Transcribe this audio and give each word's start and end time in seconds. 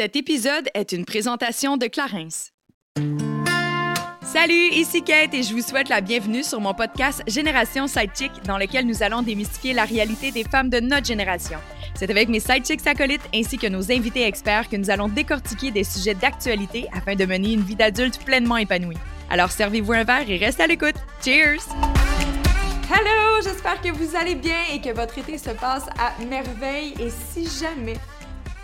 Cet 0.00 0.16
épisode 0.16 0.66
est 0.72 0.92
une 0.92 1.04
présentation 1.04 1.76
de 1.76 1.84
Clarence. 1.84 2.52
Salut, 4.22 4.70
ici 4.72 5.02
Kate 5.02 5.34
et 5.34 5.42
je 5.42 5.52
vous 5.52 5.60
souhaite 5.60 5.90
la 5.90 6.00
bienvenue 6.00 6.42
sur 6.42 6.58
mon 6.58 6.72
podcast 6.72 7.22
Génération 7.26 7.86
Sidechick 7.86 8.32
dans 8.46 8.56
lequel 8.56 8.86
nous 8.86 9.02
allons 9.02 9.20
démystifier 9.20 9.74
la 9.74 9.84
réalité 9.84 10.30
des 10.30 10.44
femmes 10.44 10.70
de 10.70 10.80
notre 10.80 11.04
génération. 11.04 11.58
C'est 11.94 12.08
avec 12.08 12.30
mes 12.30 12.40
sidechicks 12.40 12.86
acolytes 12.86 13.28
ainsi 13.34 13.58
que 13.58 13.66
nos 13.66 13.92
invités 13.92 14.26
experts 14.26 14.70
que 14.70 14.76
nous 14.76 14.88
allons 14.88 15.08
décortiquer 15.08 15.70
des 15.70 15.84
sujets 15.84 16.14
d'actualité 16.14 16.88
afin 16.96 17.14
de 17.14 17.26
mener 17.26 17.52
une 17.52 17.60
vie 17.60 17.76
d'adulte 17.76 18.24
pleinement 18.24 18.56
épanouie. 18.56 18.96
Alors 19.28 19.50
servez-vous 19.50 19.92
un 19.92 20.04
verre 20.04 20.30
et 20.30 20.38
restez 20.38 20.62
à 20.62 20.66
l'écoute. 20.66 20.96
Cheers! 21.22 21.60
Hello, 22.90 23.42
j'espère 23.44 23.78
que 23.82 23.92
vous 23.92 24.16
allez 24.16 24.34
bien 24.34 24.62
et 24.72 24.80
que 24.80 24.94
votre 24.94 25.18
été 25.18 25.36
se 25.36 25.50
passe 25.50 25.84
à 25.98 26.14
merveille. 26.24 26.94
Et 26.98 27.10
si 27.10 27.46
jamais 27.60 27.98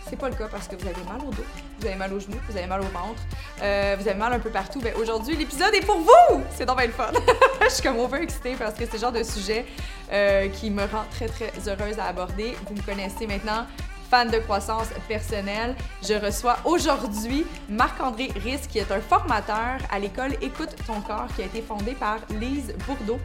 c'est 0.08 0.16
pas 0.16 0.28
le 0.28 0.34
cas 0.34 0.48
parce 0.50 0.68
que 0.68 0.76
vous 0.76 0.86
avez 0.86 1.02
mal 1.04 1.20
au 1.26 1.30
dos, 1.30 1.44
vous 1.80 1.86
avez 1.86 1.96
mal 1.96 2.12
aux 2.12 2.20
genoux, 2.20 2.38
vous 2.48 2.56
avez 2.56 2.66
mal 2.66 2.80
au 2.80 2.84
ventre, 2.84 3.20
euh, 3.62 3.96
vous 3.98 4.08
avez 4.08 4.18
mal 4.18 4.32
un 4.32 4.38
peu 4.38 4.50
partout. 4.50 4.80
Ben 4.80 4.94
aujourd'hui, 4.96 5.36
l'épisode 5.36 5.74
est 5.74 5.84
pour 5.84 5.98
vous! 5.98 6.42
C'est 6.54 6.64
donc 6.64 6.78
bien 6.78 6.86
le 6.86 6.92
fun! 6.92 7.10
Je 7.62 7.68
suis 7.68 7.82
comme 7.82 7.98
over 7.98 8.22
excitée 8.22 8.54
parce 8.54 8.74
que 8.74 8.84
c'est 8.84 8.94
le 8.94 8.98
genre 8.98 9.12
de 9.12 9.22
sujet 9.22 9.66
euh, 10.12 10.48
qui 10.48 10.70
me 10.70 10.82
rend 10.82 11.04
très, 11.10 11.26
très 11.26 11.52
heureuse 11.66 11.98
à 11.98 12.04
aborder. 12.04 12.56
Vous 12.68 12.74
me 12.74 12.82
connaissez 12.82 13.26
maintenant, 13.26 13.66
fan 14.08 14.30
de 14.30 14.38
croissance 14.38 14.88
personnelle. 15.08 15.74
Je 16.02 16.14
reçois 16.14 16.58
aujourd'hui 16.64 17.44
Marc-André 17.68 18.30
Riss, 18.42 18.66
qui 18.68 18.78
est 18.78 18.90
un 18.92 19.00
formateur 19.00 19.78
à 19.90 19.98
l'école 19.98 20.34
Écoute 20.40 20.74
ton 20.86 21.00
corps, 21.00 21.26
qui 21.34 21.42
a 21.42 21.46
été 21.46 21.62
fondée 21.62 21.94
par 21.94 22.18
Lise 22.40 22.74
Bourdeau, 22.86 23.18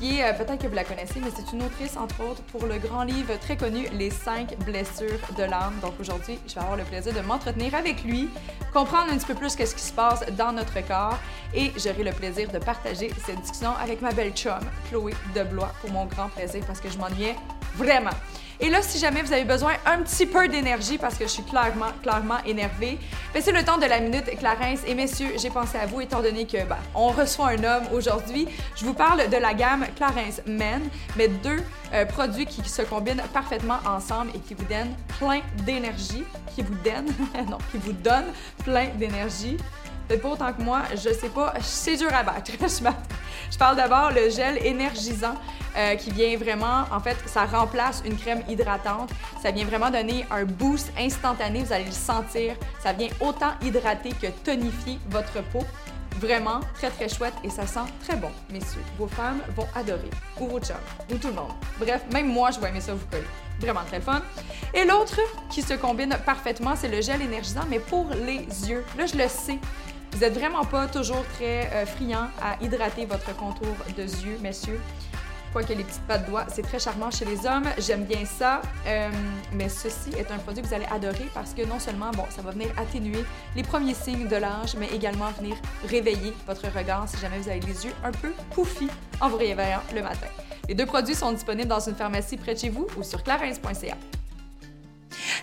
qui 0.00 0.22
euh, 0.22 0.32
peut-être 0.32 0.62
que 0.62 0.66
vous 0.66 0.74
la 0.74 0.84
connaissez, 0.84 1.20
mais 1.20 1.30
c'est 1.34 1.52
une 1.52 1.62
autrice, 1.62 1.96
entre 1.96 2.22
autres, 2.22 2.42
pour 2.44 2.66
le 2.66 2.78
grand 2.78 3.04
livre 3.04 3.38
très 3.40 3.56
connu, 3.56 3.86
Les 3.92 4.10
cinq 4.10 4.56
blessures 4.64 5.20
de 5.36 5.44
l'âme. 5.44 5.74
Donc 5.82 5.94
aujourd'hui, 6.00 6.38
je 6.46 6.54
vais 6.54 6.60
avoir 6.60 6.76
le 6.76 6.84
plaisir 6.84 7.12
de 7.14 7.20
m'entretenir 7.20 7.74
avec 7.74 8.04
lui, 8.04 8.28
comprendre 8.72 9.12
un 9.12 9.16
petit 9.16 9.26
peu 9.26 9.34
plus 9.34 9.50
ce 9.50 9.56
qui 9.56 9.82
se 9.82 9.92
passe 9.92 10.24
dans 10.32 10.52
notre 10.52 10.80
corps 10.86 11.18
et 11.54 11.72
j'aurai 11.76 12.04
le 12.04 12.12
plaisir 12.12 12.50
de 12.50 12.58
partager 12.58 13.10
cette 13.24 13.40
discussion 13.40 13.70
avec 13.80 14.00
ma 14.02 14.12
belle 14.12 14.32
chum, 14.32 14.60
Chloé 14.88 15.14
Deblois, 15.34 15.72
pour 15.80 15.90
mon 15.90 16.06
grand 16.06 16.28
plaisir 16.28 16.62
parce 16.66 16.80
que 16.80 16.90
je 16.90 16.98
m'ennuyais 16.98 17.36
vraiment. 17.74 18.10
Et 18.58 18.70
là, 18.70 18.80
si 18.80 18.98
jamais 18.98 19.22
vous 19.22 19.32
avez 19.32 19.44
besoin 19.44 19.72
un 19.84 19.98
petit 19.98 20.24
peu 20.24 20.48
d'énergie 20.48 20.96
parce 20.96 21.16
que 21.16 21.24
je 21.24 21.30
suis 21.30 21.42
clairement, 21.42 21.92
clairement 22.02 22.38
énervée, 22.46 22.98
c'est 23.38 23.52
le 23.52 23.62
temps 23.62 23.76
de 23.76 23.84
la 23.84 24.00
minute 24.00 24.24
Clarence. 24.38 24.80
Et 24.86 24.94
messieurs, 24.94 25.32
j'ai 25.36 25.50
pensé 25.50 25.76
à 25.76 25.86
vous 25.86 26.00
étant 26.00 26.22
donné 26.22 26.46
que 26.46 26.64
ben, 26.64 26.78
on 26.94 27.08
reçoit 27.08 27.48
un 27.48 27.64
homme 27.64 27.84
aujourd'hui. 27.92 28.48
Je 28.74 28.84
vous 28.86 28.94
parle 28.94 29.28
de 29.28 29.36
la 29.36 29.52
gamme 29.52 29.84
Clarence 29.94 30.40
Men, 30.46 30.82
mais 31.16 31.28
deux 31.28 31.62
euh, 31.92 32.06
produits 32.06 32.46
qui 32.46 32.66
se 32.66 32.82
combinent 32.82 33.22
parfaitement 33.34 33.78
ensemble 33.86 34.30
et 34.34 34.38
qui 34.38 34.54
vous 34.54 34.64
donnent 34.64 34.94
plein 35.18 35.40
d'énergie, 35.64 36.24
qui 36.54 36.62
vous 36.62 36.74
donnent, 36.76 37.12
non, 37.50 37.58
qui 37.70 37.78
vous 37.78 37.92
donnent 37.92 38.32
plein 38.64 38.86
d'énergie. 38.96 39.58
Peut-être 40.06 40.22
pas 40.22 40.28
autant 40.28 40.52
que 40.52 40.62
moi, 40.62 40.82
je 40.92 41.12
sais 41.12 41.28
pas, 41.28 41.54
c'est 41.60 41.96
dur 41.96 42.12
à 42.14 42.22
battre. 42.22 42.52
je 43.50 43.58
parle 43.58 43.76
d'abord 43.76 44.12
le 44.12 44.30
gel 44.30 44.64
énergisant 44.64 45.34
euh, 45.76 45.94
qui 45.96 46.10
vient 46.10 46.36
vraiment, 46.36 46.84
en 46.92 47.00
fait, 47.00 47.16
ça 47.26 47.44
remplace 47.44 48.02
une 48.04 48.16
crème 48.16 48.42
hydratante. 48.48 49.10
Ça 49.42 49.50
vient 49.50 49.64
vraiment 49.64 49.90
donner 49.90 50.24
un 50.30 50.44
boost 50.44 50.92
instantané, 50.98 51.64
vous 51.64 51.72
allez 51.72 51.84
le 51.84 51.90
sentir. 51.90 52.54
Ça 52.80 52.92
vient 52.92 53.08
autant 53.20 53.52
hydrater 53.62 54.10
que 54.10 54.28
tonifier 54.44 54.98
votre 55.10 55.42
peau. 55.52 55.64
Vraiment 56.20 56.60
très 56.74 56.88
très 56.88 57.10
chouette 57.10 57.34
et 57.44 57.50
ça 57.50 57.66
sent 57.66 57.80
très 58.02 58.16
bon, 58.16 58.30
messieurs. 58.50 58.80
Vos 58.96 59.06
femmes 59.06 59.40
vont 59.54 59.66
adorer, 59.74 60.08
ou 60.40 60.48
vos 60.48 60.60
chums, 60.60 60.76
ou 61.12 61.16
tout 61.16 61.28
le 61.28 61.34
monde. 61.34 61.52
Bref, 61.78 62.02
même 62.10 62.28
moi, 62.28 62.50
je 62.52 62.58
vais 62.58 62.68
aimer 62.68 62.80
ça 62.80 62.94
vous 62.94 63.06
coller. 63.10 63.26
Vraiment 63.60 63.84
très 63.86 64.00
fun. 64.00 64.22
Et 64.72 64.84
l'autre 64.84 65.18
qui 65.50 65.60
se 65.60 65.74
combine 65.74 66.16
parfaitement, 66.24 66.74
c'est 66.74 66.88
le 66.88 67.02
gel 67.02 67.20
énergisant, 67.20 67.64
mais 67.68 67.80
pour 67.80 68.06
les 68.14 68.46
yeux. 68.68 68.82
Là, 68.96 69.04
je 69.04 69.16
le 69.16 69.28
sais, 69.28 69.58
vous 70.12 70.20
n'êtes 70.20 70.38
vraiment 70.38 70.64
pas 70.64 70.86
toujours 70.86 71.24
très 71.34 71.70
euh, 71.72 71.86
friand 71.86 72.28
à 72.40 72.62
hydrater 72.62 73.04
votre 73.06 73.34
contour 73.36 73.74
de 73.96 74.02
yeux, 74.02 74.38
messieurs. 74.40 74.80
Quoique 75.52 75.72
les 75.72 75.84
petites 75.84 76.02
pattes 76.02 76.26
de 76.26 76.30
doigts, 76.30 76.44
c'est 76.48 76.62
très 76.62 76.78
charmant 76.78 77.10
chez 77.10 77.24
les 77.24 77.46
hommes. 77.46 77.64
J'aime 77.78 78.04
bien 78.04 78.24
ça. 78.26 78.60
Euh, 78.86 79.08
mais 79.52 79.68
ceci 79.68 80.10
est 80.18 80.30
un 80.30 80.36
produit 80.38 80.62
que 80.62 80.68
vous 80.68 80.74
allez 80.74 80.86
adorer 80.86 81.30
parce 81.32 81.54
que 81.54 81.64
non 81.64 81.78
seulement, 81.78 82.10
bon, 82.10 82.24
ça 82.28 82.42
va 82.42 82.50
venir 82.50 82.68
atténuer 82.76 83.24
les 83.54 83.62
premiers 83.62 83.94
signes 83.94 84.28
de 84.28 84.36
l'âge, 84.36 84.76
mais 84.78 84.88
également 84.88 85.30
venir 85.38 85.56
réveiller 85.88 86.34
votre 86.46 86.66
regard 86.70 87.08
si 87.08 87.16
jamais 87.18 87.38
vous 87.38 87.48
avez 87.48 87.60
les 87.60 87.86
yeux 87.86 87.92
un 88.04 88.12
peu 88.12 88.32
poufis 88.50 88.90
en 89.20 89.28
vous 89.28 89.38
réveillant 89.38 89.82
le 89.94 90.02
matin. 90.02 90.26
Les 90.68 90.74
deux 90.74 90.86
produits 90.86 91.14
sont 91.14 91.32
disponibles 91.32 91.68
dans 91.68 91.80
une 91.80 91.94
pharmacie 91.94 92.36
près 92.36 92.54
de 92.54 92.58
chez 92.58 92.68
vous 92.68 92.86
ou 92.98 93.02
sur 93.02 93.22
clarins.ca. 93.22 93.96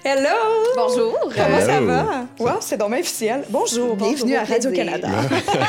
Hello! 0.06 0.30
Bonjour! 0.76 1.18
Comment 1.34 1.60
ça 1.62 1.80
va? 1.80 2.26
Wow, 2.38 2.58
c'est 2.60 2.76
donc 2.78 2.92
officiel. 2.92 3.46
Bonjour, 3.50 3.96
bienvenue 3.96 4.36
à. 4.36 4.44
Radio-Canada. 4.44 5.08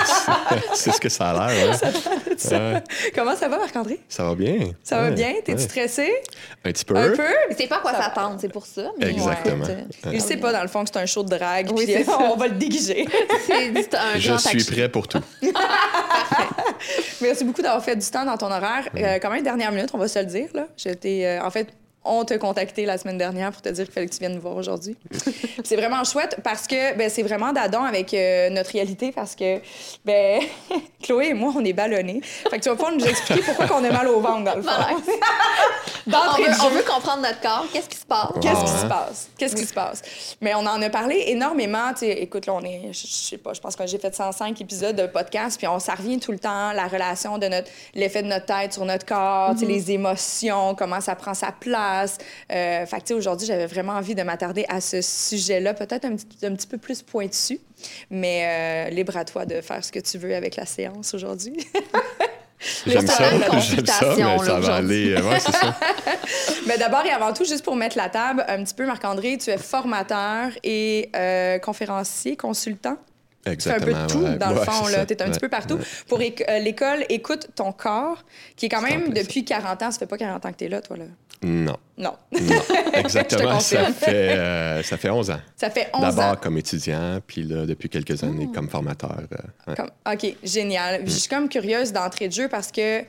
c'est 0.74 0.90
ce 0.90 1.00
que 1.00 1.08
ça 1.08 1.30
a 1.30 1.52
l'air. 1.52 1.70
hein? 1.72 1.90
Ça- 2.36 2.58
Ouais. 2.58 2.82
Comment 3.14 3.36
ça 3.36 3.48
va, 3.48 3.58
Marc-André? 3.58 4.00
Ça 4.08 4.24
va 4.24 4.34
bien. 4.34 4.72
Ça 4.82 5.00
va 5.00 5.10
bien? 5.12 5.34
T'es-tu 5.44 5.52
ouais. 5.52 5.58
stressé? 5.58 6.12
Un 6.64 6.72
petit 6.72 6.84
peu. 6.84 6.96
Un 6.96 7.10
peu? 7.10 7.22
Mais 7.48 7.54
c'est 7.56 7.68
pas 7.68 7.76
à 7.76 7.80
quoi 7.80 7.92
s'attendre, 7.94 8.36
c'est 8.40 8.48
pour 8.52 8.66
ça. 8.66 8.90
mais 8.98 9.10
Exactement. 9.10 9.64
ouais, 9.64 9.86
écoute, 9.90 10.12
Il 10.12 10.20
sait 10.20 10.36
pas, 10.36 10.52
dans 10.52 10.62
le 10.62 10.68
fond, 10.68 10.82
que 10.82 10.90
c'est 10.92 10.98
un 11.00 11.06
show 11.06 11.22
de 11.22 11.28
drague, 11.36 11.70
Oui, 11.72 11.84
puis 11.84 11.94
c'est 11.94 12.04
ça. 12.04 12.18
on 12.20 12.36
va 12.36 12.48
le 12.48 12.54
déguiser. 12.54 13.06
C'est 13.46 13.94
un 13.94 14.18
Je 14.18 14.28
grand 14.30 14.38
suis 14.38 14.64
prêt 14.64 14.88
pour 14.88 15.06
tout. 15.06 15.20
Merci 17.20 17.44
beaucoup 17.44 17.62
d'avoir 17.62 17.82
fait 17.84 17.96
du 17.96 18.06
temps 18.10 18.24
dans 18.24 18.36
ton 18.36 18.46
horaire. 18.50 18.88
Mm. 18.94 18.98
Euh, 18.98 19.18
quand 19.22 19.30
même, 19.30 19.42
dernière 19.44 19.70
minute, 19.70 19.90
on 19.94 19.98
va 19.98 20.08
se 20.08 20.18
le 20.18 20.24
dire. 20.26 20.48
Là. 20.54 20.66
J'étais, 20.76 21.24
euh, 21.24 21.44
en 21.46 21.50
fait, 21.50 21.68
on 22.04 22.24
t'a 22.24 22.38
contacté 22.38 22.84
la 22.84 22.98
semaine 22.98 23.18
dernière 23.18 23.50
pour 23.50 23.62
te 23.62 23.68
dire 23.68 23.84
qu'il 23.84 23.92
fallait 23.92 24.06
que 24.06 24.12
tu 24.12 24.20
viennes 24.20 24.34
nous 24.34 24.40
voir 24.40 24.56
aujourd'hui. 24.56 24.96
c'est 25.64 25.76
vraiment 25.76 26.04
chouette 26.04 26.38
parce 26.44 26.66
que 26.66 26.96
ben, 26.96 27.08
c'est 27.08 27.22
vraiment 27.22 27.52
d'adon 27.52 27.82
avec 27.82 28.12
euh, 28.12 28.50
notre 28.50 28.70
réalité 28.70 29.12
parce 29.12 29.34
que 29.34 29.60
ben, 30.04 30.42
Chloé 31.02 31.28
et 31.28 31.34
moi, 31.34 31.52
on 31.56 31.64
est 31.64 31.72
ballonnés. 31.72 32.20
Fait 32.22 32.58
que 32.58 32.62
tu 32.62 32.68
vas 32.68 32.74
pouvoir 32.74 32.92
nous 32.92 33.06
expliquer 33.06 33.42
pourquoi 33.42 33.78
on 33.80 33.84
a 33.84 33.90
mal 33.90 34.08
au 34.08 34.20
ventre, 34.20 34.44
dans 34.44 34.56
le 34.56 34.62
fond. 34.62 34.70
On 36.06 36.10
veut, 36.36 36.50
on 36.62 36.68
veut 36.68 36.82
comprendre 36.82 37.22
notre 37.22 37.40
corps. 37.40 37.66
Qu'est-ce 37.72 37.88
qui 37.88 37.96
se 37.96 38.04
passe? 38.04 38.32
Qu'est-ce 38.40 38.60
qui 38.60 38.80
se 38.80 38.86
passe? 38.86 39.28
Qu'est-ce 39.38 39.56
qui 39.56 39.64
se 39.64 39.72
passe? 39.72 40.02
Mais 40.42 40.54
on 40.54 40.58
en 40.58 40.80
a 40.82 40.90
parlé 40.90 41.24
énormément. 41.28 41.92
Tu 41.92 42.00
sais, 42.00 42.10
écoute, 42.10 42.44
là, 42.44 42.52
on 42.54 42.60
est, 42.60 42.92
je, 42.92 43.06
sais 43.06 43.38
pas, 43.38 43.54
je 43.54 43.60
pense 43.60 43.74
que 43.74 43.86
j'ai 43.86 43.98
fait 43.98 44.14
105 44.14 44.60
épisodes 44.60 44.94
de 44.94 45.06
podcast, 45.06 45.56
puis 45.56 45.66
on, 45.66 45.78
ça 45.78 45.94
revient 45.94 46.18
tout 46.18 46.32
le 46.32 46.38
temps, 46.38 46.72
la 46.72 46.88
relation 46.88 47.38
de 47.38 47.46
notre, 47.46 47.70
l'effet 47.94 48.22
de 48.22 48.28
notre 48.28 48.44
tête 48.44 48.74
sur 48.74 48.84
notre 48.84 49.06
corps, 49.06 49.56
sais, 49.56 49.64
les 49.64 49.92
émotions, 49.92 50.74
comment 50.74 51.00
ça 51.00 51.14
prend 51.14 51.32
sa 51.32 51.52
place. 51.52 51.93
Euh, 52.52 52.86
fait 52.86 52.96
que, 52.96 53.00
tu 53.02 53.08
sais, 53.08 53.14
aujourd'hui, 53.14 53.46
j'avais 53.46 53.66
vraiment 53.66 53.92
envie 53.94 54.14
de 54.14 54.22
m'attarder 54.22 54.64
à 54.68 54.80
ce 54.80 55.00
sujet-là, 55.02 55.74
peut-être 55.74 56.04
un 56.04 56.16
petit, 56.16 56.46
un 56.46 56.54
petit 56.54 56.66
peu 56.66 56.78
plus 56.78 57.02
pointu, 57.02 57.58
mais 58.10 58.86
euh, 58.88 58.90
libre 58.90 59.16
à 59.16 59.24
toi 59.24 59.46
de 59.46 59.60
faire 59.60 59.84
ce 59.84 59.90
que 59.92 60.00
tu 60.00 60.18
veux 60.18 60.34
avec 60.34 60.56
la 60.56 60.66
séance 60.66 61.14
aujourd'hui. 61.14 61.56
J'aime 62.86 63.06
ça 63.06 63.30
J'aime 63.60 63.84
ça, 63.86 64.14
mais 64.16 64.38
ça 64.38 64.58
va 64.60 64.74
aller. 64.76 65.12
euh, 65.12 65.22
Ouais, 65.28 65.38
c'est 65.40 65.52
ça. 65.52 65.76
Mais 66.66 66.78
d'abord 66.78 67.04
et 67.04 67.10
avant 67.10 67.34
tout, 67.34 67.44
juste 67.44 67.62
pour 67.62 67.76
mettre 67.76 67.98
la 67.98 68.08
table, 68.08 68.42
un 68.48 68.64
petit 68.64 68.72
peu, 68.72 68.86
Marc-André, 68.86 69.36
tu 69.36 69.50
es 69.50 69.58
formateur 69.58 70.48
et 70.62 71.10
euh, 71.14 71.58
conférencier, 71.58 72.36
consultant. 72.36 72.96
Fais 73.44 73.70
un 73.70 73.78
peu 73.80 73.92
de 73.92 74.06
tout, 74.06 74.18
ouais. 74.18 74.36
dans 74.38 74.50
le 74.50 74.58
Ouais, 74.60 74.64
fond. 74.64 74.84
c'est 74.86 74.92
là. 74.92 74.98
ça. 74.98 75.06
Tu 75.06 75.14
es 75.14 75.22
un 75.22 75.26
Ouais, 75.26 75.30
petit 75.32 75.40
peu 75.40 75.48
partout. 75.48 75.78
Pour 76.08 76.18
euh, 76.20 76.58
l'école 76.60 77.04
Écoute 77.08 77.48
ton 77.54 77.72
corps, 77.72 78.24
qui 78.56 78.66
est 78.66 78.68
quand 78.68 78.80
C'est 78.86 78.96
même 78.96 79.06
ça. 79.14 79.22
depuis 79.22 79.44
40 79.44 79.82
ans. 79.82 79.90
Ça 79.90 79.98
fait 79.98 80.06
pas 80.06 80.16
40 80.18 80.44
ans 80.46 80.52
que 80.52 80.56
tu 80.56 80.64
es 80.64 80.68
là, 80.68 80.80
toi, 80.80 80.96
là? 80.96 81.04
Non. 81.42 81.76
Non. 81.98 82.14
Non. 82.32 82.40
Exactement. 82.94 83.60
ça, 83.60 83.76
confirme. 83.78 83.92
fait, 83.92 84.10
euh, 84.38 84.82
ça 84.82 84.96
fait 84.96 85.10
11 85.10 85.30
ans. 85.30 85.40
Ça 85.56 85.68
fait 85.68 85.88
11 85.92 86.00
D'abord 86.00 86.24
ans. 86.32 86.36
comme 86.40 86.56
étudiant, 86.56 87.18
puis 87.26 87.42
là, 87.42 87.66
depuis 87.66 87.88
quelques 87.90 88.22
années 88.24 88.48
comme 88.54 88.68
formateur. 88.70 89.18
euh. 89.68 89.74
Comme- 89.74 89.90
OK, 90.10 90.36
génial. 90.42 91.02
Je 91.04 91.10
suis 91.10 91.28
comme 91.28 91.48
curieuse 91.48 91.92
d'entrée 91.92 92.28
de 92.28 92.32
jeu 92.32 92.48
parce 92.48 92.72
que 92.72 93.00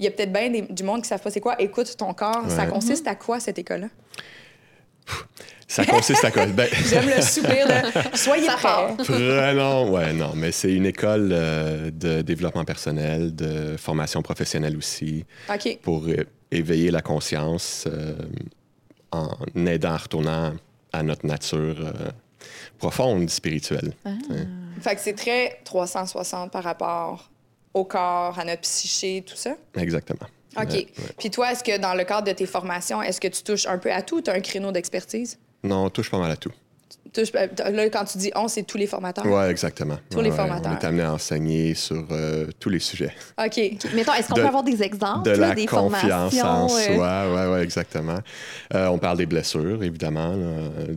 il 0.00 0.04
y 0.04 0.08
a 0.08 0.10
peut-être 0.10 0.32
bien 0.32 0.50
des- 0.50 0.62
du 0.62 0.82
monde 0.82 0.96
qui 0.96 1.02
ne 1.02 1.06
savent 1.08 1.20
pas 1.22 1.30
c'est 1.30 1.40
quoi 1.40 1.54
Écoute 1.60 1.96
ton 1.96 2.12
corps. 2.14 2.44
Ça 2.48 2.66
consiste 2.66 3.06
à 3.06 3.14
quoi, 3.14 3.38
cette 3.38 3.58
école-là? 3.60 3.86
Ça 5.66 5.84
consiste 5.84 6.24
à 6.24 6.30
quoi? 6.30 6.46
Ben, 6.46 6.68
J'aime 6.88 7.08
le 7.08 7.20
soupir 7.20 7.66
de 7.66 8.16
Soyez 8.16 8.46
prêts. 8.46 8.94
Vraiment, 9.08 9.90
ouais, 9.90 10.12
non, 10.12 10.32
mais 10.36 10.52
c'est 10.52 10.72
une 10.72 10.86
école 10.86 11.30
euh, 11.32 11.90
de 11.90 12.22
développement 12.22 12.64
personnel, 12.64 13.34
de 13.34 13.76
formation 13.76 14.22
professionnelle 14.22 14.76
aussi, 14.76 15.24
OK. 15.52 15.78
pour 15.82 16.06
éveiller 16.50 16.90
la 16.90 17.02
conscience 17.02 17.88
euh, 17.88 18.14
en 19.10 19.36
aidant, 19.66 19.94
en 19.94 19.96
retournant 19.96 20.54
à 20.92 21.02
notre 21.02 21.26
nature 21.26 21.76
euh, 21.80 22.10
profonde, 22.78 23.28
spirituelle. 23.28 23.94
Ouais. 24.04 24.46
Fait 24.80 24.94
que 24.94 25.00
c'est 25.00 25.14
très 25.14 25.60
360 25.64 26.52
par 26.52 26.62
rapport 26.62 27.30
au 27.72 27.84
corps, 27.84 28.38
à 28.38 28.44
notre 28.44 28.60
psyché, 28.60 29.24
tout 29.26 29.36
ça? 29.36 29.56
Exactement. 29.76 30.28
OK. 30.56 30.70
Ouais. 30.72 30.86
Puis 31.18 31.30
toi, 31.30 31.52
est-ce 31.52 31.64
que 31.64 31.78
dans 31.78 31.94
le 31.94 32.04
cadre 32.04 32.26
de 32.28 32.32
tes 32.32 32.46
formations, 32.46 33.02
est-ce 33.02 33.20
que 33.20 33.28
tu 33.28 33.42
touches 33.42 33.66
un 33.66 33.78
peu 33.78 33.92
à 33.92 34.02
tout? 34.02 34.20
Tu 34.22 34.30
as 34.30 34.34
un 34.34 34.40
créneau 34.40 34.72
d'expertise? 34.72 35.38
Non, 35.62 35.86
on 35.86 35.90
touche 35.90 36.10
pas 36.10 36.18
mal 36.18 36.30
à 36.30 36.36
tout. 36.36 36.52
Touche- 37.12 37.30
euh, 37.36 37.46
Là, 37.70 37.88
quand 37.90 38.04
tu 38.04 38.18
dis 38.18 38.32
on, 38.34 38.48
c'est 38.48 38.64
tous 38.64 38.76
les 38.76 38.86
formateurs? 38.88 39.24
Oui, 39.24 39.44
exactement. 39.48 39.96
Tous 40.10 40.20
les 40.20 40.30
formateurs. 40.32 40.72
On 40.72 40.80
est 40.80 40.84
amené 40.84 41.02
à 41.04 41.12
enseigner 41.12 41.74
sur 41.74 42.04
euh, 42.10 42.46
tous 42.58 42.70
les 42.70 42.80
sujets. 42.80 43.12
OK. 43.38 43.56
Mettons, 43.94 44.12
est-ce 44.14 44.28
qu'on 44.28 44.34
peut 44.34 44.44
avoir 44.46 44.64
des 44.64 44.82
exemples, 44.82 45.22
De 45.30 45.30
la 45.36 45.54
des 45.54 45.66
confiance 45.66 46.04
en 46.04 46.30
formations? 46.30 46.76
euh, 46.76 46.94
soi, 46.96 47.24
oui, 47.32 47.52
ouais, 47.52 47.62
exactement. 47.62 48.18
Euh, 48.74 48.88
on 48.88 48.98
parle 48.98 49.18
des 49.18 49.26
blessures, 49.26 49.82
évidemment, 49.84 50.34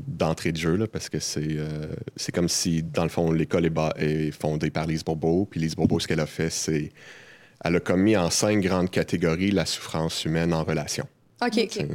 d'entrée 0.07 0.51
de 0.51 0.57
jeu, 0.57 0.75
là, 0.75 0.87
parce 0.87 1.07
que 1.09 1.19
c'est 1.19 1.39
euh, 1.49 1.87
c'est 2.15 2.31
comme 2.33 2.49
si, 2.49 2.81
dans 2.83 3.03
le 3.03 3.09
fond, 3.09 3.31
l'école 3.31 3.65
est, 3.65 3.69
ba- 3.71 3.93
est 3.97 4.31
fondée 4.31 4.71
par 4.71 4.87
Lise 4.87 5.03
Bourbeau. 5.03 5.47
Puis 5.49 5.59
Lise 5.59 5.75
Bourbeau, 5.75 5.99
ce 5.99 6.07
qu'elle 6.07 6.19
a 6.19 6.25
fait, 6.25 6.49
c'est... 6.49 6.91
Elle 7.63 7.75
a 7.75 7.79
commis 7.79 8.15
en 8.17 8.29
cinq 8.29 8.61
grandes 8.61 8.89
catégories 8.91 9.51
la 9.51 9.65
souffrance 9.65 10.25
humaine 10.25 10.53
en 10.53 10.63
relation. 10.63 11.05
OK. 11.43 11.53
C'est- 11.53 11.87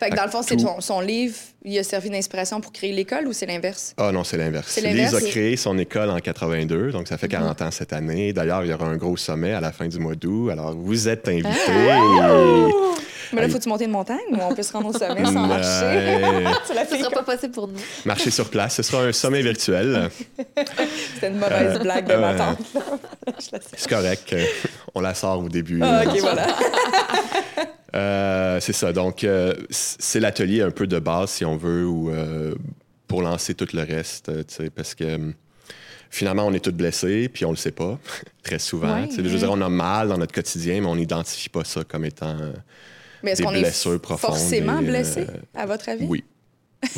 Fait 0.00 0.10
que 0.10 0.16
dans 0.16 0.24
le 0.24 0.30
fond, 0.30 0.42
c'est 0.42 0.56
Tout- 0.56 0.66
son, 0.66 0.80
son 0.80 1.00
livre, 1.00 1.36
il 1.64 1.78
a 1.78 1.84
servi 1.84 2.10
d'inspiration 2.10 2.60
pour 2.60 2.72
créer 2.72 2.92
l'école 2.92 3.28
ou 3.28 3.32
c'est 3.32 3.46
l'inverse? 3.46 3.94
Ah 3.96 4.10
non, 4.10 4.24
c'est 4.24 4.36
l'inverse. 4.36 4.76
Lise 4.80 5.14
a 5.14 5.20
créé 5.20 5.56
son 5.56 5.78
école 5.78 6.10
en 6.10 6.18
82, 6.18 6.90
donc 6.90 7.06
ça 7.06 7.16
fait 7.18 7.28
40 7.28 7.62
ans 7.62 7.70
cette 7.70 7.92
année. 7.92 8.32
D'ailleurs, 8.32 8.64
il 8.64 8.70
y 8.70 8.74
aura 8.74 8.86
un 8.86 8.96
gros 8.96 9.16
sommet 9.16 9.52
à 9.52 9.60
la 9.60 9.70
fin 9.70 9.86
du 9.86 9.98
mois 10.00 10.16
d'août. 10.16 10.50
Alors, 10.50 10.74
vous 10.74 11.08
êtes 11.08 11.28
invités. 11.28 11.48
Mais 13.32 13.40
là, 13.42 13.48
faut-tu 13.48 13.68
monter 13.68 13.84
une 13.84 13.90
montagne 13.92 14.18
ou 14.30 14.36
on 14.40 14.54
peut 14.54 14.62
se 14.62 14.72
rendre 14.72 14.88
au 14.88 14.92
sommet 14.92 15.24
sans 15.24 15.46
marcher? 15.46 16.20
Tu 16.66 16.74
l'as 16.74 16.84
Ce 16.84 16.90
fait 16.90 16.98
sera 16.98 17.10
comme- 17.10 17.24
pas 17.24 17.32
possible 17.34 17.52
pour 17.52 17.68
nous. 17.68 17.74
Marcher 18.04 18.30
sur 18.30 18.50
place. 18.50 18.74
Ce 18.76 18.82
sera 18.82 19.02
un 19.04 19.12
sommet 19.12 19.42
virtuel. 19.42 20.10
C'était 21.14 21.28
une 21.28 21.38
mauvaise 21.38 21.78
blague 21.80 22.06
de 22.08 22.14
ma 22.16 22.34
tante. 22.34 22.58
Je 23.38 23.46
la 23.52 23.60
sais. 23.60 23.68
C'est 23.76 23.88
correct. 23.88 24.32
euh, 24.32 24.44
On 24.94 25.00
la 25.00 25.14
sort 25.14 25.38
au 25.40 25.48
début. 25.48 25.80
Ah, 25.82 26.02
OK, 26.06 26.18
voilà. 26.20 26.46
Euh, 27.94 28.58
c'est 28.60 28.72
ça. 28.72 28.92
Donc, 28.92 29.24
euh, 29.24 29.54
c'est 29.70 30.20
l'atelier 30.20 30.62
un 30.62 30.70
peu 30.70 30.86
de 30.86 30.98
base, 30.98 31.30
si 31.30 31.44
on 31.44 31.56
veut, 31.56 31.86
ou 31.86 32.10
euh, 32.10 32.54
pour 33.06 33.22
lancer 33.22 33.54
tout 33.54 33.66
le 33.74 33.82
reste, 33.82 34.28
euh, 34.30 34.42
tu 34.46 34.54
sais, 34.54 34.70
parce 34.70 34.94
que 34.94 35.04
euh, 35.04 35.18
finalement, 36.08 36.46
on 36.46 36.52
est 36.54 36.64
tous 36.64 36.70
blessés, 36.72 37.28
puis 37.28 37.44
on 37.44 37.50
le 37.50 37.56
sait 37.56 37.70
pas, 37.72 37.98
très 38.42 38.58
souvent. 38.58 38.94
Ouais, 39.02 39.08
Tu 39.08 39.16
sais, 39.16 39.24
Je 39.24 39.28
veux 39.28 39.38
dire, 39.38 39.50
on 39.52 39.60
a 39.60 39.68
mal 39.68 40.08
dans 40.08 40.16
notre 40.16 40.32
quotidien, 40.32 40.80
mais 40.80 40.86
on 40.86 40.96
n'identifie 40.96 41.48
pas 41.50 41.64
ça 41.64 41.84
comme 41.84 42.04
étant... 42.06 42.36
Mais 43.22 43.32
est-ce 43.32 43.42
qu'on 43.42 43.52
est 43.54 44.16
forcément 44.16 44.80
et, 44.80 44.84
euh, 44.84 44.86
blessé, 44.86 45.26
à 45.54 45.66
votre 45.66 45.88
avis? 45.88 46.06
oui. 46.06 46.24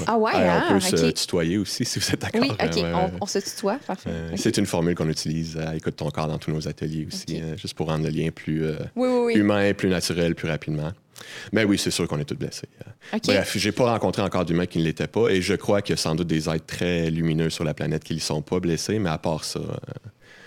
Ah 0.07 0.17
ouais, 0.17 0.33
hein? 0.35 0.65
on 0.71 0.75
peut 0.75 0.81
se 0.81 1.11
tutoyer 1.11 1.59
aussi, 1.59 1.85
si 1.85 1.99
vous 1.99 2.11
êtes 2.11 2.21
d'accord. 2.21 2.41
Oui, 2.41 2.51
OK. 2.51 2.77
Ouais, 2.77 2.83
on, 2.95 3.05
ouais. 3.05 3.11
on 3.21 3.27
se 3.27 3.39
tutoie. 3.39 3.79
Parfait. 3.87 4.11
Euh. 4.11 4.31
C'est 4.37 4.57
une 4.57 4.67
formule 4.67 4.95
qu'on 4.95 5.09
utilise 5.09 5.59
à 5.59 5.77
Écoute 5.77 5.97
ton 5.97 6.09
corps 6.11 6.27
dans 6.27 6.39
tous 6.39 6.51
nos 6.51 6.67
ateliers 6.67 7.07
aussi, 7.07 7.41
euh, 7.43 7.57
juste 7.57 7.75
pour 7.75 7.89
rendre 7.89 8.05
le 8.05 8.11
lien 8.11 8.31
plus 8.31 8.65
euh, 8.65 8.77
Oui, 8.97 9.09
oui, 9.09 9.21
oui. 9.27 9.35
humain, 9.35 9.75
plus 9.75 9.89
naturel, 9.89 10.35
plus 10.35 10.49
rapidement. 10.49 10.91
Mais 11.53 11.65
oui, 11.65 11.79
c'est 11.79 11.91
sûr 11.91 12.09
qu'on 12.09 12.19
est 12.19 12.25
tous 12.25 12.35
blessés. 12.35 12.69
OK. 13.13 13.21
Bref, 13.27 13.57
j'ai 13.57 13.73
pas 13.73 13.91
rencontré 13.91 14.23
encore 14.23 14.45
d'humains 14.45 14.67
qui 14.67 14.79
ne 14.79 14.85
l'étaient 14.85 15.07
pas 15.07 15.29
et 15.29 15.41
je 15.43 15.55
crois 15.55 15.83
qu'il 15.83 15.95
y 15.95 15.99
a 15.99 16.01
sans 16.01 16.15
doute 16.15 16.27
des 16.27 16.49
êtres 16.49 16.67
très 16.67 17.11
lumineux 17.11 17.51
sur 17.51 17.65
la 17.65 17.75
planète 17.75 18.05
qui 18.05 18.15
ne 18.15 18.21
sont 18.21 18.43
pas 18.43 18.61
blessés, 18.61 18.99
mais 18.99 19.11
à 19.11 19.19
part 19.19 19.45
ça, 19.45 19.61
euh, 19.61 19.75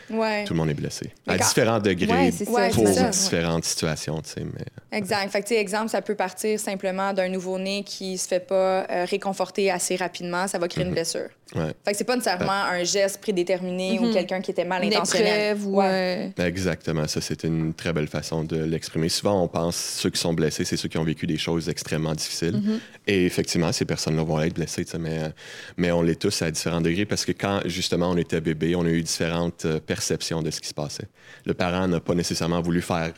Ouais. 0.09 0.43
tout 0.45 0.53
le 0.53 0.59
monde 0.59 0.69
est 0.69 0.73
blessé. 0.73 1.11
Mais 1.27 1.33
à 1.33 1.37
quand- 1.37 1.47
différents 1.47 1.79
degrés 1.79 2.07
Ouais, 2.11 2.31
c'est 2.31 2.45
ça, 2.45 2.51
Ouais, 2.51 2.69
pour 2.69 2.87
ça. 2.87 3.09
différentes 3.09 3.65
situations, 3.65 4.21
tu 4.21 4.29
sais, 4.29 4.41
mais 4.43 4.97
Exact. 4.97 5.29
Fait 5.29 5.41
que, 5.41 5.47
tu 5.47 5.53
sais, 5.55 5.59
exemple, 5.61 5.89
ça 5.89 6.01
peut 6.01 6.15
partir 6.15 6.59
simplement 6.59 7.13
d'un 7.13 7.27
nouveau-né 7.29 7.83
qui 7.83 8.17
se 8.17 8.27
fait 8.27 8.39
pas 8.39 8.85
euh, 8.89 9.05
réconforter 9.05 9.69
assez 9.69 9.95
rapidement. 9.97 10.47
Ça 10.47 10.57
va 10.59 10.67
créer 10.69 10.85
une 10.85 10.91
blessure. 10.91 11.27
ouais. 11.55 11.73
Fait 11.85 11.91
que 11.91 11.97
c'est 11.97 12.03
pas 12.05 12.15
nécessairement 12.15 12.51
un 12.51 12.83
geste 12.83 13.19
prédéterminé 13.21 13.99
ou 13.99 14.05
Mhm. 14.05 14.13
quelqu'un 14.13 14.41
qui 14.41 14.51
était 14.51 14.63
mal 14.65 14.83
Une 14.83 14.93
intentionné. 14.93 15.49
épreuve 15.51 15.67
ou... 15.67 15.77
Ouais. 15.77 16.31
euh, 16.39 16.45
Exactement, 16.45 17.07
ça 17.07 17.19
c'est 17.21 17.43
une 17.43 17.73
très 17.73 17.91
belle 17.93 18.07
façon 18.07 18.43
de 18.43 18.57
l'exprimer. 18.63 19.09
Souvent, 19.09 19.43
on 19.43 19.47
pense 19.47 19.75
ceux 19.75 20.09
qui 20.09 20.19
sont 20.19 20.33
blessés, 20.33 20.63
c'est 20.65 20.77
ceux 20.77 20.87
qui 20.89 20.97
ont 20.97 21.03
vécu 21.03 21.27
des 21.27 21.37
choses 21.37 21.67
extrêmement 21.69 22.13
difficiles. 22.15 22.55
Mm-hmm. 22.55 22.79
Et 23.07 23.25
effectivement, 23.25 23.71
ces 23.73 23.85
personnes-là 23.85 24.23
vont 24.23 24.41
être 24.41 24.53
blessées, 24.55 24.85
tu 24.85 24.91
sais, 24.91 24.99
mais, 24.99 25.19
mais 25.77 25.91
on 25.91 26.01
l'est 26.01 26.19
tous 26.19 26.41
à 26.41 26.49
différents 26.51 26.81
degrés 26.81 27.05
parce 27.05 27.25
que 27.25 27.31
quand 27.33 27.61
justement 27.65 28.09
on 28.11 28.17
était 28.17 28.41
bébé, 28.41 28.75
on 28.75 28.85
a 28.85 28.89
eu 28.89 29.01
différentes 29.01 29.65
euh, 29.65 29.79
de 30.43 30.51
ce 30.51 30.59
qui 30.61 30.67
se 30.67 30.73
passait. 30.73 31.07
Le 31.45 31.53
parent 31.53 31.87
n'a 31.87 31.99
pas 31.99 32.15
nécessairement 32.15 32.61
voulu 32.61 32.81
faire 32.81 33.13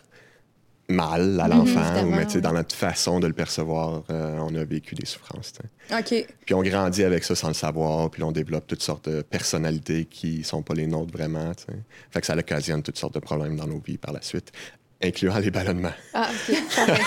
mal 0.90 1.40
à 1.40 1.48
l'enfant, 1.48 1.80
ou 2.04 2.10
Mm-hmm, 2.10 2.16
évidemment, 2.16 2.16
mais 2.16 2.36
ouais. 2.36 2.42
dans 2.42 2.54
notre 2.54 2.76
façon 2.76 3.20
de 3.20 3.28
le 3.28 3.34
percevoir, 3.34 4.04
euh, 4.10 4.38
on 4.40 4.56
a 4.56 4.64
vécu 4.64 4.96
des 4.96 5.06
souffrances. 5.06 5.54
tu 5.54 5.96
sais. 5.96 6.00
OK. 6.24 6.28
Puis 6.46 6.56
on 6.56 6.64
grandit 6.64 7.04
avec 7.04 7.24
ça 7.24 7.36
sans 7.36 7.50
le 7.50 7.54
savoir, 7.54 8.10
puis 8.10 8.24
on 8.24 8.32
développe 8.32 8.66
toutes 8.66 8.82
sortes 8.82 9.08
de 9.08 9.22
personnalités 9.22 10.06
qui 10.06 10.44
sont 10.44 10.64
pas 10.64 10.74
les 10.74 10.88
nôtres 10.88 11.12
vraiment. 11.14 11.54
tu 11.54 11.66
sais. 11.66 11.80
Fait 12.10 12.22
que 12.22 12.26
ça 12.26 12.36
occasionne 12.36 12.82
toutes 12.82 12.98
sortes 12.98 13.14
de 13.14 13.20
problèmes 13.20 13.56
dans 13.56 13.68
nos 13.68 13.80
vies 13.80 13.98
par 14.00 14.14
la 14.14 14.22
suite, 14.24 14.52
incluant 15.04 15.38
les 15.38 15.52
ballonnements. 15.52 15.94
Ah, 16.14 16.28
OK. 16.50 16.56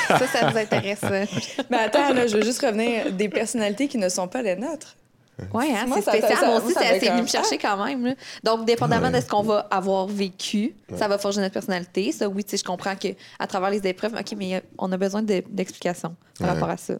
Ça, 0.06 0.26
ça 0.28 0.50
vous 0.50 0.56
intéresse. 0.58 1.00
Mais 1.70 1.78
attends, 1.78 2.12
là, 2.14 2.28
je 2.28 2.36
veux 2.36 2.44
juste 2.44 2.60
revenir 2.64 3.12
des 3.12 3.28
personnalités 3.28 3.88
qui 3.88 3.98
ne 3.98 4.08
sont 4.08 4.28
pas 4.28 4.42
les 4.42 4.54
nôtres. 4.54 4.96
Oui, 5.54 5.64
hein, 5.74 5.86
c'est 5.94 6.02
spécial. 6.02 6.38
ça- 6.38 6.46
Moi 6.46 6.62
aussi, 6.62 6.74
c'est 6.78 6.98
venu 7.10 7.22
me 7.22 7.26
chercher 7.26 7.58
quand 7.58 7.82
même. 7.84 8.04
là. 8.04 8.14
Donc, 8.44 8.66
dépendamment 8.66 9.06
Ouais. 9.08 9.12
de 9.18 9.20
ce 9.20 9.28
qu'on 9.28 9.42
va 9.42 9.60
avoir 9.70 10.06
vécu, 10.06 10.74
ça 10.96 11.08
va 11.08 11.18
forger 11.18 11.40
notre 11.40 11.54
personnalité. 11.54 12.12
Ça, 12.12 12.28
oui, 12.28 12.44
tu 12.44 12.50
sais, 12.50 12.56
je 12.58 12.64
comprends 12.64 12.94
qu'à 12.96 13.46
travers 13.48 13.70
les 13.70 13.84
épreuves, 13.86 14.14
OK, 14.14 14.34
mais 14.36 14.56
euh, 14.56 14.60
on 14.78 14.92
a 14.92 14.96
besoin 14.96 15.22
de- 15.22 15.42
d'explications 15.50 16.14
par 16.38 16.48
rapport 16.54 16.70
à 16.70 16.76
ça. 16.76 16.94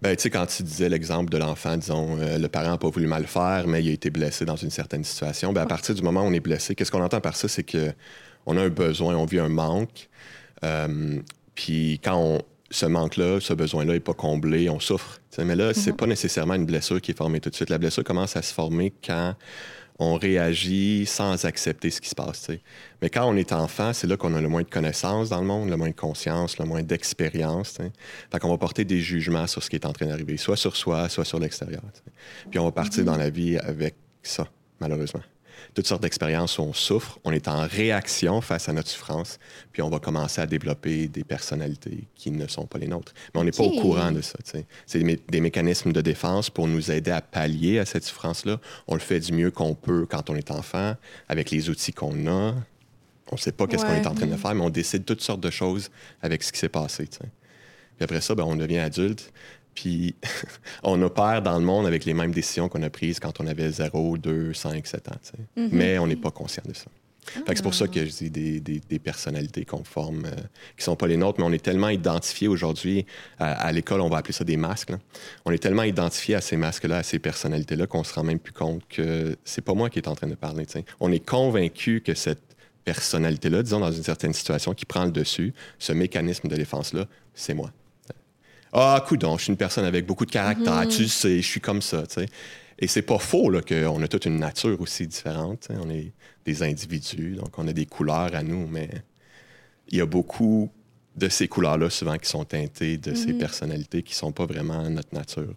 Ben, 0.00 0.14
tu 0.16 0.22
sais, 0.22 0.30
quand 0.30 0.46
tu 0.46 0.62
disais 0.62 0.88
l'exemple 0.88 1.30
de 1.30 1.38
l'enfant, 1.38 1.76
disons, 1.76 2.18
euh, 2.20 2.36
le 2.38 2.48
parent 2.48 2.70
n'a 2.70 2.78
pas 2.78 2.90
voulu 2.90 3.06
mal 3.06 3.26
faire, 3.26 3.64
mais 3.66 3.82
il 3.82 3.88
a 3.90 3.92
été 3.92 4.10
blessé 4.10 4.44
dans 4.44 4.56
une 4.56 4.70
certaine 4.70 5.02
situation, 5.04 5.52
ben, 5.52 5.62
à 5.62 5.66
partir 5.66 5.94
du 5.94 6.02
moment 6.02 6.22
où 6.22 6.26
on 6.26 6.32
est 6.32 6.40
blessé, 6.40 6.74
qu'est-ce 6.74 6.90
qu'on 6.92 7.02
entend 7.02 7.20
par 7.20 7.36
ça? 7.36 7.48
C'est 7.48 7.62
que 7.64 7.92
on 8.46 8.56
a 8.56 8.62
un 8.62 8.68
besoin, 8.68 9.16
on 9.16 9.24
vit 9.24 9.38
un 9.38 9.48
manque. 9.48 10.08
euh, 10.64 11.18
Puis 11.54 12.00
quand 12.04 12.16
on, 12.16 12.38
ce 12.72 12.86
manque-là, 12.86 13.38
ce 13.40 13.52
besoin-là 13.52 13.92
n'est 13.92 14.00
pas 14.00 14.14
comblé, 14.14 14.68
on 14.68 14.80
souffre. 14.80 15.20
Mais 15.38 15.54
là, 15.54 15.72
c'est 15.74 15.92
pas 15.92 16.06
nécessairement 16.06 16.54
une 16.54 16.66
blessure 16.66 17.00
qui 17.00 17.12
est 17.12 17.16
formée 17.16 17.40
tout 17.40 17.50
de 17.50 17.54
suite. 17.54 17.70
La 17.70 17.78
blessure 17.78 18.02
commence 18.02 18.36
à 18.36 18.42
se 18.42 18.52
former 18.52 18.92
quand 19.04 19.34
on 19.98 20.16
réagit 20.16 21.06
sans 21.06 21.44
accepter 21.44 21.90
ce 21.90 22.00
qui 22.00 22.08
se 22.08 22.14
passe. 22.14 22.40
tu 22.40 22.54
sais. 22.54 22.60
Mais 23.02 23.10
quand 23.10 23.24
on 23.28 23.36
est 23.36 23.52
enfant, 23.52 23.92
c'est 23.92 24.06
là 24.06 24.16
qu'on 24.16 24.34
a 24.34 24.40
le 24.40 24.48
moins 24.48 24.62
de 24.62 24.70
connaissances 24.70 25.28
dans 25.28 25.40
le 25.40 25.46
monde, 25.46 25.68
le 25.68 25.76
moins 25.76 25.90
de 25.90 25.94
conscience, 25.94 26.58
le 26.58 26.64
moins 26.64 26.82
d'expérience. 26.82 27.78
Fait 28.30 28.38
qu'on 28.38 28.48
va 28.48 28.58
porter 28.58 28.84
des 28.84 29.00
jugements 29.00 29.46
sur 29.46 29.62
ce 29.62 29.70
qui 29.70 29.76
est 29.76 29.86
en 29.86 29.92
train 29.92 30.06
d'arriver, 30.06 30.36
soit 30.38 30.56
sur 30.56 30.76
soi, 30.76 31.08
soit 31.08 31.24
sur 31.24 31.38
l'extérieur. 31.38 31.82
Puis 32.50 32.58
on 32.58 32.64
va 32.64 32.72
partir 32.72 33.04
dans 33.04 33.16
la 33.16 33.30
vie 33.30 33.58
avec 33.58 33.94
ça, 34.22 34.48
malheureusement. 34.80 35.22
Toutes 35.74 35.86
sortes 35.86 36.02
d'expériences 36.02 36.58
où 36.58 36.62
on 36.62 36.74
souffre, 36.74 37.18
on 37.24 37.32
est 37.32 37.48
en 37.48 37.66
réaction 37.66 38.42
face 38.42 38.68
à 38.68 38.74
notre 38.74 38.88
souffrance, 38.90 39.38
puis 39.72 39.80
on 39.80 39.88
va 39.88 40.00
commencer 40.00 40.40
à 40.42 40.46
développer 40.46 41.08
des 41.08 41.24
personnalités 41.24 42.04
qui 42.14 42.30
ne 42.30 42.46
sont 42.46 42.66
pas 42.66 42.78
les 42.78 42.88
nôtres. 42.88 43.14
Mais 43.34 43.40
on 43.40 43.44
n'est 43.44 43.52
pas 43.52 43.62
au 43.62 43.80
courant 43.80 44.12
de 44.12 44.20
ça. 44.20 44.38
C'est 44.44 44.98
des, 44.98 45.04
mé- 45.04 45.20
des 45.28 45.40
mécanismes 45.40 45.92
de 45.92 46.00
défense 46.02 46.50
pour 46.50 46.68
nous 46.68 46.90
aider 46.90 47.10
à 47.10 47.22
pallier 47.22 47.78
à 47.78 47.86
cette 47.86 48.04
souffrance-là. 48.04 48.60
On 48.86 48.94
le 48.94 49.00
fait 49.00 49.20
du 49.20 49.32
mieux 49.32 49.50
qu'on 49.50 49.74
peut 49.74 50.04
quand 50.04 50.28
on 50.28 50.36
est 50.36 50.50
enfant, 50.50 50.94
avec 51.28 51.50
les 51.50 51.70
outils 51.70 51.92
qu'on 51.94 52.26
a. 52.26 52.54
On 53.30 53.36
ne 53.36 53.40
sait 53.40 53.52
pas 53.52 53.66
qu'est-ce 53.66 53.86
qu'on 53.86 53.94
est 53.94 54.06
en 54.06 54.14
train 54.14 54.26
de 54.26 54.36
faire, 54.36 54.54
mais 54.54 54.60
on 54.64 54.68
décide 54.68 55.06
toutes 55.06 55.22
sortes 55.22 55.40
de 55.40 55.50
choses 55.50 55.90
avec 56.20 56.42
ce 56.42 56.52
qui 56.52 56.58
s'est 56.58 56.68
passé. 56.68 57.06
tu 57.06 57.16
sais. 57.16 57.24
Puis 57.96 58.04
après 58.04 58.20
ça, 58.20 58.34
ben, 58.34 58.44
on 58.44 58.56
devient 58.56 58.78
adulte. 58.80 59.32
Puis 59.74 60.14
on 60.82 61.00
opère 61.02 61.42
dans 61.42 61.58
le 61.58 61.64
monde 61.64 61.86
avec 61.86 62.04
les 62.04 62.14
mêmes 62.14 62.32
décisions 62.32 62.68
qu'on 62.68 62.82
a 62.82 62.90
prises 62.90 63.20
quand 63.20 63.40
on 63.40 63.46
avait 63.46 63.70
0, 63.70 64.18
2, 64.18 64.52
5, 64.52 64.86
7 64.86 65.08
ans. 65.08 65.12
sais. 65.22 65.32
Mais 65.56 65.98
on 65.98 66.06
n'est 66.06 66.16
pas 66.16 66.30
conscient 66.30 66.62
de 66.66 66.74
ça. 66.74 66.86
C'est 67.46 67.62
pour 67.62 67.72
ça 67.74 67.86
que 67.86 68.04
je 68.04 68.10
dis 68.10 68.30
des, 68.30 68.58
des- 68.58 68.80
des 68.80 68.98
personnalités 68.98 69.64
qu'on 69.64 69.84
forme, 69.84 70.24
euh, 70.26 70.30
qui 70.76 70.82
sont 70.82 70.96
pas 70.96 71.06
les 71.06 71.16
nôtres, 71.16 71.38
mais 71.38 71.46
on 71.46 71.52
est 71.52 71.62
tellement 71.62 71.88
identifiés 71.88 72.48
aujourd'hui, 72.48 73.06
à, 73.38 73.52
à 73.52 73.70
l'école, 73.70 74.00
on 74.00 74.08
va 74.08 74.16
appeler 74.18 74.32
ça 74.32 74.42
des 74.42 74.56
masques. 74.56 74.90
là. 74.90 74.98
On 75.44 75.52
est 75.52 75.58
tellement 75.62 75.84
identifiés 75.84 76.34
à 76.34 76.40
ces 76.40 76.56
masques-là, 76.56 76.96
à 76.98 77.02
ces 77.04 77.20
personnalités-là, 77.20 77.86
qu'on 77.86 78.02
se 78.02 78.12
rend 78.12 78.24
même 78.24 78.40
plus 78.40 78.52
compte 78.52 78.82
que 78.88 79.36
c'est 79.44 79.62
pas 79.62 79.72
moi 79.74 79.88
qui 79.88 80.00
est 80.00 80.08
en 80.08 80.16
train 80.16 80.26
de 80.26 80.34
parler. 80.34 80.66
On 80.98 81.12
est 81.12 81.24
convaincu 81.24 82.00
que 82.00 82.14
cette 82.14 82.42
personnalité-là, 82.84 83.62
disons, 83.62 83.78
dans 83.80 83.92
une 83.92 84.02
certaine 84.02 84.32
situation 84.32 84.74
qui 84.74 84.84
prend 84.84 85.04
le 85.04 85.12
dessus, 85.12 85.54
ce 85.78 85.92
mécanisme 85.92 86.48
de 86.48 86.56
défense-là, 86.56 87.06
c'est 87.34 87.54
moi. 87.54 87.70
Ah, 88.72 89.04
coudon, 89.06 89.36
je 89.36 89.44
suis 89.44 89.50
une 89.50 89.58
personne 89.58 89.84
avec 89.84 90.06
beaucoup 90.06 90.24
de 90.24 90.30
caractère, 90.30 90.88
tu 90.88 91.02
le 91.02 91.08
sais, 91.08 91.42
je 91.42 91.46
suis 91.46 91.60
comme 91.60 91.82
ça, 91.82 92.06
tu 92.06 92.14
sais. 92.14 92.26
Et 92.78 92.88
c'est 92.88 93.02
pas 93.02 93.18
faux 93.18 93.50
là, 93.50 93.60
qu'on 93.60 94.02
a 94.02 94.08
toute 94.08 94.24
une 94.24 94.38
nature 94.38 94.80
aussi 94.80 95.06
différente. 95.06 95.68
tu. 95.68 95.76
On 95.76 95.90
est 95.90 96.12
des 96.44 96.62
individus, 96.62 97.36
donc 97.36 97.58
on 97.58 97.68
a 97.68 97.72
des 97.72 97.86
couleurs 97.86 98.34
à 98.34 98.42
nous, 98.42 98.66
mais 98.66 98.88
il 99.88 99.98
y 99.98 100.00
a 100.00 100.06
beaucoup 100.06 100.70
de 101.14 101.28
ces 101.28 101.46
couleurs-là, 101.46 101.90
souvent, 101.90 102.16
qui 102.16 102.28
sont 102.28 102.44
teintées 102.44 102.96
de 102.96 103.14
ces 103.14 103.34
personnalités 103.34 104.02
qui 104.02 104.14
sont 104.14 104.32
pas 104.32 104.46
vraiment 104.46 104.88
notre 104.88 105.14
nature. 105.14 105.54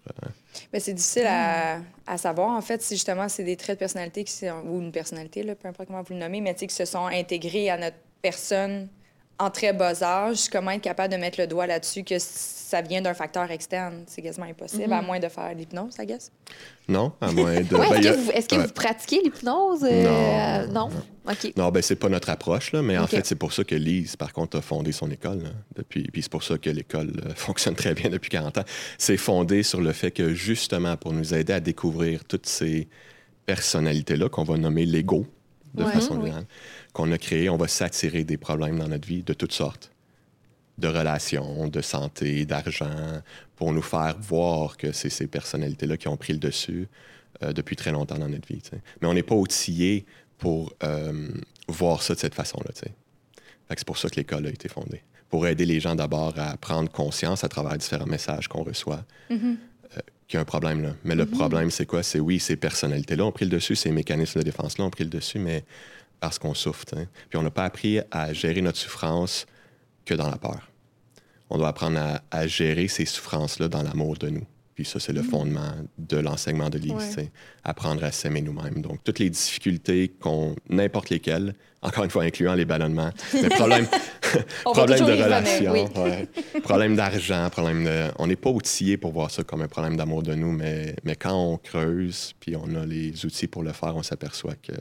Mais 0.74 0.82
c'est 0.82 0.94
difficile 0.94 1.28
à, 1.28 1.80
à 2.06 2.18
savoir, 2.18 2.50
en 2.50 2.62
fait, 2.62 2.82
si 2.82 2.96
justement 2.96 3.30
c'est 3.30 3.46
des 3.46 3.56
traits 3.56 3.78
de 3.78 3.80
personnalité 3.80 4.26
qui 4.26 4.34
sont, 4.34 4.62
ou 4.66 4.82
une 4.82 4.92
personnalité, 4.92 5.44
là, 5.44 5.56
peu 5.56 5.70
importe 5.70 5.88
comment 5.88 6.02
vous 6.02 6.14
le 6.14 6.20
nommez, 6.20 6.42
mais 6.42 6.54
tu 6.56 6.68
qui 6.68 6.76
se 6.76 6.84
sont 6.84 7.06
intégrés 7.06 7.70
à 7.70 7.78
notre 7.78 7.98
personne 8.22 8.90
en 9.38 9.50
très 9.50 9.74
bas 9.74 10.01
âge, 10.01 10.50
comment 10.50 10.72
être 10.72 10.82
capable 10.82 11.12
de 11.13 11.18
mettre 11.20 11.39
le 11.42 11.48
doigt 11.48 11.68
là-dessus 11.68 12.04
que 12.04 12.15
ça 12.20 12.82
vient 12.82 13.01
d'un 13.01 13.13
facteur 13.13 13.51
externe? 13.51 14.04
C'est 14.08 14.22
quasiment 14.22 14.46
impossible, 14.46 14.94
à 14.94 15.01
moins 15.01 15.20
de 15.20 15.27
faire 15.27 15.54
l'hypnose, 15.54 15.96
I 16.00 16.06
guess. 16.06 16.32
Non, 16.88 17.12
à 17.20 17.32
moins 17.32 17.60
de. 17.62 17.75
Ouais, 17.75 17.89
ben, 17.89 17.98
est-ce 18.00 18.10
que, 18.12 18.18
vous, 18.18 18.32
est-ce 18.32 18.48
que 18.48 18.56
ouais. 18.56 18.65
vous 18.65 18.72
pratiquez 18.74 19.22
l'hypnose? 19.24 19.84
euh, 19.84 20.68
non. 20.68 20.89
OK. 21.27 21.51
Non, 21.58 21.70
ben 21.70 21.82
c'est 21.82 21.96
pas 21.96 22.08
notre 22.08 22.30
approche, 22.30 22.72
là, 22.72 22.82
mais 22.82 22.98
en 22.98 23.08
fait, 23.08 23.25
c'est 23.25 23.36
pour 23.36 23.51
ça 23.51 23.63
que 23.63 23.75
Lise, 23.75 24.15
par 24.15 24.32
contre, 24.32 24.58
a 24.58 24.62
fondé 24.62 24.92
son 24.94 25.10
école. 25.12 25.44
là, 25.44 25.50
depuis, 25.75 26.04
puis 26.04 26.22
c'est 26.22 26.32
pour 26.32 26.44
ça 26.44 26.58
que 26.58 26.70
l'école 26.70 27.12
euh, 27.25 27.32
fonctionne 27.36 27.75
très 27.75 27.94
bien 27.94 28.10
depuis 28.10 28.30
40 28.30 28.60
ans. 28.60 28.63
C'est 28.98 29.18
fondé 29.18 29.63
sur 29.63 29.82
le 29.82 29.92
fait 29.92 30.12
que, 30.12 30.34
justement, 30.34 30.96
pour 30.98 31.12
nous 31.12 31.34
aider 31.34 31.51
à 31.54 31.60
découvrir 31.60 32.24
toutes 32.25 32.46
ces 32.46 32.88
personnalités-là 33.46 34.30
qu'on 34.30 34.44
va 34.44 34.58
nommer 34.58 34.86
l'ego, 34.86 35.25
de 35.74 35.84
Ouais. 35.84 35.92
façon 35.92 36.20
Oui. 36.22 36.32
Qu'on 36.96 37.12
a 37.12 37.18
créé, 37.18 37.50
on 37.50 37.58
va 37.58 37.68
s'attirer 37.68 38.24
des 38.24 38.38
problèmes 38.38 38.80
dans 38.80 38.88
notre 38.88 39.06
vie 39.06 39.22
de 39.22 39.34
toutes 39.34 39.52
sortes 39.52 39.92
de 40.78 40.88
relations, 40.88 41.68
de 41.68 41.82
santé, 41.82 42.46
d'argent, 42.46 43.22
pour 43.58 43.74
nous 43.74 43.82
faire 43.82 44.16
voir 44.20 44.78
que 44.78 44.94
c'est 44.94 45.10
ces 45.10 45.28
personnalités-là 45.28 45.98
qui 45.98 46.08
ont 46.08 46.16
pris 46.16 46.34
le 46.34 46.40
dessus 46.40 46.88
euh, 47.44 47.52
depuis 47.52 47.75
très 47.75 47.92
longtemps 47.92 48.18
dans 48.18 48.30
notre 48.30 48.48
vie. 48.48 48.62
Mais 49.02 49.08
on 49.08 49.14
n'est 49.14 49.24
pas 49.24 49.36
outillé 49.36 50.06
pour 50.38 50.74
euh, 50.84 51.30
voir 51.68 52.02
ça 52.02 52.16
de 52.16 52.20
cette 52.20 52.36
façon-là. 52.36 52.72
C'est 53.70 53.86
pour 53.86 53.98
ça 53.98 54.10
que 54.10 54.16
l'école 54.16 54.48
a 54.48 54.50
été 54.50 54.70
fondée. 54.70 55.02
Pour 55.30 55.48
aider 55.48 55.66
les 55.66 55.82
gens 55.82 55.96
d'abord 55.96 56.34
à 56.38 56.56
prendre 56.56 56.90
conscience 56.90 57.44
à 57.44 57.50
travers 57.50 57.78
différents 57.78 58.06
messages 58.06 58.48
qu'on 58.48 58.64
reçoit 58.64 59.04
euh, 59.32 59.38
qu'il 60.28 60.36
y 60.36 60.38
a 60.38 60.42
un 60.42 60.46
problème 60.46 60.82
là. 60.82 60.96
Mais 61.04 61.16
le 61.16 61.25
problème, 61.25 61.72
c'est 61.72 61.86
quoi? 61.86 62.04
C'est 62.04 62.22
oui, 62.22 62.40
ces 62.40 62.56
personnalités-là 62.56 63.25
ont 63.25 63.34
pris 63.34 63.46
le 63.46 63.52
dessus, 63.52 63.75
ces 63.75 63.92
mécanismes 63.92 64.40
de 64.40 64.46
défense-là 64.46 64.86
ont 64.86 64.90
pris 64.90 65.04
le 65.04 65.10
dessus, 65.10 65.40
mais 65.40 65.66
parce 66.25 66.39
qu'on 66.39 66.55
souffre. 66.55 66.86
Puis 67.29 67.38
on 67.38 67.44
n'a 67.44 67.51
pas 67.51 67.65
appris 67.65 68.00
à 68.10 68.34
gérer 68.34 68.60
notre 68.60 68.79
souffrance 68.79 69.46
que 70.05 70.15
dans 70.15 70.27
la 70.27 70.38
peur. 70.38 70.72
On 71.51 71.60
doit 71.60 71.67
apprendre 71.67 72.00
à, 72.00 72.24
à 72.32 72.48
gérer 72.48 72.88
ces 72.88 73.05
souffrances-là 73.05 73.67
dans 73.67 73.84
l'amour 73.84 74.17
de 74.17 74.29
nous. 74.29 74.48
Puis 74.74 74.86
ça, 74.86 75.00
c'est 75.00 75.13
le 75.13 75.22
fondement 75.22 75.72
de 76.00 76.17
l'enseignement 76.17 76.72
de 76.72 76.79
l'Église. 76.79 77.15
Ouais. 77.17 77.32
Apprendre 77.63 78.03
à 78.03 78.12
s'aimer 78.12 78.41
nous-mêmes. 78.41 78.82
Donc, 78.82 79.03
toutes 79.03 79.20
les 79.20 79.29
difficultés, 79.29 80.08
qu'on, 80.20 80.55
n'importe 80.67 81.12
lesquelles, 81.12 81.53
encore 81.84 82.05
une 82.05 82.10
fois, 82.10 82.24
incluant 82.24 82.55
les 82.55 82.65
ballonnements, 82.65 83.12
mais 83.36 83.50
problème, 83.50 83.86
problème 84.63 85.05
de 85.05 85.12
relation, 85.12 85.72
oui. 85.74 85.86
ouais. 85.96 86.27
problème 86.62 86.96
d'argent, 86.96 87.48
problème 87.51 87.86
de... 87.86 88.05
On 88.17 88.25
n'est 88.25 88.36
pas 88.36 88.50
outillé 88.50 88.98
pour 88.98 89.12
voir 89.12 89.29
ça 89.29 89.44
comme 89.44 89.62
un 89.62 89.67
problème 89.67 89.96
d'amour 89.96 90.24
de 90.24 90.34
nous, 90.34 90.51
mais, 90.51 90.96
mais 91.03 91.15
quand 91.15 91.36
on 91.36 91.58
creuse, 91.58 92.34
puis 92.39 92.55
on 92.55 92.74
a 92.74 92.84
les 92.84 93.27
outils 93.27 93.48
pour 93.48 93.62
le 93.62 93.74
faire, 93.74 93.96
on 93.96 94.03
s'aperçoit 94.03 94.55
que 94.55 94.74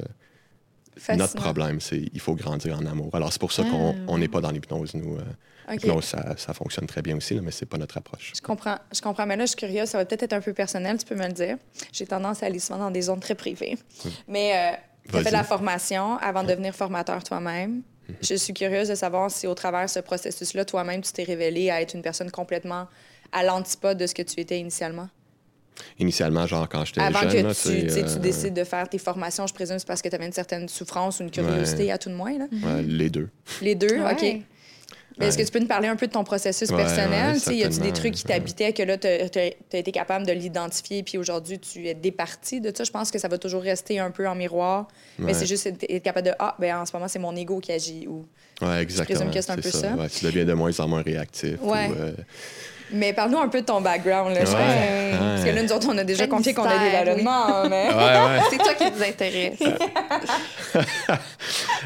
Fascinant. 0.97 1.25
notre 1.25 1.37
problème, 1.37 1.81
c'est 1.81 2.03
il 2.13 2.21
faut 2.21 2.35
grandir 2.35 2.79
en 2.79 2.87
amour. 2.87 3.11
Alors, 3.15 3.33
c'est 3.33 3.41
pour 3.41 3.53
ça 3.53 3.63
qu'on 3.65 3.91
Ah, 3.91 4.05
on 4.09 4.19
n'est 4.19 4.29
pas 4.29 4.41
dans 4.41 4.51
l'hypnose, 4.51 4.95
nous. 4.95 5.17
Euh. 5.17 5.23
L'hypnose, 5.69 6.05
ça, 6.05 6.35
ça 6.37 6.53
fonctionne 6.55 6.87
très 6.87 7.03
bien 7.03 7.17
aussi, 7.17 7.35
là, 7.35 7.41
mais 7.43 7.51
c'est 7.51 7.67
pas 7.67 7.79
notre 7.79 7.97
approche. 7.97 8.33
Je 8.37 8.41
comprends, 8.41 8.79
je 8.93 9.01
comprends. 9.01 9.27
Mais 9.27 9.37
là, 9.37 9.45
je 9.45 9.51
suis 9.51 9.57
curieuse, 9.57 9.89
ça 9.89 9.99
va 9.99 10.05
peut-être 10.05 10.25
être 10.25 10.33
un 10.35 10.41
peu 10.41 10.53
personnel, 10.53 10.99
tu 10.99 11.07
peux 11.07 11.15
me 11.15 11.27
le 11.27 11.33
dire. 11.33 11.57
J'ai 11.93 12.07
tendance 12.07 12.43
à 12.43 12.47
aller 12.47 12.59
souvent 12.59 12.79
dans 12.79 12.91
des 12.91 13.03
zones 13.03 13.21
très 13.21 13.35
privées. 13.35 13.79
Mais 14.29 14.53
euh, 14.55 14.77
tu 15.09 15.17
as 15.17 15.23
fait 15.23 15.31
de 15.31 15.33
la 15.33 15.45
formation 15.45 16.17
avant 16.19 16.43
de 16.43 16.49
devenir 16.49 16.75
formateur 16.75 17.25
toi-même. 17.25 17.83
Je 18.21 18.35
suis 18.35 18.53
curieuse 18.53 18.89
de 18.89 18.95
savoir 18.95 19.31
si, 19.31 19.47
au 19.47 19.55
travers 19.55 19.85
de 19.85 19.91
ce 19.91 20.01
processus-là, 20.01 20.65
toi-même, 20.65 21.01
tu 21.01 21.13
t'es 21.13 21.25
révélé 21.25 21.71
à 21.71 21.81
être 21.81 21.95
une 21.95 22.03
personne 22.03 22.31
complètement 22.31 22.87
à 23.33 23.43
l'antipode 23.43 23.99
de 23.99 24.07
ce 24.07 24.15
que 24.15 24.23
tu 24.23 24.41
étais 24.41 24.59
initialement. 24.59 25.09
Initialement, 25.99 26.47
genre, 26.47 26.69
quand 26.69 26.85
j'étais 26.85 27.01
Avant 27.01 27.21
jeune, 27.21 27.33
que 27.33 27.37
là, 27.49 27.55
tu, 27.55 27.61
c'est, 27.61 27.87
tu 27.87 27.99
euh, 27.99 28.19
décides 28.19 28.55
de 28.55 28.65
faire 28.65 28.89
tes 28.89 28.99
formations, 28.99 29.47
je 29.47 29.55
présume, 29.55 29.79
c'est 29.79 29.87
parce 29.87 30.03
que 30.03 30.09
tu 30.09 30.15
avais 30.15 30.27
une 30.27 30.33
certaine 30.33 30.69
souffrance 30.69 31.21
ou 31.21 31.25
une 31.25 31.31
curiosité, 31.31 31.85
Ouais. 31.85 31.91
à 31.91 31.99
tout 31.99 32.09
de 32.11 32.15
moins. 32.15 32.37
Là? 32.39 32.47
ouais, 32.51 32.83
les 32.83 33.11
deux. 33.11 33.29
Les 33.61 33.75
deux, 33.75 34.01
Ouais. 34.01 34.13
OK. 34.13 34.43
Est-ce 35.21 35.39
que 35.39 35.43
tu 35.45 35.53
peux 35.53 35.61
nous 35.61 35.69
parler 35.69 35.87
un 35.87 35.97
peu 35.97 36.07
de 36.09 36.13
ton 36.13 36.25
processus 36.25 36.71
Ouais, 36.71 36.77
personnel? 36.77 37.37
ouais, 37.47 37.57
y 37.57 37.63
a-tu 37.65 37.79
des 37.79 37.93
trucs 37.93 38.15
qui 38.15 38.25
ouais. 38.27 38.35
t'habitaient 38.35 38.73
que 38.73 38.83
là, 38.83 38.99
tu 38.99 39.07
as, 39.07 39.77
été 39.79 39.93
capable 39.93 40.27
de 40.27 40.33
l'identifier, 40.33 41.03
puis 41.03 41.19
aujourd'hui, 41.19 41.59
tu 41.59 41.87
es 41.87 41.95
départi 41.95 42.61
de 42.61 42.73
ça? 42.77 42.83
Je 42.85 42.91
pense 42.91 43.11
que 43.11 43.19
ça 43.19 43.29
va 43.29 43.39
toujours 43.39 43.63
rester 43.63 44.01
un 44.01 44.11
peu 44.11 44.27
en 44.27 44.35
miroir, 44.35 44.89
mais 45.19 45.35
c'est 45.35 45.47
juste 45.47 45.67
être 45.67 45.85
être 45.89 46.03
capable 46.03 46.27
de 46.27 46.33
Ah, 46.39 46.57
ben 46.59 46.79
en 46.79 46.87
ce 46.87 46.93
moment, 46.93 47.07
c'est 47.09 47.19
mon 47.21 47.35
ego 47.37 47.61
qui 47.61 47.71
agit. 47.73 48.09
Ou... 48.09 48.27
Ouais, 48.61 48.83
exactement. 48.83 49.19
présume 49.19 49.35
que 49.35 49.41
c'est 49.41 49.53
un 49.53 49.57
peu 49.57 49.71
ça. 49.71 49.95
Ouais, 49.95 50.09
tu 50.09 50.25
deviens 50.25 50.45
de 50.45 50.53
moins 50.53 50.79
en 50.81 50.89
moins 50.89 51.03
réactif. 51.03 51.59
Ouais. 51.63 51.89
ou, 51.89 51.93
euh, 51.93 52.13
Mais 52.93 53.13
parle-nous 53.13 53.39
un 53.39 53.49
peu 53.49 53.61
de 53.61 53.67
ton 53.67 53.81
background. 53.81 54.35
Là, 54.35 54.43
Ouais, 54.45 54.55
ouais. 54.55 55.11
Parce 55.19 55.45
que 55.45 55.51
là, 55.51 55.63
nous 55.63 55.73
autres, 55.73 55.89
on 55.91 55.99
a 55.99 56.05
déjà 56.05 56.27
confié 56.27 56.55
qu'on 56.55 56.65
a 56.65 56.79
des 56.79 56.91
ballonnements, 56.93 57.69
mais. 57.69 57.89
Ouais, 57.89 57.95
ouais. 57.95 58.41
C'est 58.51 58.59
toi 58.59 58.75
qui 58.75 58.85
nous 58.91 59.03
intéresse. 59.03 59.59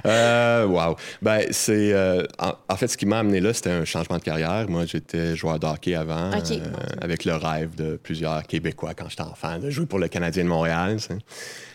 Euh, 0.06 0.64
wow. 0.66 0.94
Ben, 1.20 1.42
c'est. 1.50 1.92
euh, 1.92 2.22
en, 2.38 2.52
en 2.68 2.76
fait, 2.76 2.86
ce 2.86 2.96
qui 2.96 3.04
m'a 3.04 3.18
amené 3.18 3.40
là, 3.40 3.52
c'était 3.52 3.70
un 3.70 3.84
changement 3.84 4.16
de 4.18 4.22
carrière. 4.22 4.66
Moi, 4.68 4.84
j'étais 4.86 5.34
joueur 5.34 5.58
de 5.58 5.66
hockey 5.66 5.96
avant, 5.96 6.30
euh, 6.32 6.58
avec 7.02 7.24
le 7.24 7.34
rêve 7.34 7.74
de 7.74 7.96
plusieurs 7.96 8.44
Québécois 8.44 8.92
quand 8.96 9.08
j'étais 9.08 9.22
enfant, 9.22 9.58
de 9.58 9.70
jouer 9.70 9.86
pour 9.86 9.98
le 9.98 10.06
Canadien 10.08 10.44
de 10.44 10.48
Montréal. 10.48 10.98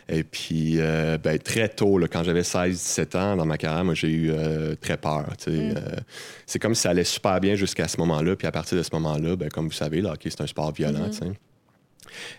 Et 0.09 0.23
puis, 0.23 0.75
euh, 0.79 1.17
ben, 1.17 1.37
très 1.39 1.69
tôt, 1.69 1.97
là, 1.97 2.07
quand 2.07 2.23
j'avais 2.23 2.41
16-17 2.41 3.17
ans 3.17 3.35
dans 3.35 3.45
ma 3.45 3.57
carrière, 3.57 3.85
moi, 3.85 3.93
j'ai 3.93 4.09
eu 4.09 4.31
euh, 4.31 4.75
très 4.79 4.97
peur. 4.97 5.25
sais. 5.37 5.51
Euh, 5.51 5.79
c'est 6.45 6.59
comme 6.59 6.75
si 6.75 6.81
ça 6.81 6.89
allait 6.89 7.03
super 7.03 7.39
bien 7.39 7.55
jusqu'à 7.55 7.87
ce 7.87 7.97
moment-là. 7.97 8.35
Puis 8.35 8.47
à 8.47 8.51
partir 8.51 8.77
de 8.77 8.83
ce 8.83 8.89
moment-là, 8.93 9.35
ben, 9.35 9.49
comme 9.49 9.67
vous 9.67 9.73
savez, 9.73 10.01
le 10.01 10.09
hockey, 10.09 10.29
c'est 10.29 10.41
un 10.41 10.47
sport 10.47 10.71
violent. 10.73 11.11
sais. 11.11 11.31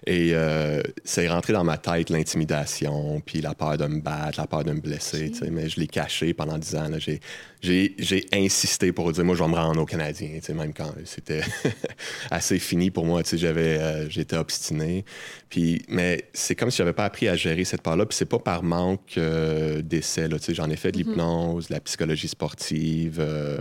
Et 0.06 0.30
euh, 0.34 0.82
c'est 1.04 1.28
rentré 1.28 1.52
dans 1.52 1.64
ma 1.64 1.78
tête 1.78 2.10
l'intimidation, 2.10 3.20
puis 3.24 3.40
la 3.40 3.54
peur 3.54 3.76
de 3.76 3.86
me 3.86 4.00
battre, 4.00 4.40
la 4.40 4.46
peur 4.46 4.64
de 4.64 4.72
me 4.72 4.80
blesser. 4.80 5.32
Mais 5.50 5.68
je 5.68 5.80
l'ai 5.80 5.86
caché 5.86 6.34
pendant 6.34 6.58
dix 6.58 6.74
ans. 6.76 6.88
là. 6.88 6.98
J'ai, 6.98 7.20
j'ai, 7.64 8.26
insisté 8.32 8.92
pour 8.92 9.10
dire, 9.12 9.24
moi, 9.24 9.34
je 9.34 9.42
vais 9.42 9.48
me 9.48 9.54
rendre 9.54 9.80
au 9.80 9.86
Canadien, 9.86 10.28
tu 10.34 10.42
sais, 10.42 10.54
même 10.54 10.72
quand 10.74 10.92
c'était 11.04 11.40
assez 12.30 12.58
fini 12.58 12.90
pour 12.90 13.06
moi. 13.06 13.22
J'avais, 13.32 13.78
euh, 13.78 14.08
j'étais 14.10 14.36
obstiné. 14.36 15.04
Puis, 15.48 15.82
mais 15.88 16.28
c'est 16.34 16.54
comme 16.54 16.70
si 16.70 16.78
j'avais 16.78 16.92
pas 16.92 17.04
appris 17.06 17.28
à 17.28 17.36
gérer 17.36 17.64
cette 17.64 17.82
part-là. 17.82 18.06
Puis 18.06 18.16
c'est 18.16 18.24
pas 18.28 18.38
par 18.38 18.62
manque 18.62 19.14
euh, 19.16 19.80
d'essais. 19.82 20.28
là, 20.28 20.36
J'en 20.48 20.68
ai 20.68 20.76
fait 20.76 20.92
de 20.92 20.98
l'hypnose, 20.98 21.68
de 21.68 21.74
la 21.74 21.80
psychologie 21.80 22.28
sportive, 22.28 23.16
euh, 23.20 23.58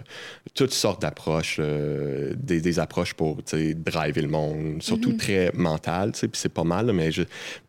toutes 0.54 0.74
sortes 0.74 1.02
d'approches, 1.02 1.60
des, 1.60 2.62
des 2.62 2.80
approches 2.80 3.14
pour 3.14 3.42
driver 3.44 4.22
le 4.22 4.28
monde, 4.28 4.84
surtout 4.84 5.14
très 5.14 5.52
mental. 5.54 6.12
Puis 6.12 6.30
c'est 6.34 6.54
pas 6.54 6.64
mal, 6.64 6.88
là, 6.88 6.94
mais 6.94 7.12
je- 7.12 7.24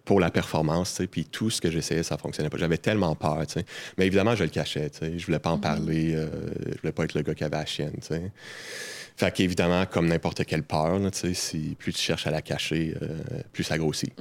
pour 0.04 0.20
la 0.20 0.30
performance, 0.30 0.90
tu 0.90 0.96
sais, 0.96 1.06
puis 1.06 1.24
tout 1.24 1.48
ce 1.50 1.60
que 1.60 1.70
j'essayais, 1.70 2.02
ça 2.02 2.18
fonctionnait 2.18 2.50
pas. 2.50 2.58
J'avais 2.58 2.76
tellement 2.78 3.14
peur. 3.14 3.38
tu 3.46 3.54
sais. 3.54 3.64
Mais 3.96 4.06
évidemment, 4.06 4.34
je 4.36 4.44
le 4.44 4.50
cachais. 4.50 4.90
tu 4.90 4.98
sais. 4.98 5.18
Je 5.18 5.24
voulais 5.26 5.38
pas 5.38 5.50
en 5.50 5.58
parler. 5.58 6.14
euh, 6.14 6.28
je 6.74 6.80
voulais 6.80 6.92
pas 6.92 7.04
être 7.04 7.14
le 7.14 7.22
gars 7.22 7.34
qui 7.34 7.42
avait 7.44 7.56
la 7.56 7.64
chienne. 7.66 7.94
tu 8.00 8.08
sais. 8.08 8.30
Fait 9.16 9.32
qu'évidemment, 9.32 9.86
comme 9.86 10.06
n'importe 10.08 10.44
quelle 10.44 10.62
peur, 10.64 10.98
là, 10.98 11.10
tu 11.10 11.20
sais, 11.20 11.34
si 11.34 11.76
plus 11.78 11.92
tu 11.92 12.00
cherches 12.00 12.26
à 12.26 12.30
la 12.30 12.42
cacher, 12.42 12.94
euh, 13.00 13.18
plus 13.52 13.64
ça 13.64 13.78
grossit. 13.78 14.12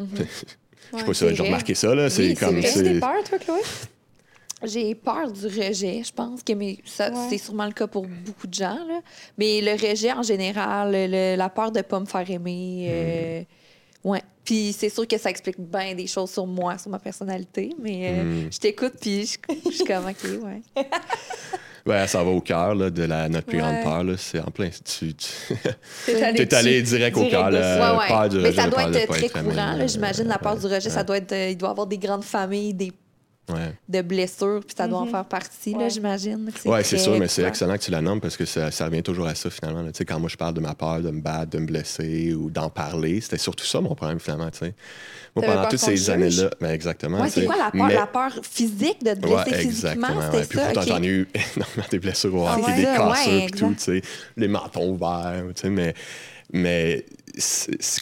Je 0.93 0.99
sais 0.99 1.05
pas 1.05 1.13
si 1.13 1.35
j'ai 1.35 1.43
remarqué 1.43 1.73
ça, 1.73 1.95
là. 1.95 2.09
C'est 2.09 2.27
Oui, 2.27 2.33
comme. 2.35 2.61
c'est- 2.61 2.83
des 2.83 2.99
peurs, 2.99 3.23
toi, 3.27 3.39
Chloé? 3.39 3.59
J'ai 4.65 4.95
peur 4.95 5.29
du 5.31 5.45
rejet, 5.47 6.03
je 6.05 6.11
pense 6.13 6.41
que 6.41 6.53
mais 6.53 6.77
ça 6.85 7.09
Ouais. 7.09 7.17
c'est 7.29 7.37
sûrement 7.37 7.65
le 7.65 7.73
cas 7.73 7.85
pour 7.87 8.05
beaucoup 8.07 8.47
de 8.47 8.53
gens 8.53 8.77
là. 8.87 9.01
Mais 9.37 9.59
le 9.59 9.71
rejet 9.73 10.13
en 10.13 10.23
général, 10.23 10.91
le- 10.93 11.35
la 11.35 11.49
peur 11.49 11.71
de 11.73 11.81
pas 11.81 11.99
me 11.99 12.05
faire 12.05 12.29
aimer 12.31 12.87
euh, 12.89 13.43
ouais. 14.05 14.21
Puis 14.45 14.75
c'est 14.77 14.89
sûr 14.89 15.07
que 15.07 15.17
ça 15.17 15.29
explique 15.29 15.59
bien 15.59 15.95
des 15.95 16.07
choses 16.07 16.31
sur 16.31 16.45
moi, 16.45 16.77
sur 16.77 16.89
ma 16.91 16.99
personnalité, 16.99 17.73
mais 17.81 18.09
euh, 18.19 18.23
Mm. 18.23 18.49
je 18.51 18.57
t'écoute 18.57 18.93
puis 18.99 19.25
je, 19.25 19.37
je 19.65 19.75
suis 19.75 19.85
comme 19.85 20.05
OK, 20.05 20.43
ouais. 20.43 20.61
Ouais, 21.85 22.07
ça 22.07 22.23
va 22.23 22.29
au 22.31 22.39
cœur 22.39 22.75
là, 22.75 22.89
de 22.89 23.03
la, 23.03 23.27
notre 23.27 23.45
plus 23.45 23.57
Ouais. 23.57 23.63
grande 23.63 23.83
peur. 23.83 24.03
là. 24.05 24.13
C'est 24.17 24.39
en 24.39 24.49
plein. 24.51 24.69
Tu, 24.69 25.13
tu 25.13 25.27
T'es 26.05 26.23
allé, 26.23 26.39
es 26.43 26.53
allé 26.53 26.81
dessus. 26.81 26.95
direct 26.95 27.17
au 27.17 27.27
cœur. 27.29 27.51
là, 27.51 27.93
ouais, 27.93 27.99
ouais. 27.99 28.07
peur 28.07 28.29
du 28.29 28.37
mais 28.37 28.47
rejet, 28.49 28.61
ça 28.61 28.67
doit 28.69 28.83
être 28.89 29.07
très 29.09 29.27
courant, 29.29 29.77
euh, 29.77 29.87
j'imagine 29.89 30.27
la 30.29 30.37
peur 30.37 30.55
du 30.57 30.65
rejet, 30.65 30.89
ça 30.89 31.03
doit 31.03 31.17
être 31.17 31.33
euh, 31.33 31.49
il 31.49 31.57
doit 31.57 31.67
y 31.67 31.71
avoir 31.71 31.85
des 31.87 31.97
grandes 31.97 32.23
familles 32.23 32.73
des 32.73 32.93
Ouais. 33.51 33.73
de 33.89 34.01
blessures 34.01 34.61
puis 34.65 34.73
ça 34.77 34.87
doit 34.87 34.99
en 34.99 35.05
faire 35.05 35.25
partie 35.25 35.73
là, 35.73 35.79
Ouais. 35.79 35.89
j'imagine. 35.89 36.49
Ouais, 36.65 36.81
c'est 36.83 36.97
sûr, 36.97 37.17
mais 37.19 37.27
c'est 37.27 37.43
excellent 37.43 37.73
que 37.77 37.83
tu 37.83 37.91
la 37.91 38.01
nommes 38.01 38.21
parce 38.21 38.37
que 38.37 38.45
ça, 38.45 38.71
ça 38.71 38.85
revient 38.85 39.03
toujours 39.03 39.27
à 39.27 39.35
ça 39.35 39.49
finalement. 39.49 39.81
là. 39.81 39.91
Tu 39.91 39.97
sais, 39.97 40.05
quand 40.05 40.17
moi 40.19 40.29
je 40.29 40.37
parle 40.37 40.53
de 40.53 40.61
ma 40.61 40.73
peur 40.75 41.01
de 41.01 41.11
me 41.11 41.19
battre, 41.21 41.51
de 41.51 41.59
me 41.59 41.65
blesser 41.65 42.33
ou 42.33 42.49
d'en 42.49 42.69
parler, 42.69 43.19
c'était 43.19 43.37
surtout 43.37 43.65
ça 43.65 43.81
mon 43.81 43.95
problème 43.95 44.19
finalement. 44.21 44.49
tu 44.49 44.59
sais. 44.59 44.73
Moi, 45.35 45.45
pendant 45.45 45.67
toutes 45.67 45.79
ces 45.79 46.09
années-là, 46.09 46.51
ben, 46.61 46.69
exactement. 46.71 47.19
Ouais, 47.21 47.29
c'est 47.29 47.45
quoi 47.45 47.57
la 47.57 47.71
peur? 47.71 47.87
Mais- 47.87 47.93
La 47.95 48.05
peur 48.07 48.31
physique 48.43 49.03
de 49.03 49.13
te 49.13 49.19
blesser 49.19 49.35
Ouais, 49.35 49.57
physiquement, 49.57 50.07
exactement. 50.07 50.21
c'était 50.21 50.37
ouais. 50.37 50.45
Puis 50.45 50.57
ça? 50.59 50.65
pourtant, 50.65 50.81
j'en 50.87 51.03
ai 51.03 51.07
eu 51.07 51.27
énormément 51.57 51.87
des 51.91 51.99
blessures 51.99 52.35
au 52.35 52.45
Ah 52.47 52.57
hockey, 52.57 52.65
ouais? 52.71 52.75
des 52.77 52.83
cassures, 52.83 53.51
tout, 53.67 53.73
tu 53.73 53.83
sais, 53.83 54.01
les 54.37 54.47
mentons 54.47 54.89
ouverts, 54.91 55.43
tu 55.55 55.61
sais, 55.63 55.69
mais, 55.69 55.93
mais 56.51 57.05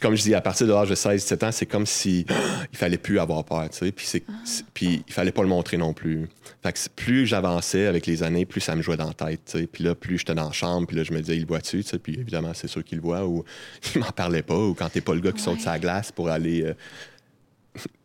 comme 0.02 0.16
je 0.16 0.24
dis, 0.24 0.36
à 0.36 0.42
partir 0.42 0.68
de 0.68 0.74
l'âge 0.74 0.90
de 0.90 0.96
16-17 0.96 1.46
ans, 1.46 1.52
c'est 1.52 1.66
comme 1.66 1.86
si 1.86 2.26
il 2.74 2.78
fallait 2.78 2.98
plus 2.98 3.20
avoir 3.20 3.44
peur, 3.46 3.70
tu 3.70 3.78
sais, 3.78 3.92
puis, 3.92 4.06
c'est- 4.06 4.24
Ah. 4.28 4.34
c'est- 4.44 4.66
puis 4.74 5.04
il 5.08 5.14
fallait 5.14 5.32
pas 5.32 5.42
le 5.42 5.48
montrer 5.48 5.78
non 5.78 5.94
plus. 5.94 6.28
Fait 6.64 6.74
que 6.74 6.80
plus 6.96 7.26
j'avançais 7.26 7.88
avec 7.88 8.06
les 8.06 8.24
années, 8.24 8.46
plus 8.46 8.60
ça 8.62 8.76
me 8.76 8.82
jouait 8.82 8.98
dans 8.98 9.08
la 9.08 9.14
tête, 9.14 9.42
tu 9.46 9.60
sais, 9.60 9.68
puis 9.68 9.84
là, 9.84 9.96
plus 9.96 10.18
j'étais 10.18 10.36
dans 10.36 10.48
la 10.48 10.52
chambre, 10.52 10.86
puis 10.88 10.98
là, 10.98 11.04
je 11.04 11.14
me 11.14 11.20
disais, 11.22 11.36
il 11.38 11.42
le 11.42 11.48
voit-tu, 11.48 11.82
tu 11.84 11.90
sais, 11.90 11.98
puis 12.00 12.16
évidemment, 12.20 12.52
c'est 12.54 12.68
sûr 12.68 12.84
qu'il 12.84 12.98
le 12.98 13.04
voit, 13.04 13.26
ou 13.26 13.44
il 13.96 14.02
m'en 14.02 14.12
parlait 14.12 14.44
pas, 14.44 14.58
ou 14.58 14.74
quand 14.74 14.90
t'es 14.90 15.02
pas 15.02 15.14
le 15.16 15.22
gars 15.22 15.32
qui 15.32 15.42
saute 15.42 15.62
sa 15.62 15.80
glace 15.80 16.12
pour 16.12 16.30
aller... 16.30 16.64
euh, 16.64 16.74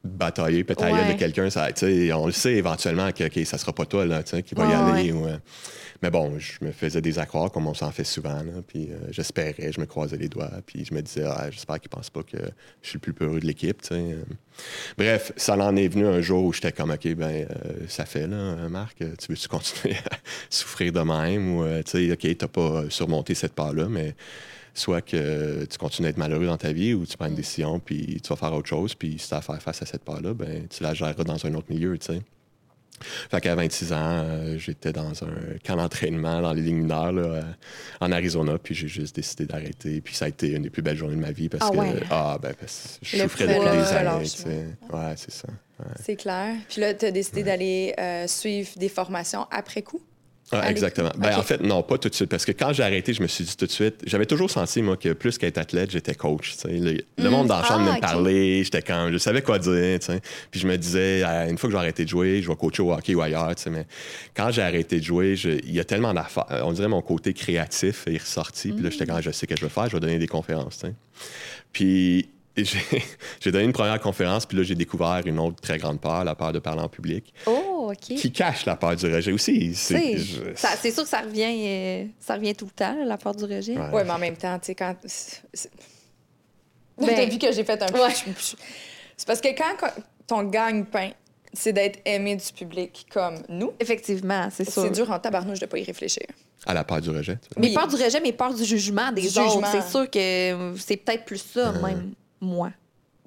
batailler, 0.04 0.62
pétailler 0.64 0.94
Ouais. 1.00 1.12
de 1.14 1.18
quelqu'un, 1.18 1.50
ça, 1.50 1.68
on 2.14 2.26
le 2.26 2.32
sait 2.32 2.54
éventuellement 2.54 3.10
que 3.12 3.24
ok, 3.24 3.44
ça 3.46 3.58
sera 3.58 3.72
pas 3.72 3.84
toi 3.86 4.04
là, 4.06 4.22
qui 4.22 4.54
va 4.54 4.64
y 4.64 4.68
Ouais, 4.68 4.74
aller. 4.74 5.12
ou, 5.12 5.26
euh, 5.26 5.36
Mais 6.02 6.10
bon, 6.10 6.38
je 6.38 6.62
me 6.64 6.72
faisais 6.72 7.00
des 7.00 7.18
accrocs 7.18 7.52
comme 7.52 7.66
on 7.66 7.74
s'en 7.74 7.90
fait 7.90 8.04
souvent. 8.04 8.36
là, 8.42 8.62
puis 8.66 8.90
euh, 8.92 8.96
j'espérais, 9.10 9.72
je 9.72 9.80
me 9.80 9.86
croisais 9.86 10.16
les 10.18 10.28
doigts. 10.28 10.50
Puis 10.66 10.84
je 10.84 10.94
me 10.94 11.00
disais, 11.02 11.24
ah, 11.26 11.50
j'espère 11.50 11.80
qu'ils 11.80 11.88
pensent 11.88 12.10
pas 12.10 12.22
que 12.22 12.36
je 12.82 12.88
suis 12.88 12.96
le 12.96 13.00
plus 13.00 13.14
peureux 13.14 13.40
de 13.40 13.46
l'équipe. 13.46 13.80
Euh, 13.92 14.22
Bref, 14.98 15.32
ça 15.36 15.56
en 15.56 15.74
est 15.74 15.88
venu 15.88 16.06
un 16.06 16.20
jour 16.20 16.44
où 16.44 16.52
j'étais 16.52 16.70
comme, 16.72 16.90
OK, 16.90 17.08
ben, 17.14 17.46
euh, 17.50 17.72
ça 17.88 18.04
fait, 18.06 18.26
là, 18.26 18.68
Marc, 18.68 18.98
tu 18.98 19.04
veux-tu 19.28 19.48
continuer 19.48 19.96
à 20.10 20.16
souffrir 20.50 20.92
de 20.92 21.00
même? 21.00 21.56
Ou, 21.56 21.64
tu 21.84 22.06
sais, 22.08 22.12
OK, 22.12 22.36
t'as 22.38 22.46
pas 22.48 22.84
surmonté 22.90 23.34
cette 23.34 23.54
part-là, 23.54 23.88
mais 23.88 24.14
soit 24.78 25.02
que 25.02 25.64
tu 25.64 25.78
continues 25.78 26.06
à 26.06 26.10
être 26.10 26.16
malheureux 26.18 26.46
dans 26.46 26.56
ta 26.56 26.72
vie 26.72 26.94
ou 26.94 27.06
tu 27.06 27.16
prends 27.16 27.26
une 27.28 27.34
décision 27.34 27.78
puis 27.80 28.20
tu 28.22 28.28
vas 28.28 28.36
faire 28.36 28.52
autre 28.54 28.68
chose. 28.68 28.94
Puis 28.94 29.18
si 29.18 29.28
tu 29.28 29.34
as 29.34 29.38
à 29.38 29.40
faire 29.42 29.60
face 29.62 29.82
à 29.82 29.86
cette 29.86 30.04
part-là, 30.04 30.34
ben, 30.34 30.66
tu 30.68 30.82
la 30.82 30.94
géreras 30.94 31.24
dans 31.24 31.44
un 31.46 31.54
autre 31.54 31.66
milieu, 31.70 31.96
tu 31.98 32.06
sais. 32.12 32.20
Fait 33.30 33.42
qu'à 33.42 33.54
26 33.54 33.92
ans, 33.92 33.96
euh, 34.00 34.56
j'étais 34.58 34.90
dans 34.90 35.12
un 35.22 35.58
camp 35.62 35.76
d'entraînement 35.76 36.40
dans 36.40 36.54
les 36.54 36.62
lignes 36.62 36.78
mineures 36.78 37.12
là, 37.12 37.22
euh, 37.22 37.42
en 38.00 38.10
Arizona, 38.10 38.56
puis 38.56 38.74
j'ai 38.74 38.88
juste 38.88 39.16
décidé 39.16 39.44
d'arrêter. 39.44 40.00
Puis 40.00 40.14
ça 40.14 40.24
a 40.24 40.28
été 40.28 40.52
une 40.52 40.62
des 40.62 40.70
plus 40.70 40.80
belles 40.80 40.96
journées 40.96 41.16
de 41.16 41.20
ma 41.20 41.30
vie 41.30 41.50
parce 41.50 41.68
Ah 41.68 41.74
que 41.74 41.78
ouais. 41.78 41.92
ah 42.10 42.38
ben 42.40 42.54
parce 42.58 42.98
que 43.02 43.06
je 43.06 43.16
Le 43.18 43.22
souffrais 43.24 43.46
depuis 43.48 43.60
des 43.76 43.92
années. 43.92 44.22
tu 44.22 44.28
sais. 44.30 44.66
Ouais, 44.90 45.12
c'est 45.16 45.30
ça. 45.30 45.48
Ouais. 45.78 45.86
C'est 46.02 46.16
clair. 46.16 46.54
Puis 46.70 46.80
là, 46.80 46.94
tu 46.94 47.04
as 47.04 47.10
décidé 47.10 47.42
d'aller 47.42 47.94
euh, 47.98 48.26
suivre 48.26 48.70
des 48.78 48.88
formations 48.88 49.46
après 49.50 49.82
coup? 49.82 50.00
Allez. 50.52 50.70
exactement. 50.70 51.10
Ben. 51.18 51.36
En 51.36 51.42
fait, 51.42 51.60
non, 51.60 51.82
pas 51.82 51.98
tout 51.98 52.08
de 52.08 52.14
suite. 52.14 52.30
Parce 52.30 52.44
que 52.44 52.52
quand 52.52 52.72
j'ai 52.72 52.82
arrêté, 52.84 53.12
je 53.12 53.20
me 53.22 53.26
suis 53.26 53.44
dit 53.44 53.56
tout 53.56 53.66
de 53.66 53.70
suite, 53.70 53.96
j'avais 54.06 54.26
toujours 54.26 54.50
senti, 54.50 54.80
moi, 54.80 54.96
que 54.96 55.12
plus 55.12 55.38
qu'être 55.38 55.58
athlète, 55.58 55.90
j'étais 55.90 56.14
coach. 56.14 56.54
Le, 56.64 56.98
le 57.18 57.30
monde 57.30 57.48
dans 57.48 57.58
la 57.58 57.64
chambre 57.64 57.98
Ah, 58.02 58.16
me 58.16 58.62
j'étais 58.62 58.82
quand 58.82 59.08
je 59.10 59.18
savais 59.18 59.42
quoi 59.42 59.58
dire. 59.58 59.98
Puis 60.50 60.60
je 60.60 60.66
me 60.68 60.76
disais, 60.76 61.22
euh, 61.24 61.48
une 61.50 61.58
fois 61.58 61.68
que 61.68 61.72
j'ai 61.72 61.78
arrêté 61.80 62.04
de 62.04 62.08
jouer, 62.08 62.42
je 62.42 62.48
vais 62.48 62.56
coacher 62.56 62.82
au 62.82 62.92
hockey 62.92 63.14
ou 63.14 63.22
ailleurs. 63.22 63.54
Mais 63.70 63.86
quand 64.34 64.50
j'ai 64.52 64.62
arrêté 64.62 65.00
de 65.00 65.04
jouer, 65.04 65.34
il 65.44 65.72
y 65.72 65.80
a 65.80 65.84
tellement 65.84 66.14
d'affaires. 66.14 66.46
On 66.64 66.72
dirait 66.72 66.88
mon 66.88 67.02
côté 67.02 67.32
créatif 67.32 68.04
est 68.06 68.18
ressorti. 68.18 68.72
Puis 68.72 68.82
là, 68.84 68.90
j'étais 68.90 69.06
quand 69.06 69.20
je 69.20 69.30
sais 69.32 69.46
que 69.46 69.56
je 69.56 69.62
vais 69.62 69.70
faire, 69.70 69.88
je 69.88 69.94
vais 69.96 70.00
donner 70.00 70.18
des 70.18 70.28
conférences. 70.28 70.78
tu 70.78 70.86
sais. 70.86 70.94
Puis 71.72 72.28
j'ai 72.56 72.78
j'ai 73.40 73.52
donné 73.52 73.64
une 73.64 73.72
première 73.74 74.00
conférence, 74.00 74.46
puis 74.46 74.56
là, 74.56 74.62
j'ai 74.62 74.74
découvert 74.74 75.20
une 75.26 75.38
autre 75.38 75.60
très 75.60 75.76
grande 75.76 76.00
peur, 76.00 76.24
la 76.24 76.34
peur 76.34 76.52
de 76.52 76.58
parler 76.58 76.80
en 76.80 76.88
public, 76.88 77.34
Oh, 77.46 77.65
OK. 77.92 77.98
qui 77.98 78.32
cache 78.32 78.66
la 78.66 78.76
peur 78.76 78.94
du 78.96 79.06
rejet 79.12 79.32
aussi. 79.32 79.74
C'est 79.74 80.16
je- 80.18 80.54
sûr 80.90 81.02
que 81.02 81.08
ça 81.08 81.20
revient, 81.20 81.44
euh, 81.66 82.04
ça 82.20 82.34
revient 82.34 82.54
tout 82.54 82.64
le 82.66 82.70
temps, 82.70 82.96
la 83.04 83.16
peur 83.18 83.34
du 83.34 83.44
rejet. 83.44 83.76
Ouais. 83.76 83.88
Oui, 83.92 84.02
mais 84.04 84.10
en 84.12 84.18
même 84.18 84.36
temps, 84.36 84.58
tu 84.58 84.66
sais, 84.66 84.74
quand. 84.74 84.94
Ben, 86.98 87.08
T'as 87.14 87.26
vu 87.26 87.38
que 87.38 87.52
j'ai 87.52 87.64
fait 87.64 87.82
un 87.82 87.86
peu. 87.86 88.00
ouais. 88.02 88.14
C'est 89.16 89.26
parce 89.26 89.40
que 89.40 89.48
quand 89.48 89.88
ton 90.26 90.44
gagne-pain, 90.44 91.10
c'est 91.52 91.72
d'être 91.72 92.00
aimé 92.04 92.36
du 92.36 92.52
public 92.52 93.06
comme 93.12 93.36
nous, 93.48 93.72
Effectivement, 93.80 94.48
c'est 94.50 94.68
sûr. 94.68 94.82
c'est 94.82 94.90
dur 94.90 95.10
en 95.10 95.18
tabarnouche 95.18 95.58
de 95.60 95.66
pas 95.66 95.78
y 95.78 95.84
réfléchir. 95.84 96.26
à 96.66 96.74
la 96.74 96.84
peur 96.84 97.00
du 97.00 97.10
rejet. 97.10 97.36
tu. 97.36 97.48
Mais 97.60 97.68
Oui. 97.68 97.74
peur 97.74 97.86
du 97.86 97.96
rejet, 97.96 98.18
mais 98.20 98.32
peur 98.32 98.52
du 98.52 98.64
jugement 98.64 99.12
des 99.12 99.22
Du 99.22 99.38
autres. 99.38 99.62
C'est 99.70 99.88
sûr 99.88 100.10
que 100.10 100.18
euh, 100.52 100.76
c'est 100.76 100.96
peut-être 100.96 101.24
plus 101.24 101.38
ça, 101.38 101.70
même 101.72 102.12
moi. 102.40 102.72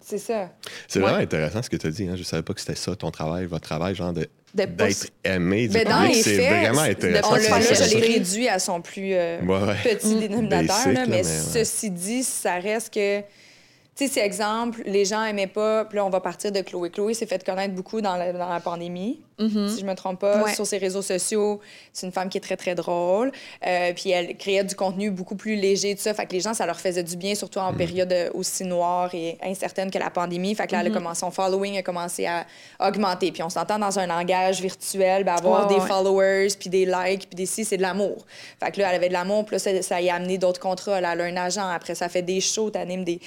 C'est 0.01 0.17
ça. 0.17 0.49
C'est 0.87 0.99
Ouais. 0.99 1.05
vraiment 1.05 1.21
intéressant 1.23 1.61
ce 1.61 1.69
que 1.69 1.77
tu 1.77 1.87
as 1.87 1.91
dit. 1.91 2.07
Hein? 2.07 2.15
Je 2.15 2.23
savais 2.23 2.41
pas 2.43 2.53
que 2.53 2.59
c'était 2.59 2.75
ça, 2.75 2.95
ton 2.95 3.11
travail, 3.11 3.45
votre 3.45 3.63
travail, 3.67 3.95
genre 3.95 4.11
de- 4.13 4.27
d'être 4.53 5.08
aimé 5.24 5.68
du 5.68 5.74
Ben, 5.74 5.88
dans 5.88 6.01
public. 6.01 6.15
les 6.15 6.24
C'est 6.24 6.36
faits, 6.38 6.60
vraiment 6.62 6.82
intéressant. 6.82 7.34
On 7.34 7.38
je 7.38 7.96
l'ai 7.98 8.08
réduit 8.13 8.48
à 8.50 8.60
son 8.60 8.82
plus 8.82 9.13
euh, 9.13 9.39
Ouais, 9.41 9.75
petit 9.84 10.15
dénominateur, 10.15 10.68
Basic, 10.68 10.86
là, 10.86 10.94
là, 10.94 11.06
mais, 11.08 11.18
mais 11.18 11.18
ouais. 11.18 11.24
ceci 11.24 11.89
dit, 11.91 12.24
ça 12.24 12.56
reste 12.56 12.94
que. 12.94 13.20
Tu 13.20 14.08
sais, 14.08 14.13
c'est 14.13 14.25
exemple, 14.25 14.82
les 14.86 15.03
gens 15.03 15.25
aimaient 15.25 15.46
pas, 15.48 15.84
puis 15.86 15.98
là, 15.98 16.06
on 16.06 16.10
va 16.10 16.22
partir 16.22 16.51
de 16.53 16.62
Chloé. 16.62 16.89
Chloé 16.89 17.13
s'est 17.13 17.25
fait 17.25 17.44
connaître 17.44 17.74
beaucoup 17.75 18.00
dans 18.00 18.15
la, 18.15 18.32
dans 18.32 18.48
la 18.48 18.60
pandémie, 18.62 19.22
si 19.39 19.79
je 19.79 19.86
me 19.86 19.96
trompe 19.96 20.19
pas, 20.19 20.43
Ouais. 20.43 20.53
sur 20.53 20.67
ses 20.67 20.77
réseaux 20.77 21.01
sociaux. 21.01 21.62
C'est 21.93 22.05
une 22.05 22.12
femme 22.12 22.29
qui 22.29 22.38
est 22.38 22.41
très, 22.41 22.58
très 22.58 22.75
drôle. 22.75 23.31
Euh, 23.65 23.93
puis 23.96 24.12
elle 24.12 24.36
créait 24.38 24.63
du 24.63 24.75
contenu 24.75 25.10
beaucoup 25.12 25.36
plus 25.36 25.55
léger, 25.55 25.96
tout 25.96 26.01
ça. 26.01 26.13
Fait 26.13 26.25
que 26.25 26.34
les 26.34 26.41
gens, 26.41 26.53
ça 26.53 26.65
leur 26.65 26.79
faisait 26.79 27.03
du 27.03 27.15
bien, 27.15 27.36
surtout 27.36 27.60
en 27.60 27.74
période 27.74 28.12
euh, 28.12 28.29
aussi 28.34 28.63
noire 28.65 29.10
et 29.15 29.38
incertaine 29.41 29.91
que 29.91 29.98
la 29.98 30.10
pandémie. 30.10 30.53
Fait 30.55 30.67
que 30.67 30.74
là, 30.74 30.81
elle 30.81 30.88
a 30.88 30.89
commencé, 30.91 31.22
son 31.22 31.31
following 31.31 31.77
a 31.77 31.81
commencé 31.84 32.25
à 32.25 32.46
augmenter. 32.79 33.31
Puis 33.31 33.41
on 33.43 33.50
s'entend 33.50 33.79
dans 33.79 33.98
un 33.98 34.08
langage 34.08 34.62
virtuel, 34.62 35.24
ben, 35.24 35.36
avoir 35.36 35.67
des 35.67 35.75
ouais. 35.75 35.88
followers, 35.88 36.48
puis 36.60 36.69
des 36.69 36.86
likes, 36.86 37.27
puis 37.29 37.36
des 37.36 37.46
si, 37.46 37.63
c'est 37.65 37.77
de 37.77 37.81
l'amour. 37.81 38.25
Fait 38.62 38.72
que 38.72 38.79
là, 38.81 38.89
elle 38.89 38.96
avait 38.96 39.08
de 39.08 39.13
l'amour, 39.13 39.46
puis 39.46 39.55
là, 39.55 39.60
ça, 39.60 39.81
ça 39.81 40.01
y 40.01 40.10
a 40.10 40.15
amené 40.15 40.38
d'autres 40.38 40.60
contrats. 40.60 41.00
Là, 41.00 41.13
elle 41.13 41.22
a 41.22 41.24
un 41.24 41.38
agent. 41.38 41.67
Après, 41.67 41.96
ça 41.96 42.10
fait 42.10 42.22
des 42.22 42.41
shows, 42.41 42.72
t'animes 42.72 43.03
des, 43.03 43.19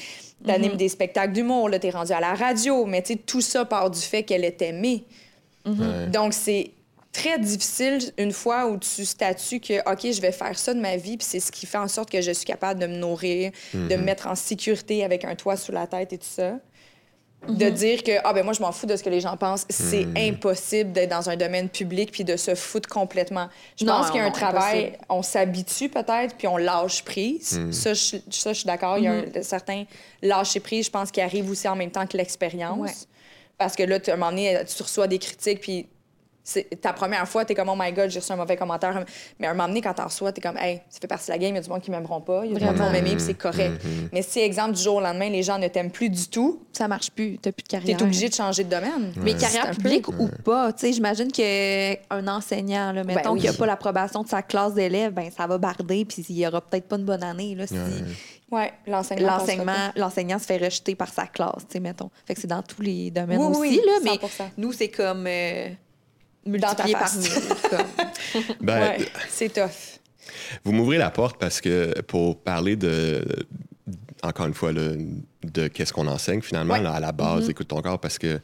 t'animes 0.47 0.77
des 0.77 0.89
spectacles 0.89 1.33
d'humour, 1.33 1.69
là, 1.69 1.79
t'es 1.79 1.91
rendu 1.91 2.13
à 2.13 2.21
la 2.21 2.35
radio. 2.35 2.85
Mais 2.85 3.03
tu 3.03 3.15
sais, 3.15 3.19
tout 3.19 3.41
ça 3.41 3.65
part 3.65 3.91
du 3.91 4.01
fait 4.01 4.23
qu'elle 4.23 4.45
est 4.45 4.61
aimée. 4.63 5.05
Ouais. 5.67 6.07
Donc, 6.09 6.33
c'est 6.35 6.71
très 7.13 7.39
difficile 7.39 7.99
une 8.19 8.33
fois 8.33 8.67
où 8.69 8.79
tu 8.79 9.05
statues 9.05 9.61
que, 9.61 9.81
OK, 9.91 10.11
je 10.13 10.21
vais 10.21 10.33
faire 10.33 10.59
ça 10.59 10.73
de 10.73 10.81
ma 10.81 10.97
vie, 10.97 11.17
puis 11.19 11.27
c'est 11.29 11.41
ce 11.41 11.53
qui 11.53 11.67
fait 11.67 11.79
en 11.79 11.89
sorte 11.89 12.11
que 12.11 12.21
je 12.21 12.33
suis 12.33 12.47
capable 12.47 12.81
de 12.81 12.87
me 12.87 12.97
nourrir, 12.97 13.53
de 13.75 13.97
me 13.97 14.03
mettre 14.03 14.27
en 14.29 14.35
sécurité 14.35 15.05
avec 15.05 15.25
un 15.25 15.35
toit 15.35 15.57
sous 15.57 15.73
la 15.73 15.87
tête 15.87 16.13
et 16.13 16.19
tout 16.19 16.25
ça. 16.29 16.55
De 17.49 17.69
dire 17.71 18.05
que, 18.05 18.13
ah 18.23 18.33
ben 18.33 18.45
moi, 18.45 18.53
je 18.53 18.63
m'en 18.63 18.71
fous 18.71 18.87
de 18.87 18.95
ce 18.95 19.03
que 19.03 19.11
les 19.11 19.21
gens 19.21 19.37
pensent. 19.37 19.67
C'est 19.69 20.07
impossible 20.17 20.93
d'être 20.93 21.11
dans 21.11 21.29
un 21.29 21.35
domaine 21.37 21.69
public 21.69 22.13
puis 22.13 22.23
de 22.23 22.37
se 22.37 22.55
foutre 22.55 22.89
complètement. 22.89 23.49
Je 23.77 23.85
Non, 23.85 23.95
pense 23.95 24.13
qu'il 24.13 24.19
y 24.19 24.21
a 24.21 24.23
un 24.23 24.27
non, 24.29 24.33
travail, 24.33 24.79
impossible. 24.85 25.05
on 25.09 25.23
s'habitue 25.23 25.89
peut-être, 25.89 26.37
puis 26.37 26.47
on 26.47 26.57
lâche 26.57 27.03
prise. 27.03 27.61
Ça, 27.73 27.95
je, 27.95 28.19
ça, 28.31 28.53
je 28.53 28.59
suis 28.59 28.67
d'accord. 28.67 28.97
Il 28.99 29.05
y 29.05 29.09
a 29.09 29.15
un 29.15 29.43
certain 29.43 29.85
lâcher 30.23 30.61
prise, 30.61 30.87
je 30.87 30.91
pense, 30.93 31.11
qui 31.11 31.21
arrive 31.21 31.51
aussi 31.51 31.67
en 31.67 31.75
même 31.75 31.91
temps 31.91 32.07
que 32.07 32.17
l'expérience. 32.17 32.79
Ouais. 32.79 32.93
Parce 33.59 33.77
que 33.77 33.83
là, 33.83 34.01
tu- 34.01 34.11
à 34.11 34.15
un 34.15 34.17
moment 34.17 34.31
donné, 34.31 34.65
tu 34.67 34.83
reçois 34.83 35.07
des 35.09 35.19
critiques, 35.19 35.61
puis 35.61 35.89
ta 36.81 36.93
première 36.93 37.27
fois, 37.29 37.45
t'es 37.45 37.55
comme, 37.55 37.69
oh 37.69 37.77
my 37.79 37.93
god, 37.93 38.11
j'ai 38.11 38.19
reçu 38.19 38.33
un 38.33 38.37
mauvais 38.37 38.57
commentaire. 38.57 39.05
Mais 39.39 39.47
à 39.47 39.51
un 39.51 39.55
moment 39.55 39.69
donné, 39.69 39.81
quand 39.81 39.95
t'en 39.95 40.05
reçois, 40.07 40.33
t'es 40.33 40.41
comme, 40.41 40.57
hey, 40.59 40.81
ça 40.91 40.99
fait 41.01 41.07
partie 41.07 41.27
de 41.29 41.33
la 41.33 41.39
game, 41.39 41.51
il 41.51 41.55
y 41.57 41.59
a 41.59 41.63
du 41.63 41.69
monde 41.71 41.81
qui 41.83 41.91
m'aimeront 41.91 42.21
pas, 42.21 42.45
il 42.45 42.53
y 42.53 42.57
a 42.57 42.59
du 42.59 42.65
monde 42.65 42.75
qui 42.75 42.79
vont 42.81 42.85
Vraiment. 42.89 42.93
m'aimer, 43.05 43.17
puis 43.17 43.25
c'est 43.25 43.35
correct. 43.35 43.81
Mais 44.13 44.23
si, 44.23 44.41
exemple, 44.41 44.73
du 44.73 44.83
jour 44.83 44.97
au 44.97 45.01
lendemain, 45.01 45.29
les 45.31 45.43
gens 45.43 45.59
ne 45.59 45.69
t'aiment 45.69 45.91
plus 45.93 46.11
du 46.11 46.27
tout, 46.29 46.63
Ça 46.73 46.89
marche 46.89 47.11
plus, 47.11 47.39
t'as 47.41 47.53
plus 47.53 47.63
de 47.63 47.69
carrière. 47.69 47.97
t'es 47.97 48.03
obligé 48.03 48.29
de 48.29 48.35
changer 48.35 48.65
de 48.65 48.71
domaine. 48.71 49.13
Mais 49.19 49.35
carrière 49.35 49.67
peu- 49.71 49.77
publique 49.77 50.09
ou 50.09 50.29
pas, 50.45 50.73
tu 50.73 50.81
sais, 50.87 50.93
j'imagine 50.93 51.31
qu'un 51.31 52.27
enseignant, 52.29 52.93
là, 52.93 53.05
mettons 53.05 53.23
Ben 53.23 53.31
oui. 53.33 53.41
qu'il 53.41 53.51
n'y 53.51 53.57
a 53.57 53.59
pas 53.59 53.67
l'approbation 53.67 54.23
de 54.23 54.29
sa 54.29 54.43
classe 54.43 54.75
d'élèves, 54.75 55.13
ben 55.13 55.31
ça 55.37 55.47
va 55.47 55.59
barder, 55.59 56.05
puis 56.05 56.25
il 56.29 56.39
y 56.39 56.47
aura 56.47 56.61
peut-être 56.61 56.89
pas 56.89 56.97
une 56.97 57.05
bonne 57.05 57.23
année 57.23 57.55
là, 57.55 57.67
si 57.67 57.75
Ouais, 58.51 58.71
l'enseignement. 58.87 59.73
l'enseignant 59.97 60.39
se 60.39 60.45
fait 60.45 60.59
rejeter 60.59 60.95
par 60.95 61.09
sa 61.09 61.27
classe, 61.27 61.63
tu 61.67 61.73
sais, 61.75 61.81
mettons. 61.81 62.11
Fait 62.27 62.35
que 62.35 62.41
c'est 62.41 62.47
dans 62.47 62.63
tous 62.63 62.83
les 62.83 63.11
domaines 63.11 63.39
Oui, 63.39 63.47
aussi, 63.47 63.61
oui, 63.61 63.81
là, 63.87 63.93
mais 64.05 64.11
100%. 64.19 64.51
nous, 64.59 64.73
c'est 64.73 64.89
comme 64.91 65.25
euh, 65.27 65.69
multiplié 66.47 66.93
par 66.95 67.09
face. 67.09 67.19
mille. 67.19 67.57
comme. 67.71 67.87
Ben, 68.61 68.81
Ouais, 68.99 69.09
c'est 69.29 69.53
tough. 69.53 69.99
Vous 70.65 70.73
m'ouvrez 70.73 70.99
la 70.99 71.11
porte 71.11 71.39
parce 71.39 71.61
que 71.61 72.01
pour 72.03 72.41
parler 72.41 72.77
de, 72.77 73.25
encore 74.23 74.47
une 74.47 74.55
fois, 74.55 74.73
là, 74.73 74.93
de 75.45 75.67
qu'est-ce 75.69 75.93
qu'on 75.93 76.07
enseigne 76.07 76.41
finalement 76.41 76.75
Ouais. 76.75 76.83
là, 76.83 76.93
à 76.93 77.01
la 77.01 77.11
base, 77.13 77.51
écoute 77.51 77.69
ton 77.69 77.83
corps, 77.83 77.99
parce 77.99 78.19
que 78.19 78.39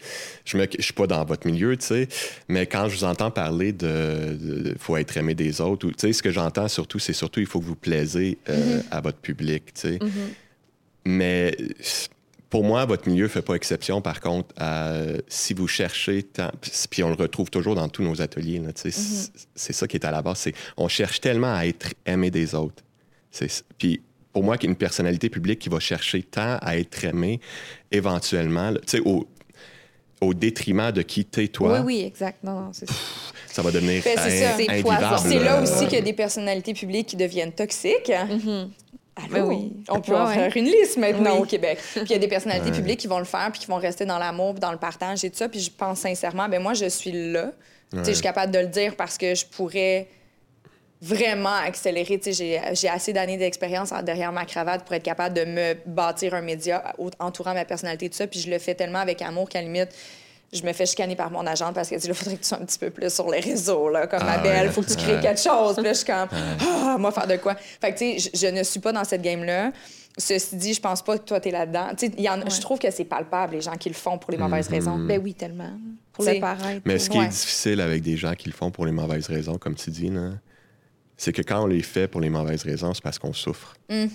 je 0.45 0.57
ne 0.59 0.67
je 0.77 0.83
suis 0.83 0.93
pas 0.93 1.07
dans 1.07 1.25
votre 1.25 1.47
milieu, 1.47 1.77
tu 1.77 1.87
sais, 1.87 2.09
mais 2.49 2.67
quand 2.67 2.89
je 2.89 2.97
vous 2.97 3.05
entends 3.05 3.31
parler 3.31 3.73
de, 3.73 4.37
de- 4.39 4.75
faut 4.79 4.97
être 4.97 5.17
aimé 5.17 5.35
des 5.35 5.61
autres, 5.61 5.87
ou, 5.87 5.91
tu 5.93 5.99
sais, 5.99 6.13
ce 6.13 6.23
que 6.23 6.31
j'entends 6.33 6.67
surtout, 6.69 6.99
c'est 6.99 7.13
surtout 7.13 7.41
il 7.41 7.47
faut 7.47 7.61
que 7.61 7.65
vous 7.67 7.77
plaisez 7.77 8.39
euh, 8.49 8.81
à 8.91 9.01
votre 9.01 9.19
public, 9.19 9.73
tu 9.75 9.81
sais. 9.83 9.99
Mais 11.05 11.57
pour 12.51 12.65
moi, 12.65 12.85
votre 12.87 13.09
milieu 13.09 13.25
ne 13.25 13.29
fait 13.29 13.43
pas 13.43 13.55
exception, 13.55 14.01
par 14.01 14.21
contre, 14.21 14.55
si 15.29 15.53
vous 15.55 15.69
cherchez, 15.69 16.23
tant- 16.23 16.51
puis 16.91 17.03
on 17.03 17.09
le 17.11 17.15
retrouve 17.15 17.51
toujours 17.51 17.75
dans 17.75 17.89
tous 17.89 18.03
nos 18.03 18.21
ateliers, 18.23 18.61
sais, 18.75 18.91
c'est- 18.91 19.73
ça 19.73 19.87
qui 19.87 19.97
est 19.97 20.05
à 20.07 20.11
la 20.11 20.23
base, 20.23 20.39
c'est 20.39 20.55
on 20.77 20.89
cherche 20.89 21.21
tellement 21.21 21.55
à 21.55 21.67
être 21.67 21.89
aimé 22.07 22.31
des 22.31 22.55
autres. 22.55 22.83
Puis 23.77 24.01
pour 24.33 24.43
moi, 24.45 24.57
qu'une 24.57 24.77
personnalité 24.77 25.29
publique 25.29 25.59
qui 25.59 25.69
va 25.69 25.79
chercher 25.81 26.23
tant 26.23 26.59
à 26.63 26.77
être 26.79 27.05
aimé, 27.05 27.41
éventuellement, 27.91 28.71
là, 28.71 28.79
tu 28.81 28.97
sais, 28.99 29.01
au, 29.05 29.27
au 30.21 30.35
détriment 30.35 30.91
de 30.93 31.03
qui 31.03 31.25
t'es 31.25 31.49
toi, 31.49 31.81
Oui, 31.81 31.97
oui, 31.99 32.05
exact. 32.07 32.43
Non, 32.45 32.61
non, 32.61 32.71
c'est 32.73 32.89
ça. 32.89 32.95
ça 33.47 33.63
va 33.63 33.71
devenir 33.71 34.03
Ben, 34.05 34.17
c'est 35.19 35.39
là 35.45 35.59
euh, 35.59 35.63
aussi 35.63 35.85
qu'il 35.87 35.95
y 35.99 36.01
a 36.01 36.05
des 36.05 36.13
personnalités 36.13 36.75
publiques 36.75 37.09
qui 37.09 37.17
deviennent 37.17 37.53
toxiques. 37.53 38.11
Allô? 39.19 39.29
Ben 39.35 39.43
oui. 39.45 39.73
On 39.89 40.01
peut 40.01 40.13
Ouais, 40.13 40.19
en 40.19 40.27
ouais. 40.29 40.35
faire 40.35 40.57
une 40.57 40.65
liste 40.67 40.97
maintenant 40.97 41.35
Oui. 41.37 41.43
au 41.43 41.45
Québec. 41.45 41.79
Puis 41.93 42.03
il 42.05 42.11
y 42.13 42.15
a 42.15 42.19
des 42.19 42.29
personnalités 42.29 42.71
publiques 42.71 43.01
qui 43.01 43.07
vont 43.09 43.19
le 43.19 43.25
faire 43.25 43.51
puis 43.53 43.61
qui 43.61 43.67
vont 43.67 43.77
rester 43.77 44.05
dans 44.07 44.19
l'amour 44.19 44.53
puis 44.55 44.61
dans 44.61 44.73
le 44.73 44.79
partage 44.79 45.25
et 45.25 45.31
tout 45.31 45.37
ça. 45.37 45.49
Puis 45.49 45.61
je 45.61 45.71
pense 45.71 45.99
sincèrement, 46.01 46.49
ben 46.49 46.63
moi, 46.63 46.75
je 46.75 46.87
suis 46.87 47.13
là. 47.33 47.53
Je 47.93 48.13
suis 48.13 48.23
capable 48.23 48.53
de 48.53 48.59
le 48.61 48.67
dire 48.69 48.95
parce 48.97 49.17
que 49.19 49.35
je 49.35 49.45
pourrais 49.47 50.09
vraiment 51.01 51.55
accélérer. 51.55 52.21
J'ai 52.25 52.61
j'ai 52.73 52.89
assez 52.89 53.13
d'années 53.13 53.37
d'expérience 53.37 53.93
en- 53.93 54.03
derrière 54.03 54.33
ma 54.33 54.45
cravate 54.45 54.85
pour 54.85 54.95
être 54.95 55.03
capable 55.05 55.35
de 55.37 55.45
me 55.45 55.75
bâtir 55.87 56.35
un 56.35 56.41
média 56.41 56.83
entourant 57.21 57.55
ma 57.55 57.65
personnalité 57.65 58.07
et 58.07 58.11
tout 58.11 58.17
ça. 58.17 58.27
Puis 58.27 58.41
je 58.41 58.51
le 58.51 58.59
fais 58.59 58.75
tellement 58.75 58.99
avec 58.99 59.23
amour 59.23 59.49
qu'à 59.49 59.61
la 59.61 59.65
limite, 59.67 59.91
je 60.53 60.63
me 60.63 60.73
fais 60.73 60.87
chicaner 60.87 61.15
par 61.17 61.31
mon 61.31 61.47
agente 61.47 61.75
parce 61.75 61.89
qu'elle 61.89 62.01
dit, 62.01 62.09
il 62.09 62.15
faudrait 62.15 62.37
que 62.37 62.43
tu 62.43 62.49
sois 62.49 62.59
un 62.61 62.65
petit 62.65 62.79
peu 62.79 62.91
plus 62.91 63.13
sur 63.13 63.31
les 63.31 63.41
réseaux, 63.41 63.89
là, 63.91 64.07
comme 64.07 64.23
ma 64.25 64.33
Ah 64.35 64.39
belle, 64.39 64.67
ouais. 64.69 64.73
faut 64.73 64.83
que 64.83 64.89
tu 64.89 64.97
crées 64.97 65.17
Ouais. 65.17 65.21
quelque 65.21 65.41
chose. 65.41 65.75
Puis 65.75 65.85
là, 65.85 65.93
je 65.93 65.99
suis 65.99 66.07
comme, 66.07 66.29
ah, 66.33 66.97
moi, 66.99 67.13
faire 67.13 67.27
de 67.27 67.37
quoi? 67.37 67.55
Fait 67.57 67.93
que, 67.93 67.99
tu 67.99 68.19
sais, 68.19 68.31
je, 68.35 68.47
je 68.47 68.47
ne 68.53 68.63
suis 68.63 68.81
pas 68.81 68.93
dans 68.93 69.05
cette 69.05 69.23
game-là. 69.23 69.73
Ceci 70.17 70.57
dit, 70.57 70.75
je 70.75 70.81
pense 70.81 71.03
pas 71.03 71.17
que 71.19 71.25
toi, 71.25 71.39
t'es 71.39 71.51
là-dedans. 71.51 71.89
Tu 71.97 72.07
sais, 72.07 72.13
il 72.17 72.25
y 72.25 72.29
en- 72.29 72.41
Je 72.49 72.61
trouve 72.61 72.79
que 72.79 72.91
c'est 72.91 73.05
palpable, 73.05 73.55
les 73.55 73.61
gens 73.61 73.77
qui 73.77 73.89
le 73.89 73.95
font 73.95 74.19
pour 74.19 74.31
les 74.33 74.39
mauvaises 74.39 74.69
raisons. 74.69 74.99
Ben 74.99 75.21
oui, 75.23 75.35
tellement. 75.35 75.71
Pour 76.13 76.25
T'sais, 76.25 76.35
le 76.35 76.41
paraître. 76.41 76.81
Mais 76.85 76.99
ce 76.99 77.09
qui 77.11 77.19
Ouais. 77.19 77.27
est 77.27 77.29
difficile 77.29 77.81
avec 77.81 78.03
des 78.03 78.17
gens 78.17 78.35
qui 78.35 78.49
le 78.49 78.55
font 78.55 78.71
pour 78.73 78.85
les 78.87 78.91
mauvaises 78.91 79.27
raisons, 79.29 79.59
comme 79.59 79.77
tu 79.77 79.91
dis, 79.91 80.09
là, 80.09 80.31
c'est 81.17 81.33
que 81.33 81.43
quand 81.43 81.63
on 81.63 81.67
les 81.67 81.83
fait 81.83 82.09
pour 82.09 82.21
les 82.21 82.31
mauvaises 82.31 82.63
raisons, 82.65 82.95
c'est 82.95 83.03
parce 83.03 83.19
qu'on 83.19 83.33
souffre. 83.33 83.75
Mm. 83.91 84.07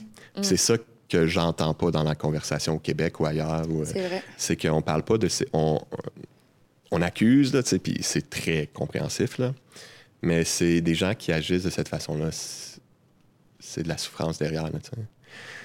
C'est 0.42 0.58
ça 0.58 0.76
que 1.14 1.28
j'entends 1.28 1.74
pas 1.74 1.92
dans 1.92 2.04
la 2.04 2.16
conversation 2.16 2.74
au 2.76 2.80
Québec 2.80 3.20
ou 3.20 3.26
ailleurs. 3.26 3.70
ou, 3.70 3.82
euh, 3.82 3.86
C'est 3.86 4.08
vrai. 4.08 4.24
c'est 4.38 4.56
qu'on 4.62 4.82
parle 4.82 5.04
pas 5.04 5.18
de 5.18 5.28
ces- 5.28 5.48
on, 5.54 5.80
on 6.92 7.02
accuse 7.02 7.54
là, 7.54 7.64
tu 7.64 7.70
sais, 7.70 7.80
puis 7.80 7.98
c'est 8.02 8.30
très 8.30 8.68
compréhensif 8.74 9.38
là, 9.38 9.54
mais 10.22 10.44
c'est 10.44 10.82
des 10.82 10.96
gens 10.96 11.14
qui 11.16 11.32
agissent 11.32 11.64
de 11.64 11.70
cette 11.70 11.90
façon-là. 11.90 12.30
C'est- 12.32 13.84
de 13.84 13.88
la 13.88 13.98
souffrance 13.98 14.38
derrière. 14.40 14.64
Là, 14.64 14.72
tu 14.84 14.90
sais. 14.90 15.02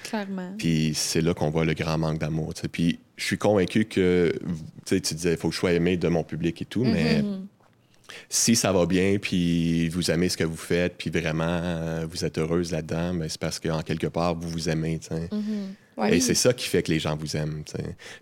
Clairement. 0.03 0.53
Puis 0.57 0.93
c'est 0.95 1.21
là 1.21 1.33
qu'on 1.33 1.49
voit 1.51 1.65
le 1.65 1.73
grand 1.73 1.97
manque 1.97 2.17
d'amour. 2.17 2.53
tu 2.55 2.61
sais. 2.61 2.67
Puis 2.67 2.99
je 3.17 3.25
suis 3.25 3.37
convaincu 3.37 3.85
que 3.85 4.33
tu 4.85 4.95
sais, 4.95 5.01
tu 5.01 5.13
disais 5.13 5.31
il 5.33 5.37
faut 5.37 5.49
que 5.49 5.53
je 5.55 5.59
sois 5.59 5.73
aimé 5.73 5.97
de 5.97 6.07
mon 6.07 6.23
public 6.23 6.61
et 6.61 6.65
tout, 6.65 6.83
mais 6.83 7.23
si 8.29 8.55
ça 8.55 8.71
va 8.71 8.85
bien, 8.85 9.17
puis 9.19 9.89
vous 9.89 10.11
aimez 10.11 10.29
ce 10.29 10.37
que 10.37 10.43
vous 10.43 10.55
faites, 10.57 10.95
puis 10.97 11.09
vraiment 11.09 11.43
euh, 11.61 12.05
vous 12.09 12.25
êtes 12.25 12.37
heureuse 12.37 12.71
là-dedans, 12.71 13.13
ben, 13.13 13.27
c'est 13.29 13.39
parce 13.39 13.59
qu'en 13.59 13.81
quelque 13.81 14.07
part 14.07 14.35
vous 14.35 14.49
vous 14.49 14.69
aimez. 14.69 14.99
Ouais. 15.97 16.15
Et 16.15 16.21
c'est 16.21 16.33
ça 16.33 16.53
qui 16.53 16.65
fait 16.65 16.81
que 16.81 16.91
les 16.93 16.99
gens 16.99 17.17
vous 17.17 17.35
aiment. 17.35 17.61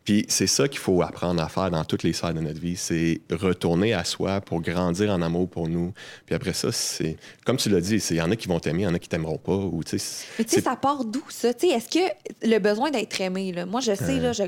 Puis 0.03 0.25
c'est 0.29 0.47
ça 0.47 0.67
qu'il 0.67 0.79
faut 0.79 1.03
apprendre 1.03 1.39
à 1.43 1.47
faire 1.47 1.69
dans 1.69 1.85
toutes 1.85 2.01
les 2.01 2.11
sphères 2.11 2.33
de 2.33 2.39
notre 2.39 2.59
vie, 2.59 2.75
c'est 2.75 3.21
retourner 3.31 3.93
à 3.93 4.03
soi 4.03 4.41
pour 4.41 4.61
grandir 4.61 5.11
en 5.11 5.21
amour 5.21 5.47
pour 5.47 5.67
nous. 5.69 5.93
Puis 6.25 6.33
après 6.33 6.53
ça, 6.53 6.71
c'est 6.71 7.17
comme 7.45 7.57
tu 7.57 7.69
l'as 7.69 7.79
dit, 7.81 7.97
il 8.09 8.15
y 8.15 8.21
en 8.21 8.31
a 8.31 8.35
qui 8.35 8.47
vont 8.47 8.59
t'aimer, 8.59 8.81
il 8.81 8.85
y 8.85 8.87
en 8.87 8.95
a 8.95 8.99
qui 8.99 9.07
t'aimeront 9.09 9.37
pas. 9.37 9.55
Ou, 9.55 9.83
tu 9.83 9.99
sais, 9.99 10.25
Mais 10.39 10.45
tu 10.45 10.55
sais, 10.55 10.61
ça 10.61 10.75
part 10.75 11.05
d'où, 11.05 11.21
ça? 11.29 11.49
Est-ce 11.49 11.87
que 11.89 12.47
le 12.47 12.57
besoin 12.57 12.89
d'être 12.89 13.21
aimé, 13.21 13.51
là, 13.51 13.67
moi, 13.67 13.79
je 13.81 13.93
sais, 13.93 14.19
là, 14.19 14.33
je- 14.33 14.43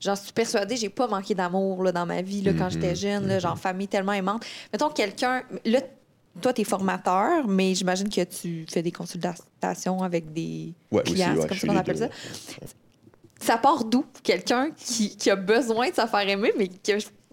j'en 0.00 0.16
suis 0.16 0.32
persuadée, 0.32 0.76
j'ai 0.76 0.88
pas 0.88 1.06
manqué 1.08 1.34
d'amour 1.34 1.82
là, 1.82 1.92
dans 1.92 2.06
ma 2.06 2.22
vie 2.22 2.42
là, 2.42 2.52
quand 2.52 2.64
Mhm, 2.66 2.70
j'étais 2.72 2.94
jeune, 2.94 3.26
là, 3.26 3.38
genre 3.38 3.58
famille 3.58 3.88
tellement 3.88 4.12
aimante. 4.12 4.44
Mettons 4.72 4.90
quelqu'un, 4.90 5.42
là, 5.64 5.80
toi, 6.40 6.52
t'es 6.52 6.64
formateur, 6.64 7.46
mais 7.48 7.74
j'imagine 7.74 8.08
que 8.10 8.22
tu 8.24 8.66
fais 8.70 8.82
des 8.82 8.92
consultations 8.92 10.02
avec 10.02 10.32
des 10.32 10.74
Ouais, 10.92 11.02
aussi, 11.02 11.12
clients, 11.14 11.34
ouais, 11.36 11.46
comme 11.46 11.56
ça 11.58 11.66
qu'on 11.66 11.76
appelle 11.76 11.96
deux, 11.98 12.04
ça. 12.04 12.08
ouais. 12.62 12.68
Ça 13.40 13.58
part 13.58 13.84
d'où? 13.84 14.04
Quelqu'un 14.22 14.70
qui, 14.76 15.16
qui 15.16 15.30
a 15.30 15.36
besoin 15.36 15.90
de 15.90 15.94
se 15.94 16.06
faire 16.06 16.28
aimer, 16.28 16.52
mais 16.58 16.68
que 16.68 16.92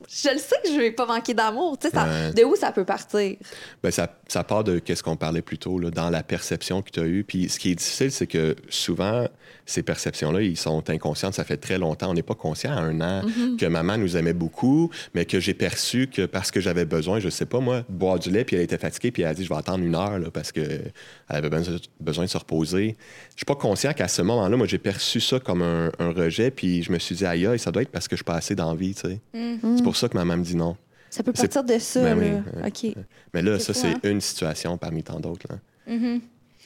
je, 0.09 0.29
le 0.29 0.37
sais 0.37 0.55
que 0.63 0.69
je 0.69 0.77
vais 0.77 0.91
pas 0.91 1.05
manquer 1.05 1.33
d'amour. 1.33 1.77
Tu 1.77 1.89
sais, 1.89 1.93
Ouais. 1.93 2.33
De 2.33 2.43
où 2.43 2.55
ça 2.55 2.71
peut 2.71 2.83
partir? 2.83 3.37
Ben, 3.81 3.91
ça, 3.91 4.13
ça 4.27 4.43
part 4.43 4.63
de 4.63 4.81
ce 4.85 5.03
qu'on 5.03 5.15
parlait 5.15 5.41
plus 5.41 5.57
tôt, 5.57 5.79
là, 5.79 5.89
dans 5.89 6.09
la 6.09 6.23
perception 6.23 6.81
que 6.81 6.89
tu 6.89 6.99
as 6.99 7.05
eue. 7.05 7.23
Puis 7.23 7.49
ce 7.49 7.59
qui 7.59 7.71
est 7.71 7.75
difficile, 7.75 8.11
c'est 8.11 8.27
que 8.27 8.55
souvent, 8.67 9.27
ces 9.65 9.83
perceptions-là, 9.83 10.41
ils 10.41 10.57
sont 10.57 10.89
inconscientes. 10.89 11.35
Ça 11.35 11.43
fait 11.43 11.57
très 11.57 11.77
longtemps. 11.77 12.09
On 12.09 12.13
n'est 12.13 12.23
pas 12.23 12.35
conscient 12.35 12.71
à 12.71 12.79
un 12.79 12.99
an 13.01 13.21
que 13.57 13.65
maman 13.65 13.97
nous 13.97 14.17
aimait 14.17 14.33
beaucoup, 14.33 14.89
mais 15.13 15.25
que 15.25 15.39
j'ai 15.39 15.53
perçu 15.53 16.07
que 16.07 16.25
parce 16.25 16.51
que 16.51 16.59
j'avais 16.59 16.85
besoin, 16.85 17.19
je 17.19 17.29
sais 17.29 17.45
pas 17.45 17.59
moi, 17.59 17.81
de 17.87 17.93
boire 17.93 18.19
du 18.19 18.29
lait, 18.29 18.43
puis 18.43 18.55
elle 18.55 18.63
était 18.63 18.77
fatiguée, 18.77 19.11
puis 19.11 19.23
elle 19.23 19.29
a 19.29 19.33
dit, 19.33 19.43
je 19.43 19.49
vais 19.49 19.55
attendre 19.55 19.83
une 19.83 19.95
heure 19.95 20.19
là, 20.19 20.29
parce 20.31 20.51
qu'elle 20.51 20.91
avait 21.29 21.49
besoin, 21.49 22.25
de 22.25 22.29
se 22.29 22.37
reposer. 22.37 22.97
Je 23.31 23.37
suis 23.37 23.45
pas 23.45 23.55
conscient 23.55 23.93
qu'à 23.93 24.07
ce 24.07 24.21
moment-là, 24.23 24.57
moi, 24.57 24.67
j'ai 24.67 24.77
perçu 24.77 25.21
ça 25.21 25.39
comme 25.39 25.61
un, 25.61 25.91
un 25.99 26.11
rejet, 26.11 26.51
puis 26.51 26.83
je 26.83 26.91
me 26.91 26.99
suis 26.99 27.15
dit, 27.15 27.25
aïe, 27.25 27.47
ça 27.57 27.71
doit 27.71 27.83
être 27.83 27.91
parce 27.91 28.07
que 28.07 28.15
je 28.15 28.17
suis 28.17 28.25
pas 28.25 28.35
assez 28.35 28.55
d'envie, 28.55 28.93
tu 28.95 29.01
sais. 29.01 29.19
C'est 29.33 29.83
pour 29.83 29.92
ça 29.95 30.09
que 30.09 30.17
maman 30.17 30.37
me 30.37 30.43
dit 30.43 30.55
non. 30.55 30.75
Ça 31.09 31.21
peut 31.21 31.31
partir 31.31 31.63
de 31.63 31.77
ça, 31.77 32.01
Ben 32.01 32.19
là. 32.19 32.41
oui, 32.55 32.67
OK. 32.67 32.95
Mais 33.33 33.41
là, 33.43 33.59
ça, 33.59 33.73
c'est 33.73 33.87
hein? 33.87 33.99
une 34.03 34.21
situation 34.21 34.77
parmi 34.77 35.03
tant 35.03 35.19
d'autres. 35.19 35.47
Mm-hmm. 35.87 36.21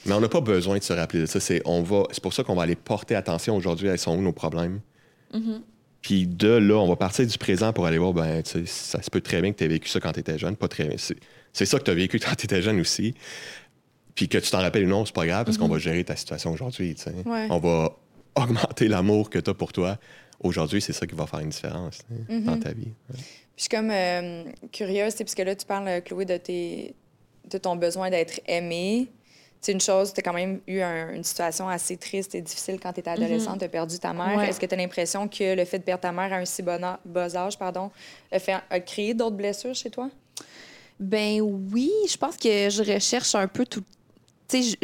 Mais 0.06 0.14
on 0.14 0.20
n'a 0.20 0.28
pas 0.28 0.40
besoin 0.40 0.78
de 0.78 0.82
se 0.82 0.92
rappeler 0.92 1.20
de 1.20 1.26
ça. 1.26 1.38
C'est, 1.38 1.60
on 1.66 1.82
va, 1.82 2.04
c'est 2.12 2.22
pour 2.22 2.32
ça 2.32 2.44
qu'on 2.44 2.54
va 2.54 2.62
aller 2.62 2.76
porter 2.76 3.14
attention 3.14 3.56
aujourd'hui 3.56 3.90
à 3.90 3.96
sont 3.98 4.16
où 4.16 4.22
nos 4.22 4.32
problèmes. 4.32 4.80
Mm-hmm. 5.34 5.60
Puis 6.00 6.26
de 6.26 6.48
là, 6.48 6.76
on 6.76 6.88
va 6.88 6.96
partir 6.96 7.26
du 7.26 7.36
présent 7.36 7.72
pour 7.72 7.84
aller 7.84 7.98
voir, 7.98 8.14
ben, 8.14 8.42
tu 8.42 8.50
sais, 8.50 8.66
ça 8.66 9.02
se 9.02 9.10
peut 9.10 9.20
très 9.20 9.42
bien 9.42 9.52
que 9.52 9.58
tu 9.58 9.64
aies 9.64 9.68
vécu 9.68 9.88
ça 9.88 10.00
quand 10.00 10.12
tu 10.12 10.20
étais 10.20 10.38
jeune. 10.38 10.56
Pas 10.56 10.68
très, 10.68 10.94
c'est, 10.96 11.16
c'est 11.52 11.66
ça 11.66 11.78
que 11.78 11.84
tu 11.84 11.90
as 11.90 11.94
vécu 11.94 12.18
quand 12.18 12.34
tu 12.34 12.44
étais 12.46 12.62
jeune 12.62 12.80
aussi. 12.80 13.14
Puis 14.14 14.28
que 14.28 14.38
tu 14.38 14.50
t'en 14.50 14.60
rappelles 14.60 14.86
ou 14.86 14.88
non, 14.88 15.04
c'est 15.04 15.14
pas 15.14 15.26
grave 15.26 15.44
parce 15.44 15.58
qu'on 15.58 15.68
va 15.68 15.78
gérer 15.78 16.04
ta 16.04 16.16
situation 16.16 16.52
aujourd'hui. 16.52 16.96
Ouais. 17.26 17.46
On 17.50 17.58
va 17.58 17.96
augmenter 18.34 18.88
l'amour 18.88 19.30
que 19.30 19.38
tu 19.38 19.50
as 19.50 19.54
pour 19.54 19.72
toi. 19.72 19.98
Aujourd'hui, 20.40 20.80
c'est 20.80 20.92
ça 20.92 21.06
qui 21.06 21.14
va 21.14 21.26
faire 21.26 21.40
une 21.40 21.48
différence 21.48 21.96
sais, 21.96 22.38
dans 22.40 22.58
ta 22.58 22.72
vie. 22.72 22.92
Puis 23.12 23.22
je 23.56 23.62
suis 23.62 23.68
comme 23.68 23.90
euh, 23.90 24.44
curieuse, 24.72 25.14
c'est 25.16 25.24
parce 25.24 25.34
que 25.34 25.42
là, 25.42 25.56
tu 25.56 25.66
parles, 25.66 25.88
euh, 25.88 26.00
Chloé, 26.00 26.24
de, 26.24 26.36
tes, 26.36 26.94
de 27.50 27.58
ton 27.58 27.74
besoin 27.76 28.08
d'être 28.10 28.40
aimée. 28.46 29.08
C'est 29.60 29.72
une 29.72 29.80
chose, 29.80 30.12
tu 30.12 30.20
as 30.20 30.22
quand 30.22 30.32
même 30.32 30.60
eu 30.68 30.78
un- 30.80 31.12
une 31.14 31.24
situation 31.24 31.68
assez 31.68 31.96
triste 31.96 32.36
et 32.36 32.40
difficile 32.40 32.78
quand 32.80 32.92
tu 32.92 33.00
étais 33.00 33.10
adolescente, 33.10 33.58
tu 33.58 33.64
as 33.64 33.68
perdu 33.68 33.98
ta 33.98 34.12
mère. 34.12 34.36
Ouais. 34.36 34.48
Est-ce 34.48 34.60
que 34.60 34.66
tu 34.66 34.74
as 34.74 34.78
l'impression 34.78 35.26
que 35.26 35.56
le 35.56 35.64
fait 35.64 35.80
de 35.80 35.82
perdre 35.82 36.02
ta 36.02 36.12
mère 36.12 36.32
à 36.32 36.36
un 36.36 36.44
si 36.44 36.62
bon 36.62 36.84
a- 36.84 37.00
bas 37.04 37.34
âge 37.34 37.58
pardon, 37.58 37.90
a, 38.30 38.38
fait, 38.38 38.54
a 38.70 38.78
créé 38.78 39.14
d'autres 39.14 39.34
blessures 39.34 39.74
chez 39.74 39.90
toi? 39.90 40.08
Ben 41.00 41.40
oui, 41.40 41.90
je 42.08 42.16
pense 42.16 42.36
que 42.36 42.70
je 42.70 42.82
recherche 42.94 43.34
un 43.34 43.48
peu 43.48 43.66
tout. 43.66 43.82
Je- 43.82 43.97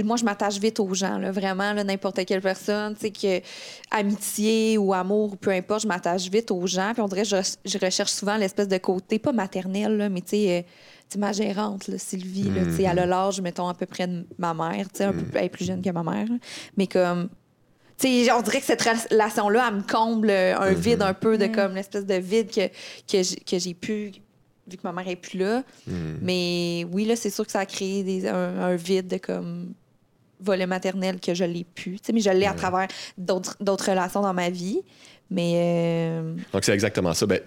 moi, 0.05 0.17
je 0.17 0.25
m'attache 0.25 0.59
vite 0.59 0.79
aux 0.81 0.93
gens, 0.93 1.17
là, 1.19 1.31
vraiment, 1.33 1.73
là, 1.73 1.85
n'importe 1.85 2.25
quelle 2.27 2.43
personne, 2.43 2.95
tu 2.95 3.01
sais, 3.01 3.11
que 3.11 3.47
amitié 3.91 4.77
ou 4.79 4.93
amour, 4.93 5.33
ou 5.33 5.37
peu 5.37 5.51
importe, 5.51 5.83
je 5.83 5.89
m'attache 5.89 6.29
vite 6.31 6.51
aux 6.51 6.67
gens. 6.67 6.91
Puis 6.93 7.03
on 7.03 7.09
dirait 7.09 7.23
que 7.23 7.29
je, 7.29 7.37
je 7.65 7.79
recherche 7.79 8.11
souvent 8.13 8.37
l'espèce 8.37 8.69
de 8.69 8.79
côté, 8.79 9.19
pas 9.19 9.33
maternel, 9.33 9.97
là, 9.97 10.09
mais 10.09 10.21
tu 10.21 10.31
sais, 10.31 10.59
euh, 10.59 10.63
tu 10.63 11.15
sais, 11.15 11.19
ma 11.19 11.33
gérante, 11.33 11.89
là, 11.89 11.99
Sylvie, 11.99 12.51
là, 12.51 12.65
tu 12.65 12.77
sais, 12.77 12.83
elle 12.85 12.99
a 12.99 13.07
l'âge, 13.07 13.41
mettons, 13.41 13.69
à 13.69 13.75
peu 13.75 13.87
près 13.87 14.07
de 14.07 14.27
ma 14.39 14.53
mère, 14.55 14.87
tu 14.93 14.99
sais, 14.99 15.05
un 15.05 15.13
peu 15.13 15.25
elle 15.39 15.45
est 15.45 15.49
plus 15.49 15.65
jeune 15.65 15.83
que 15.83 15.91
ma 15.91 16.03
mère, 16.03 16.27
là. 16.29 16.37
mais 16.77 16.87
comme. 16.87 17.29
Tu 17.97 18.25
sais, 18.25 18.33
on 18.33 18.43
dirait 18.43 18.59
que 18.59 18.67
cette 18.67 18.83
relation-là, 18.83 19.67
elle 19.69 19.77
me 19.77 19.83
comble 19.83 20.29
un 20.29 20.73
vide 20.73 21.01
un 21.03 21.15
peu 21.15 21.39
de 21.39 21.47
comme 21.55 21.75
l'espèce 21.77 22.05
de 22.05 22.15
vide 22.15 22.51
que, 22.51 22.67
que 22.67 23.23
j'ai- 23.23 23.37
que 23.37 23.57
j'ai 23.57 23.73
pu, 23.75 24.11
vu 24.71 24.77
que 24.77 24.83
ma 24.85 24.93
mère 24.93 25.09
est 25.09 25.17
plus 25.17 25.39
là. 25.39 25.63
Mais 26.23 26.87
oui, 26.93 27.05
là, 27.05 27.17
c'est 27.17 27.31
sûr 27.31 27.45
que 27.45 27.53
ça 27.53 27.61
a 27.61 27.67
créé 27.67 28.03
des, 28.03 28.27
un, 28.29 28.59
un 28.61 28.77
vide 28.77 29.09
de 29.09 29.19
comme 29.19 29.75
volet 30.41 30.67
maternel 30.67 31.21
que 31.21 31.35
je 31.35 31.45
l'ai 31.45 31.65
pu. 31.65 31.99
Mais 32.13 32.21
je 32.21 32.31
l'ai 32.31 32.47
à 32.47 32.55
travers 32.55 32.89
d'autres 33.17 33.57
relations 33.61 34.21
dans 34.23 34.35
ma 34.35 34.51
vie. 34.51 34.81
Mais 35.31 35.55
euh, 35.57 36.35
Donc, 36.53 36.65
c'est 36.65 36.75
exactement 36.75 37.15
ça. 37.15 37.25
Ben, 37.25 37.41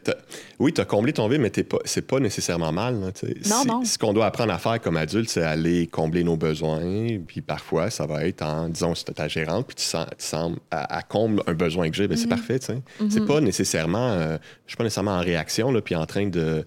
oui, 0.57 0.73
tu 0.73 0.81
as 0.81 0.85
comblé 0.85 1.13
ton 1.13 1.27
vide, 1.27 1.41
mais 1.41 1.51
t'es 1.51 1.63
pas, 1.63 1.77
c'est 1.85 2.01
pas 2.01 2.19
nécessairement 2.19 2.71
mal. 2.71 2.99
là. 2.99 3.11
Non, 3.47 3.63
non. 3.65 3.85
Ce 3.85 3.99
qu'on 3.99 4.13
doit 4.13 4.25
apprendre 4.25 4.51
à 4.51 4.57
faire 4.57 4.81
comme 4.81 4.97
adulte, 4.97 5.29
c'est 5.29 5.43
aller 5.43 5.85
combler 5.85 6.23
nos 6.23 6.35
besoins. 6.37 7.19
Puis 7.27 7.41
parfois, 7.41 7.91
ça 7.91 8.07
va 8.07 8.25
être 8.25 8.41
en, 8.41 8.67
disons, 8.67 8.95
si 8.95 9.05
tu 9.05 9.13
ta 9.13 9.27
gérante, 9.27 9.67
puis 9.67 9.75
tu 9.75 9.83
sens, 9.83 10.07
tu 10.17 10.25
sens 10.25 10.53
à, 10.71 10.97
à 10.97 11.01
comble 11.03 11.43
un 11.45 11.53
besoin 11.53 11.89
que 11.91 11.95
j'ai, 11.95 12.07
ben, 12.07 12.17
c'est 12.17 12.27
parfait. 12.27 12.57
tu 12.57 12.65
sais. 12.65 12.81
C'est 13.09 13.25
pas 13.25 13.41
nécessairement, 13.41 14.09
euh, 14.09 14.37
je 14.65 14.71
suis 14.71 14.77
pas 14.77 14.83
nécessairement 14.83 15.15
en 15.15 15.21
réaction, 15.21 15.71
là, 15.71 15.79
puis 15.81 15.95
en 15.95 16.05
train 16.07 16.25
de, 16.27 16.65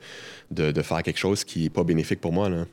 de, 0.51 0.73
de 0.73 0.83
faire 0.83 1.03
quelque 1.03 1.19
chose 1.19 1.45
qui 1.45 1.67
est 1.67 1.71
pas 1.71 1.85
bénéfique 1.85 2.21
pour 2.21 2.33
moi. 2.33 2.49
là. 2.49 2.65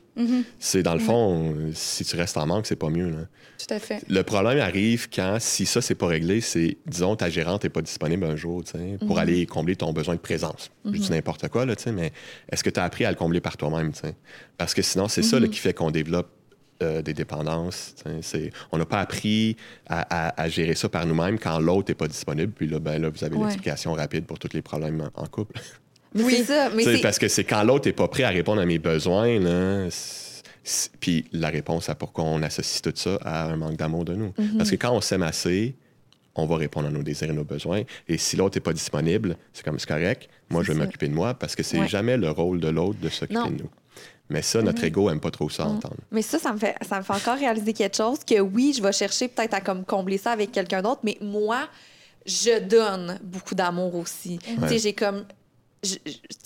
C'est 0.58 0.82
dans 0.82 0.94
le 0.96 1.00
fond, 1.00 1.56
si 1.74 2.04
tu 2.04 2.16
restes 2.16 2.38
en 2.38 2.48
manque, 2.48 2.66
c'est 2.66 2.76
pas 2.76 2.90
mieux. 2.90 3.10
là. 3.12 3.18
Tout 3.60 3.72
à 3.74 3.80
fait. 3.80 4.04
Le 4.10 4.24
problème 4.24 4.58
arrive 4.60 5.10
quand, 5.14 5.38
si 5.40 5.66
ça, 5.68 5.80
c'est 5.82 5.94
pas 5.96 6.08
réglé, 6.08 6.42
c'est, 6.42 6.78
disons, 6.88 7.16
ta 7.16 7.30
gérante 7.30 7.64
n'est 7.64 7.70
pas 7.70 7.82
disponible 7.84 8.26
un 8.26 8.36
jour, 8.36 8.64
pour 9.06 9.20
aller 9.20 9.46
combler 9.46 9.76
ton 9.76 9.94
besoin 9.94 10.16
de 10.16 10.20
présence. 10.20 10.72
Je 10.86 10.92
dis 10.92 11.12
n'importe 11.12 11.48
quoi, 11.50 11.66
là, 11.66 11.76
mais 11.94 12.12
est-ce 12.52 12.64
que 12.64 12.70
tu 12.72 12.80
as 12.80 12.84
appris 12.84 13.06
à 13.06 13.12
le 13.12 13.16
combler 13.16 13.42
par 13.42 13.58
toi-même? 13.58 13.92
Parce 14.58 14.74
que 14.74 14.82
sinon, 14.82 15.08
c'est 15.08 15.22
ça 15.24 15.40
là, 15.40 15.48
qui 15.48 15.60
fait 15.60 15.74
qu'on 15.74 15.92
développe 15.92 16.30
euh, 16.84 17.02
des 17.02 17.14
dépendances. 17.16 17.96
on 18.72 18.78
n'a 18.78 18.86
pas 18.86 19.00
appris 19.02 19.56
à, 19.88 20.28
à- 20.28 20.42
à 20.42 20.48
gérer 20.50 20.76
ça 20.76 20.88
par 20.90 21.06
nous-mêmes 21.08 21.40
quand 21.40 21.60
l'autre 21.60 21.90
n'est 21.92 21.96
pas 21.96 22.08
disponible. 22.08 22.54
Puis 22.54 22.68
là, 22.68 22.80
ben, 22.80 23.02
là 23.02 23.10
vous 23.10 23.24
avez 23.24 23.36
Ouais. 23.36 23.44
l'explication 23.46 23.94
rapide 23.94 24.26
pour 24.26 24.38
tous 24.40 24.54
les 24.54 24.62
problèmes 24.62 25.10
en, 25.16 25.24
en 25.24 25.26
couple. 25.26 25.60
Mais 26.26 26.32
c'est 26.38 26.44
ça. 26.46 26.70
Mais 26.76 26.84
c'est- 26.84 27.02
parce 27.02 27.20
que 27.20 27.28
c'est 27.28 27.44
quand 27.44 27.64
l'autre 27.64 27.88
n'est 27.88 27.94
pas 27.94 28.08
prêt 28.08 28.24
à 28.24 28.30
répondre 28.30 28.62
à 28.62 28.66
mes 28.66 28.80
besoins, 28.80 29.40
là, 29.40 29.90
c'est- 29.90 30.44
c'est- 30.64 30.92
puis 31.00 31.26
la 31.32 31.50
réponse 31.50 31.90
à 31.90 31.96
pourquoi 31.96 32.24
on 32.26 32.42
associe 32.44 32.82
tout 32.82 32.94
ça 32.96 33.18
à 33.24 33.46
un 33.46 33.56
manque 33.58 33.78
d'amour 33.78 34.06
de 34.06 34.16
nous. 34.16 34.30
Mm-hmm. 34.40 34.58
Parce 34.58 34.70
que 34.72 34.76
quand 34.76 34.92
on 34.92 35.02
s'aime 35.02 35.24
assez, 35.24 35.76
on 36.36 36.46
va 36.46 36.58
répondre 36.58 36.88
à 36.88 36.92
nos 36.92 37.02
désirs 37.04 37.30
et 37.30 37.34
nos 37.34 37.44
besoins. 37.44 37.82
Et 38.08 38.18
si 38.18 38.36
l'autre 38.36 38.58
n'est 38.58 38.62
pas 38.64 38.74
disponible, 38.74 39.38
c'est 39.54 39.64
comme 39.66 39.80
c'est 39.80 39.88
correct. 39.88 40.30
Moi, 40.50 40.62
je 40.64 40.72
vais 40.72 40.78
ça. 40.78 40.84
m'occuper 40.86 41.08
de 41.08 41.14
moi 41.14 41.34
parce 41.34 41.56
que 41.56 41.64
c'est 41.64 41.80
Ouais. 41.80 41.88
jamais 41.88 42.16
le 42.18 42.30
rôle 42.30 42.60
de 42.60 42.68
l'autre 42.70 43.00
de 43.02 43.10
s'occuper 43.10 43.40
Non. 43.40 43.48
Mm-hmm. 43.48 43.58
de 43.58 43.64
nous. 43.64 43.70
Mais 44.30 44.42
ça, 44.42 44.62
notre 44.62 44.84
ego 44.84 45.10
aime 45.10 45.22
pas 45.22 45.32
trop 45.32 45.50
ça 45.50 45.66
entendre. 45.66 45.96
Mais 46.12 46.22
ça, 46.22 46.38
ça 46.38 46.52
me, 46.52 46.58
fait, 46.60 46.76
ça 46.88 46.98
me 46.98 47.04
fait 47.04 47.14
encore 47.14 47.38
réaliser 47.38 47.72
quelque 47.72 47.96
chose 47.96 48.20
que 48.26 48.40
oui, 48.42 48.74
je 48.78 48.84
vais 48.84 48.92
chercher 48.92 49.30
peut-être 49.30 49.54
à 49.54 49.62
comme 49.62 49.86
combler 49.86 50.18
ça 50.18 50.32
avec 50.32 50.52
quelqu'un 50.52 50.82
d'autre, 50.82 51.00
mais 51.04 51.18
moi, 51.22 51.70
je 52.26 52.60
donne 52.60 53.18
beaucoup 53.24 53.56
d'amour 53.56 53.96
aussi. 53.96 54.38
Tu 54.40 54.68
sais, 54.68 54.80
j'ai 54.80 54.92
comme. 54.94 55.24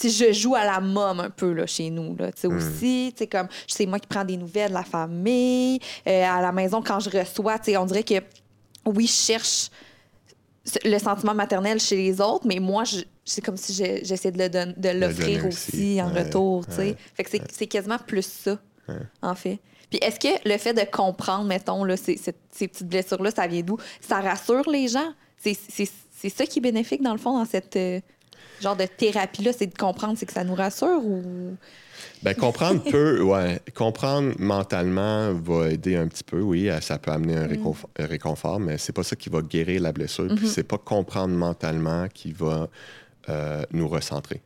Je, 0.03 0.33
joue 0.33 0.55
à 0.55 0.65
la 0.65 0.79
môme 0.79 1.19
un 1.19 1.29
peu 1.29 1.51
là, 1.53 1.65
chez 1.65 1.89
nous. 1.89 2.15
Là, 2.15 2.31
sais, 2.35 2.47
aussi. 2.47 3.13
Comme, 3.31 3.47
c'est 3.67 3.85
moi 3.85 3.99
qui 3.99 4.07
prends 4.07 4.25
des 4.25 4.37
nouvelles 4.37 4.69
de 4.69 4.73
la 4.75 4.83
famille. 4.83 5.79
Euh, 6.07 6.23
à 6.25 6.41
la 6.41 6.51
maison, 6.51 6.81
quand 6.81 6.99
je 6.99 7.09
reçois, 7.09 7.57
on 7.77 7.85
dirait 7.85 8.03
que 8.03 8.15
oui, 8.85 9.05
je 9.07 9.11
cherche 9.11 9.69
le 10.85 10.97
sentiment 10.99 11.33
maternel 11.33 11.79
chez 11.79 11.95
les 11.95 12.21
autres, 12.21 12.45
mais 12.47 12.59
moi, 12.59 12.83
c'est 13.25 13.41
comme 13.41 13.57
si 13.57 13.73
je- 13.73 14.03
j'essaie 14.03 14.31
de 14.31 14.37
de 14.47 14.89
l'offrir 14.89 15.37
donner 15.41 15.47
aussi, 15.47 15.71
aussi. 15.75 16.01
en 16.01 16.13
Ouais, 16.13 16.23
retour. 16.23 16.63
ouais, 16.77 16.95
Fait 17.15 17.23
que 17.23 17.29
c'est 17.51 17.67
quasiment 17.67 17.97
plus 17.97 18.25
ça, 18.25 18.59
en 19.21 19.35
fait. 19.35 19.59
Puis 19.89 19.99
est-ce 20.01 20.19
que 20.19 20.47
le 20.49 20.57
fait 20.57 20.73
de 20.73 20.83
comprendre, 20.89 21.45
mettons, 21.45 21.83
là, 21.83 21.97
ces, 21.97 22.15
ces- 22.15 22.33
ces 22.51 22.67
petites 22.67 22.87
blessures-là, 22.87 23.31
ça 23.31 23.45
vient 23.47 23.61
d'où? 23.61 23.77
Ça 23.99 24.21
rassure 24.21 24.69
les 24.69 24.87
gens? 24.87 25.13
C'est 25.37 26.29
ça 26.29 26.45
qui 26.45 26.59
est 26.59 26.61
bénéfique, 26.61 27.01
dans 27.01 27.11
le 27.13 27.17
fond, 27.17 27.37
dans 27.37 27.45
cette... 27.45 27.75
euh, 27.75 27.99
genre 28.61 28.75
de 28.75 28.85
thérapie-là, 28.85 29.51
c'est 29.53 29.67
de 29.67 29.77
comprendre, 29.77 30.17
c'est 30.17 30.25
que 30.25 30.33
ça 30.33 30.43
nous 30.43 30.55
rassure 30.55 31.03
ou? 31.03 31.55
Ben, 32.23 32.35
comprendre 32.35 32.83
peut, 32.83 33.21
ouais. 33.23 33.59
Comprendre 33.75 34.33
mentalement 34.39 35.33
va 35.33 35.71
aider 35.71 35.95
un 35.95 36.07
petit 36.07 36.23
peu, 36.23 36.41
oui. 36.41 36.69
Ça 36.81 36.97
peut 36.97 37.11
amener 37.11 37.35
un, 37.35 37.47
réconfort, 37.47 37.89
un 37.97 38.05
réconfort 38.05 38.59
mais 38.59 38.77
c'est 38.77 38.93
pas 38.93 39.03
ça 39.03 39.15
qui 39.15 39.29
va 39.29 39.41
guérir 39.41 39.81
la 39.81 39.91
blessure. 39.91 40.27
Puis 40.35 40.47
c'est 40.47 40.63
pas 40.63 40.77
comprendre 40.77 41.33
mentalement 41.33 42.07
qui 42.13 42.31
va 42.31 42.69
euh, 43.29 43.63
nous 43.71 43.87
recentrer. 43.87 44.41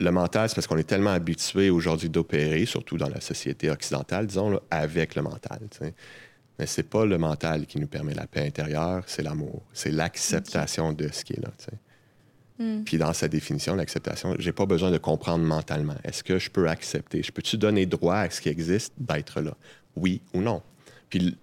Le 0.00 0.10
mental, 0.10 0.48
c'est 0.48 0.54
parce 0.54 0.66
qu'on 0.66 0.78
est 0.78 0.88
tellement 0.88 1.10
habitué 1.10 1.70
aujourd'hui 1.70 2.08
d'opérer, 2.08 2.64
surtout 2.66 2.96
dans 2.96 3.08
la 3.08 3.20
société 3.20 3.70
occidentale, 3.70 4.26
disons, 4.26 4.58
avec 4.70 5.14
le 5.14 5.22
mental. 5.22 5.60
Mais 6.58 6.66
c'est 6.66 6.84
pas 6.84 7.04
le 7.04 7.18
mental 7.18 7.66
qui 7.66 7.78
nous 7.78 7.86
permet 7.86 8.14
la 8.14 8.26
paix 8.26 8.46
intérieure, 8.46 9.04
c'est 9.06 9.22
l'amour. 9.22 9.62
C'est 9.72 9.90
l'acceptation 9.90 10.92
de 10.92 11.08
ce 11.12 11.24
qui 11.24 11.34
est 11.34 11.42
là. 11.42 11.50
Sais. 12.58 12.82
Puis 12.84 12.98
dans 12.98 13.12
sa 13.12 13.28
définition, 13.28 13.74
l'acceptation, 13.74 14.34
j'ai 14.38 14.52
pas 14.52 14.66
besoin 14.66 14.90
de 14.90 14.98
comprendre 14.98 15.44
mentalement. 15.44 15.96
Est-ce 16.04 16.22
que 16.22 16.38
je 16.38 16.50
peux 16.50 16.68
accepter? 16.68 17.22
Je 17.22 17.32
peux-tu 17.32 17.56
donner 17.56 17.86
droit 17.86 18.16
à 18.16 18.30
ce 18.30 18.40
qui 18.40 18.48
existe 18.48 18.92
d'être 18.98 19.40
là? 19.40 19.56
Oui 19.96 20.22
ou 20.32 20.40
non? 20.40 20.62
Puis 21.10 21.36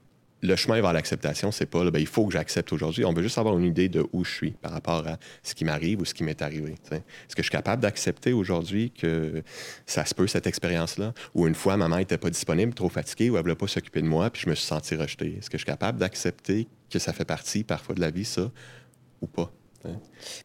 le 0.43 0.55
chemin 0.55 0.81
vers 0.81 0.93
l'acceptation, 0.93 1.51
c'est 1.51 1.67
pas 1.67 1.89
ben, 1.91 1.99
il 1.99 2.07
faut 2.07 2.25
que 2.25 2.33
j'accepte 2.33 2.73
aujourd'hui. 2.73 3.05
On 3.05 3.13
veut 3.13 3.21
juste 3.21 3.37
avoir 3.37 3.57
une 3.57 3.65
idée 3.65 3.89
de 3.89 4.07
où 4.11 4.23
je 4.23 4.31
suis 4.31 4.51
par 4.51 4.71
rapport 4.71 5.07
à 5.07 5.17
ce 5.43 5.53
qui 5.53 5.65
m'arrive 5.65 6.01
ou 6.01 6.05
ce 6.05 6.13
qui 6.13 6.23
m'est 6.23 6.41
arrivé. 6.41 6.75
Est-ce 6.91 7.35
que 7.35 7.43
je 7.43 7.43
suis 7.43 7.51
capable 7.51 7.81
d'accepter 7.81 8.33
aujourd'hui 8.33 8.91
que 8.91 9.43
ça 9.85 10.03
se 10.05 10.15
peut, 10.15 10.27
cette 10.27 10.47
expérience-là? 10.47 11.13
Ou 11.35 11.47
une 11.47 11.55
fois, 11.55 11.77
maman 11.77 11.97
n'était 11.97 12.17
pas 12.17 12.29
disponible, 12.29 12.73
trop 12.73 12.89
fatiguée, 12.89 13.29
ou 13.29 13.35
elle 13.35 13.39
ne 13.39 13.43
voulait 13.43 13.55
pas 13.55 13.67
s'occuper 13.67 14.01
de 14.01 14.07
moi, 14.07 14.29
puis 14.31 14.41
je 14.43 14.49
me 14.49 14.55
suis 14.55 14.65
senti 14.65 14.95
rejeté. 14.95 15.37
Est-ce 15.37 15.49
que 15.49 15.57
je 15.57 15.63
suis 15.63 15.71
capable 15.71 15.99
d'accepter 15.99 16.67
que 16.89 16.97
ça 16.97 17.13
fait 17.13 17.25
partie 17.25 17.63
parfois 17.63 17.93
de 17.93 18.01
la 18.01 18.09
vie, 18.09 18.25
ça, 18.25 18.51
ou 19.21 19.27
pas? 19.27 19.51
Puis 19.89 19.93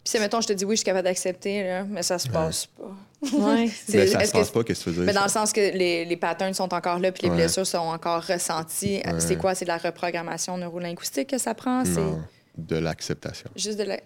si, 0.05 0.19
mettons, 0.19 0.41
je 0.41 0.49
te 0.49 0.53
dis 0.53 0.65
oui, 0.65 0.77
je 0.77 0.81
suis 0.81 0.85
capable 0.85 1.05
d'accepter, 1.05 1.63
là, 1.65 1.85
mais 1.85 2.03
ça 2.03 2.19
se 2.19 2.29
passe 2.29 2.67
pas. 2.67 2.85
Ouais. 3.33 3.71
Mais 3.89 4.07
ça 4.07 4.25
se 4.27 4.31
passe 4.31 4.51
pas, 4.51 4.63
qu'est-ce 4.63 4.81
que 4.85 4.91
tu 4.91 4.97
veux 4.97 4.97
dire? 4.97 5.05
Mais 5.07 5.13
dans 5.15 5.25
le 5.25 5.31
sens 5.31 5.51
que 5.53 5.61
les, 5.61 6.05
les 6.05 6.17
patterns 6.19 6.53
sont 6.53 6.73
encore 6.75 6.99
là, 6.99 7.11
puis 7.11 7.23
les 7.25 7.31
Ouais. 7.31 7.37
blessures 7.37 7.67
sont 7.67 7.79
encore 7.79 8.23
ressenties. 8.23 9.01
Ouais. 9.05 9.19
C'est 9.21 9.37
quoi? 9.37 9.55
C'est 9.55 9.65
de 9.65 9.71
la 9.71 9.79
reprogrammation 9.79 10.57
neurolinguistique 10.59 11.31
que 11.31 11.39
ça 11.39 11.55
prend? 11.55 11.83
C'est 11.87 12.01
Non, 12.03 12.23
de 12.59 12.77
l'acceptation. 12.77 13.49
juste 13.57 13.79
de 13.79 13.85
la... 13.85 13.99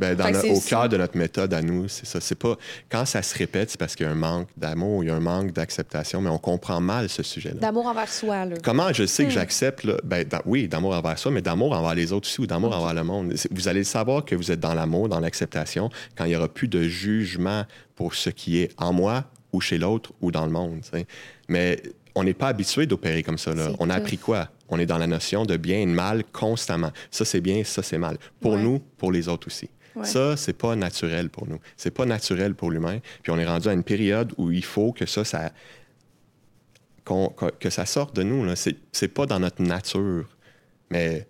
Ben, 0.00 0.14
dans 0.16 0.28
le- 0.30 0.50
au 0.52 0.60
cœur 0.60 0.88
de 0.88 0.96
notre 0.96 1.16
méthode 1.16 1.52
à 1.54 1.62
nous, 1.62 1.86
c'est 1.88 2.06
ça. 2.06 2.20
C'est 2.20 2.34
pas 2.34 2.56
quand 2.90 3.04
ça 3.04 3.22
se 3.22 3.36
répète, 3.36 3.70
c'est 3.70 3.78
parce 3.78 3.94
qu'il 3.94 4.06
y 4.06 4.08
a 4.08 4.12
un 4.12 4.16
manque 4.16 4.48
d'amour, 4.56 5.04
il 5.04 5.08
y 5.08 5.10
a 5.10 5.14
un 5.14 5.20
manque 5.20 5.52
d'acceptation, 5.52 6.20
mais 6.20 6.30
on 6.30 6.38
comprend 6.38 6.80
mal 6.80 7.08
ce 7.08 7.22
sujet-là. 7.22 7.60
D'amour 7.60 7.86
envers 7.86 8.08
soi, 8.08 8.46
là. 8.46 8.56
Comment 8.64 8.92
je 8.92 9.02
Hmm. 9.02 9.06
sais 9.06 9.24
que 9.24 9.30
j'accepte, 9.30 9.84
là? 9.84 9.94
ben, 10.02 10.24
oui, 10.46 10.66
d'amour 10.68 10.94
envers 10.94 11.18
soi, 11.18 11.30
mais 11.30 11.42
d'amour 11.42 11.72
envers 11.72 11.94
les 11.94 12.12
autres 12.12 12.26
aussi 12.28 12.40
ou 12.40 12.46
d'amour 12.46 12.74
envers 12.76 12.94
le 12.94 13.04
monde. 13.04 13.34
Vous 13.50 13.68
allez 13.68 13.84
savoir 13.84 14.24
que 14.24 14.34
vous 14.34 14.50
êtes 14.50 14.60
dans 14.60 14.74
l'amour, 14.74 15.08
dans 15.08 15.20
l'acceptation, 15.20 15.90
quand 16.16 16.24
il 16.24 16.28
n'y 16.30 16.36
aura 16.36 16.48
plus 16.48 16.68
de 16.68 16.82
jugement 16.84 17.64
pour 17.94 18.14
ce 18.14 18.30
qui 18.30 18.58
est 18.62 18.70
en 18.78 18.92
moi 18.92 19.24
ou 19.52 19.60
chez 19.60 19.78
l'autre 19.78 20.12
ou 20.20 20.30
dans 20.32 20.46
le 20.46 20.52
monde. 20.52 20.80
Mais 21.48 21.82
on 22.14 22.24
n'est 22.24 22.34
pas 22.34 22.48
habitué 22.48 22.86
d'opérer 22.86 23.22
comme 23.22 23.38
ça. 23.38 23.54
là. 23.54 23.70
On 23.78 23.90
a 23.90 23.94
appris 23.94 24.16
quoi? 24.18 24.48
On 24.68 24.78
est 24.78 24.86
dans 24.86 24.98
la 24.98 25.06
notion 25.08 25.44
de 25.44 25.56
bien 25.56 25.78
et 25.80 25.86
de 25.86 25.90
mal 25.90 26.22
constamment. 26.32 26.90
Ça, 27.10 27.24
c'est 27.24 27.40
bien, 27.40 27.64
ça, 27.64 27.82
c'est 27.82 27.98
mal. 27.98 28.16
Pour 28.40 28.52
Ouais. 28.52 28.62
nous, 28.62 28.78
pour 28.98 29.10
les 29.12 29.28
autres 29.28 29.48
aussi. 29.48 29.68
Ouais. 30.00 30.06
Ça, 30.06 30.36
c'est 30.36 30.52
pas 30.52 30.74
naturel 30.76 31.30
pour 31.30 31.46
nous. 31.48 31.58
C'est 31.76 31.90
pas 31.90 32.06
naturel 32.06 32.54
pour 32.54 32.70
l'humain. 32.70 32.98
Puis 33.22 33.32
on 33.32 33.38
est 33.38 33.46
rendu 33.46 33.68
à 33.68 33.72
une 33.72 33.84
période 33.84 34.32
où 34.38 34.50
il 34.50 34.64
faut 34.64 34.92
que 34.92 35.06
ça, 35.06 35.24
ça 35.24 35.52
que, 37.04 37.50
que 37.58 37.70
ça 37.70 37.86
sorte 37.86 38.14
de 38.16 38.22
nous. 38.22 38.46
C'est 38.92 39.08
pas 39.08 39.26
dans 39.26 39.40
notre 39.40 39.62
nature. 39.62 40.28
Mais 40.90 41.26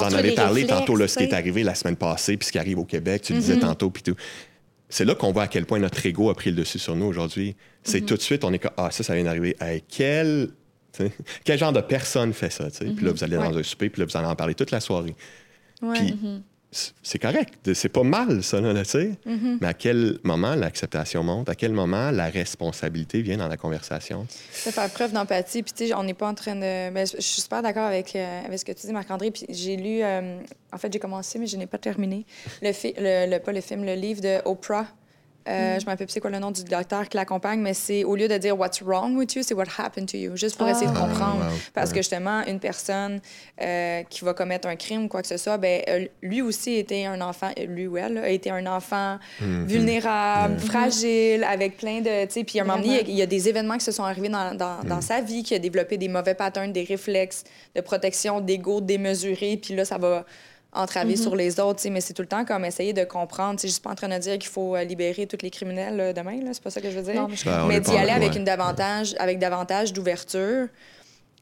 vous 0.00 0.04
en 0.04 0.18
avez 0.18 0.28
parlé 0.36 0.60
réflexes, 0.62 0.80
tantôt, 0.80 0.96
là, 0.96 1.08
ce 1.08 1.16
qui 1.18 1.24
est 1.24 1.34
arrivé 1.34 1.62
la 1.62 1.74
semaine 1.74 1.96
passée, 1.96 2.36
puis 2.36 2.46
ce 2.46 2.52
qui 2.52 2.58
arrive 2.58 2.78
au 2.78 2.84
Québec, 2.84 3.22
tu 3.22 3.32
le 3.32 3.38
disais 3.40 3.54
tantôt, 3.60 3.90
puis 3.90 4.02
tout. 4.02 4.14
C'est 4.88 5.04
là 5.06 5.14
qu'on 5.14 5.32
voit 5.32 5.44
à 5.44 5.48
quel 5.48 5.64
point 5.64 5.78
notre 5.78 6.04
ego 6.04 6.28
a 6.30 6.34
pris 6.34 6.50
le 6.50 6.56
dessus 6.56 6.78
sur 6.78 6.94
nous 6.94 7.06
aujourd'hui. 7.06 7.56
C'est 7.82 8.02
tout 8.02 8.14
de 8.14 8.20
suite, 8.20 8.44
on 8.44 8.52
est 8.52 8.58
comme, 8.58 8.72
ah, 8.76 8.90
ça, 8.90 9.02
ça 9.02 9.14
vient 9.14 9.24
d'arriver. 9.24 9.56
Hey, 9.60 9.82
quel, 9.88 10.50
quel 11.44 11.58
genre 11.58 11.72
de 11.72 11.80
personne 11.80 12.32
fait 12.34 12.50
ça? 12.50 12.70
tu 12.70 12.76
sais? 12.76 12.84
Puis 12.94 13.04
là, 13.06 13.12
vous 13.12 13.24
allez 13.24 13.36
dans 13.36 13.56
un 13.56 13.62
souper, 13.62 13.88
puis 13.88 14.00
là, 14.00 14.06
vous 14.06 14.16
allez 14.16 14.26
en 14.26 14.36
parler 14.36 14.54
toute 14.54 14.70
la 14.70 14.80
soirée. 14.80 15.16
Ouais. 15.80 15.94
Puis 15.98 16.08
c- 16.10 16.14
c'est 17.02 17.18
correct, 17.18 17.72
c'est 17.74 17.88
pas 17.90 18.02
mal, 18.02 18.42
ça, 18.42 18.60
là, 18.60 18.82
tu. 18.84 18.96
Mm-hmm. 18.98 19.58
Mais 19.60 19.66
à 19.66 19.74
quel 19.74 20.18
moment 20.22 20.54
l'acceptation 20.54 21.22
monte? 21.22 21.48
À 21.50 21.54
quel 21.54 21.72
moment 21.72 22.10
la 22.10 22.30
responsabilité 22.30 23.20
vient 23.22 23.36
dans 23.36 23.48
la 23.48 23.56
conversation? 23.58 24.22
de 24.22 24.70
faire 24.70 24.90
preuve 24.90 25.12
d'empathie. 25.12 25.62
Puis, 25.62 25.72
tu 25.72 25.86
sais, 25.88 25.94
on 25.94 26.02
n'est 26.04 26.14
pas 26.14 26.28
en 26.28 26.34
train 26.34 26.54
de. 26.56 26.90
Ben, 26.90 27.06
je 27.06 27.20
suis 27.20 27.42
super 27.42 27.62
d'accord 27.62 27.84
avec, 27.86 28.16
euh, 28.16 28.40
avec 28.46 28.58
ce 28.58 28.64
que 28.64 28.72
tu 28.72 28.86
dis, 28.86 28.92
Marc-André. 28.92 29.30
Puis, 29.30 29.44
j'ai 29.50 29.76
lu. 29.76 30.02
euh, 30.02 30.40
En 30.72 30.78
fait, 30.78 30.90
j'ai 30.92 30.98
commencé, 30.98 31.38
mais 31.38 31.46
je 31.46 31.56
n'ai 31.58 31.66
pas 31.66 31.78
terminé. 31.78 32.24
Le, 32.62 32.72
fi- 32.72 32.94
le, 32.96 33.30
le- 33.30 33.38
pas 33.38 33.52
le 33.52 33.60
film, 33.60 33.84
le 33.84 33.94
livre 33.94 34.20
de 34.22 34.38
Oprah. 34.46 34.86
Euh, 35.48 35.78
Je 35.80 35.84
me 35.84 35.90
rappelle 35.90 36.06
plus 36.06 36.12
c'est 36.14 36.20
quoi 36.20 36.30
le 36.30 36.38
nom 36.38 36.50
du 36.50 36.62
docteur 36.64 37.08
qui 37.08 37.16
l'accompagne, 37.16 37.60
mais 37.60 37.74
c'est 37.74 38.04
au 38.04 38.14
lieu 38.16 38.28
de 38.28 38.36
dire 38.38 38.58
What's 38.58 38.80
wrong 38.82 39.16
with 39.16 39.34
you, 39.34 39.42
c'est 39.42 39.54
What 39.54 39.64
happened 39.78 40.08
to 40.10 40.16
you, 40.16 40.36
juste 40.36 40.56
pour 40.56 40.68
essayer 40.68 40.86
de 40.86 40.92
Ah. 40.96 41.00
comprendre. 41.00 41.44
Ah. 41.44 41.52
Parce 41.74 41.90
que 41.90 41.96
justement, 41.98 42.42
une 42.46 42.60
personne 42.60 43.20
euh, 43.60 44.02
qui 44.08 44.24
va 44.24 44.34
commettre 44.34 44.68
un 44.68 44.76
crime 44.76 45.04
ou 45.04 45.08
quoi 45.08 45.22
que 45.22 45.28
ce 45.28 45.36
soit, 45.36 45.58
ben, 45.58 45.82
lui 46.22 46.42
aussi 46.42 46.74
était 46.74 47.04
un 47.06 47.20
enfant, 47.20 47.50
euh, 47.58 47.66
lui 47.66 47.86
ou 47.86 47.96
elle, 47.96 48.14
là, 48.14 48.22
a 48.24 48.28
été 48.28 48.50
un 48.50 48.66
enfant 48.66 49.18
Mhm. 49.40 49.66
vulnérable, 49.66 50.58
fragile, 50.58 51.44
avec 51.44 51.76
plein 51.76 52.00
de. 52.00 52.26
Puis 52.44 52.58
à 52.58 52.62
un 52.62 52.66
moment 52.66 52.78
donné, 52.78 53.02
il 53.08 53.14
y 53.14 53.20
a- 53.20 53.24
y, 53.24 53.26
des 53.28 53.48
événements 53.48 53.78
qui 53.78 53.84
se 53.84 53.92
sont 53.92 54.04
arrivés 54.04 54.28
dans, 54.28 54.54
dans, 54.54 54.82
dans 54.84 55.00
sa 55.00 55.20
vie, 55.20 55.42
qui 55.42 55.54
a 55.54 55.58
développé 55.58 55.96
des 55.96 56.08
mauvais 56.08 56.34
patterns, 56.34 56.72
des 56.72 56.84
réflexes 56.84 57.44
de 57.74 57.80
protection, 57.80 58.40
d'ego 58.40 58.80
démesuré, 58.80 59.56
puis 59.56 59.74
là, 59.74 59.84
ça 59.84 59.98
va 59.98 60.24
entraver 60.74 61.16
sur 61.16 61.36
les 61.36 61.60
autres, 61.60 61.86
mais 61.90 62.00
c'est 62.00 62.14
tout 62.14 62.22
le 62.22 62.28
temps 62.28 62.44
comme 62.44 62.64
essayer 62.64 62.92
de 62.92 63.04
comprendre. 63.04 63.60
Je 63.62 63.66
suis 63.68 63.80
pas 63.80 63.90
en 63.90 63.94
train 63.94 64.08
de 64.08 64.16
dire 64.18 64.38
qu'il 64.38 64.50
faut 64.50 64.74
euh, 64.74 64.84
libérer 64.84 65.26
tous 65.26 65.38
les 65.42 65.50
criminels 65.50 65.96
là, 65.96 66.12
demain, 66.12 66.40
là, 66.42 66.50
c'est 66.52 66.62
pas 66.62 66.70
ça 66.70 66.80
que 66.80 66.90
je 66.90 66.98
veux 66.98 67.12
dire. 67.12 67.20
Non, 67.22 67.28
mais 67.28 67.36
Ben, 67.44 67.66
mais 67.66 67.80
d'y 67.80 67.96
aller 67.96 68.10
avec, 68.10 68.32
ouais. 68.32 68.38
une 68.38 68.44
davantage, 68.44 69.14
avec 69.18 69.38
davantage 69.38 69.92
d'ouverture, 69.92 70.68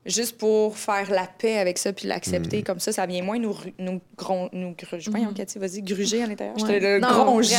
juste 0.07 0.39
pour 0.39 0.77
faire 0.79 1.11
la 1.13 1.27
paix 1.27 1.59
avec 1.59 1.79
ça 1.79 1.93
puis 1.93 2.07
Mm. 2.07 2.09
l'accepter. 2.09 2.63
Comme 2.65 2.81
ça, 2.81 2.91
ça 2.91 3.07
vient 3.07 3.23
moins 3.23 3.39
nous, 3.39 3.55
nous, 3.79 4.01
gron, 4.17 4.49
nous 4.53 4.75
gruger. 4.77 5.11
Voyons, 5.11 5.33
Cathy, 5.33 5.59
vas-y, 5.59 5.83
gruger 5.83 6.23
à 6.23 6.27
l'intérieur. 6.27 6.57
Je 6.59 6.65
te 6.65 6.69
Ouais. 6.73 6.81
le 6.81 6.99
Non, 6.99 7.09
gronger. 7.09 7.55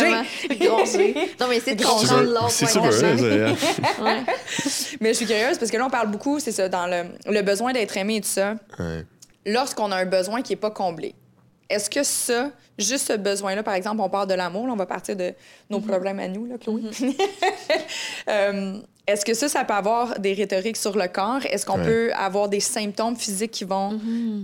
gronger. 0.60 1.16
Non, 1.40 1.48
mais 1.48 1.60
c'est 1.62 1.76
de 1.76 1.86
comprendre 1.86 2.24
l'autre. 2.24 2.50
si 2.52 2.66
ouais, 2.66 2.72
tu 2.72 2.80
veux, 2.80 3.46
Ouais. 4.04 4.24
Mais 5.00 5.10
je 5.10 5.18
suis 5.18 5.26
curieuse 5.26 5.58
parce 5.58 5.72
que 5.72 5.78
là, 5.78 5.86
on 5.86 5.90
parle 5.90 6.12
beaucoup, 6.12 6.40
c'est 6.40 6.52
ça, 6.52 6.68
dans 6.68 6.88
le, 6.88 7.04
le 7.32 7.42
besoin 7.44 7.72
d'être 7.74 7.96
aimé 7.98 8.18
et 8.18 8.22
tout 8.22 8.28
ça. 8.28 8.56
Ouais. 8.78 9.06
Lorsqu'on 9.46 9.92
a 9.92 9.96
un 9.98 10.06
besoin 10.06 10.42
qui 10.42 10.52
n'est 10.54 10.58
pas 10.58 10.70
comblé, 10.72 11.16
est-ce 11.72 11.90
que 11.90 12.04
ça, 12.04 12.52
juste 12.78 13.08
ce 13.08 13.14
besoin-là, 13.18 13.64
par 13.64 13.74
exemple, 13.74 14.02
on 14.02 14.10
parle 14.10 14.28
de 14.28 14.34
l'amour, 14.34 14.66
on 14.70 14.76
va 14.76 14.86
partir 14.86 15.16
de 15.16 15.34
nos 15.70 15.80
problèmes 15.80 16.20
à 16.20 16.28
nous, 16.28 16.46
là, 16.46 16.58
Chloé? 16.58 16.82
Euh, 18.30 18.78
est-ce 19.08 19.26
que 19.26 19.34
ça, 19.34 19.50
ça 19.50 19.64
peut 19.66 19.74
avoir 19.74 20.20
des 20.20 20.34
rhétoriques 20.34 20.78
sur 20.78 20.96
le 20.96 21.08
corps? 21.08 21.44
Est-ce 21.50 21.66
qu'on 21.66 21.80
Ouais. 21.80 21.86
peut 21.86 22.14
avoir 22.14 22.48
des 22.50 22.60
symptômes 22.60 23.16
physiques 23.16 23.52
qui 23.52 23.64
vont 23.64 24.00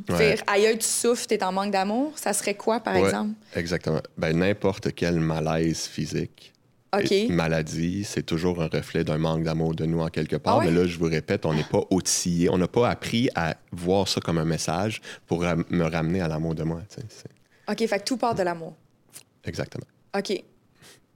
Ouais. 0.10 0.16
faire 0.18 0.42
aïe, 0.48 0.66
aïe, 0.68 0.78
tu 0.78 0.86
souffres, 0.88 1.28
t'es 1.28 1.44
en 1.44 1.52
manque 1.52 1.72
d'amour? 1.72 2.14
Ça 2.16 2.34
serait 2.34 2.56
quoi, 2.56 2.80
par 2.80 2.96
Ouais, 2.96 3.04
exemple? 3.04 3.32
Exactement. 3.56 4.02
Ben, 4.18 4.36
n'importe 4.38 4.94
quel 4.96 5.20
malaise 5.20 5.82
physique, 5.86 6.54
OK. 6.96 7.12
et 7.12 7.28
maladie, 7.28 8.04
c'est 8.06 8.24
toujours 8.24 8.62
un 8.62 8.68
reflet 8.68 9.04
d'un 9.04 9.18
manque 9.18 9.44
d'amour 9.44 9.76
de 9.76 9.86
nous 9.86 10.00
en 10.00 10.08
quelque 10.08 10.38
part. 10.38 10.56
Ah 10.56 10.58
ouais? 10.60 10.66
Mais 10.66 10.72
là, 10.72 10.88
je 10.88 10.98
vous 10.98 11.06
répète, 11.10 11.46
on 11.46 11.54
n'est 11.54 11.64
pas 11.64 11.82
outillé, 11.92 12.50
on 12.50 12.58
n'a 12.58 12.68
pas 12.68 12.90
appris 12.90 13.30
à 13.36 13.56
voir 13.74 14.08
ça 14.08 14.22
comme 14.22 14.38
un 14.38 14.46
message 14.46 15.02
pour 15.28 15.42
ram- 15.44 15.66
me 15.70 15.84
ramener 15.84 16.22
à 16.22 16.28
l'amour 16.28 16.56
de 16.56 16.64
moi. 16.64 16.80
c'est- 16.90 17.04
OK, 17.70 17.88
fait 17.88 18.00
que 18.00 18.04
tout 18.06 18.18
part 18.18 18.36
de 18.36 18.44
l'amour. 18.44 18.74
Exactement. 19.46 19.86
OK. 20.18 20.42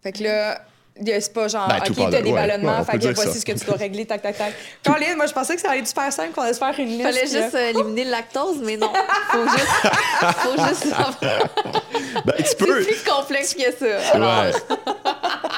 Fait 0.04 0.12
que 0.12 0.24
là, 0.24 0.62
c'est 1.06 1.32
pas 1.34 1.48
genre, 1.48 1.68
Ben, 1.70 1.78
OK, 1.78 1.88
de- 1.90 2.12
t'as 2.12 2.22
des 2.22 2.30
ouais, 2.30 2.36
ballonnements, 2.36 2.74
ouais, 2.74 2.78
on 2.82 2.84
fait 2.84 3.00
que 3.00 3.14
voici 3.14 3.34
ça. 3.34 3.40
ce 3.40 3.46
que 3.46 3.52
tu 3.54 3.66
dois 3.66 3.76
régler, 3.78 4.06
tac, 4.06 4.22
tac, 4.22 4.38
tac. 4.38 4.54
Colin, 4.86 5.16
moi, 5.16 5.26
je 5.28 5.32
pensais 5.34 5.56
que 5.56 5.62
ça 5.62 5.70
allait 5.72 5.80
être 5.80 5.88
super 5.88 6.12
simple, 6.12 6.34
qu'on 6.34 6.42
allait 6.42 6.54
se 6.54 6.60
faire 6.60 6.78
une 6.78 6.88
liste. 6.90 7.04
Fallait 7.04 7.22
juste 7.28 7.56
euh, 7.56 7.70
éliminer 7.70 8.04
le 8.06 8.12
lactose, 8.12 8.58
mais 8.62 8.76
non. 8.76 8.92
Faut 9.32 9.48
juste, 9.48 10.36
faut 10.40 10.68
juste 10.68 10.84
savoir. 10.90 11.18
Ben, 11.22 12.34
tu 12.38 12.44
C'est 12.46 12.58
peux. 12.58 12.84
plus 12.84 13.04
complexe 13.10 13.54
que 13.54 13.72
ça. 13.80 14.12
Alors, 14.16 14.44
Ouais. 14.44 14.52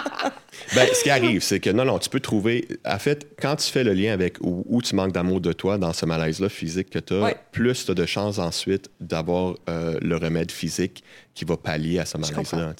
ben, 0.75 0.87
ce 0.93 1.03
qui 1.03 1.09
arrive, 1.09 1.41
c'est 1.41 1.59
que 1.59 1.69
non, 1.69 1.85
non, 1.85 1.99
tu 1.99 2.09
peux 2.09 2.19
trouver. 2.19 2.67
En 2.85 2.97
fait, 2.99 3.27
quand 3.41 3.55
tu 3.57 3.69
fais 3.71 3.83
le 3.83 3.93
lien 3.93 4.13
avec 4.13 4.37
où, 4.41 4.63
où 4.67 4.81
tu 4.81 4.95
manques 4.95 5.11
d'amour 5.11 5.39
de 5.41 5.53
toi 5.53 5.77
dans 5.77 5.93
ce 5.93 6.05
malaise-là 6.05 6.49
physique 6.49 6.89
que 6.89 6.99
tu 6.99 7.13
as, 7.13 7.21
Ouais. 7.21 7.35
plus 7.51 7.85
tu 7.85 7.91
as 7.91 7.93
de 7.93 8.05
chances 8.05 8.39
ensuite 8.39 8.89
d'avoir 8.99 9.55
euh, 9.69 9.97
le 10.01 10.17
remède 10.17 10.51
physique 10.51 11.03
qui 11.33 11.45
va 11.45 11.57
pallier 11.57 11.99
à 11.99 12.05
ce 12.05 12.17
malaise-là. 12.17 12.73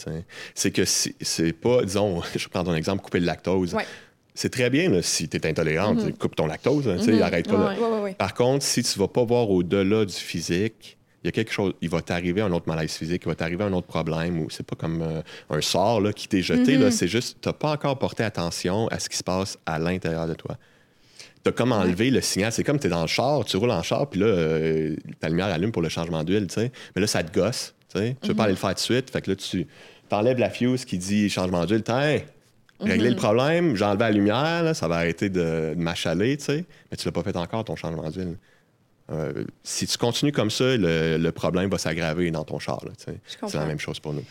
C'est 0.56 0.72
que 0.72 0.86
si- 0.86 1.16
c'est 1.22 1.54
pas, 1.54 1.84
disons, 1.84 2.22
je 2.36 2.48
prends 2.48 2.64
ton 2.64 2.76
exemple, 2.76 3.04
couper 3.04 3.20
le 3.20 3.26
lactose. 3.26 3.74
Ouais. 3.74 3.86
C'est 4.36 4.50
très 4.52 4.72
bien 4.72 4.90
là, 4.90 5.02
si 5.04 5.30
tu 5.30 5.38
es 5.38 5.46
intolérante, 5.48 6.18
coupe 6.18 6.36
ton 6.36 6.48
lactose, 6.48 6.88
hein, 6.88 6.98
sais, 7.00 7.22
arrête 7.22 7.48
pas 7.48 7.54
là. 7.58 7.70
Ouais. 7.74 7.78
Ouais, 7.80 7.92
ouais, 7.98 8.00
ouais. 8.02 8.14
Par 8.16 8.34
contre, 8.34 8.66
si 8.66 8.82
tu 8.82 8.98
vas 8.98 9.08
pas 9.08 9.24
voir 9.24 9.50
au-delà 9.52 10.06
du 10.06 10.14
physique, 10.16 10.98
il 11.24 11.28
y 11.28 11.30
a 11.30 11.32
quelque 11.32 11.54
chose, 11.54 11.74
il 11.82 11.90
va 11.90 12.02
t'arriver 12.02 12.42
un 12.42 12.52
autre 12.52 12.68
malaise 12.68 12.92
physique, 12.92 13.24
il 13.26 13.30
va 13.30 13.36
t'arriver 13.36 13.64
un 13.64 13.72
autre 13.72 13.88
problème, 13.88 14.42
ou 14.42 14.50
c'est 14.50 14.66
pas 14.66 14.76
comme 14.76 15.02
euh, 15.02 15.22
un 15.50 15.62
sort 15.62 16.02
là, 16.02 16.12
qui 16.12 16.28
t'est 16.28 16.42
jeté, 16.42 16.78
là, 16.78 16.92
c'est 16.92 17.08
juste, 17.08 17.38
t'as 17.40 17.54
pas 17.54 17.72
encore 17.72 17.98
porté 17.98 18.24
attention 18.24 18.88
à 18.90 19.00
ce 19.00 19.08
qui 19.08 19.16
se 19.16 19.24
passe 19.24 19.58
à 19.66 19.80
l'intérieur 19.80 20.28
de 20.28 20.34
toi. 20.34 20.58
T'as 21.44 21.54
comme 21.54 21.72
enlevé 21.72 22.10
le 22.10 22.20
signal, 22.20 22.52
c'est 22.52 22.64
comme 22.64 22.78
tu 22.78 22.88
es 22.88 22.90
dans 22.90 23.02
le 23.02 23.08
char, 23.08 23.46
tu 23.46 23.56
roules 23.56 23.72
en 23.72 23.84
char, 23.84 24.10
puis 24.10 24.20
là, 24.20 24.26
euh, 24.26 24.96
ta 25.22 25.30
lumière 25.30 25.48
allume 25.48 25.72
pour 25.72 25.82
le 25.82 25.90
changement 25.90 26.26
d'huile, 26.26 26.48
tu 26.48 26.56
sais, 26.56 26.72
mais 26.94 27.02
là, 27.02 27.08
ça 27.08 27.24
te 27.24 27.34
gosse, 27.34 27.74
tu 27.90 28.00
sais, 28.00 28.18
tu 28.22 28.28
veux 28.28 28.36
pas 28.36 28.44
aller 28.44 28.54
le 28.54 28.58
faire 28.58 28.72
tout 28.72 28.76
de 28.76 28.80
suite, 28.80 29.10
fait 29.10 29.22
que 29.22 29.32
là, 29.32 29.36
tu 29.38 29.66
t'enlèves 30.10 30.40
la 30.40 30.50
fuse 30.50 30.84
qui 30.84 30.98
dit 30.98 31.30
changement 31.30 31.66
d'huile, 31.66 31.84
t'as 31.84 32.18
régler 32.82 33.10
le 33.12 33.16
problème, 33.16 33.78
j'ai 33.78 33.86
enlevé 33.86 34.04
la 34.04 34.12
lumière, 34.12 34.64
là, 34.64 34.74
ça 34.74 34.90
va 34.90 34.96
arrêter 34.96 35.30
de, 35.30 35.74
de 35.74 35.82
m'achaler, 35.82 36.36
tu 36.36 36.44
sais, 36.44 36.66
mais 36.92 36.98
tu 36.98 37.06
l'as 37.06 37.14
pas 37.14 37.24
fait 37.24 37.38
encore, 37.38 37.64
ton 37.64 37.78
changement 37.78 38.10
d'huile. 38.10 38.36
Euh, 39.12 39.44
si 39.64 39.86
tu 39.86 39.98
continues 39.98 40.32
comme 40.32 40.50
ça, 40.52 40.78
le, 40.78 41.18
le 41.18 41.32
problème 41.32 41.70
va 41.70 41.78
s'aggraver 41.78 42.32
dans 42.32 42.44
ton 42.46 42.60
char. 42.60 42.82
C'est 42.98 43.54
la 43.56 43.66
même 43.66 43.80
chose 43.80 44.00
pour 44.00 44.14
nous. 44.14 44.24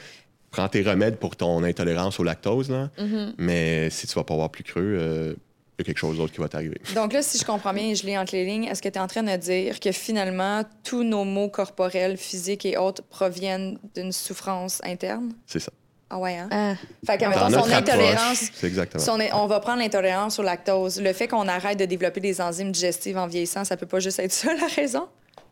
Prends 0.50 0.68
tes 0.68 0.82
remèdes 0.82 1.16
pour 1.16 1.36
ton 1.36 1.62
intolérance 1.64 2.20
au 2.20 2.24
lactose, 2.24 2.70
là, 2.70 2.90
mais 3.38 3.88
si 3.90 4.06
tu 4.06 4.14
vas 4.14 4.24
pas 4.24 4.34
voir 4.34 4.50
plus 4.50 4.64
creux, 4.64 4.96
euh, 4.98 5.34
il 5.78 5.80
y 5.80 5.82
a 5.82 5.84
quelque 5.86 5.98
chose 5.98 6.18
d'autre 6.18 6.32
qui 6.32 6.40
va 6.40 6.48
t'arriver. 6.48 6.78
Donc 6.94 7.14
là, 7.14 7.22
si 7.22 7.38
je 7.38 7.44
comprends 7.44 7.72
bien 7.72 7.84
et 7.84 7.94
je 7.94 8.04
lis 8.06 8.16
entre 8.18 8.34
les 8.34 8.44
lignes, 8.44 8.64
est-ce 8.64 8.82
que 8.82 8.88
tu 8.90 8.96
es 8.96 9.00
en 9.00 9.06
train 9.06 9.22
de 9.22 9.34
dire 9.36 9.80
que 9.80 9.90
finalement, 9.92 10.62
tous 10.84 11.02
nos 11.02 11.24
maux 11.24 11.48
corporels, 11.48 12.18
physiques 12.18 12.66
et 12.66 12.76
autres 12.76 13.02
proviennent 13.02 13.78
d'une 13.94 14.12
souffrance 14.12 14.80
interne? 14.84 15.32
C'est 15.46 15.60
ça. 15.60 15.72
Ah 16.14 16.18
ouais, 16.18 16.36
hein? 16.36 16.48
Ah. 16.50 16.74
Fait 17.06 17.16
que, 17.16 17.24
mettons, 17.24 17.48
notre 17.48 17.68
son 17.68 17.72
intolérance... 17.74 18.50
exactement. 18.62 19.02
on, 19.32 19.46
va 19.46 19.60
prendre 19.60 19.78
l'intolérance 19.78 20.38
au 20.38 20.42
lactose. 20.42 21.00
Le 21.00 21.10
fait 21.14 21.26
qu'on 21.26 21.48
arrête 21.48 21.78
de 21.78 21.86
développer 21.86 22.20
des 22.20 22.38
enzymes 22.42 22.70
digestives 22.70 23.16
en 23.16 23.26
vieillissant, 23.26 23.64
ça 23.64 23.78
peut 23.78 23.86
pas 23.86 23.98
juste 23.98 24.18
être 24.18 24.30
ça, 24.30 24.52
la 24.54 24.66
raison? 24.66 25.08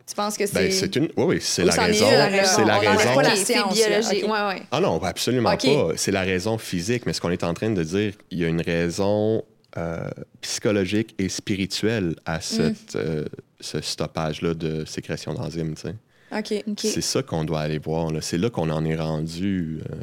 Tu 0.07 0.14
penses 0.14 0.37
que 0.37 0.44
c'est... 0.44 0.53
Ben, 0.55 0.70
c'est 0.70 0.94
une. 0.96 1.05
Oui, 1.16 1.25
oui, 1.25 1.38
c'est 1.40 1.64
la 1.64 1.73
raison. 1.73 2.05
une, 2.11 2.12
la 2.14 2.27
raison. 2.27 2.53
C'est 2.57 2.64
la 2.66 2.79
raison. 2.79 3.14
pas 3.14 3.23
la 3.23 3.37
science, 3.37 3.75
biologique. 3.75 4.25
Ok. 4.25 4.31
Ouais, 4.31 4.49
ouais. 4.49 4.62
Ah 4.70 4.81
non, 4.81 5.03
absolument 5.03 5.57
pas. 5.57 5.92
C'est 5.96 6.11
la 6.12 6.23
raison 6.23 6.59
physique, 6.59 7.07
mais 7.07 7.14
ce 7.14 7.23
qu'on 7.23 7.31
est 7.31 7.44
en 7.44 7.55
train 7.55 7.70
de 7.70 7.83
dire, 7.83 8.12
il 8.31 8.38
y 8.40 8.44
a 8.44 8.49
une 8.49 8.61
raison 8.61 9.42
euh, 9.79 10.11
psychologique 10.42 11.14
et 11.18 11.31
spirituelle 11.31 12.16
à 12.27 12.37
Mm. 12.37 12.40
cette, 12.42 12.96
euh, 12.96 13.25
ce 13.61 13.81
stoppage-là 13.81 14.53
de 14.53 14.85
sécrétion 14.85 15.33
d'enzymes. 15.33 15.75
tu 15.75 15.83
sais. 15.83 15.94
OK. 16.37 16.64
OK. 16.68 16.81
C'est 16.81 17.01
ça 17.01 17.23
qu'on 17.23 17.44
doit 17.44 17.61
aller 17.61 17.79
voir. 17.79 18.11
là. 18.11 18.20
C'est 18.20 18.37
là 18.38 18.51
qu'on 18.51 18.68
en 18.68 18.85
est 18.85 18.96
rendu. 18.96 19.81
euh, 19.90 19.94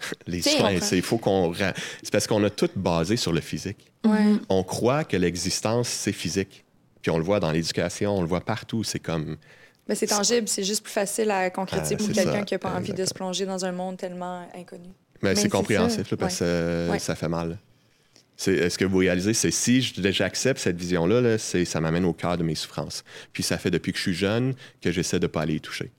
les 0.26 0.42
c'est 0.42 0.96
il 0.96 1.02
faut 1.02 1.18
qu'on 1.18 1.50
ra- 1.50 1.74
c'est 2.02 2.10
parce 2.12 2.26
qu'on 2.26 2.42
a 2.44 2.50
tout 2.50 2.70
basé 2.76 3.16
sur 3.16 3.32
le 3.32 3.40
physique. 3.40 3.92
Ouais. 4.04 4.34
On 4.48 4.62
croit 4.62 5.04
que 5.04 5.16
l'existence 5.16 5.88
c'est 5.88 6.12
physique. 6.12 6.64
Puis 7.02 7.10
on 7.10 7.18
le 7.18 7.24
voit 7.24 7.40
dans 7.40 7.50
l'éducation, 7.50 8.16
on 8.16 8.20
le 8.22 8.28
voit 8.28 8.40
partout. 8.42 8.84
C'est 8.84 8.98
comme 8.98 9.36
Mais 9.88 9.94
c'est 9.94 10.06
tangible, 10.06 10.48
c'est 10.48 10.64
juste 10.64 10.82
plus 10.84 10.92
facile 10.92 11.30
à 11.30 11.48
concrétiser 11.50 11.96
Ah, 11.98 12.02
pour 12.04 12.12
quelqu'un 12.12 12.42
qui 12.44 12.54
n'a 12.54 12.58
pas 12.58 12.72
envie 12.74 12.92
de 12.92 13.04
se 13.04 13.14
plonger 13.14 13.46
dans 13.46 13.64
un 13.64 13.72
monde 13.72 13.96
tellement 13.96 14.46
inconnu. 14.54 14.90
Mais 15.22 15.30
Mais 15.30 15.34
c'est 15.36 15.48
compréhensif, 15.50 16.10
là, 16.10 16.16
parce 16.16 16.38
que 16.38 16.44
euh, 16.44 16.90
Ouais. 16.90 16.98
ça 16.98 17.14
fait 17.14 17.28
mal. 17.28 17.58
C'est, 18.36 18.54
est-ce 18.54 18.78
que 18.78 18.86
vous 18.86 18.96
réalisez, 18.98 19.34
c'est 19.34 19.50
si 19.50 19.82
je- 19.82 20.10
j'accepte 20.12 20.58
cette 20.60 20.78
vision-là, 20.78 21.20
là, 21.20 21.36
c'est, 21.36 21.66
ça 21.66 21.78
m'amène 21.80 22.06
au 22.06 22.14
cœur 22.14 22.38
de 22.38 22.42
mes 22.42 22.54
souffrances. 22.54 23.04
Puis 23.34 23.42
ça 23.42 23.58
fait 23.58 23.70
depuis 23.70 23.92
que 23.92 23.98
je 23.98 24.02
suis 24.02 24.14
jeune 24.14 24.54
que 24.80 24.90
j'essaie 24.90 25.18
de 25.18 25.24
ne 25.26 25.28
pas 25.30 25.42
aller 25.42 25.56
y 25.56 25.60
toucher. 25.60 25.90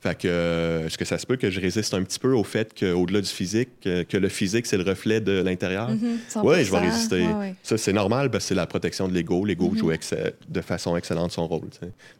Fait 0.00 0.16
que, 0.16 0.28
euh, 0.28 0.86
est-ce 0.86 0.98
que 0.98 1.04
ça 1.06 1.16
se 1.18 1.26
peut 1.26 1.36
que 1.36 1.50
je 1.50 1.58
résiste 1.58 1.94
un 1.94 2.02
petit 2.02 2.18
peu 2.18 2.32
au 2.32 2.44
fait 2.44 2.78
qu'au-delà 2.78 3.20
du 3.22 3.28
physique, 3.28 3.70
que, 3.80 4.16
le 4.16 4.28
physique, 4.28 4.66
c'est 4.66 4.76
le 4.76 4.84
reflet 4.84 5.20
de 5.20 5.42
l'intérieur? 5.42 5.90
Mm-hmm. 5.90 6.40
Oui, 6.44 6.64
je 6.64 6.70
vais 6.70 6.78
100%. 6.78 6.80
résister. 6.82 7.22
Ouais, 7.26 7.32
ouais. 7.34 7.54
Ça, 7.62 7.78
c'est 7.78 7.94
normal, 7.94 8.30
parce 8.30 8.44
que 8.44 8.48
c'est 8.48 8.54
la 8.54 8.66
protection 8.66 9.08
de 9.08 9.14
l'ego. 9.14 9.44
L'ego 9.44 9.72
joue 9.74 9.90
ex- 9.92 10.14
de 10.48 10.60
façon 10.60 10.96
excellente 10.96 11.32
son 11.32 11.46
rôle. 11.48 11.68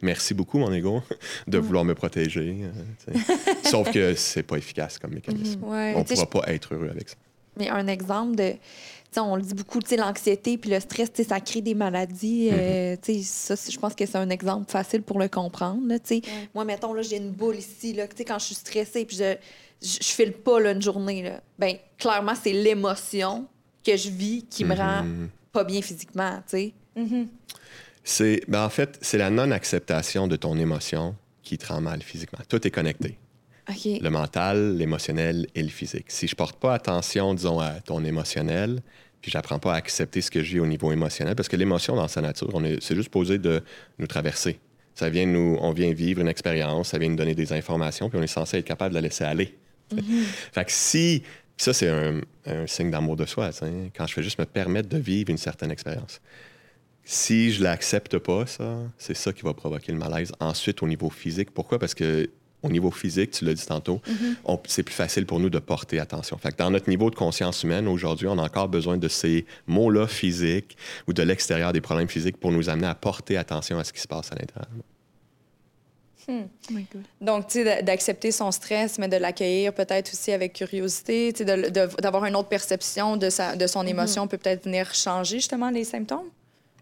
Merci 0.01 0.33
beaucoup, 0.33 0.57
mon 0.57 0.73
ego, 0.73 1.03
de 1.47 1.57
vouloir 1.59 1.85
me 1.85 1.93
protéger. 1.93 2.57
euh. 3.09 3.17
Sauf 3.63 3.91
que 3.91 4.15
c'est 4.15 4.43
pas 4.43 4.57
efficace 4.57 4.97
comme 4.97 5.13
mécanisme. 5.13 5.63
Ouais. 5.63 5.93
On 5.95 5.99
ne 5.99 6.03
pourra 6.03 6.29
pas 6.29 6.51
être 6.53 6.73
heureux 6.73 6.89
avec 6.89 7.09
ça. 7.09 7.15
Mais 7.59 7.69
un 7.69 7.87
exemple 7.87 8.35
de. 8.35 8.53
On 9.23 9.35
le 9.35 9.41
dit 9.41 9.53
beaucoup, 9.53 9.79
l'anxiété 9.97 10.57
puis 10.57 10.69
le 10.69 10.79
stress, 10.79 11.09
ça 11.27 11.39
crée 11.39 11.61
des 11.61 11.73
maladies. 11.75 12.49
euh, 12.51 12.95
tu 13.01 13.21
sais, 13.23 13.55
ça, 13.55 13.71
je 13.71 13.77
pense 13.77 13.95
que 13.95 14.05
c'est 14.05 14.17
un 14.17 14.29
exemple 14.29 14.69
facile 14.71 15.01
pour 15.01 15.19
le 15.19 15.27
comprendre. 15.27 15.81
là. 15.87 15.95
Moi, 16.53 16.65
mettons, 16.65 16.93
là, 16.93 17.01
j'ai 17.01 17.17
une 17.17 17.31
boule 17.31 17.55
ici. 17.57 17.93
Là, 17.93 18.05
quand 18.25 18.39
je 18.39 18.45
suis 18.45 18.55
stressée 18.55 19.05
puis 19.05 19.17
je, 19.17 19.35
je, 19.81 19.97
je 20.01 20.07
file 20.07 20.33
pas 20.33 20.59
là, 20.59 20.71
une 20.71 20.81
journée, 20.81 21.23
là, 21.23 21.41
ben, 21.59 21.75
clairement, 21.97 22.33
c'est 22.41 22.53
l'émotion 22.53 23.47
que 23.85 23.95
je 23.95 24.09
vis 24.09 24.45
qui 24.49 24.65
me 24.65 24.75
rend 24.75 25.03
Mhm. 25.03 25.29
pas 25.51 25.63
bien 25.63 25.81
physiquement. 25.81 26.41
sais. 26.47 26.73
C'est, 28.03 28.41
ben 28.47 28.63
en 28.63 28.69
fait, 28.69 28.97
c'est 29.01 29.17
la 29.17 29.29
non-acceptation 29.29 30.27
de 30.27 30.35
ton 30.35 30.57
émotion 30.57 31.15
qui 31.43 31.57
te 31.57 31.67
rend 31.67 31.81
mal 31.81 32.01
physiquement. 32.01 32.39
Tout 32.47 32.65
est 32.65 32.71
connecté. 32.71 33.17
Le 34.01 34.09
mental, 34.09 34.77
l'émotionnel 34.77 35.45
et 35.53 35.61
le 35.61 35.67
physique. 35.69 36.05
Si 36.07 36.25
je 36.27 36.35
porte 36.35 36.57
pas 36.57 36.73
attention, 36.73 37.33
disons, 37.33 37.59
à 37.59 37.81
ton 37.81 38.03
émotionnel, 38.05 38.81
puis 39.21 39.31
j'apprends 39.31 39.59
pas 39.59 39.73
à 39.73 39.77
accepter 39.77 40.21
ce 40.21 40.31
que 40.31 40.43
j'ai 40.43 40.59
au 40.59 40.65
niveau 40.65 40.91
émotionnel, 40.91 41.35
parce 41.35 41.49
que 41.49 41.55
l'émotion, 41.55 41.95
dans 41.95 42.07
sa 42.07 42.21
nature, 42.21 42.49
on 42.53 42.63
est, 42.63 42.81
c'est 42.81 42.95
juste 42.95 43.09
posé 43.09 43.37
de 43.37 43.63
nous 43.99 44.07
traverser. 44.07 44.59
Ça 44.95 45.09
vient 45.09 45.25
nous, 45.25 45.57
on 45.61 45.71
vient 45.71 45.93
vivre 45.93 46.21
une 46.21 46.27
expérience, 46.27 46.89
ça 46.89 46.97
vient 46.97 47.09
nous 47.09 47.15
donner 47.15 47.35
des 47.35 47.53
informations, 47.53 48.09
puis 48.09 48.19
on 48.19 48.23
est 48.23 48.27
censé 48.27 48.57
être 48.57 48.65
capable 48.65 48.91
de 48.91 48.95
la 48.95 49.01
laisser 49.01 49.23
aller. 49.23 49.55
Fait 50.51 50.65
que 50.65 50.71
si, 50.71 51.23
ça 51.55 51.73
c'est 51.73 51.89
un, 51.89 52.21
un 52.45 52.67
signe 52.67 52.91
d'amour 52.91 53.15
de 53.15 53.25
soi, 53.25 53.51
quand 53.95 54.07
je 54.07 54.13
fais 54.13 54.23
juste 54.23 54.39
me 54.39 54.45
permettre 54.45 54.89
de 54.89 54.97
vivre 54.97 55.29
une 55.29 55.37
certaine 55.37 55.71
expérience. 55.71 56.21
Si 57.03 57.53
je 57.53 57.63
l'accepte 57.63 58.17
pas, 58.17 58.45
ça, 58.45 58.79
c'est 58.97 59.13
ça 59.13 59.31
qui 59.31 59.43
va 59.43 59.53
provoquer 59.53 59.93
le 59.93 59.97
malaise. 59.97 60.33
Ensuite, 60.41 60.83
au 60.83 60.87
niveau 60.87 61.09
physique, 61.09 61.51
pourquoi? 61.51 61.79
Parce 61.79 61.93
que 61.93 62.29
au 62.67 62.71
niveau 62.71 62.91
physique, 62.91 63.31
tu 63.31 63.45
l'as 63.45 63.53
dit 63.53 63.65
tantôt, 63.65 64.01
on- 64.45 64.59
c'est 64.67 64.83
plus 64.83 64.93
facile 64.93 65.25
pour 65.25 65.39
nous 65.39 65.49
de 65.49 65.59
porter 65.59 65.99
attention. 65.99 66.37
Fait 66.37 66.51
que 66.51 66.57
dans 66.57 66.69
notre 66.69 66.89
niveau 66.89 67.09
de 67.09 67.15
conscience 67.15 67.63
humaine, 67.63 67.87
aujourd'hui, 67.87 68.27
on 68.27 68.37
a 68.37 68.43
encore 68.43 68.67
besoin 68.67 68.97
de 68.97 69.07
ces 69.07 69.45
mots-là 69.65 70.05
physiques 70.07 70.77
ou 71.07 71.13
de 71.13 71.23
l'extérieur 71.23 71.73
des 71.73 71.81
problèmes 71.81 72.09
physiques 72.09 72.37
pour 72.37 72.51
nous 72.51 72.69
amener 72.69 72.87
à 72.87 72.95
porter 72.95 73.37
attention 73.37 73.79
à 73.79 73.83
ce 73.83 73.91
qui 73.93 74.01
se 74.01 74.07
passe 74.07 74.31
à 74.31 74.35
l'intérieur. 74.35 74.67
Oh 76.29 76.33
God. 76.69 77.03
Donc, 77.21 77.47
tu 77.47 77.53
sais, 77.53 77.63
d'a- 77.63 77.81
d'accepter 77.81 78.31
son 78.33 78.51
stress, 78.51 78.97
mais 78.99 79.07
de 79.07 79.15
l'accueillir 79.15 79.71
peut-être 79.73 80.11
aussi 80.11 80.33
avec 80.33 80.51
curiosité, 80.53 81.31
tu 81.33 81.45
sais, 81.45 81.71
d'avoir 82.01 82.25
une 82.25 82.35
autre 82.35 82.49
perception 82.49 83.15
de, 83.15 83.29
sa, 83.29 83.55
de 83.55 83.65
son 83.65 83.87
émotion 83.87 84.27
peut 84.27 84.37
peut-être 84.37 84.65
venir 84.65 84.93
changer 84.93 85.37
justement 85.37 85.69
les 85.69 85.85
symptômes. 85.85 86.27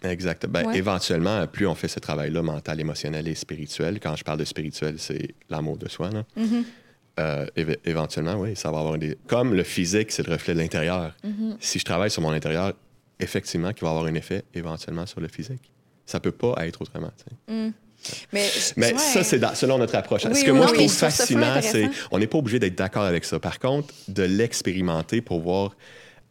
Exact. 0.04 0.46
Ben, 0.48 0.66
Ouais. 0.68 0.78
Éventuellement, 0.78 1.48
plus 1.48 1.66
on 1.68 1.76
fait 1.76 1.88
ce 1.88 2.00
travail-là, 2.00 2.42
mental, 2.42 2.80
émotionnel 2.80 3.28
et 3.28 3.36
spirituel, 3.36 4.00
quand 4.00 4.16
je 4.16 4.24
parle 4.24 4.40
de 4.40 4.46
spirituel, 4.46 4.96
c'est 4.98 5.34
l'amour 5.50 5.78
de 5.78 5.88
soi. 5.90 6.10
là. 6.12 6.24
Mm-hmm. 6.38 6.64
Euh, 7.20 7.46
éve- 7.56 7.78
éventuellement, 7.86 8.36
oui, 8.36 8.56
ça 8.56 8.70
va 8.72 8.80
avoir 8.80 8.98
des. 8.98 9.18
Comme 9.28 9.54
le 9.54 9.64
physique, 9.64 10.12
c'est 10.12 10.28
le 10.28 10.34
reflet 10.34 10.54
de 10.54 10.60
l'intérieur. 10.60 11.16
Mm-hmm. 11.26 11.56
Si 11.60 11.80
je 11.80 11.86
travaille 11.86 12.12
sur 12.12 12.22
mon 12.22 12.32
intérieur, 12.32 12.74
effectivement, 13.20 13.72
qui 13.72 13.84
va 13.86 13.92
avoir 13.92 14.06
un 14.06 14.14
effet 14.16 14.44
éventuellement 14.54 15.06
sur 15.06 15.22
le 15.22 15.28
physique. 15.30 15.72
Ça 16.06 16.20
peut 16.20 16.34
pas 16.34 16.56
être 16.68 16.82
autrement. 16.82 17.12
sais. 17.18 17.72
Mais, 18.34 18.48
Mais 18.78 18.94
Ouais. 18.94 19.00
ça, 19.00 19.24
c'est 19.24 19.56
selon 19.56 19.78
notre 19.80 19.96
approche. 19.96 20.26
Oui, 20.26 20.36
Ce 20.36 20.44
que 20.46 20.52
oui, 20.52 20.58
moi, 20.58 20.66
non, 20.68 20.74
je 20.74 20.78
trouve 20.80 20.92
fascinant, 20.92 21.60
c'est 21.62 21.90
on 22.12 22.20
n'est 22.20 22.28
pas 22.28 22.38
obligé 22.38 22.60
d'être 22.60 22.76
d'accord 22.78 23.04
avec 23.06 23.26
ça. 23.26 23.40
Par 23.40 23.58
contre, 23.60 23.94
de 24.08 24.24
l'expérimenter 24.24 25.22
pour 25.22 25.40
voir. 25.42 25.76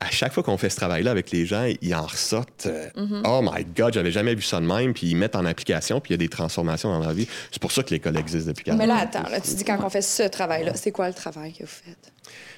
À 0.06 0.10
chaque 0.10 0.32
fois 0.32 0.42
qu'on 0.42 0.56
fait 0.58 0.68
ce 0.70 0.76
travail-là 0.76 1.10
avec 1.10 1.30
les 1.30 1.46
gens, 1.46 1.66
ils 1.80 1.94
en 1.94 2.02
ressortent. 2.06 2.66
euh, 2.66 2.88
Mm-hmm. 2.96 3.22
Oh 3.26 3.40
my 3.42 3.64
God, 3.76 3.94
j'avais 3.94 4.10
jamais 4.12 4.34
vu 4.34 4.42
ça 4.42 4.60
de 4.60 4.66
même. 4.66 4.92
Puis 4.94 5.08
ils 5.08 5.16
mettent 5.16 5.36
en 5.36 5.44
application, 5.44 6.00
puis 6.00 6.10
il 6.10 6.12
y 6.12 6.14
a 6.14 6.18
des 6.18 6.28
transformations 6.28 6.90
dans 6.90 7.00
leur 7.00 7.12
vie. 7.12 7.26
C'est 7.50 7.60
pour 7.60 7.72
ça 7.72 7.82
que 7.82 7.90
l'école 7.90 8.16
existe 8.16 8.46
depuis 8.46 8.64
40 8.64 8.78
mais 8.78 8.84
ans. 8.84 8.94
là, 8.96 9.00
attends, 9.02 9.28
là, 9.30 9.40
tu 9.40 9.54
dis 9.54 9.64
quand 9.64 9.78
on 9.82 9.88
fait 9.90 10.02
ce 10.02 10.22
travail-là, 10.28 10.72
c'est 10.74 10.90
quoi 10.92 11.08
le 11.08 11.14
travail 11.14 11.52
que 11.52 11.64
vous 11.64 11.68
faites? 11.68 12.12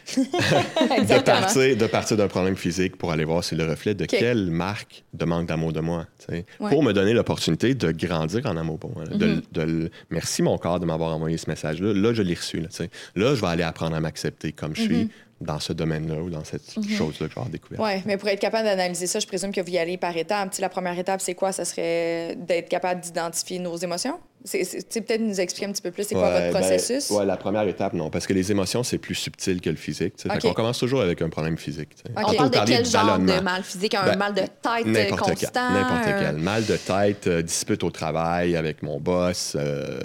de 0.16 1.20
partir, 1.22 1.76
de 1.76 1.86
partir 1.86 2.16
d'un 2.16 2.28
problème 2.28 2.56
physique 2.56 2.96
pour 2.96 3.10
aller 3.12 3.24
voir 3.24 3.42
si 3.42 3.54
le 3.56 3.64
reflet 3.68 3.94
de 3.94 4.04
quelle 4.04 4.50
marque 4.50 5.02
de 5.14 5.24
manque 5.24 5.46
d'amour 5.48 5.72
de 5.72 5.80
moi. 5.80 6.06
Ouais. 6.30 6.44
Pour 6.58 6.82
me 6.82 6.92
donner 6.92 7.12
l'opportunité 7.12 7.74
de 7.74 7.90
grandir 7.92 8.46
en 8.46 8.56
amour 8.56 8.78
pour 8.78 8.92
moi. 8.94 9.04
là, 9.04 9.16
de 9.16 9.62
le- 9.62 9.90
merci 10.10 10.42
mon 10.42 10.58
corps 10.58 10.78
de 10.80 10.86
m'avoir 10.86 11.14
envoyé 11.14 11.36
ce 11.38 11.48
message-là. 11.50 11.92
Là, 11.92 12.12
je 12.14 12.22
l'ai 12.22 12.34
reçu. 12.34 12.60
Là, 12.60 12.68
là, 13.16 13.34
je 13.34 13.40
vais 13.40 13.46
aller 13.48 13.62
apprendre 13.64 13.96
à 13.96 14.00
m'accepter 14.00 14.52
comme 14.52 14.74
je 14.76 14.82
suis 14.82 15.10
dans 15.40 15.60
ce 15.60 15.72
domaine-là 15.72 16.22
ou 16.22 16.30
dans 16.30 16.44
cette 16.44 16.72
chose-là 16.72 17.26
que 17.26 17.32
je 17.32 17.34
vais 17.34 17.40
avoir 17.40 17.48
découvert. 17.48 17.80
Oui, 17.80 18.02
mais 18.06 18.16
pour 18.16 18.28
être 18.28 18.40
capable 18.40 18.64
d'analyser 18.64 19.06
ça, 19.06 19.18
je 19.18 19.26
présume 19.26 19.52
que 19.52 19.60
vous 19.60 19.70
y 19.70 19.78
allez 19.78 19.98
par 19.98 20.16
étapes. 20.16 20.56
La 20.58 20.68
première 20.68 20.98
étape, 20.98 21.20
c'est 21.20 21.34
quoi? 21.34 21.52
Ça 21.52 21.64
serait 21.64 22.36
d'être 22.36 22.68
capable 22.68 23.00
d'identifier 23.00 23.58
nos 23.58 23.76
émotions? 23.76 24.18
C'est, 24.44 24.62
c'est- 24.62 24.78
tu 24.82 24.86
sais, 24.90 25.00
peut-être 25.00 25.20
nous 25.22 25.40
expliquer 25.40 25.66
un 25.66 25.72
petit 25.72 25.82
peu 25.82 25.90
plus 25.90 26.04
c'est 26.04 26.14
quoi 26.14 26.28
Ouais, 26.28 26.50
votre 26.50 26.52
ben, 26.52 26.60
processus? 26.68 27.10
ouais, 27.10 27.26
la 27.26 27.36
première 27.36 27.66
étape, 27.66 27.94
non. 27.94 28.10
Parce 28.10 28.26
que 28.28 28.32
les 28.32 28.52
émotions, 28.52 28.84
c'est 28.84 28.98
plus 28.98 29.16
subtil 29.16 29.60
que 29.60 29.70
le 29.70 29.76
physique. 29.76 30.14
tu 30.16 30.22
sais. 30.22 30.28
Fait 30.28 30.36
Ok. 30.36 30.42
qu'on 30.42 30.52
commence 30.52 30.78
toujours 30.78 31.00
avec 31.00 31.20
un 31.20 31.28
problème 31.28 31.58
physique. 31.58 31.88
tu 31.96 32.02
sais. 32.02 32.12
Ok. 32.22 32.30
On 32.32 32.36
parle 32.36 32.50
de 32.50 32.58
quel 32.64 32.86
genre 32.86 33.18
de 33.18 33.40
mal 33.40 33.62
physique? 33.64 33.94
Un 33.94 34.04
Ben, 34.04 34.16
mal 34.18 34.34
de 34.34 34.40
tête 34.42 34.50
euh, 34.62 34.84
N'importe 34.84 35.24
quel. 35.24 35.34
constant? 35.48 35.70
N'importe 35.72 36.06
un- 36.06 36.22
quel. 36.22 36.36
Mal 36.36 36.64
de 36.64 36.76
tête, 36.76 37.26
euh, 37.26 37.42
dispute 37.42 37.82
au 37.82 37.90
travail 37.90 38.54
avec 38.56 38.82
mon 38.84 39.00
boss, 39.00 39.56
euh, 39.58 39.98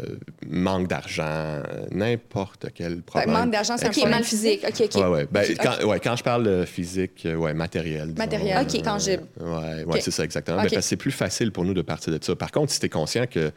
manque 0.50 0.88
d'argent, 0.88 1.62
n'importe 1.92 2.68
quel 2.74 2.96
que 2.98 3.02
problème. 3.02 3.32
manque 3.32 3.52
d'argent, 3.52 3.76
c'est 3.78 4.04
un 4.06 4.10
mal 4.10 4.24
physique. 4.24 4.66
OK, 4.68 4.82
OK. 4.96 5.12
Ouais. 5.12 5.28
Ben, 5.30 5.46
quand, 5.62 5.86
ouais, 5.86 6.00
quand 6.00 6.16
je 6.16 6.24
parle 6.24 6.44
de 6.44 6.66
physique, 6.66 7.28
ouais, 7.38 7.54
matériel. 7.54 8.08
disons. 8.08 8.18
Matériel, 8.18 8.58
Ok. 8.68 8.82
tangible. 8.82 9.24
Ouais, 9.40 9.84
ouais 9.84 10.02
c'est 10.02 10.12
ça, 10.12 10.24
exactement. 10.24 10.58
Ben, 10.58 10.64
parce 10.64 10.76
que 10.76 10.82
c'est 10.82 10.96
plus 10.98 11.12
facile 11.12 11.52
pour 11.52 11.64
nous 11.64 11.74
de 11.74 11.82
partir 11.84 12.12
de 12.18 12.24
ça. 12.24 12.36
Par 12.36 12.52
contre, 12.52 12.72
si 12.72 12.80
tu 12.80 12.88
es 12.88 12.90
conscient 12.90 13.26
que 13.28 13.52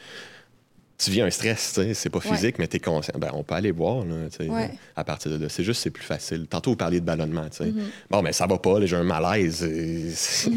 tu 1.04 1.10
vis 1.10 1.20
un 1.22 1.30
stress, 1.30 1.72
tu 1.74 1.82
sais, 1.82 1.94
c'est 1.94 2.10
pas 2.10 2.18
Ouais. 2.18 2.36
physique, 2.36 2.58
mais 2.58 2.66
tu 2.66 2.76
es 2.76 2.80
conscient, 2.80 3.14
ben, 3.18 3.30
on 3.34 3.42
peut 3.42 3.54
aller 3.54 3.70
voir 3.70 4.04
là, 4.04 4.14
Ouais. 4.48 4.70
à 4.96 5.04
partir 5.04 5.30
de 5.30 5.36
là. 5.42 5.48
C'est 5.48 5.64
juste, 5.64 5.82
c'est 5.82 5.90
plus 5.90 6.04
facile. 6.04 6.46
Tantôt, 6.48 6.70
vous 6.70 6.76
parliez 6.76 7.00
de 7.00 7.04
ballonnement. 7.06 7.48
tu 7.50 7.58
sais. 7.58 7.64
Mm-hmm. 7.70 7.82
Bon, 8.10 8.22
mais 8.22 8.32
ça 8.32 8.46
va 8.46 8.58
pas, 8.58 8.84
j'ai 8.84 8.96
un 8.96 9.04
malaise. 9.04 9.62
et 9.64 10.10
c'est- 10.14 10.50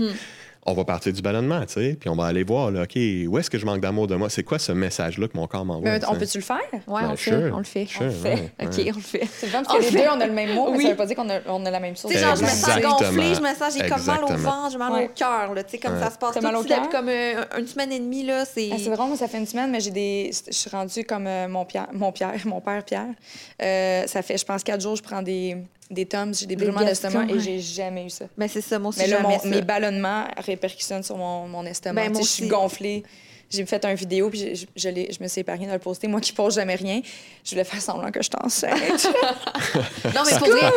on 0.70 0.74
va 0.74 0.84
partir 0.84 1.14
du 1.14 1.22
ballonnement, 1.22 1.62
tu 1.62 1.74
sais, 1.76 1.98
puis 1.98 2.10
on 2.10 2.16
va 2.16 2.26
aller 2.26 2.44
voir, 2.44 2.72
là, 2.72 2.82
OK, 2.84 2.96
où 3.28 3.38
est-ce 3.38 3.50
que 3.50 3.58
je 3.58 3.66
manque 3.66 3.80
d'amour 3.80 4.06
de 4.08 4.16
moi? 4.16 4.30
C'est 4.30 4.44
quoi 4.44 4.60
ce 4.60 4.74
message-là 4.74 5.30
que 5.30 5.38
mon 5.38 5.48
corps 5.48 5.64
m'envoie? 5.64 5.90
Mais 5.92 6.06
on 6.08 6.16
peut-tu 6.16 6.40
le 6.40 6.44
faire? 6.44 6.58
Ouais, 6.74 6.80
Ben, 7.02 7.08
on, 7.08 7.12
le 7.12 7.16
fait, 7.16 7.30
sure, 7.32 7.52
on 7.54 7.58
le 7.60 7.64
fait. 7.64 7.86
sure, 7.86 8.02
on 8.02 8.06
le 8.06 8.12
fait. 8.12 8.34
ouais, 8.34 8.52
OK, 8.66 8.78
ouais. 8.78 8.92
on 8.92 8.96
le 8.98 9.02
fait. 9.02 9.28
C'est 9.32 9.48
On 9.48 9.52
parce 9.64 9.68
que 9.68 9.74
le 9.78 9.80
les 9.84 9.92
fait. 9.92 10.04
deux, 10.04 10.10
on 10.14 10.20
a 10.20 10.28
le 10.28 10.34
même 10.34 10.54
mot, 10.54 10.70
mais 10.72 10.78
Oui. 10.78 10.84
ça 10.84 10.90
veut 10.90 10.96
pas 10.98 11.06
dire 11.06 11.16
qu'on 11.16 11.30
a, 11.30 11.40
on 11.48 11.66
a 11.66 11.72
la 11.72 11.80
même 11.80 11.96
chose. 11.96 12.12
Tu 12.12 12.18
sais, 12.18 12.24
genre, 12.24 12.36
je 12.36 12.44
me 12.44 12.48
sens 12.50 12.82
gonflée, 12.82 13.34
je 13.36 13.42
me 13.42 13.56
sens, 13.56 13.74
j'ai 13.78 13.88
comme 13.88 14.04
mal 14.06 14.24
au 14.26 14.28
ventre, 14.36 14.72
j'ai 14.72 14.78
mal 14.78 14.92
Ouais. 14.92 15.06
au 15.06 15.18
cœur, 15.18 15.54
là. 15.54 15.64
Tu 15.64 15.72
sais, 15.72 15.78
comme 15.78 15.94
Ouais. 15.94 16.00
ça 16.04 16.12
se 16.12 16.18
passe 16.18 16.36
tout 16.36 16.42
mal 16.42 16.56
au 16.58 16.64
cœur? 16.64 16.90
comme 16.90 17.08
euh, 17.10 17.44
une 17.58 17.68
semaine 17.68 17.92
et 17.94 18.00
demie, 18.00 18.24
là. 18.26 18.44
C'est. 18.44 18.70
Ah, 18.74 18.76
c'est 18.78 18.90
vrai, 18.90 19.08
moi, 19.08 19.16
ça 19.16 19.28
fait 19.30 19.38
une 19.38 19.48
semaine, 19.48 19.72
mais 19.72 19.80
j'ai 19.80 19.92
des. 19.92 20.32
Je 20.48 20.52
suis 20.54 20.70
rendue 20.70 21.04
comme 21.06 21.28
euh, 21.28 21.48
mon, 21.48 21.64
Pierre, 21.64 21.88
mon 21.94 22.12
Pierre, 22.12 22.34
mon 22.46 22.60
père 22.60 22.84
Pierre. 22.84 23.08
Euh, 23.62 24.06
ça 24.08 24.22
fait, 24.22 24.38
je 24.38 24.44
pense, 24.46 24.64
quatre 24.64 24.82
jours, 24.82 24.96
je 24.98 25.04
prends 25.04 25.22
des, 25.22 25.56
des 25.90 26.06
Tums, 26.06 26.34
j'ai 26.36 26.46
des 26.46 26.56
brûlements 26.56 26.84
d'estomac 26.84 27.26
et 27.30 27.40
j'ai 27.40 27.60
jamais 27.60 28.06
eu 28.06 28.10
ça. 28.10 28.26
Ben, 28.38 28.48
c'est 28.48 28.62
ça, 28.62 28.78
moi 28.80 28.90
aussi, 28.90 29.00
Mais 29.00 29.08
là, 29.08 29.18
jamais 29.22 29.36
mon- 29.36 29.40
ça. 29.40 29.48
mes 29.48 29.62
ballonnements 29.62 30.26
répercutionnent 30.38 31.04
sur 31.04 31.18
mon, 31.18 31.48
mon 31.48 31.66
estomac. 31.66 32.02
Ben, 32.04 32.12
moi 32.12 32.22
Tu 32.22 32.28
sais, 32.28 32.30
je 32.32 32.36
suis 32.42 32.48
gonflée. 32.48 33.04
J'ai 33.50 33.66
fait 33.66 33.86
une 33.86 33.94
vidéo, 33.96 34.30
puis 34.30 34.40
je, 34.42 34.56
je, 34.56 34.66
je 34.76 34.90
je 35.14 35.24
me 35.24 35.28
suis 35.30 35.40
épargnée 35.40 35.68
de 35.68 35.72
le 35.72 35.80
poster. 35.80 36.10
Moi 36.10 36.20
qui 36.20 36.34
pose 36.34 36.56
jamais 36.56 36.76
rien, 36.76 37.00
je 37.46 37.52
voulais 37.52 37.64
faire 37.64 37.82
semblant 37.82 38.12
que 38.12 38.22
je 38.22 38.28
enceinte. 38.44 38.74
Non, 40.14 40.22
mais 40.26 40.38
pour 40.38 40.48
vrai, 40.50 40.70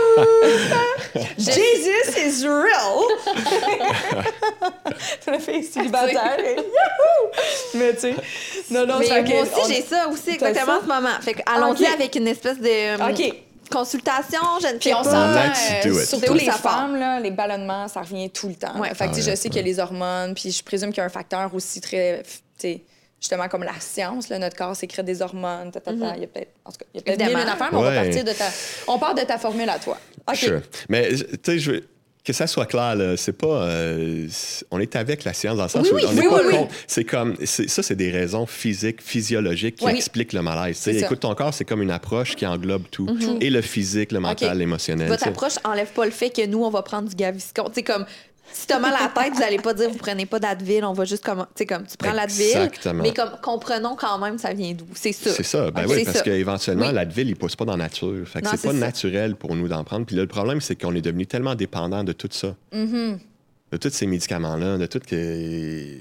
Jesus 1.37 2.17
is 2.17 2.47
real! 2.47 3.03
la 5.27 5.39
fille 5.41 5.65
célibataire. 5.65 6.39
et 6.39 6.55
Yahoo! 6.55 7.31
Mais 7.75 7.95
tu 7.95 8.01
sais, 8.01 8.15
non, 8.71 8.87
non, 8.87 8.99
mais 9.01 9.07
c'est 9.07 9.23
moi 9.23 9.43
aussi, 9.43 9.51
on- 9.57 9.69
j'ai 9.69 9.83
ça 9.83 10.09
aussi 10.09 10.31
exactement 10.31 10.73
en 10.73 10.77
ça? 10.77 10.83
ce 10.83 10.87
moment. 10.89 11.21
Fait 11.21 11.35
que 11.35 11.41
allons-y 11.47 11.83
Ok. 11.85 11.93
avec 11.93 12.15
une 12.17 12.29
espèce 12.29 12.59
de 12.59 13.11
OK. 13.11 13.35
Consultation, 13.71 14.41
je 14.61 14.67
ne 14.67 14.73
Puis 14.79 14.91
sais 14.91 14.95
on 14.95 15.03
pas. 15.03 15.05
s'entend, 15.05 15.89
euh, 15.91 16.05
surtout 16.05 16.35
les 16.35 16.51
femmes, 16.51 16.97
là, 16.97 17.21
les 17.21 17.31
ballonnements, 17.31 17.89
ça 17.89 18.01
revient 18.03 18.29
tout 18.31 18.49
le 18.49 18.55
temps. 18.55 18.79
Ouais. 18.79 18.93
Fait 18.95 19.09
que, 19.09 19.15
tu 19.15 19.23
sais, 19.23 19.29
Ah 19.29 19.31
ouais, 19.31 19.37
je 19.37 19.41
sais 19.43 19.49
qu'il 19.49 19.57
y 19.57 19.61
a 19.61 19.67
les 19.67 19.79
hormones, 19.79 20.35
puis 20.35 20.51
je 20.51 20.63
présume 20.63 20.91
qu'il 20.91 20.99
y 20.99 21.01
a 21.01 21.05
un 21.05 21.09
facteur 21.11 21.55
aussi 21.55 21.81
très, 21.81 22.23
tu 22.25 22.33
sais, 22.59 22.83
justement 23.21 23.49
comme 23.49 23.63
la 23.65 23.79
science, 23.81 24.29
là, 24.29 24.39
notre 24.39 24.57
corps 24.57 24.75
sécrète 24.75 25.05
des 25.07 25.23
hormones, 25.23 25.71
ta, 25.71 25.81
ta, 25.81 25.93
ta. 25.93 26.15
il 26.17 26.21
y 26.21 26.25
a 26.25 26.27
peut-être, 26.27 26.53
en 26.65 26.71
tout 26.73 26.79
cas, 26.79 26.87
il 26.95 26.99
y 26.99 27.01
a 27.01 27.03
peut-être 27.17 27.27
mille 27.29 27.49
affaires, 27.49 27.69
mais 27.73 27.79
on 27.79 27.83
va 27.83 27.93
partir 28.03 28.25
de 28.25 28.33
ta, 28.33 28.45
on 28.89 28.99
part 28.99 29.15
de 29.15 29.23
ta 29.23 29.39
formule 29.39 29.69
à 29.69 29.79
toi. 29.79 29.99
OK. 30.29 30.37
Sure. 30.37 30.61
Mais, 30.89 31.09
tu 31.15 31.25
sais, 31.45 31.59
je 31.59 31.71
veux- 31.73 31.89
que 32.25 32.33
ça 32.35 32.47
soit 32.47 32.67
clair, 32.67 32.97
là, 32.97 33.17
c'est 33.17 33.33
pas. 33.33 33.47
euh, 33.65 34.27
c'est- 34.31 34.65
on 34.71 34.79
est 34.79 34.95
avec 34.97 35.25
la 35.25 35.33
science 35.33 35.57
dans 35.57 35.63
le 35.65 35.69
sens 35.69 35.87
Oui, 35.87 35.93
où 35.93 35.97
oui, 35.97 36.05
on 36.09 36.13
n'est 36.13 36.23
pas 36.29 36.35
oui, 36.37 36.41
oui. 36.47 36.53
contre. 36.59 36.75
C'est 36.87 37.05
comme. 37.05 37.35
c'est- 37.45 37.69
Ça, 37.69 37.83
c'est 37.83 37.97
des 37.97 38.11
raisons 38.11 38.45
physiques, 38.47 39.01
physiologiques 39.03 39.77
qui 39.77 39.87
expliquent 39.87 40.33
le 40.35 40.43
malaise. 40.43 40.77
C'est 40.79 40.95
écoute, 40.97 41.21
ton 41.21 41.35
corps, 41.35 41.55
c'est 41.55 41.65
comme 41.65 41.83
une 41.83 41.91
approche 41.91 42.37
qui 42.37 42.47
englobe 42.47 42.85
tout. 42.91 43.09
Et 43.41 43.49
le 43.51 43.63
physique, 43.63 44.13
le 44.13 44.21
mental, 44.21 44.53
OK. 44.53 44.59
l'émotionnel. 44.59 45.09
Votre 45.09 45.29
approche 45.29 45.55
enlève 45.65 45.93
pas 45.93 46.05
le 46.05 46.11
fait 46.11 46.31
que 46.31 46.45
nous, 46.47 46.63
on 46.63 46.71
va 46.71 46.83
prendre 46.83 47.09
du 47.09 47.15
Gaviscon. 47.17 47.71
Sais, 47.75 47.83
comme, 47.83 48.05
si 48.53 48.67
t'as 48.67 48.79
mal 48.79 48.95
à 48.95 49.03
la 49.03 49.09
tête, 49.09 49.35
vous 49.35 49.43
allez 49.43 49.59
pas 49.59 49.75
dire, 49.75 49.91
vous 49.91 49.99
prenez 49.99 50.27
pas 50.27 50.39
d'Advil, 50.39 50.85
on 50.85 50.93
va 50.93 51.05
juste 51.05 51.25
comme, 51.25 51.41
tu 51.55 51.59
sais, 51.59 51.67
comme, 51.67 51.87
tu 51.87 51.97
prends 51.97 52.13
l'Advil. 52.13 52.45
Exactement. 52.45 53.03
Mais 53.03 53.13
comme, 53.13 53.31
comprenons 53.43 53.97
quand 53.97 54.19
même, 54.19 54.39
ça 54.39 54.53
vient 54.53 54.73
d'où. 54.73 54.87
C'est 54.95 55.13
ça. 55.13 55.31
C'est 55.31 55.43
ça. 55.43 55.71
Ben 55.71 55.85
oui, 55.89 56.05
parce 56.05 56.23
qu'éventuellement, 56.23 56.89
Oui. 56.89 56.95
la 56.95 57.05
ville, 57.05 57.29
il 57.29 57.37
pousse 57.37 57.57
pas 57.57 57.65
dans 57.65 57.77
la 57.77 57.85
nature. 57.85 58.27
Fait 58.27 58.43
que 58.43 58.49
c'est 58.49 58.63
pas 58.63 58.73
ça. 58.73 58.79
naturel 58.79 59.37
pour 59.37 59.55
nous 59.55 59.69
d'en 59.69 59.85
prendre. 59.85 60.07
Puis 60.07 60.17
là, 60.17 60.23
le 60.23 60.29
problème, 60.29 60.61
c'est 60.61 60.77
qu'on 60.77 60.95
est 60.95 61.01
devenu 61.01 61.27
tellement 61.27 61.55
dépendant 61.55 62.05
de 62.05 62.13
tout 62.13 62.29
ça. 62.31 62.55
Mm-hmm. 62.73 63.19
De 63.73 63.77
tous 63.77 63.91
ces 63.91 64.07
médicaments-là, 64.07 64.79
de 64.79 64.87
tout 64.87 65.01
que. 65.01 65.99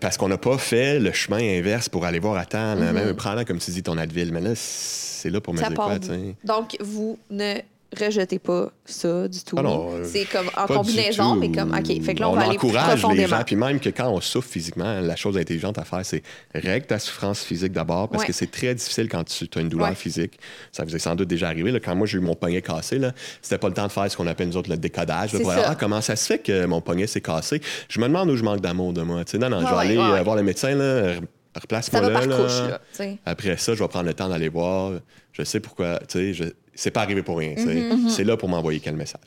Parce 0.00 0.16
qu'on 0.16 0.28
n'a 0.28 0.38
pas 0.38 0.56
fait 0.58 1.00
le 1.00 1.12
chemin 1.12 1.38
inverse 1.58 1.88
pour 1.88 2.04
aller 2.04 2.20
voir 2.20 2.36
à 2.36 2.44
temps. 2.44 2.74
là, 2.74 2.92
Même 2.92 3.14
prends 3.14 3.44
comme 3.44 3.58
tu 3.58 3.70
dis 3.72 3.82
ton 3.82 3.98
Advil. 3.98 4.32
Mais 4.32 4.40
là, 4.40 4.52
c'est 4.54 5.30
là 5.30 5.40
pour 5.40 5.54
me 5.54 5.58
dire 5.58 5.74
quoi. 5.74 5.98
Donc, 6.44 6.76
vous 6.80 7.18
ne 7.30 7.56
rejetez 7.96 8.38
pas 8.38 8.70
ça 8.84 9.28
du 9.28 9.42
tout. 9.42 9.56
Ah 9.58 9.62
euh, 9.66 10.04
c'est 10.04 10.24
comme 10.26 10.48
en 10.56 10.66
combinaison, 10.66 11.34
mais 11.36 11.50
comme, 11.50 11.72
OK, 11.74 12.02
fait 12.02 12.14
que 12.14 12.20
là, 12.20 12.28
on, 12.28 12.32
on 12.32 12.36
va 12.36 12.42
aller 12.42 12.58
plus 12.58 12.68
encourage 12.68 12.94
les 12.94 13.00
profondément. 13.00 13.28
gens. 13.38 13.44
Puis 13.44 13.56
même 13.56 13.80
que 13.80 13.88
quand 13.90 14.08
on 14.10 14.20
souffre 14.20 14.48
physiquement, 14.48 15.00
la 15.00 15.16
chose 15.16 15.36
intelligente 15.38 15.78
à 15.78 15.84
faire, 15.84 16.04
c'est 16.04 16.22
règle 16.54 16.86
ta 16.86 16.98
souffrance 16.98 17.42
physique 17.42 17.72
d'abord, 17.72 18.08
parce 18.08 18.22
Ouais. 18.22 18.26
que 18.26 18.32
c'est 18.32 18.50
très 18.50 18.74
difficile 18.74 19.08
quand 19.08 19.24
tu 19.24 19.46
as 19.56 19.60
une 19.60 19.68
douleur 19.68 19.88
Ouais. 19.88 19.94
physique. 19.94 20.38
Ça 20.72 20.84
vous 20.84 20.94
est 20.94 20.98
sans 20.98 21.14
doute 21.14 21.28
déjà 21.28 21.48
arrivé. 21.48 21.70
là. 21.70 21.80
Quand 21.80 21.94
moi, 21.96 22.06
j'ai 22.06 22.18
eu 22.18 22.20
mon 22.20 22.34
poignet 22.34 22.60
cassé, 22.62 23.00
c'était 23.40 23.58
pas 23.58 23.68
le 23.68 23.74
temps 23.74 23.86
de 23.86 23.92
faire 23.92 24.10
ce 24.10 24.16
qu'on 24.16 24.26
appelle 24.26 24.48
nous 24.48 24.56
autres 24.56 24.70
le 24.70 24.76
décodage. 24.76 25.32
là, 25.32 25.40
pour 25.40 25.50
ah, 25.52 25.74
comment 25.74 26.00
ça 26.00 26.16
se 26.16 26.26
fait 26.26 26.38
que 26.38 26.66
mon 26.66 26.80
poignet 26.80 27.06
s'est 27.06 27.20
cassé? 27.20 27.60
Je 27.88 28.00
me 28.00 28.06
demande 28.06 28.28
où 28.30 28.36
je 28.36 28.42
manque 28.42 28.60
d'amour 28.60 28.92
de 28.92 29.02
moi. 29.02 29.24
Tu 29.24 29.32
sais, 29.32 29.38
non, 29.38 29.48
non, 29.48 29.60
je 29.66 29.72
vais 29.74 29.80
aller 29.80 29.96
euh, 29.98 30.22
voir 30.22 30.36
le 30.36 30.42
médecin, 30.42 30.74
là, 30.74 31.14
re- 31.14 31.20
replace-moi 31.60 32.00
là. 32.02 32.20
couche, 32.26 32.58
là. 32.60 32.80
Après 33.24 33.56
ça, 33.56 33.74
je 33.74 33.82
vais 33.82 33.88
prendre 33.88 34.06
le 34.06 34.14
temps 34.14 34.28
d'aller 34.28 34.48
voir. 34.48 34.92
Je 35.32 35.42
sais 35.44 35.60
pourquoi. 35.60 35.98
Tu 36.08 36.18
sais, 36.18 36.34
je... 36.34 36.44
c'est 36.80 36.90
pas 36.92 37.00
arrivé 37.02 37.22
pour 37.22 37.38
rien. 37.38 37.54
sais. 37.56 37.62
Mm-hmm, 37.64 38.08
C'est 38.08 38.24
là 38.24 38.36
pour 38.36 38.48
m'envoyer 38.48 38.78
quel 38.80 38.94
message. 38.94 39.20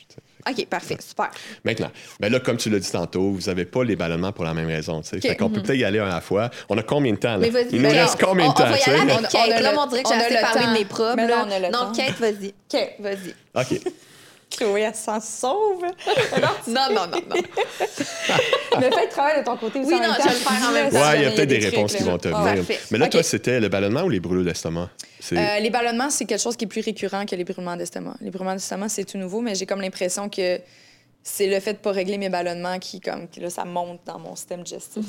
OK, 0.49 0.65
parfait, 0.67 0.97
super. 1.05 1.29
Maintenant, 1.65 1.91
ben 2.19 2.31
là, 2.31 2.39
comme 2.39 2.57
tu 2.57 2.69
l'as 2.69 2.79
dit 2.79 2.89
tantôt, 2.91 3.31
vous 3.31 3.41
n'avez 3.47 3.65
pas 3.65 3.83
les 3.83 3.95
ballonnements 3.95 4.31
pour 4.31 4.43
la 4.45 4.53
même 4.53 4.67
raison. 4.67 5.01
Fait 5.03 5.35
qu'on 5.35 5.49
peut 5.49 5.61
peut-être 5.61 5.77
y 5.77 5.83
aller 5.83 5.99
un 5.99 6.05
à 6.05 6.15
la 6.15 6.21
fois. 6.21 6.49
On 6.69 6.77
a 6.77 6.83
combien 6.83 7.11
de 7.11 7.17
temps? 7.17 7.35
Là? 7.35 7.47
Mm-hmm. 7.47 7.51
Mais 7.53 7.63
vas-y, 7.63 7.75
Il 7.75 7.81
nous 7.81 7.89
reste 7.89 8.19
combien 8.23 8.45
de 8.45 8.51
on, 8.51 8.53
temps? 8.53 8.63
On 8.65 8.69
va 8.71 8.77
y 8.77 8.83
aller 8.83 8.99
avec 9.01 9.13
On 9.13 9.23
a- 9.23 9.27
Kate. 9.27 9.33
on 9.35 9.51
a 9.51 9.59
là, 9.61 9.71
le- 9.73 9.77
on 9.77 9.85
dirait 9.87 10.03
que 10.03 10.07
on 10.07 10.11
j'ai 10.11 10.17
a 10.17 10.23
assez 10.25 10.33
le 10.35 10.41
parlé 10.41 10.65
de 10.67 10.71
mes 10.71 10.85
on 11.41 11.45
le 11.59 11.71
non. 11.71 11.91
Kate, 11.91 12.19
vas-y. 12.19 12.53
OK. 12.73 12.89
Vas-y. 12.99 13.35
OK. 13.75 13.81
Chloé, 14.51 14.81
elle 14.81 14.95
s'en 14.95 15.19
sauve. 15.19 15.83
Non, 16.67 16.93
non, 16.93 17.07
non, 17.07 17.21
non. 17.29 17.35
Mais 18.79 18.91
fais 18.91 19.05
le 19.05 19.09
travail 19.09 19.39
de 19.39 19.45
ton 19.45 19.57
côté 19.57 19.79
aussi. 19.79 19.93
Oui, 19.93 19.99
non, 19.99 20.13
je 20.17 20.23
vais 20.23 20.29
le 20.29 20.35
faire 20.35 20.69
en 20.69 20.71
même 20.71 20.91
temps. 20.91 20.99
Ouais, 20.99 21.17
il 21.17 21.23
y 21.23 21.25
a 21.25 21.31
peut-être 21.31 21.49
des, 21.49 21.57
réponses 21.59 21.95
qui 21.95 22.03
vont 22.03 22.17
te 22.17 22.27
Ah, 22.27 22.41
venir. 22.43 22.65
parfait. 22.65 22.79
Mais 22.91 22.97
là, 22.97 23.07
toi, 23.07 23.23
c'était 23.23 23.59
le 23.59 23.69
ballonnement 23.69 24.03
ou 24.03 24.09
les 24.09 24.19
brûlures 24.19 24.45
d'estomac? 24.45 24.89
Euh, 25.33 25.59
les 25.59 25.69
ballonnements, 25.69 26.09
c'est 26.09 26.25
quelque 26.25 26.41
chose 26.41 26.55
qui 26.57 26.65
est 26.65 26.67
plus 26.67 26.81
récurrent 26.81 27.25
que 27.25 27.35
les 27.35 27.43
brûlements 27.43 27.75
d'estomac. 27.77 28.15
Les 28.21 28.31
brûlements 28.31 28.53
d'estomac, 28.53 28.89
c'est 28.89 29.05
tout 29.05 29.17
nouveau, 29.17 29.41
mais 29.41 29.55
j'ai 29.55 29.65
comme 29.65 29.81
l'impression 29.81 30.29
que 30.29 30.59
c'est 31.23 31.47
le 31.47 31.59
fait 31.59 31.73
de 31.73 31.77
pas 31.79 31.91
régler 31.91 32.17
mes 32.17 32.29
ballonnements 32.29 32.79
qui, 32.79 32.99
comme, 32.99 33.27
là, 33.37 33.49
ça 33.49 33.65
monte 33.65 34.01
dans 34.05 34.19
mon 34.19 34.35
système 34.35 34.63
digestif. 34.63 35.05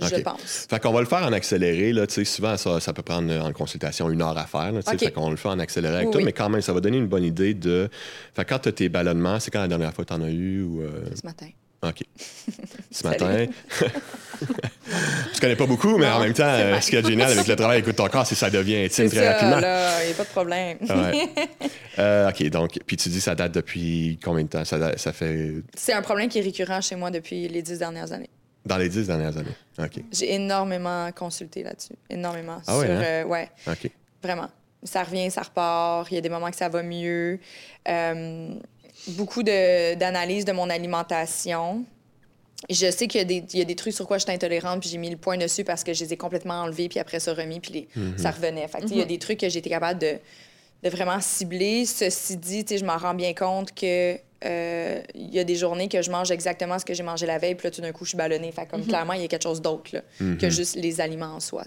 Sais. 0.00 0.16
Je 0.18 0.22
pense. 0.22 0.66
Fait 0.68 0.80
qu'on 0.80 0.92
va 0.92 1.00
le 1.00 1.06
faire 1.06 1.22
en 1.22 1.32
accéléré. 1.32 1.92
Là, 1.92 2.06
souvent, 2.08 2.56
ça, 2.56 2.80
ça 2.80 2.92
peut 2.92 3.02
prendre 3.02 3.30
euh, 3.32 3.40
en 3.42 3.52
consultation 3.52 4.10
une 4.10 4.22
heure 4.22 4.36
à 4.36 4.46
faire. 4.46 4.72
Là, 4.72 4.82
tu 4.82 4.88
sais. 4.90 4.94
OK. 4.96 5.00
Fait 5.00 5.10
qu'on 5.12 5.30
le 5.30 5.36
fait 5.36 5.48
en 5.48 5.58
accéléré 5.58 5.94
avec 5.96 6.06
Oui, 6.06 6.12
toi, 6.12 6.18
oui. 6.20 6.24
mais 6.24 6.32
quand 6.32 6.48
même, 6.48 6.60
ça 6.62 6.72
va 6.72 6.80
donner 6.80 6.98
une 6.98 7.08
bonne 7.08 7.24
idée 7.24 7.54
de. 7.54 7.88
Fait 8.34 8.44
que 8.44 8.48
quand 8.50 8.60
tu 8.60 8.68
as 8.68 8.72
tes 8.72 8.88
ballonnements, 8.88 9.38
c'est 9.40 9.50
quand 9.50 9.60
la 9.60 9.68
dernière 9.68 9.92
fois 9.92 10.04
que 10.04 10.12
tu 10.12 10.20
en 10.20 10.22
as 10.22 10.30
eu? 10.30 10.62
Ou, 10.62 10.82
euh, 10.82 11.04
Ce 11.14 11.26
matin. 11.26 11.48
OK. 11.84 12.02
Ce 12.92 13.04
matin. 13.06 13.46
tu 15.34 15.40
connais 15.40 15.56
pas 15.56 15.66
beaucoup, 15.66 15.98
mais 15.98 16.08
en 16.08 16.20
même 16.20 16.32
temps, 16.32 16.44
euh, 16.46 16.80
ce 16.80 16.90
qui 16.90 16.96
est 16.96 17.04
génial 17.06 17.32
avec 17.32 17.46
le 17.46 17.56
travail 17.56 17.80
Écoute 17.80 17.96
ton 17.96 18.06
corps, 18.08 18.24
c'est 18.26 18.34
que 18.34 18.38
ça 18.38 18.50
devient 18.50 18.84
intime 18.84 19.08
très 19.08 19.24
ça, 19.24 19.32
rapidement. 19.32 19.56
il 20.02 20.06
n'y 20.06 20.12
a 20.12 20.14
pas 20.16 20.24
de 20.24 20.28
problème. 20.28 20.78
Ouais. 20.88 21.28
Euh, 21.98 22.28
OK, 22.30 22.48
donc, 22.50 22.78
puis 22.86 22.96
tu 22.96 23.08
dis 23.08 23.20
ça 23.20 23.34
date 23.34 23.52
depuis 23.52 24.18
combien 24.24 24.44
de 24.44 24.48
temps? 24.48 24.64
Ça 24.64 25.12
fait 25.12 25.54
C'est 25.76 25.92
un 25.92 26.02
problème 26.02 26.28
qui 26.28 26.38
est 26.38 26.42
récurrent 26.42 26.80
chez 26.80 26.94
moi 26.96 27.10
depuis 27.10 27.48
les 27.48 27.62
dix 27.62 27.78
dernières 27.78 28.12
années. 28.12 28.30
Dans 28.64 28.76
les 28.76 28.88
dix 28.88 29.06
dernières 29.06 29.36
années. 29.36 29.54
OK. 29.78 30.02
J'ai 30.12 30.34
énormément 30.34 31.10
consulté 31.12 31.62
là-dessus. 31.62 31.94
Énormément. 32.10 32.58
Ah 32.66 32.72
sur, 32.72 32.82
hein? 32.82 33.02
euh, 33.02 33.24
ouais, 33.24 33.48
OK. 33.66 33.90
vraiment. 34.22 34.48
Ça 34.84 35.02
revient, 35.04 35.30
ça 35.30 35.42
repart. 35.42 36.10
Il 36.10 36.14
y 36.14 36.18
a 36.18 36.20
des 36.20 36.28
moments 36.28 36.50
que 36.50 36.56
ça 36.56 36.68
va 36.68 36.82
mieux. 36.82 37.38
Euh, 37.88 38.54
beaucoup 39.08 39.42
de- 39.42 39.94
d'analyses 39.94 40.44
de, 40.44 40.52
mon 40.52 40.68
alimentation. 40.70 41.84
Je 42.70 42.90
sais 42.92 43.08
qu'il 43.08 43.18
y, 43.20 43.22
a 43.22 43.24
des- 43.24 43.44
il 43.52 43.58
y 43.58 43.62
a 43.62 43.64
des 43.64 43.74
trucs 43.74 43.92
sur 43.94 44.06
quoi 44.06 44.18
je 44.18 44.22
suis 44.24 44.32
intolérante, 44.32 44.80
puis 44.80 44.88
j'ai 44.88 44.98
mis 44.98 45.10
le 45.10 45.16
point 45.16 45.36
dessus 45.36 45.64
parce 45.64 45.82
que 45.82 45.92
je 45.92 46.04
les 46.04 46.12
ai 46.12 46.16
complètement 46.16 46.60
enlevés, 46.62 46.88
puis 46.88 47.00
après 47.00 47.18
ça 47.18 47.34
remis, 47.34 47.58
puis 47.58 47.72
les- 47.72 47.88
Mhm. 48.00 48.18
ça 48.18 48.30
revenait. 48.30 48.68
Fait 48.68 48.80
que, 48.80 48.86
Il 48.86 48.96
y 48.98 49.02
a 49.02 49.04
des 49.04 49.18
trucs 49.18 49.40
que 49.40 49.48
j'ai 49.48 49.58
été 49.58 49.68
capable 49.70 49.98
de, 50.00 50.18
de 50.84 50.88
vraiment 50.88 51.20
cibler. 51.20 51.84
Ceci 51.86 52.36
dit, 52.36 52.64
je 52.70 52.84
m'en 52.84 52.96
rends 52.98 53.14
bien 53.14 53.34
compte 53.34 53.74
que 53.74 54.16
euh, 54.44 55.00
il 55.14 55.32
y 55.34 55.38
a 55.38 55.44
des 55.44 55.54
journées 55.54 55.88
que 55.88 56.02
je 56.02 56.10
mange 56.10 56.30
exactement 56.30 56.78
ce 56.78 56.84
que 56.84 56.94
j'ai 56.94 57.02
mangé 57.02 57.26
la 57.26 57.38
veille, 57.38 57.54
puis 57.54 57.66
là, 57.66 57.70
tout 57.70 57.80
d'un 57.80 57.92
coup, 57.92 58.04
je 58.04 58.10
suis 58.10 58.18
ballonnée. 58.18 58.52
Fait 58.52 58.66
comme 58.66 58.84
clairement, 58.84 59.12
il 59.14 59.22
y 59.22 59.24
a 59.24 59.28
quelque 59.28 59.42
chose 59.42 59.62
d'autre 59.62 59.90
là, 59.92 60.00
que 60.38 60.50
juste 60.50 60.76
les 60.76 61.00
aliments 61.00 61.34
en 61.34 61.40
soi. 61.40 61.64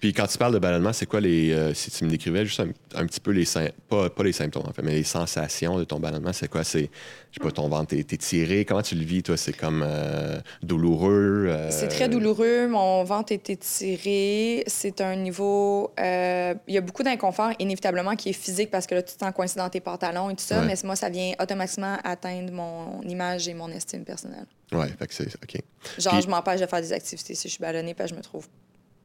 Puis 0.00 0.12
quand 0.12 0.26
tu 0.26 0.38
parles 0.38 0.54
de 0.54 0.58
ballonnement, 0.58 0.92
c'est 0.92 1.06
quoi 1.06 1.20
les. 1.20 1.52
euh, 1.52 1.74
si 1.74 1.90
tu 1.90 2.04
me 2.04 2.10
décrivais 2.10 2.44
juste 2.44 2.60
un, 2.60 2.68
un 2.94 3.06
petit 3.06 3.20
peu 3.20 3.30
les. 3.32 3.44
Pas, 3.88 4.10
pas 4.10 4.22
les 4.22 4.32
symptômes, 4.32 4.66
en 4.66 4.72
fait, 4.72 4.82
mais 4.82 4.94
les 4.94 5.04
sensations 5.04 5.78
de 5.78 5.84
ton 5.84 5.98
ballonnement, 6.00 6.32
c'est 6.32 6.48
quoi? 6.48 6.64
C'est. 6.64 6.90
Je 7.34 7.40
sais 7.40 7.48
pas, 7.48 7.50
ton 7.50 7.68
ventre 7.68 7.94
est 7.94 8.16
tiré. 8.16 8.64
Comment 8.64 8.82
tu 8.82 8.94
le 8.94 9.02
vis, 9.04 9.24
toi? 9.24 9.36
C'est 9.36 9.52
comme 9.52 9.82
euh, 9.84 10.38
douloureux? 10.62 11.46
euh, 11.48 11.68
C'est 11.72 11.88
très 11.88 12.08
douloureux. 12.08 12.68
Mon 12.68 13.02
ventre 13.02 13.32
est 13.32 13.50
étiré. 13.50 14.62
C'est 14.68 15.00
un 15.00 15.16
niveau. 15.16 15.90
euh, 15.98 16.54
Il 16.68 16.74
y 16.74 16.78
a 16.78 16.80
beaucoup 16.80 17.02
d'inconfort, 17.02 17.50
inévitablement, 17.58 18.14
qui 18.14 18.28
est 18.28 18.32
physique 18.34 18.70
parce 18.70 18.86
que 18.86 18.94
là, 18.94 19.02
tu 19.02 19.16
te 19.16 19.18
sens 19.24 19.32
coincé 19.34 19.58
dans 19.58 19.68
tes 19.68 19.80
pantalons 19.80 20.30
et 20.30 20.36
tout 20.36 20.44
ça. 20.44 20.60
Ouais. 20.60 20.66
Mais 20.66 20.74
moi, 20.84 20.94
ça 20.94 21.08
vient 21.10 21.32
automatiquement 21.40 21.96
atteindre 22.04 22.52
mon 22.52 23.02
image 23.02 23.48
et 23.48 23.54
mon 23.54 23.68
estime 23.72 24.04
personnelle. 24.04 24.46
Ouais, 24.70 24.86
fait 24.96 25.06
que 25.08 25.14
c'est. 25.14 25.34
OK. 25.34 25.60
Genre, 25.98 26.12
Puis- 26.12 26.22
je 26.22 26.28
m'empêche 26.28 26.60
de 26.60 26.66
faire 26.66 26.80
des 26.82 26.92
activités 26.92 27.34
si 27.34 27.48
je 27.48 27.52
suis 27.54 27.60
ballonnée 27.60 27.94
parce 27.94 28.10
que 28.10 28.14
je 28.14 28.18
me 28.18 28.22
trouve 28.22 28.46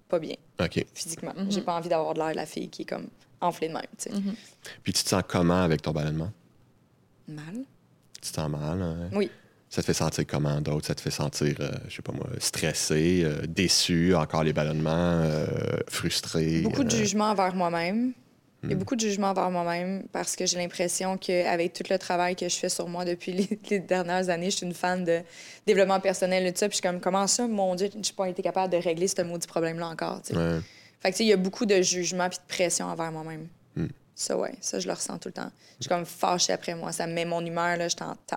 pas 0.07 0.19
bien 0.19 0.35
OK. 0.61 0.85
physiquement. 0.93 1.33
J'ai 1.49 1.61
pas 1.61 1.73
envie 1.73 1.89
d'avoir 1.89 2.13
de 2.13 2.19
l'air 2.19 2.29
de 2.29 2.35
la 2.35 2.45
fille 2.45 2.69
qui 2.69 2.83
est 2.83 2.85
comme 2.85 3.07
enflée 3.41 3.69
de 3.69 3.73
même. 3.73 3.81
tu 3.97 4.11
sais. 4.11 4.15
Puis 4.83 4.93
tu 4.93 5.03
te 5.03 5.09
sens 5.09 5.23
comment 5.27 5.63
avec 5.63 5.81
ton 5.81 5.93
ballonnement? 5.93 6.29
Mal. 7.27 7.63
Tu 8.21 8.29
te 8.31 8.35
sens 8.35 8.49
mal? 8.49 8.81
hein? 8.81 9.09
Oui. 9.13 9.29
Ça 9.69 9.81
te 9.81 9.85
fait 9.85 9.93
sentir 9.93 10.25
comment 10.25 10.59
d'autres? 10.61 10.87
Ça 10.87 10.95
te 10.95 11.01
fait 11.01 11.11
sentir, 11.11 11.55
euh, 11.59 11.69
je 11.87 11.95
sais 11.97 12.01
pas 12.01 12.11
moi, 12.11 12.27
stressé, 12.39 13.21
euh, 13.23 13.45
déçu, 13.47 14.15
encore 14.15 14.43
les 14.43 14.51
ballonnements, 14.53 14.89
euh, 14.91 15.45
frustré? 15.87 16.61
Beaucoup 16.61 16.83
de 16.83 16.93
euh, 16.93 16.97
jugement 16.97 17.25
envers 17.25 17.53
moi-même. 17.53 18.13
Il 18.63 18.71
y 18.71 18.73
a 18.73 18.75
beaucoup 18.75 18.95
de 18.97 18.99
jugement 18.99 19.29
envers 19.29 19.49
moi-même 19.51 20.03
parce 20.11 20.35
que 20.35 20.45
j'ai 20.45 20.57
l'impression 20.57 21.17
qu'avec 21.17 21.71
tout 21.71 21.83
le 21.89 21.97
travail 21.97 22.35
que 22.35 22.49
je 22.49 22.55
fais 22.55 22.67
sur 22.67 22.89
moi 22.89 23.05
depuis 23.05 23.31
les, 23.31 23.59
les 23.69 23.79
dernières 23.79 24.29
années, 24.29 24.49
je 24.49 24.57
suis 24.57 24.65
une 24.65 24.73
fan 24.73 25.05
de 25.05 25.21
développement 25.65 26.01
personnel 26.01 26.45
et 26.45 26.51
tout 26.51 26.59
ça. 26.59 26.67
Puis 26.67 26.77
je 26.77 26.81
suis 26.81 26.89
comme, 26.89 26.99
comment 26.99 27.27
ça, 27.27 27.47
mon 27.47 27.75
Dieu, 27.75 27.89
je 27.91 27.97
n'ai 27.97 28.03
pas 28.17 28.27
été 28.27 28.41
capable 28.41 28.73
de 28.73 28.77
régler 28.77 29.07
ce 29.07 29.21
maudit 29.21 29.47
problème-là 29.47 29.87
encore. 29.87 30.21
Ouais. 30.33 30.59
Fait 30.99 31.11
que, 31.11 31.15
tu 31.15 31.17
sais, 31.19 31.23
il 31.23 31.29
y 31.29 31.33
a 31.33 31.37
beaucoup 31.37 31.65
de 31.65 31.81
jugement 31.81 32.27
puis 32.27 32.39
de 32.39 32.53
pression 32.53 32.87
envers 32.87 33.11
moi-même. 33.11 33.47
Hmm. 33.77 33.87
Ça, 34.21 34.35
ouais, 34.37 34.51
ça, 34.59 34.79
je 34.79 34.87
le 34.87 34.93
ressens 34.93 35.17
tout 35.17 35.29
le 35.29 35.33
temps. 35.33 35.49
Je 35.79 35.83
suis 35.85 35.89
comme 35.89 36.05
fâchée 36.05 36.51
après 36.51 36.75
moi. 36.75 36.91
Ça 36.91 37.07
me 37.07 37.13
met 37.13 37.23
mon 37.23 37.39
humeur, 37.45 37.77
là, 37.77 37.87
je 37.87 37.95
t'en 37.95 38.15
Tu 38.27 38.35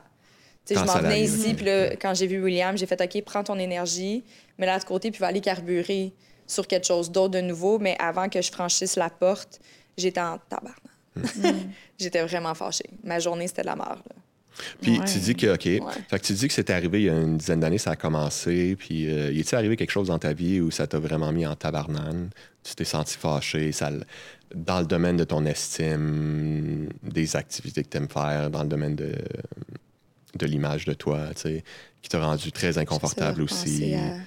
sais, 0.65 0.75
je 0.77 0.85
m'en 0.85 0.95
venais 0.99 1.23
ici, 1.25 1.55
puis 1.55 1.65
là, 1.65 1.97
quand 1.97 2.15
j'ai 2.15 2.29
vu 2.29 2.41
William, 2.41 2.79
j'ai 2.79 2.87
fait 2.87 3.01
OK, 3.01 3.21
prends 3.25 3.43
ton 3.43 3.59
énergie, 3.59 4.23
mets-la 4.59 4.79
de 4.79 4.85
côté, 4.85 5.11
puis 5.11 5.19
va 5.19 5.27
aller 5.27 5.41
carburer 5.41 6.13
sur 6.47 6.69
quelque 6.69 6.87
chose 6.87 7.11
d'autre 7.11 7.33
de 7.33 7.41
nouveau. 7.41 7.81
Mais 7.81 7.97
avant 7.99 8.29
que 8.29 8.41
je 8.41 8.53
franchisse 8.53 8.95
la 8.95 9.11
porte, 9.11 9.59
j'étais 9.99 10.21
en 10.21 10.39
tabarnak. 10.49 10.77
j'étais 11.99 12.23
vraiment 12.23 12.55
fâchée. 12.55 12.89
Ma 13.03 13.19
journée, 13.19 13.49
c'était 13.49 13.63
de 13.63 13.67
la 13.67 13.77
merde. 13.77 13.99
là. 14.09 14.17
Puis 14.83 14.99
Ouais. 14.99 15.05
tu 15.07 15.19
dis 15.19 15.35
que, 15.35 15.55
OK, 15.55 15.63
fait 15.63 16.19
que 16.21 16.25
tu 16.25 16.35
dis 16.35 16.47
que 16.47 16.53
c'était 16.55 16.75
arrivé 16.75 17.01
il 17.01 17.05
y 17.07 17.09
a 17.11 17.15
une 17.15 17.39
dizaine 17.39 17.61
d'années, 17.61 17.79
ça 17.79 17.93
a 17.93 17.97
commencé, 17.97 18.77
puis 18.79 19.11
euh, 19.11 19.33
y 19.33 19.41
est-il 19.41 19.55
arrivé 19.57 19.77
quelque 19.77 19.91
chose 19.91 20.09
dans 20.09 20.19
ta 20.19 20.33
vie 20.35 20.61
où 20.61 20.71
ça 20.71 20.87
t'a 20.87 20.99
vraiment 20.99 21.33
mis 21.33 21.47
en 21.47 21.57
tabarnane? 21.57 22.31
Tu 22.63 22.75
t'es 22.75 22.85
senti 22.85 23.17
fâché, 23.17 23.73
ça, 23.73 23.91
dans 24.55 24.81
le 24.81 24.87
domaine 24.87 25.17
de 25.17 25.25
ton 25.25 25.45
estime, 25.47 26.89
des 27.03 27.37
activités 27.37 27.83
que 27.83 27.89
tu 27.89 27.97
aimes 27.97 28.09
faire, 28.09 28.51
dans 28.51 28.63
le 28.63 28.69
domaine 28.69 28.95
de, 28.95 29.15
de 30.37 30.47
l'image 30.47 30.85
de 30.85 30.93
toi, 30.95 31.29
tu 31.35 31.43
sais, 31.43 31.65
qui 32.01 32.09
t'a 32.09 32.25
rendu 32.25 32.53
très 32.53 32.79
inconfortable 32.79 33.43
aussi. 33.43 33.95
à- 33.95 34.19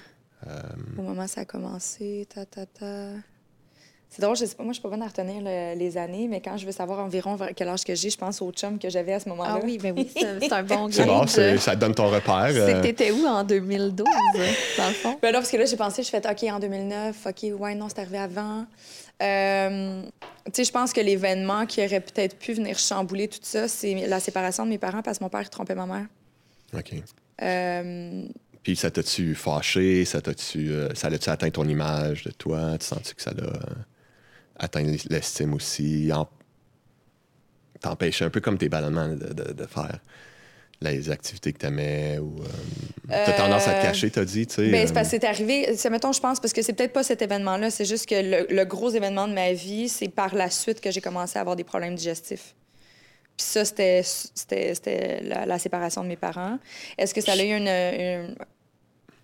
Au 0.98 1.02
moment 1.02 1.24
où 1.24 1.28
ça 1.28 1.40
a 1.42 1.44
commencé, 1.44 2.26
ta, 2.32 2.44
ta, 2.46 2.66
ta. 2.66 3.08
C'est 4.08 4.22
drôle, 4.22 4.36
je 4.36 4.44
sais 4.46 4.54
pas, 4.54 4.62
moi, 4.62 4.72
je 4.72 4.76
suis 4.76 4.82
pas 4.82 4.88
bonne 4.88 5.02
à 5.02 5.08
retenir 5.08 5.42
le- 5.42 5.76
les 5.76 5.98
années, 5.98 6.28
mais 6.28 6.40
quand 6.40 6.56
je 6.56 6.64
veux 6.64 6.72
savoir 6.72 7.00
environ 7.00 7.36
quel 7.56 7.68
âge 7.68 7.84
que 7.84 7.94
j'ai, 7.94 8.08
je 8.08 8.16
pense 8.16 8.40
au 8.40 8.50
chum 8.52 8.78
que 8.78 8.88
j'avais 8.88 9.12
à 9.14 9.20
ce 9.20 9.28
moment-là. 9.30 9.56
Ah 9.56 9.60
oui, 9.64 9.78
ben 9.78 9.92
oui, 9.96 10.08
c'est 10.16 10.52
un 10.52 10.62
bon 10.62 10.88
C'est 10.90 11.04
bon, 11.04 11.26
ça 11.26 11.74
te 11.74 11.80
donne 11.80 11.94
ton 11.94 12.08
repère. 12.08 12.46
C'est- 12.50 12.74
euh, 12.74 12.82
T'étais 12.82 13.10
où 13.10 13.26
en 13.26 13.42
2012, 13.42 14.06
dans 14.78 14.86
le 14.88 14.94
fond? 14.94 15.18
Ben 15.20 15.32
là, 15.32 15.38
parce 15.40 15.50
que 15.50 15.56
là, 15.56 15.64
j'ai 15.66 15.76
pensé, 15.76 16.02
je 16.04 16.08
fais 16.08 16.22
OK, 16.24 16.44
en 16.44 16.60
2009, 16.60 17.26
OK, 17.26 17.60
ouais, 17.60 17.74
non, 17.74 17.88
c'est 17.88 17.98
arrivé 17.98 18.18
avant. 18.18 18.64
Euh, 19.22 20.02
tu 20.46 20.50
sais, 20.52 20.64
je 20.64 20.72
pense 20.72 20.92
que 20.92 21.00
l'événement 21.00 21.66
qui 21.66 21.84
aurait 21.84 22.00
peut-être 22.00 22.38
pu 22.38 22.52
venir 22.52 22.78
chambouler 22.78 23.28
tout 23.28 23.38
ça, 23.42 23.66
c'est 23.68 24.06
la 24.06 24.20
séparation 24.20 24.64
de 24.64 24.70
mes 24.70 24.78
parents 24.78 25.02
parce 25.02 25.18
que 25.18 25.24
mon 25.24 25.30
père 25.30 25.48
trompait 25.50 25.74
ma 25.74 25.86
mère. 25.86 26.06
OK. 26.74 26.94
Euh, 27.42 28.26
Puis 28.62 28.76
ça 28.76 28.90
t'a-tu 28.90 29.34
fâché? 29.34 30.04
Ça 30.04 30.20
t'a-tu 30.20 30.70
euh, 30.70 30.94
ça 30.94 31.08
l'a-tu 31.10 31.28
atteint 31.30 31.50
ton 31.50 31.66
image 31.66 32.24
de 32.24 32.30
toi? 32.30 32.76
Tu 32.78 32.86
sens-tu 32.86 33.14
que 33.14 33.22
ça 33.22 33.32
l'a 33.32 33.52
atteint 34.58 34.82
l'estime 35.10 35.54
aussi? 35.54 36.10
En... 36.12 36.28
T'empêchait 37.80 38.24
un 38.24 38.30
peu 38.30 38.40
comme 38.40 38.58
tes 38.58 38.68
ballonnements 38.68 39.08
de, 39.08 39.32
de- 39.32 39.52
de 39.52 39.66
faire 39.66 39.98
les 40.80 41.10
activités 41.10 41.52
que 41.52 41.58
t'aimais 41.58 42.18
ou... 42.18 42.36
euh, 42.42 42.46
T'as 43.08 43.32
Euh, 43.32 43.36
tendance 43.36 43.66
à 43.68 43.74
te 43.74 43.82
cacher, 43.82 44.10
t'as 44.10 44.24
dit, 44.24 44.46
tu 44.46 44.54
sais? 44.56 44.70
Ben, 44.70 44.82
euh, 44.82 44.86
c'est 44.86 44.92
parce 44.92 45.08
que 45.10 45.16
c'est 45.20 45.26
arrivé, 45.26 45.76
c'est 45.76 45.90
mettons, 45.90 46.12
je 46.12 46.20
pense, 46.20 46.40
parce 46.40 46.52
que 46.52 46.60
c'est 46.62 46.72
peut-être 46.72 46.92
pas 46.92 47.02
cet 47.04 47.22
événement-là, 47.22 47.70
c'est 47.70 47.84
juste 47.84 48.06
que 48.08 48.14
le, 48.16 48.46
le 48.54 48.64
gros 48.64 48.90
événement 48.90 49.28
de 49.28 49.32
ma 49.32 49.52
vie, 49.52 49.88
c'est 49.88 50.08
par 50.08 50.34
la 50.34 50.50
suite 50.50 50.80
que 50.80 50.90
j'ai 50.90 51.00
commencé 51.00 51.38
à 51.38 51.40
avoir 51.40 51.56
des 51.56 51.64
problèmes 51.64 51.94
digestifs. 51.94 52.54
Puis 53.36 53.46
ça, 53.46 53.64
c'était, 53.64 54.02
c'était, 54.02 54.74
c'était 54.74 55.20
la, 55.22 55.46
la 55.46 55.58
séparation 55.58 56.02
de 56.02 56.08
mes 56.08 56.16
parents. 56.16 56.58
Est-ce 56.98 57.14
que 57.14 57.20
ça 57.20 57.32
a 57.32 57.36
eu 57.36 57.54
une, 57.56 57.68
une- 57.68 58.34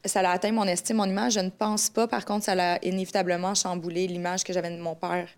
Ça 0.05 0.21
a 0.21 0.33
atteint 0.33 0.53
mon 0.53 0.65
estime, 0.67 0.97
mon 0.97 1.07
image? 1.07 1.35
Je 1.35 1.41
ne 1.41 1.51
pense 1.51 1.89
pas. 1.91 2.07
Par 2.09 2.25
contre, 2.25 2.45
ça 2.45 2.53
a 2.53 2.79
inévitablement 2.85 3.55
chamboulé 3.55 4.07
l'image 4.07 4.45
que 4.45 4.53
j'avais 4.53 4.71
de 4.71 4.81
mon 4.83 4.95
père, 4.95 5.29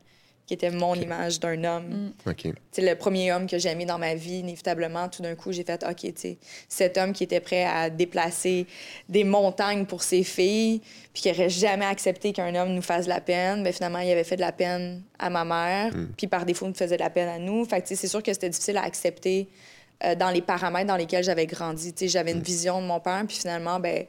qui 0.46 0.52
était 0.54 0.70
mon 0.70 0.94
image 0.94 1.40
d'un 1.40 1.64
homme. 1.64 2.12
C'est 2.70 2.82
le 2.82 2.94
premier 2.96 3.32
homme 3.32 3.46
que 3.46 3.58
j'ai 3.58 3.70
aimé 3.70 3.86
dans 3.86 3.98
ma 3.98 4.14
vie, 4.14 4.40
inévitablement. 4.40 5.08
Tout 5.08 5.22
d'un 5.22 5.34
coup, 5.34 5.52
j'ai 5.52 5.64
fait 5.64 5.84
OK, 5.88 6.12
cet 6.68 6.98
homme 6.98 7.12
qui 7.12 7.24
était 7.24 7.40
prêt 7.40 7.64
à 7.64 7.88
déplacer 7.88 8.66
des 9.08 9.24
montagnes 9.24 9.86
pour 9.86 10.02
ses 10.02 10.22
filles, 10.22 10.82
puis 11.14 11.22
qui 11.22 11.30
n'aurait 11.30 11.48
jamais 11.48 11.86
accepté 11.86 12.32
qu'un 12.32 12.54
homme 12.54 12.74
nous 12.74 12.82
fasse 12.82 13.04
de 13.04 13.10
la 13.10 13.20
peine, 13.20 13.62
mais 13.62 13.72
finalement, 13.72 14.00
il 14.00 14.10
avait 14.10 14.24
fait 14.24 14.36
de 14.36 14.42
la 14.42 14.52
peine 14.52 15.02
à 15.18 15.30
ma 15.30 15.44
mère, 15.44 15.94
puis 16.16 16.26
par 16.26 16.44
défaut, 16.44 16.66
il 16.66 16.70
nous 16.70 16.74
faisait 16.74 16.96
de 16.96 17.02
la 17.02 17.10
peine 17.10 17.28
à 17.28 17.38
nous. 17.38 17.64
Fait 17.64 17.82
c'est 17.86 18.06
sûr 18.06 18.22
que 18.22 18.32
c'était 18.32 18.50
difficile 18.50 18.76
à 18.76 18.82
accepter 18.82 19.48
euh, 20.04 20.14
dans 20.14 20.30
les 20.30 20.42
paramètres 20.42 20.88
dans 20.88 20.96
lesquels 20.96 21.24
j'avais 21.24 21.46
grandi. 21.46 21.94
J'avais 22.02 22.32
une 22.32 22.42
vision 22.42 22.82
de 22.82 22.86
mon 22.86 23.00
père, 23.00 23.24
puis 23.26 23.38
finalement, 23.38 23.80
ben 23.80 24.04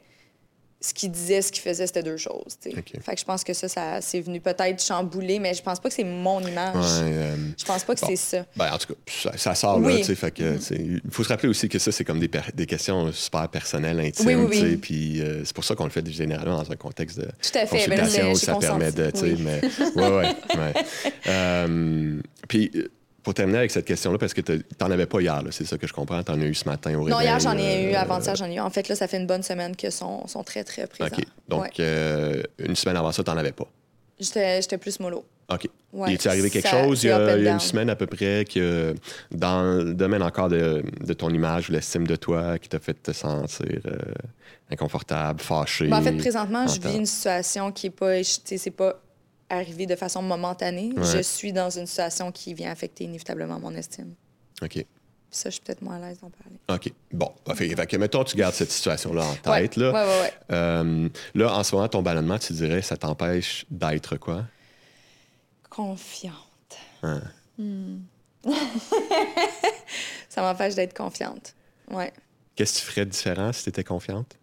ce 0.86 0.94
qu'il 0.94 1.10
disait, 1.10 1.42
ce 1.42 1.50
qu'il 1.50 1.62
faisait, 1.62 1.86
c'était 1.86 2.02
deux 2.02 2.16
choses. 2.16 2.56
Fait 2.62 2.72
que 2.82 3.18
je 3.18 3.24
pense 3.24 3.42
que 3.42 3.52
ça, 3.52 3.68
ça 3.68 4.00
c'est 4.00 4.20
venu 4.20 4.40
peut-être 4.40 4.82
chambouler, 4.82 5.38
mais 5.40 5.52
je 5.52 5.62
pense 5.62 5.80
pas 5.80 5.88
que 5.88 5.94
c'est 5.94 6.04
mon 6.04 6.40
image. 6.40 6.74
Ouais, 6.76 7.12
euh, 7.12 7.36
Je 7.58 7.64
pense 7.64 7.82
pas 7.82 7.94
que 7.96 8.00
Bon. 8.00 8.06
c'est 8.08 8.16
ça. 8.16 8.46
ben, 8.54 8.72
en 8.72 8.78
tout 8.78 8.94
cas, 8.94 9.00
ça, 9.06 9.36
ça 9.36 9.54
sort 9.54 9.80
là, 9.80 9.88
Oui. 9.88 10.04
fait 10.04 10.30
que, 10.30 10.58
sais, 10.58 10.76
il 10.76 11.00
faut 11.10 11.24
se 11.24 11.28
rappeler 11.28 11.48
aussi 11.48 11.68
que 11.68 11.78
ça, 11.78 11.90
c'est 11.90 12.04
comme 12.04 12.20
des, 12.20 12.66
questions 12.66 13.10
super 13.12 13.48
personnelles, 13.48 13.98
intimes, 14.00 14.44
Oui, 14.44 14.58
oui, 14.62 14.76
puis 14.76 15.20
euh, 15.20 15.44
c'est 15.44 15.54
pour 15.54 15.64
ça 15.64 15.74
qu'on 15.74 15.84
le 15.84 15.90
fait 15.90 16.06
généralement 16.08 16.62
dans 16.62 16.70
un 16.70 16.76
contexte 16.76 17.18
de 17.18 17.24
Tout 17.24 17.58
à 17.58 17.66
fait. 17.66 17.86
Là, 17.88 17.98
consultation 17.98 18.32
où 18.32 18.34
ça 18.36 18.54
permet 18.54 18.92
de, 18.92 19.10
mais... 19.40 19.60
Ouais, 19.96 20.08
ouais, 20.08 20.34
ouais. 20.56 20.74
Euh, 21.28 22.20
puis, 22.48 22.70
euh, 22.76 22.88
pour 23.26 23.34
terminer 23.34 23.58
avec 23.58 23.72
cette 23.72 23.84
question-là, 23.86 24.18
parce 24.18 24.32
que 24.32 24.40
t'as- 24.40 24.62
t'en 24.78 24.88
avais 24.88 25.06
pas 25.06 25.20
hier, 25.20 25.42
c'est 25.50 25.64
ça 25.66 25.76
que 25.76 25.88
je 25.88 25.92
comprends, 25.92 26.22
t'en 26.22 26.40
as 26.40 26.44
eu 26.44 26.54
ce 26.54 26.64
matin 26.64 26.94
au 26.94 27.02
réveil. 27.02 27.12
Non, 27.12 27.20
hier, 27.20 27.40
j'en 27.40 27.58
ai 27.58 27.90
eu. 27.90 27.92
euh, 27.92 27.98
Avant-hier, 27.98 28.36
j'en 28.36 28.46
ai 28.48 28.54
eu. 28.54 28.60
En 28.60 28.70
fait, 28.70 28.88
là, 28.88 28.94
ça 28.94 29.08
fait 29.08 29.16
une 29.16 29.26
bonne 29.26 29.42
semaine 29.42 29.74
que 29.74 29.90
sont, 29.90 30.28
sont 30.28 30.44
très, 30.44 30.62
très 30.62 30.86
présents. 30.86 31.16
OK, 31.18 31.24
donc 31.48 31.62
Ouais. 31.62 31.70
euh, 31.80 32.40
une 32.60 32.76
semaine 32.76 32.96
avant 32.96 33.10
ça, 33.10 33.24
t'en 33.24 33.36
avais 33.36 33.50
pas? 33.50 33.66
J'étais 34.20 34.78
plus 34.78 35.00
mollo. 35.00 35.24
OK. 35.52 35.68
Ouais, 35.92 36.10
Il 36.10 36.14
est 36.14 36.26
arrivé 36.28 36.50
quelque 36.50 36.68
ça- 36.68 36.84
chose 36.84 37.02
il 37.02 37.08
y 37.08 37.10
a, 37.10 37.18
and 37.18 37.36
il 37.36 37.42
y 37.44 37.48
a 37.48 37.52
une 37.54 37.58
semaine 37.60 37.90
à 37.90 37.96
peu 37.96 38.06
près 38.06 38.44
que 38.44 38.94
dans 39.32 39.62
le 39.78 39.92
domaine 39.92 40.22
encore 40.22 40.48
de, 40.48 40.84
de 41.04 41.12
ton 41.12 41.30
image 41.30 41.68
ou 41.68 41.72
l'estime 41.72 42.06
de 42.06 42.14
toi 42.14 42.58
qui 42.60 42.68
t'a 42.68 42.78
fait 42.78 42.94
te 43.02 43.10
sentir 43.12 43.66
euh, 43.86 43.96
inconfortable, 44.70 45.40
fâché? 45.40 45.88
Ben, 45.88 45.98
en 45.98 46.02
fait, 46.02 46.12
présentement, 46.16 46.66
je 46.68 46.80
vis 46.80 46.96
une 46.96 47.06
situation 47.06 47.72
qui 47.72 47.88
est 47.88 47.90
pas. 47.90 48.20
tu 48.22 48.56
C'est 48.56 48.70
pas 48.70 49.00
arrivé 49.48 49.86
de 49.86 49.96
façon 49.96 50.22
momentanée. 50.22 50.92
Ouais. 50.96 51.04
Je 51.04 51.22
suis 51.22 51.52
dans 51.52 51.70
une 51.70 51.86
situation 51.86 52.32
qui 52.32 52.54
vient 52.54 52.70
affecter 52.70 53.04
inévitablement 53.04 53.58
mon 53.60 53.74
estime. 53.74 54.14
OK. 54.62 54.84
Ça, 55.30 55.50
je 55.50 55.54
suis 55.54 55.62
peut-être 55.62 55.82
moins 55.82 55.96
à 55.96 56.08
l'aise 56.08 56.18
d'en 56.20 56.30
parler. 56.30 56.56
OK. 56.68 56.92
Bon. 57.12 57.30
Fait, 57.54 57.68
fait 57.74 57.86
que, 57.86 57.96
mettons, 57.96 58.24
tu 58.24 58.36
gardes 58.36 58.54
cette 58.54 58.70
situation-là 58.70 59.24
en 59.24 59.34
tête. 59.34 59.76
Là. 59.76 59.92
Ouais, 59.92 60.04
ouais, 60.04 60.20
ouais. 60.20 60.32
Euh, 60.52 61.08
là, 61.34 61.54
en 61.54 61.62
ce 61.62 61.74
moment, 61.74 61.88
ton 61.88 62.02
ballonnement, 62.02 62.38
tu 62.38 62.52
dirais, 62.52 62.80
ça 62.80 62.96
t'empêche 62.96 63.66
d'être 63.70 64.16
quoi? 64.16 64.44
Confiante. 65.68 66.78
Hein. 67.02 67.22
Ça 70.28 70.42
m'empêche 70.42 70.74
d'être 70.74 70.96
confiante. 70.96 71.54
Ouais. 71.90 72.12
Qu'est-ce 72.54 72.74
que 72.74 72.78
tu 72.80 72.86
ferais 72.92 73.04
de 73.04 73.10
différent 73.10 73.52
si 73.52 73.64
tu 73.64 73.68
étais 73.68 73.84
confiante? 73.84 74.36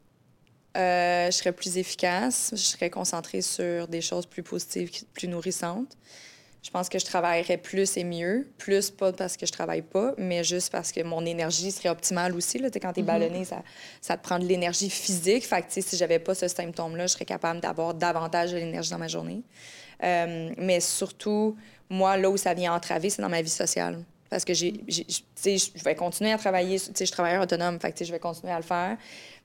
Euh, 0.75 1.27
je 1.27 1.31
serais 1.31 1.51
plus 1.51 1.77
efficace, 1.77 2.49
je 2.51 2.57
serais 2.57 2.89
concentrée 2.89 3.41
sur 3.41 3.87
des 3.87 4.01
choses 4.01 4.25
plus 4.25 4.41
positives, 4.41 4.89
plus 5.13 5.27
nourrissantes. 5.27 5.95
Je 6.63 6.69
pense 6.71 6.87
que 6.87 6.97
je 6.97 7.05
travaillerais 7.05 7.57
plus 7.57 7.97
et 7.97 8.05
mieux. 8.05 8.47
Plus 8.57 8.89
pas 8.89 9.11
parce 9.11 9.35
que 9.35 9.45
je 9.45 9.51
travaille 9.51 9.81
pas, 9.81 10.13
mais 10.17 10.45
juste 10.45 10.71
parce 10.71 10.93
que 10.93 11.03
mon 11.03 11.25
énergie 11.25 11.71
serait 11.71 11.89
optimale 11.89 12.33
aussi. 12.33 12.57
Là. 12.57 12.69
Quand 12.81 12.93
tu 12.93 13.01
es 13.01 13.03
ballonné, 13.03 13.43
ça, 13.43 13.61
ça 13.99 14.15
te 14.15 14.23
prend 14.23 14.39
de 14.39 14.45
l'énergie 14.45 14.89
physique. 14.89 15.45
Fait 15.45 15.61
que, 15.61 15.81
si 15.81 15.97
j'avais 15.97 16.19
pas 16.19 16.33
ce 16.33 16.47
symptôme-là, 16.47 17.07
je 17.07 17.13
serais 17.13 17.25
capable 17.25 17.59
d'avoir 17.59 17.93
davantage 17.93 18.53
de 18.53 18.57
l'énergie 18.57 18.91
dans 18.91 18.97
ma 18.97 19.09
journée. 19.09 19.43
Euh, 20.03 20.51
mais 20.57 20.79
surtout, 20.79 21.57
moi, 21.89 22.15
là 22.15 22.29
où 22.29 22.37
ça 22.37 22.53
vient 22.53 22.73
entraver, 22.73 23.09
c'est 23.09 23.21
dans 23.21 23.29
ma 23.29 23.41
vie 23.41 23.49
sociale. 23.49 23.99
Parce 24.33 24.45
que 24.45 24.53
j'ai, 24.55 24.73
je 24.87 25.83
vais 25.83 25.93
continuer 25.95 26.31
à 26.31 26.37
travailler. 26.37 26.79
Tu 26.79 26.85
sais, 26.85 26.91
je 26.99 27.03
suis 27.05 27.11
travailleur 27.11 27.43
autonome, 27.43 27.79
fait 27.79 27.91
que, 27.91 28.03
je 28.03 28.11
vais 28.11 28.19
continuer 28.19 28.51
à 28.51 28.57
le 28.57 28.63
faire. 28.63 28.97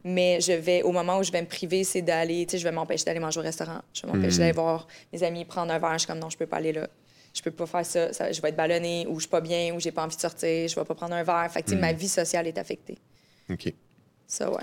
Mais 0.02 0.40
je 0.40 0.52
vais, 0.52 0.82
au 0.82 0.92
moment 0.92 1.18
où 1.18 1.22
je 1.22 1.30
vais 1.30 1.42
me 1.42 1.46
priver, 1.46 1.84
c'est 1.84 2.00
d'aller, 2.02 2.46
tu 2.46 2.52
sais, 2.52 2.58
je 2.58 2.64
vais 2.64 2.72
m'empêcher 2.72 3.04
d'aller 3.04 3.20
manger 3.20 3.40
au 3.40 3.42
restaurant. 3.42 3.80
Je 3.92 4.02
vais 4.02 4.08
m'empêcher 4.12 4.34
Mhm. 4.34 4.38
d'aller 4.38 4.52
voir 4.52 4.88
mes 5.12 5.22
amis 5.22 5.44
prendre 5.44 5.72
un 5.72 5.78
verre. 5.78 5.92
Je 5.94 5.98
suis 5.98 6.06
comme, 6.06 6.18
non, 6.20 6.30
je 6.30 6.38
peux 6.38 6.46
pas 6.46 6.56
aller 6.56 6.72
là. 6.72 6.88
Je 7.34 7.42
peux 7.42 7.50
pas 7.50 7.66
faire 7.66 7.84
ça. 7.84 8.12
Ça- 8.14 8.32
je 8.32 8.40
vais 8.40 8.48
être 8.48 8.56
ballonnée, 8.56 9.06
ou 9.08 9.16
je 9.16 9.20
suis 9.24 9.28
pas 9.30 9.40
bien, 9.42 9.74
ou 9.74 9.80
j'ai 9.80 9.92
pas 9.92 10.04
envie 10.04 10.16
de 10.16 10.20
sortir. 10.20 10.68
Je 10.68 10.74
vais 10.74 10.84
pas 10.86 10.94
prendre 10.94 11.14
un 11.14 11.22
verre. 11.22 11.50
Fait 11.52 11.62
que, 11.62 11.68
sais, 11.68 11.76
ma 11.76 11.92
vie 11.92 12.08
sociale 12.08 12.46
est 12.46 12.56
affectée. 12.58 12.96
OK. 13.50 13.74
Ça, 14.26 14.50
ouais. 14.50 14.62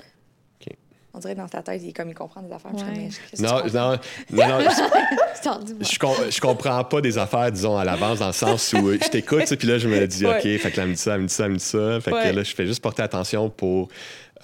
On 1.16 1.18
dirait 1.18 1.34
que 1.34 1.40
dans 1.40 1.48
ta 1.48 1.62
tête, 1.62 1.80
il 1.82 1.88
est 1.88 1.92
comme 1.92 2.10
il 2.10 2.14
comprend 2.14 2.42
des 2.42 2.52
affaires. 2.52 2.74
Ouais. 2.74 3.08
Je 3.34 3.42
Non, 3.42 3.62
non, 3.72 3.98
non, 4.30 4.58
non, 4.60 4.70
je, 5.80 5.98
com- 5.98 6.14
je 6.30 6.40
comprends 6.40 6.84
pas 6.84 7.00
des 7.00 7.16
affaires, 7.16 7.50
disons, 7.50 7.76
à 7.78 7.84
l'avance, 7.84 8.18
dans 8.18 8.26
le 8.26 8.32
sens 8.32 8.72
où 8.74 8.88
euh, 8.88 8.98
je 9.02 9.08
t'écoute, 9.08 9.54
puis 9.56 9.66
là, 9.66 9.78
je 9.78 9.88
me 9.88 10.06
dis, 10.06 10.26
Ouais. 10.26 10.36
OK, 10.36 10.60
fait 10.60 10.70
que 10.70 10.76
là, 10.76 10.82
elle 10.82 10.88
me 10.90 10.94
dit 10.94 11.00
ça, 11.00 11.14
elle 11.14 11.20
me 11.22 11.26
dit 11.26 11.34
ça, 11.34 11.44
elle 11.46 11.52
me 11.52 11.56
dit 11.56 11.64
ça. 11.64 12.00
Fait 12.02 12.10
que 12.10 12.16
Ouais. 12.16 12.32
là, 12.32 12.42
je 12.42 12.54
fais 12.54 12.66
juste 12.66 12.82
porter 12.82 13.02
attention 13.02 13.48
pour 13.48 13.88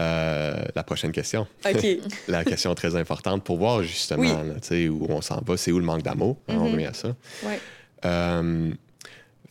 euh, 0.01 0.55
la 0.75 0.83
prochaine 0.83 1.13
question. 1.13 1.47
OK. 1.69 1.87
la 2.29 2.45
question 2.45 2.75
très 2.75 2.97
importante 2.97 3.45
pour 3.45 3.59
voir 3.59 3.83
justement 3.83 4.23
Oui. 4.23 4.29
là, 4.31 4.91
où 4.91 5.07
on 5.11 5.21
s'en 5.21 5.43
va, 5.45 5.57
c'est 5.59 5.73
où 5.73 5.79
le 5.79 5.85
manque 5.85 6.03
d'amour? 6.03 6.39
hein, 6.49 6.55
On 6.59 6.71
revient 6.73 6.87
à 6.87 6.95
ça. 6.95 7.09
Ouais. 7.45 7.59
Euh, 8.07 8.71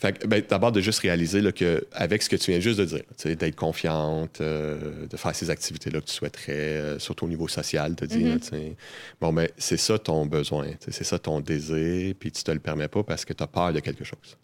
fait 0.01 0.17
que, 0.17 0.25
ben, 0.25 0.41
d'abord, 0.49 0.71
de 0.71 0.81
juste 0.81 0.99
réaliser 0.99 1.41
là, 1.41 1.51
que 1.51 1.85
avec 1.91 2.23
ce 2.23 2.29
que 2.29 2.35
tu 2.35 2.49
viens 2.49 2.59
juste 2.59 2.79
de 2.79 2.85
dire, 2.85 3.03
d'être 3.37 3.55
confiante, 3.55 4.41
euh, 4.41 5.05
de 5.05 5.15
faire 5.15 5.35
ces 5.35 5.51
activités-là 5.51 6.01
que 6.01 6.07
tu 6.07 6.13
souhaiterais, 6.13 6.53
euh, 6.53 6.99
surtout 6.99 7.25
au 7.25 7.29
niveau 7.29 7.47
social, 7.47 7.95
te 7.95 8.05
dire, 8.05 8.33
Mhm. 8.33 8.41
sais, 8.41 8.75
bon, 9.21 9.31
ben, 9.31 9.47
c'est 9.59 9.77
ça 9.77 9.99
ton 9.99 10.25
besoin, 10.25 10.69
c'est 10.79 11.03
ça 11.03 11.19
ton 11.19 11.39
désir, 11.39 12.15
puis 12.19 12.31
tu 12.31 12.43
te 12.43 12.49
le 12.49 12.59
permets 12.59 12.87
pas 12.87 13.03
parce 13.03 13.25
que 13.25 13.33
tu 13.33 13.43
as 13.43 13.47
peur 13.47 13.73
de 13.73 13.79
quelque 13.79 14.03
chose. 14.03 14.37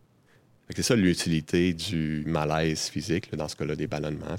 C'est 0.76 0.84
ça 0.84 0.95
l'utilité 0.95 1.74
du 1.74 2.24
malaise 2.28 2.89
physique, 2.89 3.32
là, 3.32 3.38
dans 3.38 3.47
ce 3.47 3.55
cas-là, 3.55 3.76
des 3.76 3.88
ballonnements, 3.88 4.36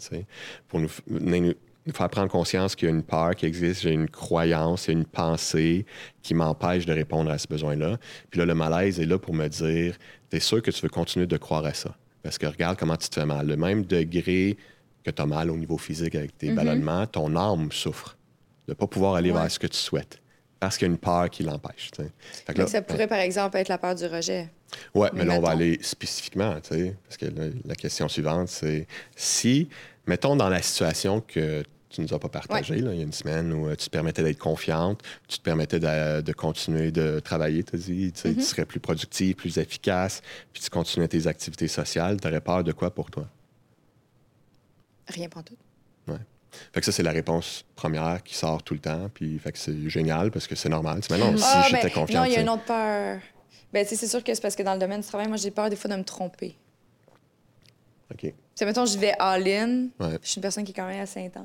pour 0.68 0.78
nous, 0.78 0.90
nous, 1.08 1.40
nous 1.40 1.54
faire 1.92 2.08
prendre 2.08 2.28
conscience 2.30 2.74
qu'il 2.76 2.88
y 2.88 2.90
a 2.90 2.94
une 2.94 3.02
peur 3.02 3.34
qui 3.34 3.46
existe, 3.46 3.82
j'ai 3.82 3.92
une 3.92 4.08
croyance, 4.08 4.88
une 4.88 5.04
pensée 5.04 5.86
qui 6.22 6.34
m'empêche 6.34 6.86
de 6.86 6.92
répondre 6.92 7.30
à 7.30 7.38
ce 7.38 7.46
besoin-là. 7.48 7.98
Puis 8.30 8.38
là, 8.40 8.46
le 8.46 8.54
malaise 8.54 9.00
est 9.00 9.06
là 9.06 9.18
pour 9.18 9.34
me 9.34 9.48
dire, 9.48 9.96
t'es 10.30 10.40
sûr 10.40 10.60
que 10.62 10.70
tu 10.70 10.80
veux 10.82 10.88
continuer 10.88 11.26
de 11.26 11.36
croire 11.36 11.64
à 11.64 11.74
ça? 11.74 11.94
Parce 12.22 12.38
que 12.38 12.46
regarde 12.46 12.76
comment 12.78 12.96
tu 12.96 13.08
te 13.08 13.14
fais 13.14 13.26
mal. 13.26 13.46
Le 13.46 13.56
même 13.56 13.84
degré 13.84 14.56
que 15.04 15.10
tu 15.10 15.22
as 15.22 15.26
mal 15.26 15.50
au 15.50 15.56
niveau 15.56 15.78
physique 15.78 16.14
avec 16.14 16.36
tes 16.36 16.48
Mhm. 16.50 16.56
ballonnements, 16.56 17.06
ton 17.06 17.34
âme 17.36 17.70
souffre 17.72 18.16
de 18.66 18.72
ne 18.72 18.74
pas 18.74 18.86
pouvoir 18.86 19.14
aller 19.14 19.30
Ouais. 19.30 19.40
vers 19.40 19.50
ce 19.50 19.58
que 19.58 19.66
tu 19.66 19.78
souhaites. 19.78 20.20
Parce 20.60 20.76
qu'il 20.76 20.88
y 20.88 20.90
a 20.90 20.92
une 20.92 20.98
peur 20.98 21.30
qui 21.30 21.44
l'empêche. 21.44 21.90
ça 22.66 22.82
pourrait, 22.82 23.06
par 23.06 23.18
exemple, 23.20 23.56
être 23.56 23.68
la 23.68 23.78
peur 23.78 23.94
du 23.94 24.04
rejet. 24.06 24.48
Ouais, 24.92 25.08
mais, 25.12 25.20
Mais 25.20 25.26
là, 25.26 25.34
on 25.34 25.40
va 25.40 25.50
aller 25.50 25.78
spécifiquement, 25.80 26.50
parce 26.52 27.16
que 27.16 27.26
là, 27.26 27.44
la 27.64 27.74
question 27.76 28.08
suivante, 28.08 28.48
c'est 28.48 28.86
si, 29.14 29.68
mettons 30.06 30.34
dans 30.34 30.48
la 30.48 30.60
situation 30.60 31.20
que 31.20 31.62
tu 31.90 32.00
nous 32.02 32.12
as 32.12 32.18
pas 32.18 32.28
partagée, 32.28 32.76
là, 32.80 32.92
il 32.92 32.98
y 32.98 33.00
a 33.00 33.04
une 33.04 33.12
semaine 33.12 33.52
où 33.52 33.66
euh, 33.68 33.74
tu 33.76 33.86
te 33.86 33.90
permettais 33.90 34.22
d'être 34.22 34.38
confiante, 34.38 35.02
tu 35.26 35.38
te 35.38 35.42
permettais 35.42 35.80
de, 35.80 36.20
de 36.20 36.32
continuer 36.32 36.90
de 36.90 37.18
travailler, 37.20 37.62
tu 37.64 37.76
dit, 37.76 38.12
tu 38.12 38.20
sais, 38.20 38.28
Mm-hmm. 38.30 38.34
tu 38.36 38.42
serais 38.42 38.64
plus 38.66 38.80
productive, 38.80 39.34
plus 39.36 39.56
efficace, 39.58 40.20
puis 40.52 40.62
tu 40.62 40.68
continuais 40.70 41.08
tes 41.08 41.26
activités 41.26 41.68
sociales, 41.68 42.20
tu 42.20 42.28
aurais 42.28 42.40
peur 42.42 42.62
de 42.64 42.72
quoi 42.72 42.90
pour 42.94 43.10
toi? 43.10 43.26
Rien 45.08 45.28
tout. 45.28 45.56
Fait 46.72 46.80
que 46.80 46.86
ça, 46.86 46.92
c'est 46.92 47.02
la 47.02 47.12
réponse 47.12 47.64
première 47.76 48.22
qui 48.22 48.34
sort 48.34 48.62
tout 48.62 48.72
le 48.74 48.80
temps, 48.80 49.08
puis 49.12 49.38
fait 49.38 49.52
que 49.52 49.58
c'est 49.58 49.88
génial 49.90 50.30
parce 50.30 50.46
que 50.46 50.54
c'est 50.54 50.70
normal. 50.70 51.00
Tu 51.02 51.12
mais 51.12 51.18
non, 51.18 51.36
si 51.36 51.44
Ah, 51.46 51.66
j'étais 51.68 51.82
ben, 51.88 51.92
confiante. 51.92 52.24
non, 52.24 52.24
il 52.24 52.30
y 52.32 52.34
a 52.34 52.38
tu 52.38 52.42
une 52.42 52.48
autre 52.48 52.64
peur. 52.64 53.20
Ben, 53.72 53.86
tu 53.86 53.94
c'est 53.96 54.06
sûr 54.08 54.24
que 54.24 54.34
c'est 54.34 54.40
parce 54.40 54.56
que 54.56 54.62
dans 54.62 54.72
le 54.72 54.80
domaine 54.80 55.02
du 55.02 55.06
travail, 55.06 55.28
moi, 55.28 55.36
j'ai 55.36 55.50
peur 55.50 55.68
des 55.68 55.76
fois 55.76 55.90
de 55.90 55.96
me 55.96 56.04
tromper. 56.04 56.56
OK. 58.12 58.20
Tu 58.22 58.32
sais, 58.54 58.64
mettons, 58.64 58.86
je 58.86 58.98
vais 58.98 59.12
all-in. 59.18 59.88
Ouais. 60.00 60.18
Je 60.22 60.28
suis 60.28 60.36
une 60.38 60.42
personne 60.42 60.64
qui 60.64 60.72
est 60.72 60.74
quand 60.74 60.86
même 60.88 61.00
assez 61.02 61.24
intense. 61.24 61.44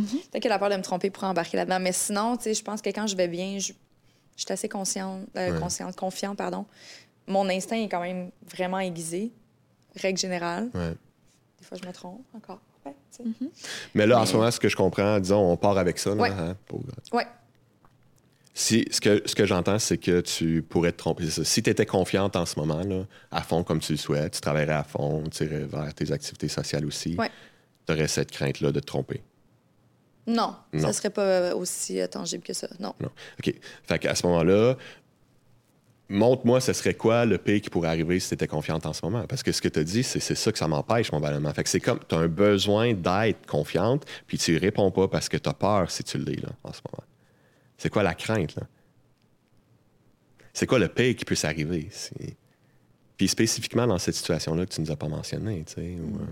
Peut-être 0.00 0.42
que 0.42 0.48
la 0.48 0.58
peur 0.58 0.70
de 0.70 0.76
me 0.76 0.82
tromper 0.82 1.10
pour 1.10 1.24
embarquer 1.24 1.56
là-dedans. 1.56 1.80
Mais 1.80 1.92
sinon, 1.92 2.36
tu 2.36 2.44
sais, 2.44 2.54
je 2.54 2.62
pense 2.62 2.82
que 2.82 2.90
quand 2.90 3.06
je 3.06 3.16
vais 3.16 3.28
bien, 3.28 3.58
je, 3.58 3.72
je 4.36 4.42
suis 4.42 4.52
assez 4.52 4.68
consciente, 4.68 5.22
euh, 5.36 5.52
Ouais. 5.52 5.58
consciente, 5.60 5.96
confiante, 5.96 6.36
pardon. 6.38 6.66
Mon 7.26 7.48
instinct 7.48 7.76
est 7.76 7.88
quand 7.88 8.00
même 8.02 8.30
vraiment 8.50 8.78
aiguisé, 8.78 9.32
règle 9.96 10.18
générale. 10.18 10.68
Ouais. 10.74 10.94
Des 11.58 11.64
fois, 11.64 11.78
je 11.82 11.86
me 11.88 11.92
trompe 11.92 12.24
encore. 12.34 12.60
Ouais, 12.84 12.94
sais. 13.10 13.24
Mais 13.94 14.06
là, 14.06 14.18
en 14.18 14.20
Mais- 14.20 14.26
ce 14.26 14.36
moment, 14.36 14.50
ce 14.50 14.60
que 14.60 14.68
je 14.68 14.76
comprends, 14.76 15.18
disons, 15.18 15.50
on 15.50 15.56
part 15.56 15.76
avec 15.78 15.98
ça. 15.98 16.10
là, 16.14 16.22
Ouais. 16.22 16.30
hein, 16.30 16.56
pour- 16.66 16.80
Ouais. 17.12 17.26
Si, 18.58 18.86
ce 18.90 19.00
que, 19.02 19.22
ce 19.26 19.34
que 19.34 19.44
j'entends, 19.44 19.78
c'est 19.78 19.98
que 19.98 20.20
tu 20.22 20.62
pourrais 20.62 20.92
te 20.92 20.96
tromper. 20.96 21.24
c'est 21.26 21.30
ça. 21.30 21.44
Si 21.44 21.62
tu 21.62 21.68
étais 21.68 21.84
confiante 21.84 22.36
en 22.36 22.46
ce 22.46 22.58
moment, 22.58 22.80
là, 22.82 23.04
à 23.30 23.42
fond 23.42 23.62
comme 23.62 23.80
tu 23.80 23.92
le 23.92 23.98
souhaites, 23.98 24.34
tu 24.34 24.40
travaillerais 24.40 24.72
à 24.74 24.82
fond, 24.84 25.24
tu 25.30 25.44
irais 25.44 25.64
vers 25.64 25.92
tes 25.92 26.10
activités 26.10 26.48
sociales 26.48 26.86
aussi, 26.86 27.16
Ouais. 27.18 27.30
tu 27.86 27.92
aurais 27.92 28.08
cette 28.08 28.30
crainte-là 28.30 28.72
de 28.72 28.80
te 28.80 28.86
tromper. 28.86 29.22
Non, 30.26 30.56
Non. 30.72 30.80
ça 30.80 30.92
serait 30.92 31.10
pas 31.10 31.54
aussi 31.54 32.00
euh, 32.00 32.06
tangible 32.08 32.42
que 32.42 32.52
ça. 32.52 32.68
Non. 32.80 32.94
Non. 33.00 33.10
OK. 33.38 33.54
Fait 33.84 33.98
qu'à 33.98 34.14
ce 34.14 34.26
moment-là, 34.26 34.76
montre-moi 36.08 36.60
ce 36.60 36.72
serait 36.72 36.94
quoi 36.94 37.24
le 37.26 37.38
pire 37.38 37.60
qui 37.60 37.70
pourrait 37.70 37.88
arriver 37.88 38.18
si 38.20 38.28
tu 38.28 38.34
étais 38.34 38.46
confiante 38.48 38.86
en 38.86 38.92
ce 38.92 39.04
moment? 39.04 39.24
Parce 39.26 39.42
que 39.42 39.52
ce 39.52 39.60
que 39.62 39.68
tu 39.68 39.78
as 39.80 39.84
dit, 39.84 40.02
c'est 40.02 40.20
ça 40.20 40.52
que 40.52 40.58
ça 40.58 40.68
m'empêche, 40.68 41.12
mon 41.12 41.20
ballonnement. 41.20 41.52
Fait 41.52 41.62
que 41.64 41.68
c'est 41.68 41.80
comme, 41.80 42.00
tu 42.08 42.14
as 42.14 42.18
un 42.18 42.28
besoin 42.28 42.92
d'être 42.94 43.46
confiante, 43.46 44.04
puis 44.26 44.38
tu 44.38 44.56
réponds 44.56 44.90
pas 44.90 45.08
parce 45.08 45.28
que 45.28 45.36
tu 45.36 45.48
as 45.48 45.54
peur 45.54 45.90
si 45.90 46.02
tu 46.04 46.18
l'es, 46.18 46.36
là, 46.36 46.48
en 46.64 46.72
ce 46.72 46.80
moment. 46.90 47.04
C'est 47.78 47.90
quoi 47.90 48.02
la 48.02 48.14
crainte, 48.14 48.54
là? 48.56 48.62
C'est 50.52 50.66
quoi 50.66 50.78
le 50.78 50.88
pire 50.88 51.14
qui 51.14 51.24
peut 51.24 51.34
s'arriver? 51.34 51.88
C'est- 51.90 52.36
Puis 53.16 53.28
spécifiquement 53.28 53.86
dans 53.86 53.98
cette 53.98 54.14
situation-là 54.14 54.66
que 54.66 54.72
tu 54.74 54.80
nous 54.80 54.90
as 54.90 54.96
pas 54.96 55.08
mentionné, 55.08 55.64
tu 55.66 55.74
sais. 55.74 55.96
ou, 56.00 56.16
euh, 56.16 56.26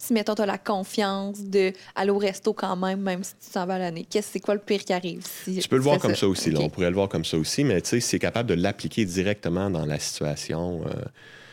Si, 0.00 0.12
mettons, 0.12 0.34
tu 0.36 0.42
as 0.42 0.46
la 0.46 0.58
confiance 0.58 1.40
de 1.40 1.72
aller 1.96 2.10
au 2.10 2.18
resto 2.18 2.52
quand 2.52 2.76
même, 2.76 3.00
même 3.00 3.24
si 3.24 3.32
tu 3.44 3.50
t'en 3.52 3.66
vas 3.66 3.74
à 3.74 3.78
l'année, 3.78 4.06
qu'est-ce 4.08 4.30
c'est 4.32 4.40
quoi 4.40 4.54
le 4.54 4.60
pire 4.60 4.84
qui 4.84 4.92
arrive? 4.92 5.26
Si 5.44 5.58
Tu 5.58 5.68
peux 5.68 5.74
le 5.76 5.82
voir 5.82 5.98
comme 5.98 6.14
ça, 6.14 6.28
aussi. 6.28 6.50
là. 6.52 6.60
On 6.60 6.70
pourrait 6.70 6.88
le 6.90 6.94
voir 6.94 7.08
comme 7.08 7.24
ça 7.24 7.36
aussi, 7.36 7.64
mais 7.64 7.80
tu 7.82 7.88
sais, 7.90 8.00
c'est 8.00 8.18
capable 8.20 8.48
de 8.48 8.54
l'appliquer 8.54 9.04
directement 9.04 9.70
dans 9.70 9.84
la 9.84 9.98
situation. 9.98 10.82
euh, 10.86 10.92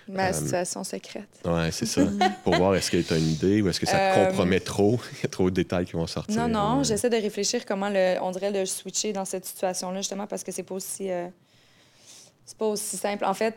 Ma 0.07 0.27
Euh, 0.29 0.33
situation 0.33 0.83
secrète. 0.83 1.27
Ouais, 1.43 1.71
c'est 1.71 1.87
ça. 1.87 2.03
Pour 2.43 2.53
voir 2.53 2.75
est-ce 2.75 2.91
que 2.91 2.97
tu 3.01 3.11
as 3.11 3.17
une 3.17 3.31
idée 3.31 3.63
ou 3.63 3.69
est-ce 3.69 3.79
que 3.79 3.87
ça 3.87 3.97
te 3.97 4.19
Euh, 4.19 4.25
compromet 4.27 4.59
trop. 4.59 4.99
Il 5.13 5.23
y 5.23 5.25
a 5.25 5.29
trop 5.29 5.49
de 5.49 5.55
détails 5.55 5.85
qui 5.87 5.93
vont 5.93 6.05
sortir. 6.05 6.35
Non, 6.35 6.47
non, 6.47 6.83
j'essaie 6.83 7.09
de 7.09 7.15
réfléchir 7.17 7.65
comment 7.65 7.89
le, 7.89 8.17
on 8.21 8.29
dirait 8.29 8.51
le 8.51 8.67
switcher 8.67 9.11
dans 9.13 9.25
cette 9.25 9.45
situation-là, 9.45 9.97
justement, 10.01 10.27
parce 10.27 10.43
que 10.43 10.51
c'est 10.51 10.61
pas 10.61 10.75
aussi. 10.75 11.09
euh, 11.09 11.27
c'est 12.45 12.57
pas 12.59 12.67
aussi 12.67 12.95
simple. 12.97 13.25
En 13.25 13.33
fait, 13.33 13.55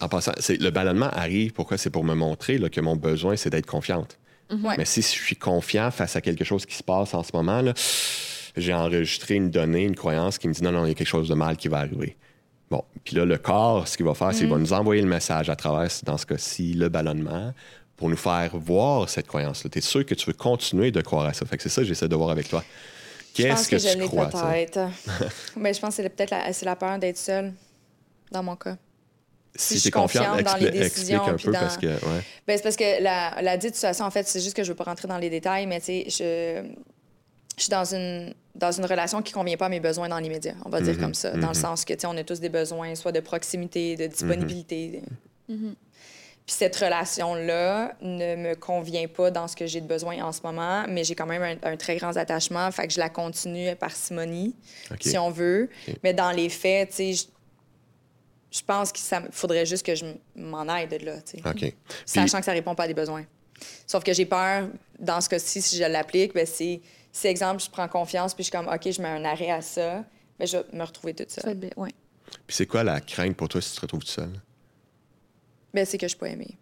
En 0.00 0.08
passant, 0.08 0.32
c'est, 0.38 0.60
le 0.60 0.70
ballonnement 0.70 1.08
arrive, 1.10 1.52
pourquoi? 1.52 1.78
C'est 1.78 1.90
pour 1.90 2.04
me 2.04 2.14
montrer 2.14 2.58
là, 2.58 2.68
que 2.68 2.80
mon 2.80 2.96
besoin, 2.96 3.36
c'est 3.36 3.50
d'être 3.50 3.66
confiante. 3.66 4.18
ouais. 4.50 4.74
Mais 4.78 4.84
si 4.84 5.02
je 5.02 5.06
suis 5.06 5.36
confiant 5.36 5.90
face 5.90 6.16
à 6.16 6.20
quelque 6.20 6.44
chose 6.44 6.66
qui 6.66 6.74
se 6.74 6.82
passe 6.82 7.14
en 7.14 7.22
ce 7.22 7.30
moment, 7.34 7.62
j'ai 8.56 8.74
enregistré 8.74 9.34
une 9.34 9.50
donnée, 9.50 9.84
une 9.84 9.96
croyance 9.96 10.38
qui 10.38 10.48
me 10.48 10.52
dit 10.52 10.62
non, 10.62 10.72
non, 10.72 10.84
il 10.84 10.88
y 10.88 10.92
a 10.92 10.94
quelque 10.94 11.06
chose 11.08 11.28
de 11.28 11.34
mal 11.34 11.56
qui 11.56 11.68
va 11.68 11.78
arriver. 11.78 12.16
Bon, 12.70 12.82
puis 13.04 13.14
là, 13.16 13.24
le 13.24 13.36
corps, 13.38 13.86
ce 13.86 13.96
qu'il 13.96 14.06
va 14.06 14.14
faire, 14.14 14.32
c'est 14.32 14.40
qu'il 14.40 14.48
va 14.48 14.58
nous 14.58 14.72
envoyer 14.72 15.02
le 15.02 15.08
message 15.08 15.50
à 15.50 15.56
travers, 15.56 15.88
dans 16.04 16.16
ce 16.18 16.26
cas-ci, 16.26 16.72
le 16.74 16.88
ballonnement, 16.88 17.52
pour 17.96 18.08
nous 18.08 18.16
faire 18.16 18.56
voir 18.56 19.08
cette 19.08 19.26
croyance-là. 19.26 19.70
Tu 19.70 19.78
es 19.78 19.82
sûr 19.82 20.04
que 20.04 20.14
tu 20.14 20.26
veux 20.26 20.32
continuer 20.32 20.90
de 20.90 21.00
croire 21.00 21.26
à 21.26 21.32
ça? 21.32 21.44
Fait 21.46 21.56
que 21.56 21.62
c'est 21.62 21.68
ça 21.68 21.82
que 21.82 21.86
j'essaie 21.88 22.08
de 22.08 22.16
voir 22.16 22.30
avec 22.30 22.48
toi. 22.48 22.64
je 23.36 23.46
pense 23.46 23.66
Qu'est-ce 23.68 23.68
que, 23.68 23.76
que, 23.76 23.98
je 24.00 24.02
tu 24.04 24.08
crois? 24.08 24.28
peut-être. 24.28 24.80
Mais 25.56 25.74
je 25.74 25.80
pense 25.80 25.96
que 25.96 26.02
c'est 26.02 26.08
peut-être 26.08 26.30
la, 26.30 26.50
la 26.62 26.76
peur 26.76 26.98
d'être 26.98 27.18
seule, 27.18 27.52
dans 28.32 28.42
mon 28.42 28.56
cas. 28.56 28.76
Si 29.56 29.76
je 29.78 29.82
tu 29.82 29.88
es 29.88 29.90
confiante, 29.90 30.42
dans 30.42 30.56
les 30.56 30.70
décisions, 30.70 31.24
explique 31.26 31.46
un 31.48 31.50
peu 31.50 31.52
dans- 31.52 31.60
parce 31.60 31.76
que. 31.76 31.86
Ouais. 31.86 32.22
Ben, 32.46 32.56
c'est 32.56 32.62
parce 32.62 32.76
que 32.76 33.02
la, 33.02 33.40
la 33.40 33.56
dite 33.56 33.74
situation, 33.74 34.04
en 34.04 34.10
fait, 34.10 34.26
c'est 34.26 34.40
juste 34.40 34.56
que 34.56 34.64
je 34.64 34.70
veux 34.70 34.74
pas 34.76 34.84
rentrer 34.84 35.06
dans 35.08 35.18
les 35.18 35.30
détails, 35.30 35.66
mais 35.66 35.78
tu 35.80 35.86
sais, 35.86 36.04
je, 36.08 36.68
je 37.56 37.62
suis 37.62 37.70
dans 37.70 37.84
une, 37.94 38.34
dans 38.56 38.72
une 38.72 38.84
relation 38.84 39.22
qui 39.22 39.32
convient 39.32 39.56
pas 39.56 39.66
à 39.66 39.68
mes 39.68 39.78
besoins 39.80 40.08
dans 40.08 40.18
l'immédiat, 40.18 40.54
on 40.64 40.70
va 40.70 40.80
dire 40.80 40.94
Mhm, 40.94 41.00
comme 41.00 41.14
ça, 41.14 41.30
dans 41.30 41.48
le 41.48 41.54
sens 41.54 41.84
que, 41.84 41.92
tu 41.92 42.00
sais, 42.00 42.06
on 42.08 42.16
a 42.16 42.24
tous 42.24 42.40
des 42.40 42.48
besoins, 42.48 42.94
soit 42.96 43.12
de 43.12 43.20
proximité, 43.20 43.94
de 43.96 44.06
disponibilité. 44.08 45.02
Mhm. 45.48 45.74
Puis 46.46 46.56
cette 46.58 46.76
relation-là 46.76 47.94
ne 48.02 48.36
me 48.36 48.54
convient 48.54 49.06
pas 49.08 49.30
dans 49.30 49.48
ce 49.48 49.56
que 49.56 49.66
j'ai 49.66 49.80
de 49.80 49.86
besoin 49.86 50.22
en 50.22 50.30
ce 50.32 50.40
moment, 50.44 50.84
mais 50.88 51.02
j'ai 51.04 51.14
quand 51.14 51.24
même 51.26 51.42
un, 51.62 51.70
un 51.72 51.76
très 51.78 51.96
grand 51.96 52.14
attachement, 52.18 52.70
fait 52.70 52.86
que 52.86 52.92
je 52.92 52.98
la 52.98 53.08
continue 53.08 53.74
par 53.76 53.92
simonie, 53.92 54.54
si 55.00 55.16
on 55.16 55.30
veut. 55.30 55.70
Mais 56.02 56.12
dans 56.12 56.32
les 56.32 56.50
faits, 56.50 56.90
tu 56.90 57.14
sais, 57.14 57.26
je, 58.54 58.62
pense 58.62 58.92
qu'il 58.92 59.04
faudrait 59.30 59.66
juste 59.66 59.84
que 59.84 59.94
je 59.94 60.04
m'en 60.36 60.68
aille 60.68 60.88
de 60.88 61.04
là, 61.04 61.20
tu 61.22 61.38
sais 61.38 61.48
OK. 61.48 61.58
Puis, 61.58 61.74
sachant 62.04 62.38
que 62.38 62.44
ça 62.44 62.52
répond 62.52 62.74
pas 62.74 62.84
à 62.84 62.88
des 62.88 62.94
besoins. 62.94 63.24
Sauf 63.86 64.04
que 64.04 64.12
j'ai 64.12 64.26
peur, 64.26 64.68
dans 64.98 65.20
ce 65.20 65.28
cas-ci, 65.28 65.62
si 65.62 65.76
je 65.76 65.84
l'applique, 65.84 66.34
ben 66.34 66.46
c'est, 66.46 66.80
si, 67.12 67.26
exemple, 67.26 67.62
je 67.62 67.70
prends 67.70 67.88
confiance, 67.88 68.34
puis 68.34 68.44
je 68.44 68.50
suis 68.50 68.56
comme, 68.56 68.68
OK, 68.68 68.90
je 68.90 69.00
mets 69.00 69.08
un 69.08 69.24
arrêt 69.24 69.50
à 69.50 69.62
ça, 69.62 70.04
ben 70.38 70.46
je 70.46 70.58
vais 70.58 70.64
me 70.72 70.84
retrouver 70.84 71.14
toute 71.14 71.30
seule. 71.30 71.54
bien, 71.54 71.70
ouais. 71.76 71.90
puis 72.46 72.56
c'est 72.56 72.66
quoi 72.66 72.84
la 72.84 73.00
crainte 73.00 73.36
pour 73.36 73.48
toi 73.48 73.60
si 73.60 73.70
tu 73.70 73.76
te 73.76 73.80
retrouves 73.82 74.04
tout 74.04 74.10
seul? 74.10 74.30
Ben, 75.72 75.84
c'est 75.84 75.98
que 75.98 76.06
je 76.06 76.10
suis 76.10 76.18
pas 76.18 76.28
aimée. 76.28 76.56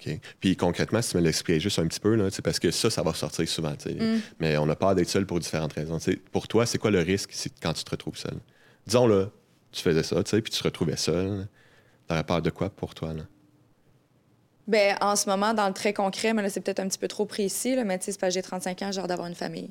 OK. 0.00 0.18
Puis 0.40 0.56
concrètement, 0.56 1.02
si 1.02 1.10
tu 1.10 1.16
me 1.16 1.22
l'expliquais 1.22 1.60
juste 1.60 1.78
un 1.78 1.86
petit 1.86 2.00
peu, 2.00 2.14
là, 2.14 2.28
parce 2.42 2.58
que 2.58 2.70
ça, 2.70 2.90
ça 2.90 3.02
va 3.02 3.14
sortir 3.14 3.48
souvent. 3.48 3.72
Mm. 3.72 4.18
Mais 4.40 4.56
on 4.56 4.68
a 4.68 4.76
peur 4.76 4.94
d'être 4.94 5.08
seul 5.08 5.26
pour 5.26 5.38
différentes 5.40 5.72
raisons. 5.74 5.98
Pour 6.32 6.48
toi, 6.48 6.66
c'est 6.66 6.78
quoi 6.78 6.90
le 6.90 7.00
risque 7.00 7.30
si- 7.32 7.50
quand 7.50 7.72
tu 7.72 7.84
te 7.84 7.90
retrouves 7.90 8.16
seul? 8.16 8.38
Disons, 8.86 9.06
là, 9.06 9.30
tu 9.74 9.82
faisais 9.82 10.02
ça, 10.02 10.22
tu 10.22 10.30
sais, 10.30 10.40
puis 10.42 10.52
tu 10.52 10.58
te 10.58 10.64
retrouvais 10.64 10.96
seul. 10.96 11.46
T'aurais 12.08 12.24
peur 12.24 12.42
de 12.42 12.50
quoi 12.50 12.70
pour 12.70 12.94
toi? 12.94 13.12
Là? 13.14 13.22
Ben, 14.66 14.96
en 15.00 15.14
ce 15.16 15.28
moment, 15.28 15.52
dans 15.52 15.66
le 15.68 15.74
très 15.74 15.92
concret, 15.92 16.32
mais 16.32 16.42
là, 16.42 16.48
c'est 16.48 16.60
peut-être 16.60 16.80
un 16.80 16.88
petit 16.88 16.98
peu 16.98 17.08
trop 17.08 17.26
précis, 17.26 17.74
là, 17.76 17.84
mais 17.84 17.98
tu 17.98 18.06
sais, 18.06 18.12
c'est 18.12 18.20
parce 18.20 18.30
que 18.32 18.34
j'ai 18.34 18.42
35 18.42 18.82
ans, 18.82 18.92
j'ai 18.92 19.00
hâte 19.00 19.08
d'avoir 19.08 19.28
une 19.28 19.34
famille. 19.34 19.70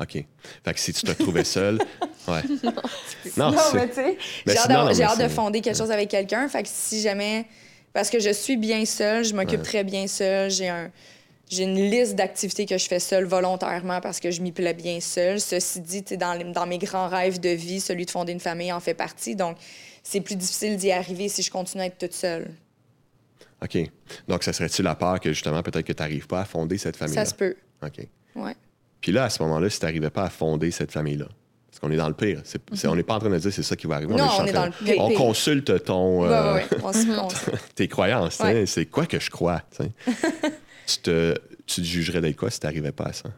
OK. 0.00 0.24
Fait 0.64 0.74
que 0.74 0.80
si 0.80 0.92
tu 0.92 1.02
te 1.02 1.10
retrouvais 1.10 1.44
seul, 1.44 1.78
ouais. 2.28 2.42
Non, 3.36 3.54
mais 3.74 3.88
tu 3.88 3.94
sais, 3.94 4.18
j'ai 4.46 4.58
hâte, 4.58 4.70
non, 4.70 5.24
de 5.24 5.28
fonder 5.28 5.60
quelque 5.60 5.76
chose 5.76 5.90
avec 5.90 6.08
quelqu'un. 6.08 6.48
Fait 6.48 6.62
que 6.62 6.68
si 6.70 7.00
jamais. 7.00 7.46
Parce 7.92 8.10
que 8.10 8.18
je 8.18 8.30
suis 8.30 8.56
bien 8.56 8.84
seule, 8.86 9.24
je 9.24 9.34
m'occupe 9.34 9.60
Ouais. 9.60 9.64
très 9.64 9.84
bien 9.84 10.08
seule, 10.08 10.50
j'ai 10.50 10.68
un. 10.68 10.90
J'ai 11.50 11.64
une 11.64 11.76
liste 11.90 12.14
d'activités 12.14 12.64
que 12.66 12.78
je 12.78 12.86
fais 12.86 12.98
seule 12.98 13.24
volontairement 13.24 14.00
parce 14.00 14.18
que 14.18 14.30
je 14.30 14.40
m'y 14.40 14.50
plais 14.52 14.72
bien 14.74 15.00
seule. 15.00 15.40
Ceci 15.40 15.80
dit, 15.80 16.02
dans, 16.16 16.32
les- 16.34 16.44
dans 16.52 16.66
mes 16.66 16.78
grands 16.78 17.08
rêves 17.08 17.38
de 17.38 17.50
vie, 17.50 17.80
celui 17.80 18.06
de 18.06 18.10
fonder 18.10 18.32
une 18.32 18.40
famille 18.40 18.72
en 18.72 18.80
fait 18.80 18.94
partie. 18.94 19.36
Donc, 19.36 19.56
c'est 20.02 20.20
plus 20.20 20.36
difficile 20.36 20.76
d'y 20.76 20.90
arriver 20.90 21.28
si 21.28 21.42
je 21.42 21.50
continue 21.50 21.82
à 21.82 21.86
être 21.86 21.98
toute 21.98 22.14
seule. 22.14 22.50
OK. 23.62 23.78
Donc, 24.28 24.42
ça 24.42 24.52
serait-tu 24.52 24.82
la 24.82 24.94
peur 24.94 25.20
que 25.20 25.32
justement, 25.32 25.62
peut-être 25.62 25.86
que 25.86 25.92
tu 25.92 26.02
n'arrives 26.02 26.26
pas 26.26 26.40
à 26.40 26.44
fonder 26.44 26.78
cette 26.78 26.96
famille-là? 26.96 27.24
Ça 27.24 27.30
se 27.30 27.34
peut. 27.34 27.54
OK. 27.84 28.06
Ouais. 28.36 28.54
Puis 29.00 29.12
là, 29.12 29.24
à 29.24 29.30
ce 29.30 29.42
moment-là, 29.42 29.68
si 29.70 29.78
tu 29.78 29.84
n'arrivais 29.84 30.10
pas 30.10 30.24
à 30.24 30.30
fonder 30.30 30.70
cette 30.70 30.92
famille-là, 30.92 31.26
parce 31.70 31.78
qu'on 31.80 31.90
est 31.90 31.96
dans 31.96 32.08
le 32.08 32.14
pire, 32.14 32.40
c'est- 32.44 32.86
on 32.88 32.94
n'est 32.96 33.02
pas 33.02 33.16
en 33.16 33.18
train 33.20 33.28
de 33.30 33.36
dire 33.38 33.52
c'est 33.52 33.62
ça 33.62 33.76
qui 33.76 33.86
va 33.86 33.96
arriver. 33.96 34.14
Non, 34.14 34.28
on 34.40 34.46
est 34.46 34.52
dans 34.52 34.66
le 34.66 34.72
pire. 34.72 34.94
On 34.98 35.10
consulte 35.12 35.84
ton, 35.84 36.24
euh, 36.24 36.54
ouais, 36.54 36.64
ouais. 36.70 36.78
On 36.82 37.28
tes 37.74 37.88
croyances. 37.88 38.40
Hein. 38.40 38.64
C'est 38.66 38.86
quoi 38.86 39.04
que 39.06 39.18
je 39.20 39.28
crois? 39.30 39.62
tu 40.86 40.98
te, 40.98 41.34
tu 41.66 41.80
te 41.80 41.86
jugerais 41.86 42.20
d'être 42.20 42.36
quoi 42.36 42.50
si 42.50 42.60
tu 42.60 42.66
n'arrivais 42.66 42.92
pas 42.92 43.04
à 43.04 43.12
ça? 43.12 43.30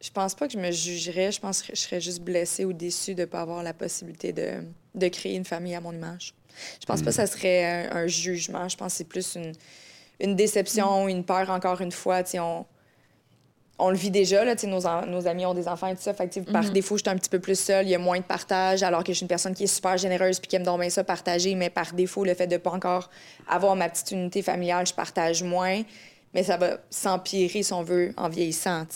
Je 0.00 0.10
pense 0.10 0.34
pas 0.34 0.46
que 0.46 0.52
je 0.52 0.58
me 0.58 0.70
jugerais. 0.70 1.32
Je 1.32 1.40
pense 1.40 1.62
que 1.62 1.74
je 1.74 1.80
serais 1.80 2.00
juste 2.00 2.20
blessée 2.20 2.64
ou 2.66 2.74
déçue 2.74 3.14
de 3.14 3.22
ne 3.22 3.26
pas 3.26 3.40
avoir 3.40 3.62
la 3.62 3.72
possibilité 3.72 4.32
de, 4.32 4.62
de 4.94 5.08
créer 5.08 5.34
une 5.34 5.46
famille 5.46 5.74
à 5.74 5.80
mon 5.80 5.92
image. 5.92 6.34
Je 6.80 6.86
pense 6.86 7.00
pas 7.00 7.06
que 7.06 7.16
ça 7.16 7.26
serait 7.26 7.88
un, 7.90 7.96
un 7.96 8.06
jugement. 8.06 8.68
Je 8.68 8.76
pense 8.76 8.92
que 8.92 8.98
c'est 8.98 9.08
plus 9.08 9.34
une, 9.34 9.52
une 10.20 10.36
déception, 10.36 11.08
une 11.08 11.24
peur, 11.24 11.48
encore 11.48 11.80
une 11.80 11.90
fois. 11.90 12.22
On, 12.34 12.66
on 13.78 13.90
le 13.90 13.96
vit 13.96 14.10
déjà, 14.10 14.44
là, 14.44 14.54
nos, 14.66 15.26
amis 15.26 15.46
ont 15.46 15.54
des 15.54 15.66
enfants 15.66 15.88
et 15.88 15.96
tout 15.96 16.02
ça. 16.02 16.14
Fait 16.14 16.28
que, 16.28 16.40
par 16.40 16.70
défaut, 16.70 16.96
je 16.96 17.02
suis 17.02 17.10
un 17.10 17.16
petit 17.16 17.28
peu 17.28 17.40
plus 17.40 17.58
seule, 17.58 17.86
il 17.86 17.90
y 17.90 17.94
a 17.94 17.98
moins 17.98 18.18
de 18.18 18.24
partage, 18.24 18.82
alors 18.84 19.02
que 19.02 19.12
je 19.12 19.16
suis 19.16 19.24
une 19.24 19.28
personne 19.28 19.54
qui 19.54 19.64
est 19.64 19.68
super 19.68 19.98
généreuse 19.98 20.38
puis 20.38 20.48
qui 20.48 20.56
aime 20.56 20.62
donc 20.62 20.80
bien 20.80 20.90
ça 20.90 21.02
partager. 21.02 21.54
Mais 21.56 21.70
par 21.70 21.92
défaut, 21.92 22.24
le 22.24 22.34
fait 22.34 22.46
de 22.46 22.56
pas 22.56 22.70
encore 22.70 23.10
avoir 23.48 23.74
ma 23.74 23.88
petite 23.88 24.12
unité 24.12 24.42
familiale, 24.42 24.86
je 24.86 24.94
partage 24.94 25.42
moins. 25.42 25.82
Mais 26.34 26.44
ça 26.44 26.56
va 26.56 26.78
s'empirer, 26.90 27.62
si 27.62 27.72
on 27.72 27.82
veut, 27.82 28.12
en 28.16 28.28
vieillissant. 28.28 28.86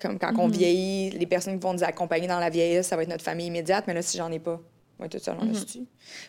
Comme 0.00 0.18
quand 0.18 0.32
on 0.38 0.48
vieillit, 0.48 1.10
les 1.10 1.26
personnes 1.26 1.54
qui 1.58 1.62
vont 1.62 1.74
nous 1.74 1.84
accompagner 1.84 2.26
dans 2.26 2.40
la 2.40 2.50
vieillesse, 2.50 2.88
ça 2.88 2.96
va 2.96 3.02
être 3.02 3.08
notre 3.08 3.24
famille 3.24 3.46
immédiate. 3.46 3.84
Mais 3.86 3.94
là, 3.94 4.02
si 4.02 4.18
j'en 4.18 4.30
ai 4.30 4.40
pas, 4.40 4.60
moi, 4.98 5.08
toute 5.08 5.22
seule, 5.22 5.36
on 5.40 5.48
reste 5.48 5.78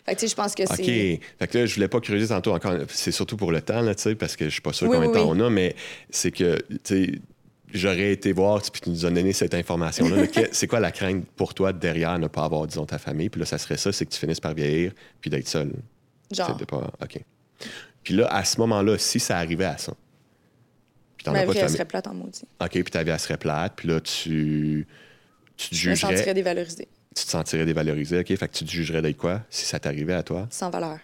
Fait 0.04 0.14
que, 0.16 0.26
je 0.26 0.34
pense 0.34 0.54
que 0.54 0.62
OK. 0.62 0.76
c'est... 0.76 1.20
Fait 1.38 1.46
que 1.46 1.58
là, 1.58 1.66
je 1.66 1.74
voulais 1.74 1.88
pas 1.88 2.00
creuser 2.00 2.26
tantôt 2.26 2.52
encore. 2.54 2.74
C'est 2.88 3.12
surtout 3.12 3.36
pour 3.36 3.52
le 3.52 3.62
temps, 3.62 3.82
là, 3.82 3.94
tu 3.94 4.02
sais, 4.02 4.14
parce 4.16 4.34
que 4.34 4.46
je 4.46 4.50
suis 4.50 4.62
pas 4.62 4.72
sûr 4.72 4.88
Oui, 4.88 4.96
combien 4.96 5.10
de 5.10 5.14
oui, 5.14 5.20
temps 5.20 5.32
oui. 5.32 5.38
on 5.40 5.46
a, 5.46 5.50
mais 5.50 5.76
c'est 6.10 6.32
que, 6.32 6.58
tu 6.82 7.06
sais, 7.06 7.20
j'aurais 7.74 8.12
été 8.12 8.32
voir, 8.32 8.62
puis 8.62 8.80
tu 8.80 8.90
nous 8.90 9.04
as 9.04 9.10
donné 9.10 9.32
cette 9.32 9.54
information-là. 9.54 10.26
c'est 10.52 10.66
quoi 10.66 10.80
la 10.80 10.92
crainte 10.92 11.26
pour 11.36 11.54
toi 11.54 11.72
derrière 11.72 12.18
ne 12.18 12.28
pas 12.28 12.44
avoir, 12.44 12.66
disons, 12.66 12.86
ta 12.86 12.98
famille? 12.98 13.28
Puis 13.28 13.40
là, 13.40 13.46
ça 13.46 13.58
serait 13.58 13.76
ça, 13.76 13.92
c'est 13.92 14.06
que 14.06 14.12
tu 14.12 14.18
finisses 14.18 14.40
par 14.40 14.54
vieillir, 14.54 14.92
puis 15.20 15.30
d'être 15.30 15.48
seul. 15.48 15.72
Genre. 16.30 16.56
De 16.56 16.64
pas... 16.64 16.90
OK. 17.02 17.20
Puis 18.02 18.14
là, 18.14 18.26
à 18.28 18.44
ce 18.44 18.60
moment-là, 18.60 18.98
si 18.98 19.18
ça 19.18 19.38
arrivait 19.38 19.64
à 19.64 19.78
ça, 19.78 19.92
puis 21.16 21.24
t'en 21.24 21.32
Ma 21.32 21.40
as 21.40 21.46
pas 21.46 21.52
vie, 21.52 21.58
de 21.58 21.64
elle 21.64 21.70
serait 21.70 21.84
plate 21.84 22.06
en 22.06 22.14
maudit. 22.14 22.44
OK, 22.60 22.70
puis 22.70 22.84
ta 22.84 23.02
vie, 23.02 23.10
elle 23.10 23.18
serait 23.18 23.38
plate, 23.38 23.72
puis 23.76 23.88
là, 23.88 24.00
tu, 24.00 24.86
tu 25.56 25.68
te 25.70 25.74
Je 25.74 25.90
me 25.90 25.94
jugerais, 25.94 26.16
sentirais 26.16 26.34
dévalorisée, 26.34 26.88
tu 27.14 27.24
te 27.24 27.30
sentirais 27.30 27.64
dévalorisé. 27.64 28.20
OK, 28.20 28.26
fait 28.26 28.48
que 28.48 28.54
tu 28.54 28.64
te 28.64 28.70
jugerais 28.70 29.02
d'être 29.02 29.16
quoi 29.16 29.42
si 29.50 29.64
ça 29.64 29.78
t'arrivait 29.78 30.14
à 30.14 30.22
toi? 30.22 30.46
sans 30.50 30.70
valeur. 30.70 30.98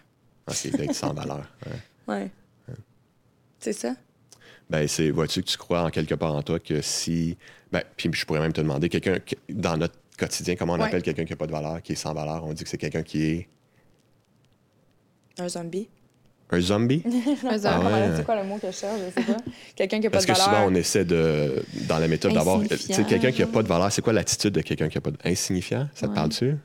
OK, 0.48 0.76
d'être 0.76 0.94
sans 0.94 1.14
valeur. 1.14 1.46
Ouais. 2.06 2.14
Ouais. 2.14 2.30
C'est 3.60 3.72
ça? 3.72 3.94
Ben, 4.70 4.86
c'est, 4.88 5.10
vois-tu 5.10 5.42
que 5.42 5.48
tu 5.48 5.58
crois 5.58 5.82
en 5.82 5.90
quelque 5.90 6.14
part 6.14 6.34
en 6.34 6.42
toi 6.42 6.58
que 6.60 6.80
si. 6.80 7.36
Ben, 7.72 7.82
puis 7.96 8.08
je 8.12 8.24
pourrais 8.24 8.40
même 8.40 8.52
te 8.52 8.60
demander, 8.60 8.88
quelqu'un, 8.88 9.18
que- 9.18 9.34
dans 9.48 9.76
notre 9.76 9.94
quotidien, 10.16 10.54
comment 10.56 10.74
on 10.74 10.78
Ouais. 10.78 10.84
appelle 10.86 11.02
quelqu'un 11.02 11.24
qui 11.24 11.32
n'a 11.32 11.36
pas 11.36 11.46
de 11.46 11.52
valeur, 11.52 11.82
qui 11.82 11.92
est 11.92 11.96
sans 11.96 12.14
valeur? 12.14 12.44
On 12.44 12.52
dit 12.52 12.62
que 12.62 12.70
c'est 12.70 12.78
quelqu'un 12.78 13.02
qui 13.02 13.22
est 13.24 13.48
Un 15.38 15.48
zombie? 15.48 15.88
un 16.52 16.60
zombie? 16.60 17.02
Un 17.44 17.58
Ah 17.64 17.78
homme. 17.78 17.86
ouais. 17.86 18.16
C'est 18.16 18.24
quoi 18.24 18.40
le 18.42 18.48
mot 18.48 18.58
que 18.58 18.66
je 18.70 18.76
cherche? 18.76 19.00
Je 19.14 19.20
sais 19.20 19.26
pas. 19.32 19.38
Quelqu'un 19.76 19.98
qui 19.98 20.04
n'a 20.04 20.10
pas 20.10 20.16
Parce 20.18 20.26
de 20.26 20.32
que 20.32 20.38
valeur. 20.38 20.54
souvent, 20.56 20.66
on 20.70 20.74
essaie 20.74 21.04
de, 21.04 21.64
dans 21.88 21.98
la 21.98 22.08
méthode 22.08 22.32
d'avoir. 22.32 22.60
Tu 22.60 22.66
sais, 22.68 22.74
Insignifiant. 22.74 23.04
quelqu'un 23.06 23.30
qui 23.32 23.40
n'a 23.40 23.46
pas 23.46 23.62
de 23.62 23.68
valeur, 23.68 23.90
c'est 23.92 24.02
quoi 24.02 24.12
l'attitude 24.12 24.52
de 24.54 24.60
quelqu'un 24.60 24.88
qui 24.88 24.96
n'a 24.96 25.00
pas 25.00 25.10
de. 25.12 25.18
Insignifiant? 25.24 25.88
Ça 25.94 26.08
te 26.08 26.14
parle-tu? 26.14 26.56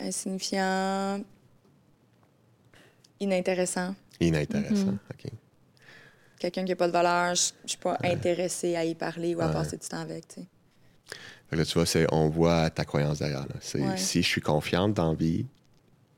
Insignifiant. 0.00 1.20
Inintéressant. 3.20 3.94
Inintéressant. 4.20 4.96
OK. 5.12 5.30
Quelqu'un 6.38 6.64
qui 6.64 6.70
n'a 6.70 6.76
pas 6.76 6.86
de 6.86 6.92
valeur, 6.92 7.34
je 7.34 7.50
ne 7.64 7.68
suis 7.68 7.78
pas 7.78 7.98
intéressée 8.04 8.76
à 8.76 8.84
y 8.84 8.94
parler 8.94 9.34
ou 9.34 9.40
à 9.40 9.48
passer 9.48 9.76
du 9.76 9.88
temps 9.88 10.00
avec. 10.00 10.28
tu 10.28 10.34
sais. 10.42 10.46
Fait 11.50 11.56
que 11.56 11.60
là, 11.60 11.64
tu 11.64 11.74
vois, 11.74 11.86
c'est, 11.86 12.06
on 12.12 12.28
voit 12.28 12.68
ta 12.70 12.84
croyance 12.84 13.18
derrière. 13.18 13.40
là. 13.40 13.54
C'est, 13.60 13.80
Ouais. 13.80 13.96
Si 13.96 14.22
je 14.22 14.28
suis 14.28 14.40
confiante 14.42 14.94
dans 14.94 15.10
la 15.10 15.16
vie, 15.16 15.46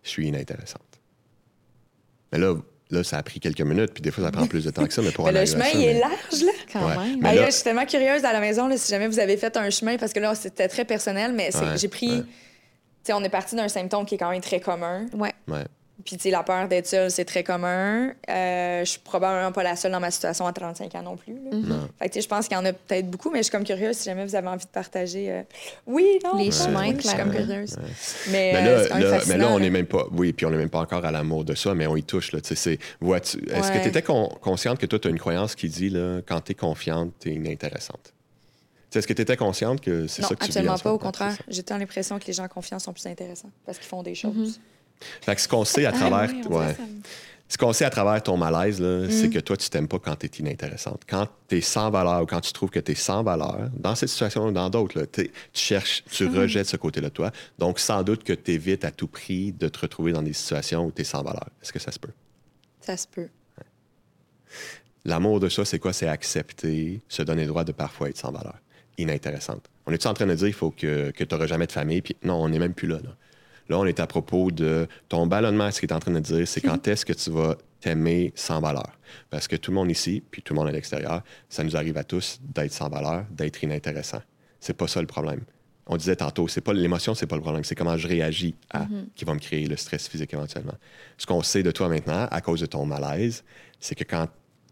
je 0.03 0.09
suis 0.11 0.27
inintéressante. 0.29 0.83
Mais 2.33 2.39
là, 2.39 2.55
là, 2.91 3.05
ça 3.05 3.19
a 3.19 3.23
pris 3.23 3.39
quelques 3.41 3.61
minutes, 3.61 3.93
puis 3.95 4.03
des 4.03 4.11
fois, 4.11 4.25
ça 4.25 4.31
prend 4.33 4.47
plus 4.47 4.65
de 4.65 4.71
temps 4.71 4.85
que 4.87 4.93
ça. 4.93 5.03
Mais 5.03 5.13
pour 5.13 5.25
Mais 5.33 5.37
en 5.39 5.41
le 5.41 5.47
chemin, 5.47 5.65
ça, 5.65 5.71
il 5.79 5.83
est 5.85 6.01
large, 6.01 6.43
là. 6.45 6.53
Quand 6.73 6.87
Ouais. 6.89 6.97
même. 6.97 7.21
Mais 7.21 7.35
là- 7.35 7.43
là, 7.43 7.47
je 7.51 7.55
suis 7.55 7.65
tellement 7.65 7.87
curieuse 7.87 8.25
à 8.25 8.33
la 8.33 8.41
maison, 8.41 8.67
là, 8.69 8.77
si 8.77 8.91
jamais 8.91 9.07
vous 9.09 9.19
avez 9.21 9.37
fait 9.37 9.57
un 9.57 9.71
chemin, 9.71 9.97
parce 9.97 10.13
que 10.13 10.21
là, 10.21 10.35
c'était 10.35 10.69
très 10.69 10.85
personnel, 10.85 11.33
mais 11.33 11.55
Ouais, 11.57 11.79
j'ai 11.79 11.89
pris. 11.89 12.11
ouais. 12.11 12.23
Tu 12.23 12.27
sais, 13.05 13.13
on 13.15 13.23
est 13.25 13.29
parti 13.31 13.55
d'un 13.57 13.69
symptôme 13.69 14.05
qui 14.05 14.17
est 14.17 14.19
quand 14.19 14.31
même 14.31 14.43
très 14.43 14.61
commun. 14.61 15.07
Ouais. 15.15 15.33
Puis, 16.05 16.17
tu 16.17 16.23
sais, 16.25 16.31
la 16.31 16.43
peur 16.43 16.67
d'être 16.69 16.87
seule, 16.87 17.11
c'est 17.11 17.25
très 17.25 17.43
commun. 17.45 18.13
Euh, 18.29 18.81
je 18.81 18.91
suis 18.91 19.01
probablement 19.01 19.53
pas 19.53 19.63
la 19.63 19.77
seule 19.77 19.93
dans 19.93 20.01
ma 20.01 20.11
situation 20.11 20.47
à 20.47 20.53
35 20.53 20.95
ans 20.95 21.03
non 21.03 21.17
plus. 21.17 21.35
là. 21.35 21.51
Non. 21.53 21.89
Fait 21.99 22.09
que, 22.09 22.13
tu 22.15 22.19
sais, 22.19 22.23
je 22.23 22.29
pense 22.29 22.49
qu'il 22.49 22.57
y 22.57 22.61
en 22.61 22.65
a 22.65 22.73
peut-être 22.73 23.11
beaucoup, 23.11 23.31
mais 23.31 23.39
je 23.39 23.45
suis 23.45 23.51
comme 23.53 23.65
curieuse 23.65 23.97
si 23.97 24.05
jamais 24.07 24.25
vous 24.25 24.35
avez 24.35 24.49
envie 24.49 24.65
de 24.65 24.71
partager. 24.71 25.31
euh, 25.31 25.43
Oui, 25.87 26.19
non. 26.25 26.37
Les 26.39 26.51
chemins, 26.51 26.89
oui, 26.89 26.97
Je 27.03 27.09
suis 27.09 27.17
comme 27.17 27.31
curieuse. 27.33 27.77
Mais, 28.31 28.53
Mais 28.53 28.69
euh, 28.69 28.89
là, 28.89 29.21
mais 29.27 29.37
là, 29.37 29.49
on 29.51 29.59
n'est 29.59 29.71
même 29.71 29.87
pas. 29.87 30.07
Oui, 30.13 30.33
puis 30.33 30.47
on 30.47 30.51
n'est 30.51 30.57
même 30.57 30.71
pas 30.71 30.81
encore 30.81 31.05
à 31.05 31.11
l'amour 31.11 31.45
de 31.45 31.55
ça, 31.55 31.75
mais 31.75 31.87
on 31.87 31.97
y 31.97 32.03
touche. 32.03 32.33
Là, 32.33 32.41
tu 32.41 32.49
sais, 32.49 32.55
c'est- 32.55 32.79
vois-tu- 33.01 33.39
Est-ce 33.51 33.73
que 33.73 33.79
tu 33.83 33.89
étais 33.89 34.03
consciente 34.03 34.79
que 34.79 34.87
toi, 34.87 34.99
tu 34.99 35.09
as 35.09 35.11
une 35.11 35.19
croyance 35.19 35.55
qui 35.55 35.69
dit 35.69 35.91
là, 35.91 36.21
quand 36.27 36.41
tu 36.41 36.53
es 36.53 36.55
confiante, 36.55 37.13
tu 37.21 37.31
es 37.31 37.35
inintéressante? 37.35 38.01
Tu 38.05 38.95
sais, 38.95 38.99
Est-ce 39.01 39.07
que 39.07 39.13
tu 39.13 39.23
étais 39.23 39.37
consciente 39.37 39.81
que 39.81 40.07
c'est 40.09 40.23
Non, 40.23 40.29
ça 40.29 40.35
que 40.35 40.41
tu 40.41 40.47
vis 40.47 40.51
absolument 40.59 40.79
pas. 40.79 40.93
Au 40.93 40.99
contraire, 40.99 41.37
j'ai 41.47 41.63
tant 41.63 41.79
l'impression 41.79 42.19
que 42.19 42.25
les 42.27 42.33
gens 42.33 42.49
confiants 42.49 42.79
sont 42.81 42.93
plus 42.93 43.07
intéressants 43.07 43.51
parce 43.65 43.79
qu'ils 43.79 43.87
font 43.87 44.03
des 44.03 44.17
choses. 44.17 44.35
Mhm. 44.35 44.53
Fait 45.23 45.35
que 45.35 45.41
ce 45.41 45.49
qu'on 45.49 45.65
sait 45.65 45.87
à 45.87 45.91
Ah 45.95 45.99
travers. 45.99 46.31
oui, 46.31 46.43
ouais. 46.49 46.77
Ce 47.49 47.59
qu'on 47.59 47.73
sait 47.73 47.85
à 47.85 47.91
travers 47.91 48.23
ton 48.23 48.37
malaise, 48.37 48.81
Mm. 48.81 49.11
c'est 49.11 49.29
que 49.29 49.41
toi, 49.41 49.57
tu 49.57 49.69
t'aimes 49.71 49.89
pas 49.89 49.99
quand 49.99 50.15
tu 50.15 50.27
es 50.27 50.31
inintéressante. 50.39 51.03
Quand 51.09 51.27
tu 51.49 51.59
es 51.59 51.61
sans 51.61 51.91
valeur 51.91 52.23
ou 52.23 52.27
quand 52.27 52.41
tu 52.41 52.53
trouves 52.53 52.71
que 52.71 52.79
tu 52.79 52.93
es 52.93 52.95
sans 52.95 53.25
valeur, 53.25 53.71
dans 53.77 53.97
cette 53.97 54.09
situation 54.11 54.47
ou 54.47 54.53
dans 54.53 54.71
d'autres, 54.71 55.03
tu 55.13 55.29
cherches, 55.53 56.05
tu 56.11 56.29
Mm. 56.29 56.37
rejettes 56.39 56.67
ce 56.69 56.77
côté-là 56.77 57.09
de 57.09 57.15
toi. 57.15 57.33
Donc, 57.59 57.81
sans 57.81 58.05
doute 58.05 58.23
que 58.23 58.33
tu 58.35 58.53
évites 58.53 58.85
à 58.85 58.93
tout 58.93 59.09
prix 59.09 59.51
de 59.53 59.67
te 59.69 59.81
retrouver 59.81 60.13
dans 60.13 60.23
des 60.23 60.33
situations 60.33 60.87
où 60.87 60.93
tu 60.93 61.01
es 61.03 61.05
sans 61.05 61.23
valeur. 61.25 61.49
Est-ce 61.61 61.73
que 61.73 61.81
ça 61.81 61.91
se 61.91 61.99
peut? 61.99 62.13
Ça 62.81 62.97
se 62.97 63.09
peut. 63.09 63.29
L'amour 65.05 65.41
de 65.41 65.49
ça, 65.49 65.65
c'est 65.65 65.79
quoi? 65.79 65.93
C'est 65.93 66.09
accepter, 66.09 67.01
se 67.09 67.23
donner 67.23 67.43
le 67.43 67.49
droit 67.49 67.65
de 67.65 67.73
parfois 67.73 68.11
être 68.11 68.19
sans 68.19 68.31
valeur, 68.33 68.59
inintéressante. 68.99 69.69
On 69.87 69.93
est-tu 69.93 70.07
en 70.07 70.15
train 70.15 70.27
de 70.27 70.35
dire 70.35 70.47
qu'il 70.47 70.55
faut 70.55 70.71
que, 70.71 71.11
que 71.11 71.25
tu 71.25 71.35
n'auras 71.35 71.47
jamais 71.47 71.67
de 71.67 71.73
famille? 71.73 72.03
Puis 72.03 72.17
non, 72.23 72.35
on 72.35 72.49
n'est 72.49 72.59
même 72.59 72.75
plus 72.75 72.87
là, 72.87 72.99
là. 73.03 73.11
Là, 73.71 73.79
on 73.79 73.87
est 73.87 74.01
à 74.01 74.07
propos 74.09 74.51
de 74.51 74.89
ton 75.09 75.29
ballonnement. 75.29 75.71
Ce 75.71 75.79
qu'il 75.79 75.89
est 75.89 75.93
en 75.93 76.01
train 76.01 76.11
de 76.11 76.19
dire, 76.19 76.47
c'est 76.47 76.61
quand 76.61 76.89
est-ce 76.89 77.07
que 77.07 77.13
tu 77.13 77.31
vas 77.31 77.57
t'aimer 77.81 78.33
sans 78.35 78.61
valeur? 78.61 78.99
Parce 79.31 79.47
que 79.47 79.55
tout 79.55 79.71
le 79.71 79.77
monde 79.77 79.93
ici, 79.93 80.25
puis 80.29 80.43
tout 80.43 80.55
le 80.55 80.59
monde 80.59 80.69
à 80.69 80.73
l'extérieur, 80.73 81.23
ça 81.49 81.63
nous 81.63 81.77
arrive 81.77 81.97
à 81.97 82.03
tous 82.03 82.41
d'être 82.43 82.73
sans 82.73 82.89
valeur, 82.89 83.27
d'être 83.31 83.63
inintéressant. 83.63 84.21
C'est 84.59 84.77
pas 84.77 84.89
ça 84.89 85.01
le 85.01 85.07
problème. 85.07 85.43
On 85.87 85.97
disait 85.97 86.17
tantôt, 86.17 86.49
c'est 86.49 86.61
pas 86.61 86.73
l'émotion, 86.73 87.15
c'est 87.15 87.29
pas 87.29 87.37
le 87.37 87.43
problème, 87.43 87.63
c'est 87.63 87.77
comment 87.77 87.97
je 87.97 88.09
réagis 88.09 88.57
à 88.71 88.87
qui 89.15 89.25
va 89.25 89.35
me 89.35 89.39
créer 89.39 89.67
le 89.67 89.77
stress 89.77 90.09
physique 90.09 90.35
éventuellement. 90.35 90.75
Ce 91.17 91.25
qu'on 91.25 91.43
sait 91.43 91.63
de 91.63 91.71
toi 91.71 91.89
maintenant, 91.89 92.27
à 92.29 92.41
cause 92.41 92.61
de 92.61 92.67
ton 92.67 92.85
malaise, 92.85 93.45
c'est 93.79 93.95
que 93.95 94.05
quand 94.05 94.27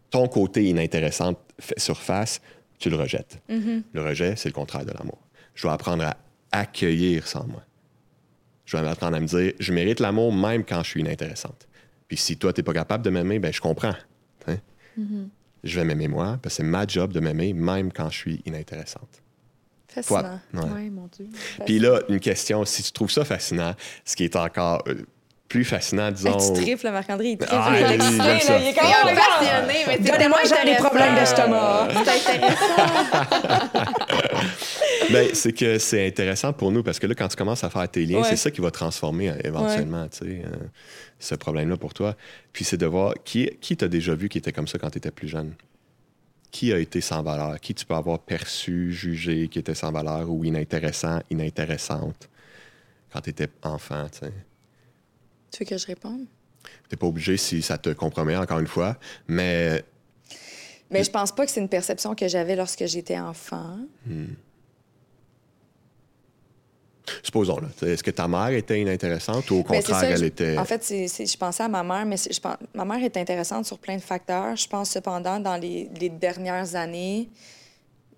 ton 0.09 0.27
côté 0.27 0.65
inintéressant 0.65 1.35
fait 1.57 1.79
surface, 1.79 2.41
tu 2.77 2.89
le 2.89 2.97
rejettes. 2.97 3.41
Le 3.93 4.01
rejet, 4.01 4.35
c'est 4.35 4.49
le 4.49 4.53
contraire 4.53 4.83
de 4.83 4.91
l'amour. 4.91 5.19
Je 5.55 5.61
dois 5.61 5.71
apprendre 5.71 6.03
à 6.03 6.17
accueillir 6.51 7.25
sans 7.27 7.45
moi. 7.47 7.63
Je 8.69 8.77
dois 8.77 8.87
apprendre 8.87 9.17
à 9.17 9.19
me 9.19 9.25
dire, 9.25 9.53
je 9.59 9.73
mérite 9.73 9.99
l'amour 9.99 10.31
même 10.31 10.63
quand 10.63 10.83
je 10.83 10.89
suis 10.91 10.99
inintéressante. 11.01 11.67
Puis 12.07 12.17
si 12.17 12.37
toi, 12.37 12.53
tu 12.53 12.59
n'es 12.59 12.63
pas 12.63 12.73
capable 12.73 13.03
de 13.03 13.09
m'aimer, 13.09 13.39
ben 13.39 13.51
je 13.51 13.59
comprends. 13.59 13.95
hein. 14.47 14.57
Je 15.63 15.79
vais 15.79 15.85
m'aimer 15.85 16.07
moi, 16.07 16.37
parce 16.39 16.53
que 16.55 16.57
c'est 16.57 16.69
ma 16.69 16.85
job 16.85 17.11
de 17.11 17.19
m'aimer 17.19 17.51
même 17.53 17.91
quand 17.91 18.11
je 18.11 18.17
suis 18.17 18.41
inintéressante. 18.45 19.09
Fascinant. 19.87 20.39
Ouais. 20.53 20.61
Ouais, 20.61 20.89
mon 20.91 21.07
Dieu. 21.11 21.25
Puis 21.65 21.79
là, 21.79 22.01
une 22.09 22.19
question, 22.19 22.63
si 22.63 22.83
tu 22.83 22.91
trouves 22.91 23.09
ça 23.09 23.25
fascinant, 23.25 23.73
ce 24.05 24.15
qui 24.15 24.23
est 24.25 24.35
encore 24.35 24.83
euh, 24.87 24.93
plus 25.47 25.65
fascinant, 25.65 26.11
disons... 26.11 26.37
Hey, 26.37 26.53
tu 26.53 26.61
triples, 26.61 26.91
Marc-André, 26.91 27.29
il 27.31 27.37
triple. 27.39 27.55
Ah, 27.57 27.71
il 27.75 28.01
ça. 28.43 28.59
il 28.59 28.67
est 28.67 28.79
un 28.79 28.83
God! 28.83 29.15
passionné, 29.15 29.97
Donnez-moi 30.11 30.37
j'ai 30.43 30.71
des 30.71 30.77
problèmes 30.77 31.15
d'estomac. 31.15 31.87
C'est 32.05 32.31
intéressant. 32.31 32.65
Ben, 35.13 35.29
c'est 35.33 35.53
que 35.53 35.77
c'est 35.79 36.05
intéressant 36.07 36.53
pour 36.53 36.71
nous 36.71 36.83
parce 36.83 36.99
que 36.99 37.07
là, 37.07 37.15
quand 37.15 37.27
tu 37.27 37.35
commences 37.35 37.63
à 37.63 37.69
faire 37.69 37.89
tes 37.89 38.05
liens, 38.05 38.19
Ouais. 38.21 38.27
c'est 38.29 38.35
ça 38.35 38.51
qui 38.51 38.61
va 38.61 38.71
transformer 38.71 39.29
euh, 39.29 39.35
éventuellement, 39.43 40.07
euh, 40.21 40.45
ce 41.19 41.35
problème-là 41.35 41.77
pour 41.77 41.93
toi. 41.93 42.15
Puis 42.53 42.63
c'est 42.65 42.77
de 42.77 42.85
voir 42.85 43.13
qui, 43.23 43.49
qui 43.61 43.75
t'a 43.75 43.87
déjà 43.87 44.13
vu 44.15 44.29
qui 44.29 44.37
était 44.37 44.51
comme 44.51 44.67
ça 44.67 44.77
quand 44.77 44.89
tu 44.91 44.97
étais 44.99 45.11
plus 45.11 45.27
jeune? 45.27 45.53
Qui 46.51 46.73
a 46.73 46.79
été 46.79 47.01
sans 47.01 47.21
valeur? 47.23 47.59
Qui 47.59 47.73
tu 47.75 47.85
peux 47.85 47.93
avoir 47.93 48.19
perçu, 48.19 48.91
jugé, 48.91 49.47
qui 49.49 49.59
était 49.59 49.75
sans 49.75 49.91
valeur 49.91 50.29
ou 50.29 50.43
inintéressant, 50.43 51.21
inintéressante 51.29 52.29
quand 53.11 53.21
tu 53.21 53.31
étais 53.31 53.47
enfant, 53.63 54.05
tu 55.51 55.63
veux 55.63 55.65
que 55.65 55.77
je 55.77 55.87
réponde? 55.87 56.25
T'es 56.89 56.95
pas 56.95 57.07
obligé 57.07 57.37
si 57.37 57.61
ça 57.61 57.77
te 57.77 57.89
compromet, 57.89 58.35
encore 58.35 58.59
une 58.59 58.67
fois, 58.67 58.97
mais 59.27 59.83
Mais 60.91 61.03
je 61.03 61.09
pense 61.09 61.31
pas 61.31 61.45
que 61.45 61.51
c'est 61.51 61.61
une 61.61 61.69
perception 61.69 62.13
que 62.15 62.27
j'avais 62.27 62.55
lorsque 62.55 62.85
j'étais 62.85 63.17
enfant. 63.17 63.79
Supposons, 67.23 67.59
est-ce 67.81 68.03
que 68.03 68.11
ta 68.11 68.27
mère 68.27 68.49
était 68.49 68.79
inintéressante 68.79 69.49
ou 69.51 69.55
au 69.55 69.63
Ben, 69.63 69.75
contraire, 69.77 69.99
ça, 69.99 70.09
elle 70.09 70.17
je- 70.17 70.25
était... 70.25 70.57
En 70.57 70.65
fait, 70.65 70.83
je 70.87 71.37
pensais 71.37 71.63
à 71.63 71.67
ma 71.67 71.83
mère, 71.83 72.05
mais 72.05 72.17
c'est- 72.17 72.33
je 72.33 72.39
pense, 72.39 72.55
ma 72.73 72.85
mère 72.85 73.03
est 73.03 73.17
intéressante 73.17 73.65
sur 73.65 73.77
plein 73.79 73.95
de 73.95 74.01
facteurs. 74.01 74.55
Je 74.55 74.67
pense 74.67 74.89
cependant, 74.89 75.39
dans 75.39 75.55
les, 75.57 75.89
les 75.99 76.09
dernières 76.09 76.75
années, 76.75 77.29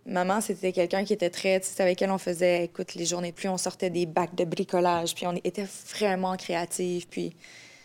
maman, 0.06 0.42
c'était 0.42 0.72
quelqu'un 0.72 1.04
qui 1.04 1.14
était 1.14 1.30
très... 1.30 1.60
Tu 1.60 1.68
sais, 1.68 1.84
avec 1.84 2.02
elle, 2.02 2.12
on 2.12 2.18
faisait, 2.18 2.66
écoute, 2.66 2.96
les 2.96 3.06
journées 3.06 3.32
de 3.32 3.36
pluie, 3.36 3.50
on 3.50 3.58
sortait 3.58 3.90
des 3.90 4.06
bacs 4.06 4.36
de 4.36 4.46
bricolage, 4.46 5.14
puis 5.14 5.28
on 5.28 5.36
était 5.44 5.68
vraiment 5.96 6.36
créatifs. 6.38 7.08
Puis 7.10 7.36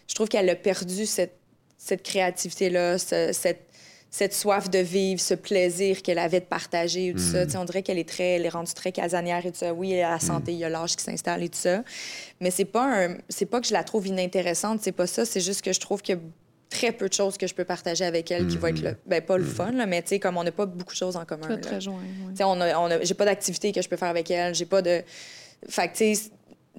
je 0.08 0.14
trouve 0.14 0.28
qu'elle 0.28 0.48
a 0.48 0.56
perdu 0.56 1.04
cette, 1.06 1.36
cette 1.76 2.02
créativité-là, 2.02 2.96
ce- 2.98 3.32
cette, 3.32 3.65
cette 4.10 4.32
soif 4.34 4.70
de 4.70 4.78
vivre, 4.78 5.20
ce 5.20 5.34
plaisir 5.34 6.00
qu'elle 6.02 6.18
avait 6.18 6.40
de 6.40 6.46
partager 6.46 7.08
et 7.08 7.12
tout 7.12 7.18
ça. 7.18 7.44
Tu 7.44 7.52
sais, 7.52 7.58
on 7.58 7.64
dirait 7.64 7.82
qu'elle 7.82 7.98
est 7.98 8.08
très, 8.08 8.36
elle 8.36 8.46
est 8.46 8.50
rendue 8.50 8.72
très 8.72 8.90
casanière 8.92 9.44
et 9.44 9.50
tout 9.52 9.58
ça. 9.58 9.74
Oui, 9.74 9.88
il 9.90 9.96
y 9.96 10.00
a 10.00 10.10
la 10.10 10.20
santé, 10.20 10.52
il 10.52 10.58
y 10.58 10.64
a 10.64 10.68
l'âge 10.70 10.96
qui 10.96 11.04
s'installe 11.04 11.42
et 11.42 11.48
tout 11.50 11.58
ça. 11.58 11.82
Mais 12.40 12.50
c'est 12.50 12.64
pas 12.64 12.84
un, 13.06 13.16
c'est 13.28 13.44
pas 13.46 13.60
que 13.60 13.66
je 13.66 13.72
la 13.74 13.84
trouve 13.84 14.06
inintéressante, 14.06 14.80
c'est 14.82 14.92
pas 14.92 15.06
ça. 15.06 15.24
C'est 15.26 15.40
juste 15.40 15.60
que 15.62 15.72
je 15.72 15.80
trouve 15.80 16.00
qu'il 16.02 16.14
y 16.14 16.18
a 16.18 16.20
très 16.70 16.92
peu 16.92 17.08
de 17.08 17.12
choses 17.14 17.36
que 17.36 17.46
je 17.46 17.54
peux 17.54 17.64
partager 17.64 18.04
avec 18.04 18.30
elle 18.30 18.46
qui 18.48 18.56
vont 18.56 18.68
être 18.68 18.80
le, 18.82 18.96
ben 19.06 19.20
pas 19.22 19.36
le 19.38 19.44
fun 19.44 19.70
là, 19.72 19.86
mais 19.86 20.02
tu 20.02 20.08
sais 20.10 20.18
comme 20.18 20.36
on 20.36 20.44
n'a 20.44 20.50
pas 20.52 20.66
beaucoup 20.66 20.94
de 20.94 20.98
choses 20.98 21.16
en 21.16 21.24
commun. 21.24 21.46
Pas 21.48 21.54
là. 21.54 21.60
très 21.60 21.80
joint, 21.80 21.94
ouais. 21.96 22.30
Tu 22.30 22.36
sais, 22.36 22.44
on 22.44 22.60
a, 22.60 22.78
on 22.78 22.90
a- 22.90 23.02
j'ai 23.02 23.14
pas 23.14 23.24
d'activité 23.24 23.70
que 23.72 23.82
je 23.82 23.88
peux 23.88 23.96
faire 23.96 24.08
avec 24.08 24.30
elle. 24.30 24.54
J'ai 24.54 24.66
pas 24.66 24.82
de. 24.82 25.02
Fait 25.68 25.88
que, 25.88 25.96
tu 25.96 26.14
sais, 26.14 26.30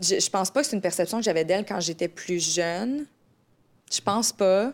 je, 0.01 0.19
je 0.19 0.29
pense 0.29 0.49
pas 0.51 0.61
que 0.61 0.67
c'est 0.67 0.75
une 0.75 0.81
perception 0.81 1.19
que 1.19 1.23
j'avais 1.23 1.45
d'elle 1.45 1.65
quand 1.65 1.79
j'étais 1.79 2.07
plus 2.07 2.55
jeune. 2.55 3.05
Je 3.91 4.01
pense 4.01 4.31
pas. 4.33 4.73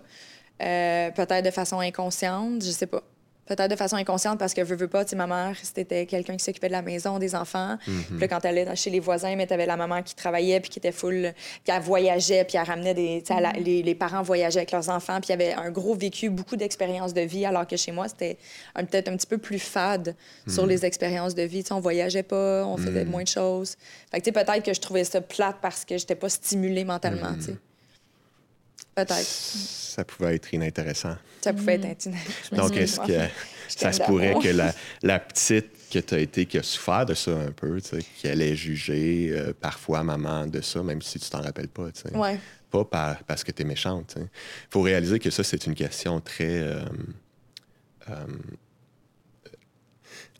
Euh, 0.62 1.12
peut-être 1.12 1.44
de 1.46 1.52
façon 1.52 1.80
inconsciente, 1.80 2.64
je 2.64 2.72
sais 2.72 2.88
pas. 2.88 3.02
Peut-être 3.46 3.72
de 3.72 3.76
façon 3.76 3.98
inconsciente 3.98 4.40
parce 4.40 4.54
que 4.54 4.62
veux, 4.62 4.78
veux 4.78 4.88
pas, 4.88 5.04
tu 5.04 5.10
sais, 5.10 5.16
ma 5.18 5.28
mère, 5.28 5.54
c'était 5.62 6.06
quelqu'un 6.06 6.38
qui 6.38 6.44
s'occupait 6.46 6.68
de 6.70 6.72
la 6.72 6.82
maison, 6.82 7.20
des 7.20 7.36
enfants. 7.36 7.78
Puis 7.84 8.20
là, 8.22 8.28
quand 8.30 8.46
elle 8.46 8.58
allait 8.58 8.76
chez 8.78 8.90
les 8.90 9.02
voisins, 9.02 9.36
mais 9.36 9.46
t'avais 9.46 9.66
la 9.66 9.76
maman 9.76 10.02
qui 10.02 10.16
travaillait 10.16 10.62
puis 10.62 10.70
qui 10.70 10.80
était 10.80 10.94
full, 10.94 11.34
puis 11.66 11.76
elle 11.76 11.82
voyageait, 11.82 12.46
puis 12.46 12.56
elle 12.58 12.64
ramenait 12.66 12.94
des. 12.94 13.22
elle 13.30 13.46
a- 13.46 13.52
les, 13.52 13.84
les 13.84 13.96
parents 13.96 14.22
voyageaient 14.22 14.60
avec 14.60 14.72
leurs 14.72 14.88
enfants, 14.88 15.20
puis 15.20 15.28
il 15.28 15.32
y 15.32 15.34
avait 15.34 15.54
un 15.56 15.72
gros 15.72 15.94
vécu, 15.94 16.30
beaucoup 16.30 16.56
d'expériences 16.56 17.14
de 17.14 17.20
vie, 17.22 17.46
alors 17.46 17.68
que 17.68 17.76
chez 17.76 17.92
moi, 17.92 18.08
c'était 18.08 18.38
un- 18.76 18.86
peut-être 18.86 19.10
un 19.10 19.18
petit 19.18 19.28
peu 19.28 19.38
plus 19.38 19.60
fade 19.60 20.16
sur 20.48 20.66
les 20.66 20.86
expériences 20.86 21.36
de 21.36 21.44
vie. 21.44 21.64
Tu 21.64 21.68
sais, 21.68 21.74
on 21.74 21.82
voyageait 21.82 22.24
pas, 22.24 22.64
on 22.66 22.78
faisait 22.78 23.04
moins 23.04 23.24
de 23.24 23.28
choses. 23.28 23.76
Fait 24.10 24.22
que, 24.22 24.30
peut-être 24.30 24.64
que 24.64 24.74
je 24.74 24.80
trouvais 24.80 25.04
ça 25.04 25.20
plate 25.20 25.58
parce 25.62 25.84
que 25.84 25.98
j'étais 25.98 26.16
pas 26.16 26.30
stimulée 26.30 26.86
mentalement, 26.86 27.34
tu 27.36 27.42
sais. 27.48 27.56
Peut-être. 28.96 29.24
Ça 29.24 30.04
pouvait 30.04 30.36
être 30.36 30.54
inintéressant. 30.54 31.16
Ça 31.42 31.54
pouvait 31.54 31.76
être 31.76 31.86
intimidant. 31.86 32.22
Donc, 32.54 32.78
est-ce 32.78 33.00
que 33.00 33.14
ça 33.68 33.92
se 33.92 34.02
pourrait 34.04 34.36
que 34.42 34.50
la, 34.50 34.74
la 35.04 35.20
petite 35.20 35.68
que 35.92 36.00
tu 36.00 36.16
as 36.16 36.20
été, 36.20 36.46
qui 36.46 36.58
a 36.58 36.64
souffert 36.64 37.06
de 37.06 37.14
ça 37.14 37.32
un 37.32 37.52
peu, 37.52 37.80
tu 37.82 37.90
sais, 37.90 38.00
qu'elle 38.22 38.42
ait 38.42 38.56
jugé 38.56 39.30
euh, 39.32 39.54
parfois 39.60 40.04
maman 40.04 40.48
de 40.48 40.62
ça, 40.62 40.82
même 40.82 41.02
si 41.02 41.20
tu 41.20 41.30
t'en 41.30 41.42
rappelles 41.42 41.68
pas, 41.68 41.92
tu 41.92 42.02
sais. 42.10 42.16
Ouais. 42.18 42.40
Pas 42.72 42.84
par- 42.86 43.24
parce 43.26 43.44
que 43.44 43.52
tu 43.52 43.62
es 43.62 43.66
méchante. 43.66 44.16
Il 44.18 44.28
faut 44.72 44.82
réaliser 44.82 45.20
que 45.20 45.30
ça, 45.30 45.44
c'est 45.44 45.66
une 45.68 45.76
question 45.76 46.20
très. 46.20 46.46
euh, 46.62 46.82
euh, 48.10 48.16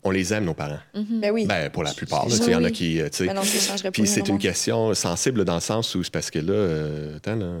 on 0.02 0.10
les 0.10 0.34
aime, 0.34 0.44
nos 0.44 0.54
parents. 0.54 0.80
Ben 0.94 1.30
oui. 1.30 1.46
Ben, 1.46 1.70
pour 1.70 1.82
la 1.82 1.94
plupart. 1.94 2.26
Oui, 2.26 2.34
Il 2.46 2.50
y 2.52 2.54
en 2.54 2.64
a 2.64 2.70
qui. 2.70 3.00
euh, 3.00 3.08
tu 3.08 3.26
sais, 3.26 3.26
Ben 3.26 3.90
Puis 3.92 4.06
c'est 4.06 4.28
une 4.28 4.38
question 4.38 4.92
sensible 4.94 5.44
dans 5.44 5.54
le 5.54 5.60
sens 5.60 5.94
où 5.94 6.02
c'est 6.02 6.12
parce 6.12 6.30
que 6.30 6.40
là, 6.40 6.52
euh, 6.52 7.16
attends, 7.16 7.36
là, 7.36 7.58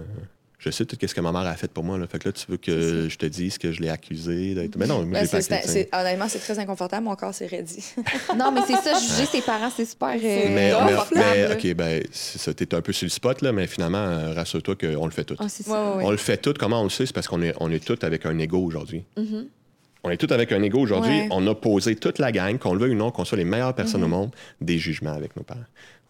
je 0.64 0.70
sais 0.70 0.86
tout 0.86 0.96
ce 1.06 1.14
que 1.14 1.20
ma 1.20 1.30
mère 1.32 1.42
a 1.42 1.54
fait 1.56 1.70
pour 1.70 1.84
moi. 1.84 1.98
Là. 1.98 2.06
Fait 2.06 2.18
que 2.18 2.28
là, 2.28 2.32
tu 2.32 2.46
veux 2.48 2.56
que 2.56 3.08
je 3.08 3.16
te 3.18 3.26
dise 3.26 3.58
que 3.58 3.70
je 3.70 3.82
l'ai 3.82 3.90
accusé 3.90 4.54
d'être. 4.54 4.76
Mais 4.76 4.86
non, 4.86 5.04
moi, 5.04 5.20
Ben, 5.20 5.24
j'ai 5.24 5.30
pas 5.30 5.40
c'est- 5.42 5.52
accusé. 5.52 5.88
c'est- 5.92 5.96
honnêtement, 5.96 6.26
c'est 6.28 6.38
très 6.38 6.58
inconfortable. 6.58 7.04
Mon 7.04 7.14
corps 7.16 7.34
s'est 7.34 7.46
raidi. 7.46 7.84
Non, 8.36 8.50
mais 8.52 8.62
c'est 8.66 8.76
ça, 8.76 8.98
juger 8.98 9.26
ses 9.26 9.42
parents, 9.42 9.70
c'est 9.76 9.84
super. 9.84 10.08
euh, 10.14 10.18
Mais, 10.22 10.48
mais, 10.48 10.72
mais, 11.14 11.48
là. 11.48 11.54
OK, 11.54 11.74
ben, 11.74 12.02
c'est 12.10 12.38
ça. 12.40 12.54
T'es 12.54 12.74
un 12.74 12.80
peu 12.80 12.92
sur 12.92 13.04
le 13.06 13.10
spot, 13.10 13.42
là, 13.42 13.52
mais 13.52 13.66
finalement, 13.66 13.98
euh, 13.98 14.32
rassure-toi 14.32 14.74
qu'on 14.76 15.04
le 15.04 15.10
fait 15.12 15.24
tout. 15.24 15.36
Ah, 15.38 15.46
c'est 15.48 15.66
Ouais, 15.66 15.72
ça. 15.74 15.90
ouais, 15.90 15.96
ouais. 15.98 16.04
On 16.06 16.10
le 16.10 16.16
fait 16.16 16.36
tout. 16.38 16.54
Comment 16.58 16.80
on 16.80 16.84
le 16.84 16.90
sait? 16.90 17.06
C'est 17.06 17.12
parce 17.14 17.28
qu'on 17.28 17.42
est, 17.42 17.54
on 17.60 17.70
est 17.70 17.84
tous 17.84 18.04
avec 18.04 18.24
un 18.26 18.38
ego 18.38 18.58
aujourd'hui. 18.58 19.04
Mm-hmm. 19.18 19.46
On 20.06 20.10
est 20.10 20.16
tous 20.18 20.32
avec 20.34 20.52
un 20.52 20.62
ego 20.62 20.80
aujourd'hui. 20.80 21.12
Ouais. 21.22 21.28
On 21.30 21.46
a 21.46 21.54
posé 21.54 21.96
toute 21.96 22.18
la 22.18 22.30
gang, 22.32 22.58
qu'on 22.58 22.74
le 22.74 22.78
veuille 22.80 22.92
ou 22.92 22.98
non, 22.98 23.10
qu'on 23.10 23.24
soit 23.24 23.38
les 23.38 23.44
meilleures 23.44 23.74
personnes 23.74 24.02
Mm-hmm. 24.02 24.04
au 24.04 24.08
monde, 24.08 24.30
des 24.60 24.78
jugements 24.78 25.14
avec 25.14 25.34
nos 25.36 25.42
parents. 25.42 25.60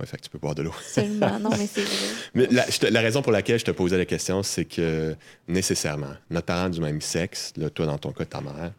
Ouais, 0.00 0.06
fait 0.06 0.16
que 0.16 0.22
tu 0.22 0.30
peux 0.30 0.38
boire 0.38 0.54
de 0.56 0.62
l'eau. 0.62 0.72
Absolument. 0.76 1.38
Non, 1.38 1.50
mais 1.50 1.66
c'est 1.66 1.82
vrai. 1.82 1.96
Mais 2.34 2.46
la, 2.50 2.68
je 2.68 2.78
te- 2.78 2.86
la 2.86 3.00
raison 3.00 3.22
pour 3.22 3.30
laquelle 3.32 3.58
je 3.60 3.64
te 3.64 3.70
posais 3.70 3.96
la 3.96 4.04
question, 4.06 4.42
c'est 4.42 4.64
que 4.64 5.14
nécessairement, 5.46 6.14
notre 6.30 6.46
parent 6.46 6.68
du 6.68 6.80
même 6.80 7.00
sexe, 7.00 7.52
là, 7.56 7.70
toi 7.70 7.86
dans 7.86 7.98
ton 7.98 8.10
cas, 8.12 8.24
ta 8.24 8.40
mère, 8.40 8.72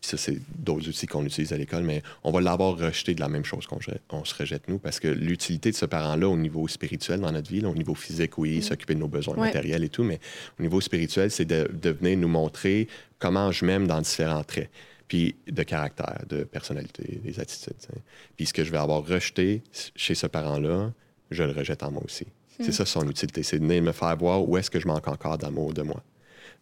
puis 0.00 0.10
ça, 0.10 0.16
c'est 0.16 0.38
d'autres 0.58 0.88
outils 0.88 1.06
qu'on 1.06 1.24
utilise 1.24 1.52
à 1.52 1.56
l'école, 1.56 1.84
mais 1.84 2.02
on 2.24 2.32
va 2.32 2.40
l'avoir 2.40 2.76
rejeté 2.76 3.14
de 3.14 3.20
la 3.20 3.28
même 3.28 3.44
chose 3.44 3.66
qu'on 3.66 3.78
on 4.10 4.24
se 4.24 4.34
rejette 4.34 4.62
nous, 4.68 4.78
parce 4.78 4.98
que 4.98 5.06
l'utilité 5.08 5.70
de 5.70 5.76
ce 5.76 5.84
parent-là 5.86 6.28
au 6.28 6.36
niveau 6.36 6.66
spirituel 6.66 7.20
dans 7.20 7.30
notre 7.30 7.50
vie, 7.50 7.60
là, 7.60 7.68
au 7.68 7.74
niveau 7.74 7.94
physique, 7.94 8.36
oui, 8.38 8.62
s'occuper 8.62 8.94
de 8.94 8.98
nos 9.00 9.08
besoins 9.08 9.34
Ouais. 9.36 9.46
matériels 9.48 9.84
et 9.84 9.88
tout, 9.90 10.02
mais 10.04 10.18
au 10.58 10.62
niveau 10.62 10.80
spirituel, 10.80 11.30
c'est 11.30 11.44
de, 11.44 11.70
de 11.72 11.90
venir 11.90 12.16
nous 12.18 12.28
montrer 12.28 12.88
comment 13.20 13.52
je 13.52 13.64
m'aime 13.64 13.86
dans 13.86 14.00
différents 14.00 14.42
traits, 14.42 14.70
puis 15.12 15.34
de 15.46 15.62
caractère, 15.62 16.22
de 16.26 16.42
personnalité, 16.42 17.20
des 17.22 17.38
attitudes. 17.38 17.76
tu 17.78 17.86
sais. 17.88 18.00
Puis 18.34 18.46
ce 18.46 18.54
que 18.54 18.64
je 18.64 18.70
vais 18.72 18.78
avoir 18.78 19.06
rejeté 19.06 19.62
chez 19.94 20.14
ce 20.14 20.26
parent-là, 20.26 20.90
je 21.30 21.42
le 21.42 21.52
rejette 21.52 21.82
en 21.82 21.90
moi 21.90 22.00
aussi. 22.02 22.24
C'est 22.58 22.72
ça 22.72 22.86
son 22.86 23.06
utilité, 23.06 23.42
c'est 23.42 23.58
de 23.58 23.62
venir 23.62 23.82
me 23.82 23.92
faire 23.92 24.16
voir 24.16 24.48
où 24.48 24.56
est-ce 24.56 24.70
que 24.70 24.80
je 24.80 24.86
manque 24.86 25.06
encore 25.08 25.36
d'amour 25.36 25.74
de 25.74 25.82
moi. 25.82 26.02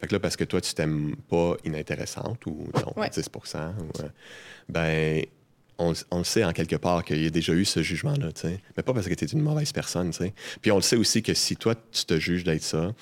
Fait 0.01 0.09
que 0.09 0.15
là, 0.15 0.19
parce 0.19 0.35
que 0.35 0.43
toi, 0.43 0.61
tu 0.61 0.75
t'aimes 0.75 1.15
pas 1.29 1.55
inintéressante 1.65 2.45
ou 2.47 2.67
non, 2.75 2.93
Ouais. 3.01 3.09
10 3.09 3.31
ou, 3.37 4.03
euh, 4.03 4.09
ben, 4.69 5.25
on, 5.79 5.93
on 6.11 6.19
le 6.19 6.25
sait 6.25 6.43
en 6.43 6.53
quelque 6.53 6.75
part 6.75 7.05
qu'il 7.05 7.23
y 7.23 7.27
a 7.27 7.31
déjà 7.31 7.53
eu 7.53 7.65
ce 7.65 7.85
jugement-là, 7.85 8.33
tu 8.33 8.41
sais. 8.41 8.59
Mais 8.77 8.83
pas 8.83 8.93
parce 8.93 9.07
que 9.07 9.15
tu 9.15 9.27
es 9.27 9.29
une 9.29 9.43
mauvaise 9.43 9.71
personne, 9.71 10.11
tu 10.11 10.25
sais. 10.25 10.35
Puis 10.61 10.73
on 10.73 10.77
le 10.77 10.83
sait 10.83 10.97
aussi 10.97 11.23
que 11.23 11.35
si 11.35 11.55
toi, 11.55 11.77
tu 11.93 12.05
te 12.05 12.19
juges 12.19 12.43
d'être 12.43 12.65
ça, 12.65 12.93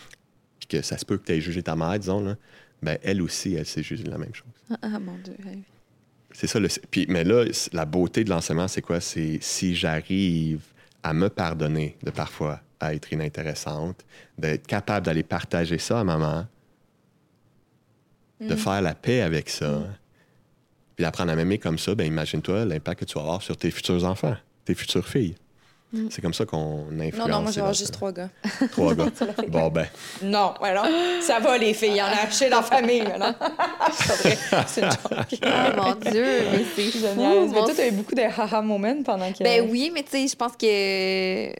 puis 0.58 0.68
que 0.68 0.82
ça 0.82 0.98
se 0.98 1.06
peut 1.06 1.16
que 1.16 1.24
tu 1.24 1.32
aies 1.32 1.40
jugé 1.40 1.62
ta 1.62 1.74
mère, 1.74 1.98
disons, 1.98 2.20
là, 2.22 2.36
ben, 2.82 2.98
elle 3.02 3.22
aussi, 3.22 3.54
elle 3.54 3.66
s'est 3.66 3.82
jugée 3.82 4.04
de 4.04 4.10
la 4.10 4.18
même 4.18 4.34
chose. 4.34 4.48
Ah, 4.70 4.76
ah, 4.82 4.98
mon 4.98 5.16
Dieu. 5.18 5.34
C'est 6.32 6.46
ça. 6.46 6.60
Le, 6.60 6.68
puis, 6.90 7.06
mais 7.08 7.24
là, 7.24 7.44
la 7.72 7.84
beauté 7.84 8.24
de 8.24 8.30
l'enseignement, 8.30 8.68
c'est 8.68 8.82
quoi? 8.82 9.00
C'est 9.00 9.38
si 9.40 9.74
j'arrive 9.74 10.62
à 11.02 11.12
me 11.12 11.28
pardonner 11.28 11.96
de 12.02 12.10
parfois 12.10 12.60
à 12.80 12.94
être 12.94 13.12
inintéressante, 13.12 14.04
d'être 14.36 14.66
capable 14.66 15.06
d'aller 15.06 15.22
partager 15.22 15.78
ça 15.78 16.00
à 16.00 16.04
maman, 16.04 16.46
de 18.40 18.54
faire 18.54 18.80
la 18.80 18.94
paix 18.94 19.20
avec 19.22 19.48
ça, 19.48 19.82
puis 20.94 21.04
d'apprendre 21.04 21.32
à 21.32 21.36
m'aimer 21.36 21.58
comme 21.58 21.78
ça, 21.78 21.94
ben 21.94 22.06
imagine-toi 22.06 22.64
l'impact 22.64 23.00
que 23.00 23.04
tu 23.04 23.14
vas 23.14 23.22
avoir 23.22 23.42
sur 23.42 23.56
tes 23.56 23.70
futurs 23.70 24.04
enfants, 24.04 24.36
tes 24.64 24.74
futures 24.74 25.08
filles. 25.08 25.34
C'est 26.10 26.20
comme 26.20 26.34
ça 26.34 26.44
qu'on 26.44 26.86
influence. 27.00 27.28
Non, 27.28 27.36
non, 27.36 27.42
moi, 27.42 27.50
enfants. 27.50 27.72
juste 27.72 27.92
trois 27.92 28.12
gars. 28.12 28.28
Trois 28.72 28.94
gars. 28.94 29.06
bon, 29.48 29.68
ben, 29.68 29.86
Non, 30.22 30.52
non. 30.60 30.82
Ça 31.22 31.38
va, 31.40 31.56
les 31.56 31.72
filles. 31.72 31.92
Il 31.92 31.96
y 31.96 32.02
en 32.02 32.06
a 32.06 32.50
dans 32.50 32.56
la 32.56 32.62
famille, 32.62 33.00
là, 33.00 33.18
non? 33.18 33.34
c'est 33.92 34.06
pas 34.06 34.14
vrai. 34.14 34.64
C'est 34.66 34.82
une 34.82 34.90
joke. 34.90 35.40
Ah, 35.42 35.72
mon 35.76 35.94
Dieu, 35.94 36.24
mais 36.52 36.64
c'est 36.76 37.16
niaise. 37.16 37.50
Mais 37.52 37.60
toi, 37.60 37.72
t'as 37.74 37.88
eu 37.88 37.92
beaucoup 37.92 38.14
de 38.14 38.20
haha 38.22 38.60
moments 38.60 39.02
pendant 39.02 39.32
que. 39.32 39.42
Ben 39.42 39.66
oui, 39.70 39.90
mais 39.92 40.02
tu 40.02 40.10
sais, 40.10 40.28
je 40.28 40.36
pense 40.36 40.52
que. 40.52 41.48
Tu 41.50 41.56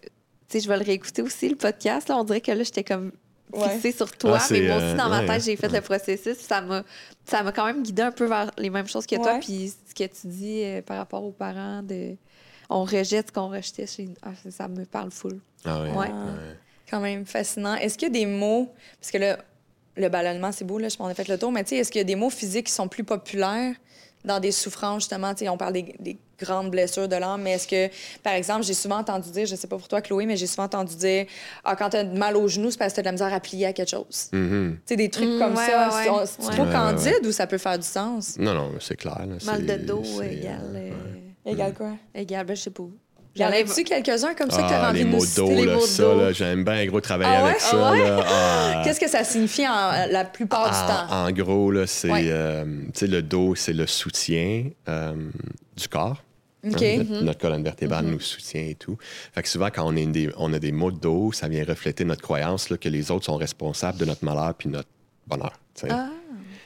sais, 0.48 0.60
je 0.60 0.68
vais 0.68 0.76
le 0.76 0.84
réécouter 0.84 1.22
aussi, 1.22 1.48
le 1.48 1.56
podcast. 1.56 2.08
Là. 2.08 2.16
On 2.16 2.24
dirait 2.24 2.40
que 2.40 2.52
là, 2.52 2.62
j'étais 2.62 2.84
comme 2.84 3.12
Ouais. 3.52 3.68
fixée 3.70 3.92
sur 3.92 4.12
toi. 4.12 4.38
Ah, 4.40 4.46
mais 4.50 4.60
moi 4.60 4.76
aussi, 4.76 4.84
euh, 4.84 4.96
dans 4.96 5.08
ma 5.08 5.20
ouais, 5.20 5.26
tête, 5.26 5.42
j'ai 5.42 5.56
fait 5.56 5.68
ouais. 5.68 5.76
le 5.76 5.80
processus. 5.80 6.36
Ça 6.38 6.60
m'a, 6.60 6.82
ça 7.24 7.42
m'a 7.42 7.52
quand 7.52 7.64
même 7.64 7.82
guidé 7.82 8.02
un 8.02 8.10
peu 8.10 8.26
vers 8.26 8.50
les 8.58 8.68
mêmes 8.68 8.88
choses 8.88 9.06
que 9.06 9.16
toi. 9.16 9.38
Puis 9.40 9.72
ce 9.88 9.94
que 9.94 10.04
tu 10.04 10.26
dis 10.26 10.62
euh, 10.64 10.82
par 10.82 10.98
rapport 10.98 11.24
aux 11.24 11.32
parents, 11.32 11.82
de 11.82 12.16
on 12.70 12.84
rejette 12.84 13.28
ce 13.28 13.32
qu'on 13.32 13.48
rejetait 13.48 13.86
chez 13.86 14.08
ah, 14.22 14.30
ça, 14.50 14.68
me 14.68 14.84
parle 14.84 15.10
full. 15.10 15.40
ah 15.64 15.82
ouais, 15.82 15.90
Ouais. 15.90 15.96
ouais. 16.08 16.56
Quand 16.90 17.00
même 17.00 17.26
fascinant. 17.26 17.74
Est-ce 17.74 17.98
qu'il 17.98 18.08
y 18.08 18.10
a 18.10 18.14
des 18.14 18.26
mots. 18.26 18.72
Parce 19.00 19.10
que 19.10 19.18
là, 19.18 19.38
le 19.96 20.08
ballonnement, 20.08 20.52
c'est 20.52 20.64
beau, 20.64 20.78
là, 20.78 20.88
je 20.88 20.96
pense 20.96 21.06
qu'on 21.06 21.10
a 21.10 21.14
fait 21.14 21.28
le 21.28 21.38
tour, 21.38 21.52
mais 21.52 21.62
tu 21.64 21.70
sais, 21.70 21.76
est-ce 21.76 21.90
qu'il 21.90 21.98
y 21.98 22.02
a 22.02 22.04
des 22.04 22.14
mots 22.16 22.30
physiques 22.30 22.66
qui 22.66 22.72
sont 22.72 22.88
plus 22.88 23.04
populaires 23.04 23.74
dans 24.24 24.40
des 24.40 24.52
souffrances, 24.52 25.02
justement? 25.02 25.34
Tu 25.34 25.44
sais, 25.44 25.48
on 25.50 25.56
parle 25.58 25.72
des, 25.74 25.94
des 25.98 26.16
grandes 26.40 26.70
blessures 26.70 27.08
de 27.08 27.16
l'âme, 27.16 27.42
mais 27.42 27.52
est-ce 27.52 27.66
que, 27.68 27.88
par 28.22 28.32
exemple, 28.34 28.62
j'ai 28.62 28.72
souvent 28.74 28.98
entendu 28.98 29.30
dire, 29.30 29.44
je 29.44 29.54
sais 29.56 29.66
pas 29.66 29.76
pour 29.76 29.88
toi, 29.88 30.00
Chloé, 30.00 30.24
mais 30.24 30.36
j'ai 30.36 30.46
souvent 30.46 30.62
entendu 30.64 30.94
dire, 30.96 31.26
ah, 31.64 31.74
quand 31.76 31.90
t'as 31.90 32.04
mal 32.04 32.36
au 32.36 32.46
genou, 32.48 32.70
c'est 32.70 32.78
parce 32.78 32.92
que 32.92 32.96
t'as 32.96 33.02
de 33.02 33.06
la 33.06 33.12
misère 33.12 33.34
à 33.34 33.40
plier 33.40 33.66
à 33.66 33.72
quelque 33.72 33.90
chose. 33.90 34.28
Tu 34.30 34.78
sais, 34.86 34.96
des 34.96 35.10
trucs 35.10 35.28
Mm, 35.28 35.38
comme 35.40 35.56
ouais, 35.56 35.66
ça. 35.66 35.88
ouais, 35.88 36.04
C'est- 36.04 36.10
ouais. 36.10 36.24
C'est 36.26 36.44
Ouais. 36.46 36.54
trop 36.54 36.72
candide 36.72 37.26
ou 37.26 37.32
ça 37.32 37.46
peut 37.46 37.58
faire 37.58 37.78
du 37.78 37.86
sens? 37.86 38.36
Non, 38.38 38.54
non, 38.54 38.72
c'est 38.80 38.96
clair. 38.96 39.26
là, 39.26 39.34
Mal 39.44 39.66
de 39.66 39.74
dos 39.76 40.02
c'est, 40.04 40.32
égale. 40.32 40.60
euh, 40.74 40.90
euh, 41.48 41.52
Égal 41.52 41.74
quoi? 41.74 41.92
Égale, 42.14 42.46
ben, 42.46 42.56
je 42.56 42.62
sais 42.62 42.70
pas. 42.70 42.84
Y 43.36 43.44
en 43.44 43.48
a-tu 43.50 43.84
quelques-uns 43.84 44.34
comme 44.34 44.50
ça 44.50 44.62
que 44.62 44.68
t'as 44.68 44.86
Ah, 44.86 44.90
envie 44.90 44.98
les 44.98 45.04
de 45.04 45.10
nous 45.10 45.16
mots 45.16 45.22
de 45.22 45.26
citer? 45.28 45.40
dos, 45.42 45.48
les 45.50 45.64
là, 45.66 45.74
mots 45.74 45.80
de 45.82 45.86
ça, 45.86 46.02
dos. 46.02 46.18
là, 46.20 46.32
j'aime 46.32 46.64
bien 46.64 46.86
gros 46.86 47.00
travailler 47.00 47.30
Ah 47.36 47.44
ouais? 47.44 47.50
avec 47.50 47.60
ça. 47.60 47.76
Ah 47.88 47.92
ouais? 47.92 47.98
là. 48.08 48.24
Ah. 48.26 48.82
Qu'est-ce 48.84 48.98
que 48.98 49.08
ça 49.08 49.22
signifie 49.22 49.66
en- 49.68 50.06
la 50.10 50.24
plupart 50.24 50.64
du 50.70 50.76
temps? 50.92 51.14
En, 51.14 51.30
gros, 51.30 51.70
là, 51.70 51.86
c'est 51.86 52.10
Ouais. 52.10 52.22
euh, 52.26 52.64
tu 52.86 52.90
sais, 52.94 53.06
le 53.06 53.22
dos, 53.22 53.54
c'est 53.54 53.74
le 53.74 53.86
soutien 53.86 54.64
euh, 54.88 55.14
du 55.76 55.88
corps. 55.88 56.22
OK. 56.66 56.82
Hein, 56.82 56.96
notre, 57.08 57.22
notre 57.22 57.38
colonne 57.38 57.62
vertébrale 57.62 58.06
nous 58.06 58.18
soutient 58.18 58.62
et 58.62 58.74
tout. 58.74 58.96
Fait 59.32 59.42
que 59.42 59.48
souvent, 59.48 59.68
quand 59.72 59.84
on, 59.86 59.94
est 59.94 60.06
des, 60.06 60.30
on 60.36 60.52
a 60.52 60.58
des 60.58 60.72
maux 60.72 60.90
de 60.90 60.98
dos, 60.98 61.30
ça 61.30 61.46
vient 61.46 61.64
refléter 61.64 62.04
notre 62.04 62.22
croyance 62.22 62.70
là, 62.70 62.76
que 62.76 62.88
les 62.88 63.12
autres 63.12 63.26
sont 63.26 63.36
responsables 63.36 63.98
de 63.98 64.04
notre 64.04 64.24
malheur 64.24 64.54
puis 64.54 64.68
notre 64.68 64.88
bonheur. 65.28 65.52
Ah. 65.88 66.08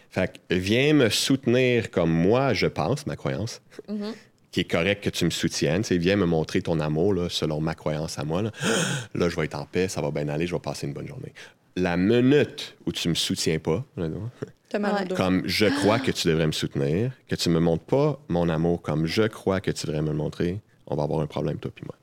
Fait 0.08 0.32
que 0.48 0.54
viens 0.54 0.94
me 0.94 1.10
soutenir 1.10 1.90
comme 1.90 2.10
moi, 2.10 2.54
je 2.54 2.66
pense, 2.66 3.06
ma 3.06 3.16
croyance, 3.16 3.60
Mm-hmm. 3.90 4.14
Qui 4.52 4.60
est 4.60 4.70
correct 4.70 5.02
que 5.02 5.10
tu 5.10 5.24
me 5.24 5.30
soutiennes. 5.30 5.82
Tu 5.82 5.88
sais, 5.88 5.98
viens 5.98 6.16
me 6.16 6.26
montrer 6.26 6.62
ton 6.62 6.78
amour 6.78 7.14
là, 7.14 7.28
selon 7.28 7.60
ma 7.60 7.74
croyance 7.74 8.18
à 8.18 8.24
moi. 8.24 8.42
Là. 8.42 8.52
Là, 9.14 9.28
je 9.28 9.36
vais 9.36 9.46
être 9.46 9.56
en 9.56 9.64
paix, 9.64 9.88
ça 9.88 10.00
va 10.00 10.10
bien 10.10 10.28
aller, 10.28 10.46
je 10.46 10.54
vais 10.54 10.60
passer 10.60 10.86
une 10.86 10.92
bonne 10.92 11.08
journée. 11.08 11.32
La 11.74 11.96
minute 11.96 12.76
où 12.86 12.92
tu 12.92 13.08
me 13.08 13.14
soutiens 13.14 13.58
pas, 13.58 13.84
comme 15.16 15.42
je 15.46 15.66
crois 15.66 15.98
que 15.98 16.10
tu 16.10 16.28
devrais 16.28 16.46
me 16.46 16.52
soutenir, 16.52 17.12
que 17.26 17.34
tu 17.34 17.48
me 17.48 17.60
montres 17.60 17.84
pas 17.84 18.20
mon 18.28 18.48
amour 18.48 18.82
comme 18.82 19.06
je 19.06 19.22
crois 19.22 19.60
que 19.60 19.70
tu 19.70 19.86
devrais 19.86 20.02
me 20.02 20.10
le 20.10 20.16
montrer, 20.16 20.60
on 20.86 20.96
va 20.96 21.04
avoir 21.04 21.20
un 21.20 21.26
problème, 21.26 21.56
toi 21.56 21.70
puis 21.74 21.84
moi. 21.86 21.96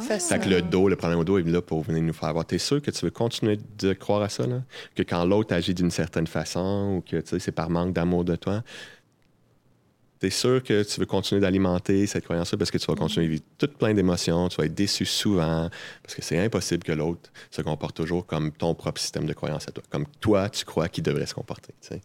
Fait 0.00 0.40
que 0.40 0.48
le 0.48 0.60
dos, 0.60 0.88
le 0.88 0.96
problème 0.96 1.20
au 1.20 1.24
dos 1.24 1.38
est 1.38 1.44
là 1.44 1.62
pour 1.62 1.82
venir 1.82 2.02
nous 2.02 2.12
faire 2.12 2.32
voir. 2.32 2.44
T'es 2.44 2.58
sûr 2.58 2.82
que 2.82 2.90
tu 2.90 3.04
veux 3.04 3.12
continuer 3.12 3.60
de 3.78 3.92
croire 3.92 4.22
à 4.22 4.28
ça, 4.28 4.44
là? 4.44 4.62
Que 4.96 5.04
quand 5.04 5.24
l'autre 5.24 5.54
agit 5.54 5.72
d'une 5.72 5.92
certaine 5.92 6.26
façon 6.26 6.96
ou 6.96 7.00
que 7.00 7.18
tu 7.18 7.28
sais, 7.28 7.38
c'est 7.38 7.52
par 7.52 7.70
manque 7.70 7.92
d'amour 7.92 8.24
de 8.24 8.34
toi, 8.34 8.64
t'es 10.24 10.30
sûr 10.30 10.62
que 10.62 10.82
tu 10.82 11.00
veux 11.00 11.06
continuer 11.06 11.42
d'alimenter 11.42 12.06
cette 12.06 12.24
croyance-là 12.24 12.56
parce 12.56 12.70
que 12.70 12.78
tu 12.78 12.86
vas 12.86 12.94
continuer 12.94 13.26
à 13.26 13.28
vivre 13.28 13.42
tout 13.58 13.68
plein 13.68 13.92
d'émotions, 13.92 14.48
tu 14.48 14.56
vas 14.56 14.64
être 14.64 14.74
déçu 14.74 15.04
souvent, 15.04 15.68
parce 16.02 16.14
que 16.14 16.22
c'est 16.22 16.38
impossible 16.38 16.82
que 16.82 16.92
l'autre 16.92 17.30
se 17.50 17.60
comporte 17.60 17.94
toujours 17.94 18.24
comme 18.24 18.50
ton 18.50 18.74
propre 18.74 18.98
système 18.98 19.26
de 19.26 19.34
croyance 19.34 19.68
à 19.68 19.72
toi, 19.72 19.84
comme 19.90 20.06
toi, 20.22 20.48
tu 20.48 20.64
crois 20.64 20.88
qu'il 20.88 21.04
devrait 21.04 21.26
se 21.26 21.34
comporter. 21.34 21.74
tu 21.82 21.88
sais. 21.88 22.00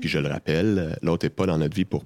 Puis 0.00 0.10
je 0.10 0.18
le 0.18 0.28
rappelle, 0.28 0.98
l'autre 1.00 1.24
n'est 1.24 1.30
pas 1.30 1.46
dans 1.46 1.56
notre 1.56 1.74
vie 1.74 1.86
pour 1.86 2.04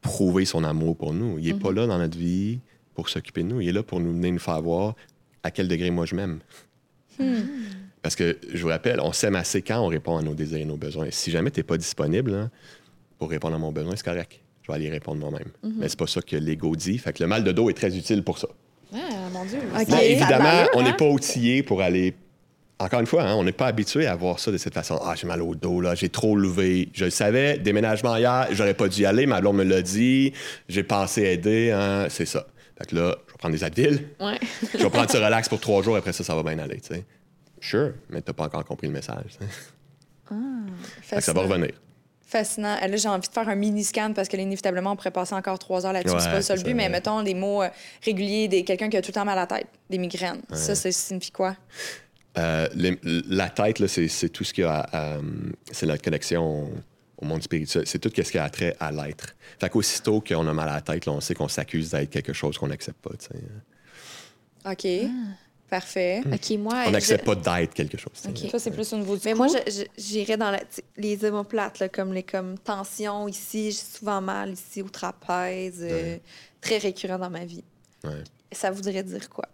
prouver 0.00 0.44
son 0.46 0.64
amour 0.64 0.96
pour 0.96 1.14
nous. 1.14 1.38
Il 1.38 1.44
n'est 1.44 1.60
pas 1.60 1.70
là 1.70 1.86
dans 1.86 1.98
notre 1.98 2.18
vie 2.18 2.58
pour 2.94 3.08
s'occuper 3.08 3.44
de 3.44 3.48
nous. 3.48 3.60
Il 3.60 3.68
est 3.68 3.72
là 3.72 3.84
pour 3.84 4.00
nous 4.00 4.12
venir 4.12 4.32
nous 4.32 4.40
faire 4.40 4.60
voir 4.60 4.96
à 5.44 5.52
quel 5.52 5.68
degré 5.68 5.92
moi 5.92 6.06
je 6.06 6.16
m'aime. 6.16 6.40
Parce 8.02 8.16
que, 8.16 8.36
je 8.52 8.60
vous 8.60 8.68
rappelle, 8.68 8.98
on 8.98 9.12
s'aime 9.12 9.36
assez 9.36 9.62
quand 9.62 9.78
on 9.78 9.86
répond 9.86 10.16
à 10.16 10.22
nos 10.22 10.34
désirs 10.34 10.58
et 10.58 10.64
nos 10.64 10.76
besoins. 10.76 11.06
Si 11.12 11.30
jamais 11.30 11.52
tu 11.52 11.60
n'es 11.60 11.64
pas 11.64 11.78
disponible 11.78 12.34
hein, 12.34 12.50
pour 13.16 13.30
répondre 13.30 13.54
à 13.54 13.58
mon 13.58 13.70
besoin, 13.70 13.94
c'est 13.94 14.04
correct. 14.04 14.40
Je 14.62 14.68
vais 14.68 14.74
aller 14.74 14.86
y 14.86 14.90
répondre 14.90 15.20
moi-même. 15.20 15.50
Mais 15.78 15.88
c'est 15.88 15.98
pas 15.98 16.06
ça 16.06 16.22
que 16.22 16.36
l'ego 16.36 16.76
dit. 16.76 16.98
Fait 16.98 17.12
que 17.12 17.22
le 17.22 17.28
mal 17.28 17.42
de 17.44 17.52
dos 17.52 17.68
est 17.70 17.74
très 17.74 17.96
utile 17.96 18.22
pour 18.22 18.38
ça. 18.38 18.48
Ah, 18.94 18.98
mon 19.32 19.44
Dieu. 19.44 19.58
Évidemment, 20.02 20.66
on 20.74 20.82
n'est 20.82 20.90
hein? 20.90 20.96
pas 20.98 21.06
outillé 21.08 21.62
pour 21.62 21.82
aller. 21.82 22.14
Encore 22.78 23.00
une 23.00 23.06
fois, 23.06 23.22
hein, 23.24 23.34
on 23.36 23.44
n'est 23.44 23.52
pas 23.52 23.66
habitué 23.66 24.06
à 24.06 24.14
voir 24.16 24.38
ça 24.40 24.50
de 24.50 24.56
cette 24.58 24.74
façon. 24.74 24.98
Ah, 25.04 25.14
j'ai 25.16 25.26
mal 25.26 25.40
au 25.40 25.54
dos, 25.54 25.80
là, 25.80 25.94
j'ai 25.94 26.08
trop 26.08 26.36
levé. 26.36 26.88
Je 26.92 27.04
le 27.04 27.10
savais, 27.10 27.58
déménagement 27.58 28.16
hier, 28.16 28.48
j'aurais 28.52 28.74
pas 28.74 28.88
dû 28.88 29.02
y 29.02 29.06
aller, 29.06 29.24
ma 29.26 29.40
blonde 29.40 29.56
me 29.56 29.64
l'a 29.64 29.82
dit. 29.82 30.32
J'ai 30.68 30.82
pensé 30.82 31.22
aider, 31.22 31.70
hein, 31.70 32.06
c'est 32.08 32.26
ça. 32.26 32.46
Fait 32.76 32.86
que 32.88 32.96
là, 32.96 33.16
je 33.28 33.32
vais 33.32 33.38
prendre 33.38 33.54
des 33.54 33.62
Advil, 33.62 34.08
Ouais. 34.20 34.38
je 34.72 34.78
vais 34.78 34.90
prendre 34.90 35.10
ce 35.10 35.16
relax 35.16 35.48
pour 35.48 35.60
trois 35.60 35.82
jours, 35.82 35.96
après 35.96 36.12
ça, 36.12 36.24
ça 36.24 36.34
va 36.34 36.42
bien 36.42 36.58
aller, 36.58 36.80
tu 36.80 36.94
sais. 36.94 37.04
Sure, 37.60 37.92
mais 38.10 38.20
t'as 38.20 38.32
pas 38.32 38.44
encore 38.46 38.64
compris 38.64 38.88
le 38.88 38.92
message. 38.94 39.38
Fait 41.02 41.16
que 41.16 41.22
ça 41.22 41.32
va 41.32 41.42
revenir. 41.42 41.70
Fascinant. 42.32 42.76
Euh, 42.82 42.86
Là, 42.88 42.96
j'ai 42.96 43.08
envie 43.08 43.28
de 43.28 43.32
faire 43.32 43.48
un 43.48 43.54
mini 43.54 43.84
scan 43.84 44.12
parce 44.14 44.26
que 44.28 44.36
là, 44.36 44.42
inévitablement, 44.42 44.92
on 44.92 44.96
pourrait 44.96 45.10
passer 45.10 45.34
encore 45.34 45.58
trois 45.58 45.84
heures 45.84 45.92
là-dessus. 45.92 46.14
Ouais, 46.14 46.20
c'est 46.20 46.30
pas 46.30 46.42
ça 46.42 46.54
le 46.56 46.62
but, 46.62 46.70
ça, 46.70 46.74
mais 46.74 46.84
ouais. 46.84 46.88
mettons 46.88 47.22
des 47.22 47.34
mots 47.34 47.62
euh, 47.62 47.68
réguliers, 48.02 48.48
des 48.48 48.64
quelqu'un 48.64 48.88
qui 48.88 48.96
a 48.96 49.02
tout 49.02 49.10
le 49.10 49.14
temps 49.14 49.24
mal 49.24 49.36
à 49.38 49.42
la 49.42 49.46
tête, 49.46 49.66
des 49.90 49.98
migraines. 49.98 50.40
Ça, 50.52 50.74
ça 50.74 50.90
signifie 50.90 51.30
quoi? 51.30 51.56
Euh, 52.38 52.66
les- 52.74 52.98
la 53.02 53.50
tête, 53.50 53.78
là, 53.78 53.88
c'est, 53.88 54.08
c'est 54.08 54.30
tout 54.30 54.44
ce 54.44 54.54
qui 54.54 54.62
a 54.62 54.76
à- 54.80 55.14
à, 55.16 55.18
c'est 55.70 55.84
notre 55.84 56.02
connexion 56.02 56.70
au, 57.18 57.24
monde 57.26 57.42
spirituel. 57.42 57.86
C'est 57.86 57.98
tout 57.98 58.10
ce 58.16 58.30
qui 58.32 58.38
a 58.38 58.48
trait 58.48 58.74
à 58.80 58.90
l'être. 58.90 59.34
Fait 59.60 59.68
qu'aussitôt 59.68 60.20
qu'on 60.26 60.46
a 60.48 60.52
mal 60.54 60.68
à 60.70 60.74
la 60.76 60.80
tête, 60.80 61.04
là, 61.06 61.12
on 61.12 61.20
sait 61.20 61.34
qu'on 61.34 61.48
s'accuse 61.48 61.90
d'être 61.90 62.08
quelque 62.10 62.32
chose 62.32 62.56
qu'on 62.58 62.68
n'accepte 62.68 63.00
pas. 63.00 63.10
tu 63.10 63.26
sais. 63.26 64.70
OK. 65.04 65.10
Parfait. 65.72 66.20
OK, 66.30 66.50
moi. 66.58 66.84
On 66.86 66.90
n'accepte 66.90 67.22
je- 67.26 67.32
pas 67.34 67.58
d'être 67.58 67.72
quelque 67.72 67.96
chose. 67.96 68.12
tu 68.14 68.20
sais. 68.20 68.44
Ok. 68.44 68.50
Toi, 68.50 68.58
c'est 68.58 68.70
plus 68.72 68.92
au 68.92 68.98
niveau 68.98 69.16
du 69.16 69.22
Mais 69.24 69.32
cou. 69.32 69.38
moi, 69.38 69.46
j'irais 69.96 70.36
dans 70.36 70.50
la, 70.50 70.60
les 70.98 71.24
omoplates, 71.24 71.78
là, 71.78 71.88
comme 71.88 72.12
les 72.12 72.22
comme 72.22 72.58
tensions 72.58 73.26
ici. 73.26 73.70
J'ai 73.72 73.78
souvent 73.98 74.20
mal 74.20 74.52
ici 74.52 74.82
au 74.82 74.88
trapèze. 74.90 75.78
euh, 75.80 76.18
très 76.60 76.76
récurrent 76.76 77.18
dans 77.18 77.30
ma 77.30 77.46
vie. 77.46 77.64
Ouais. 78.04 78.22
Ça 78.52 78.70
voudrait 78.70 79.02
dire 79.02 79.30
quoi? 79.30 79.46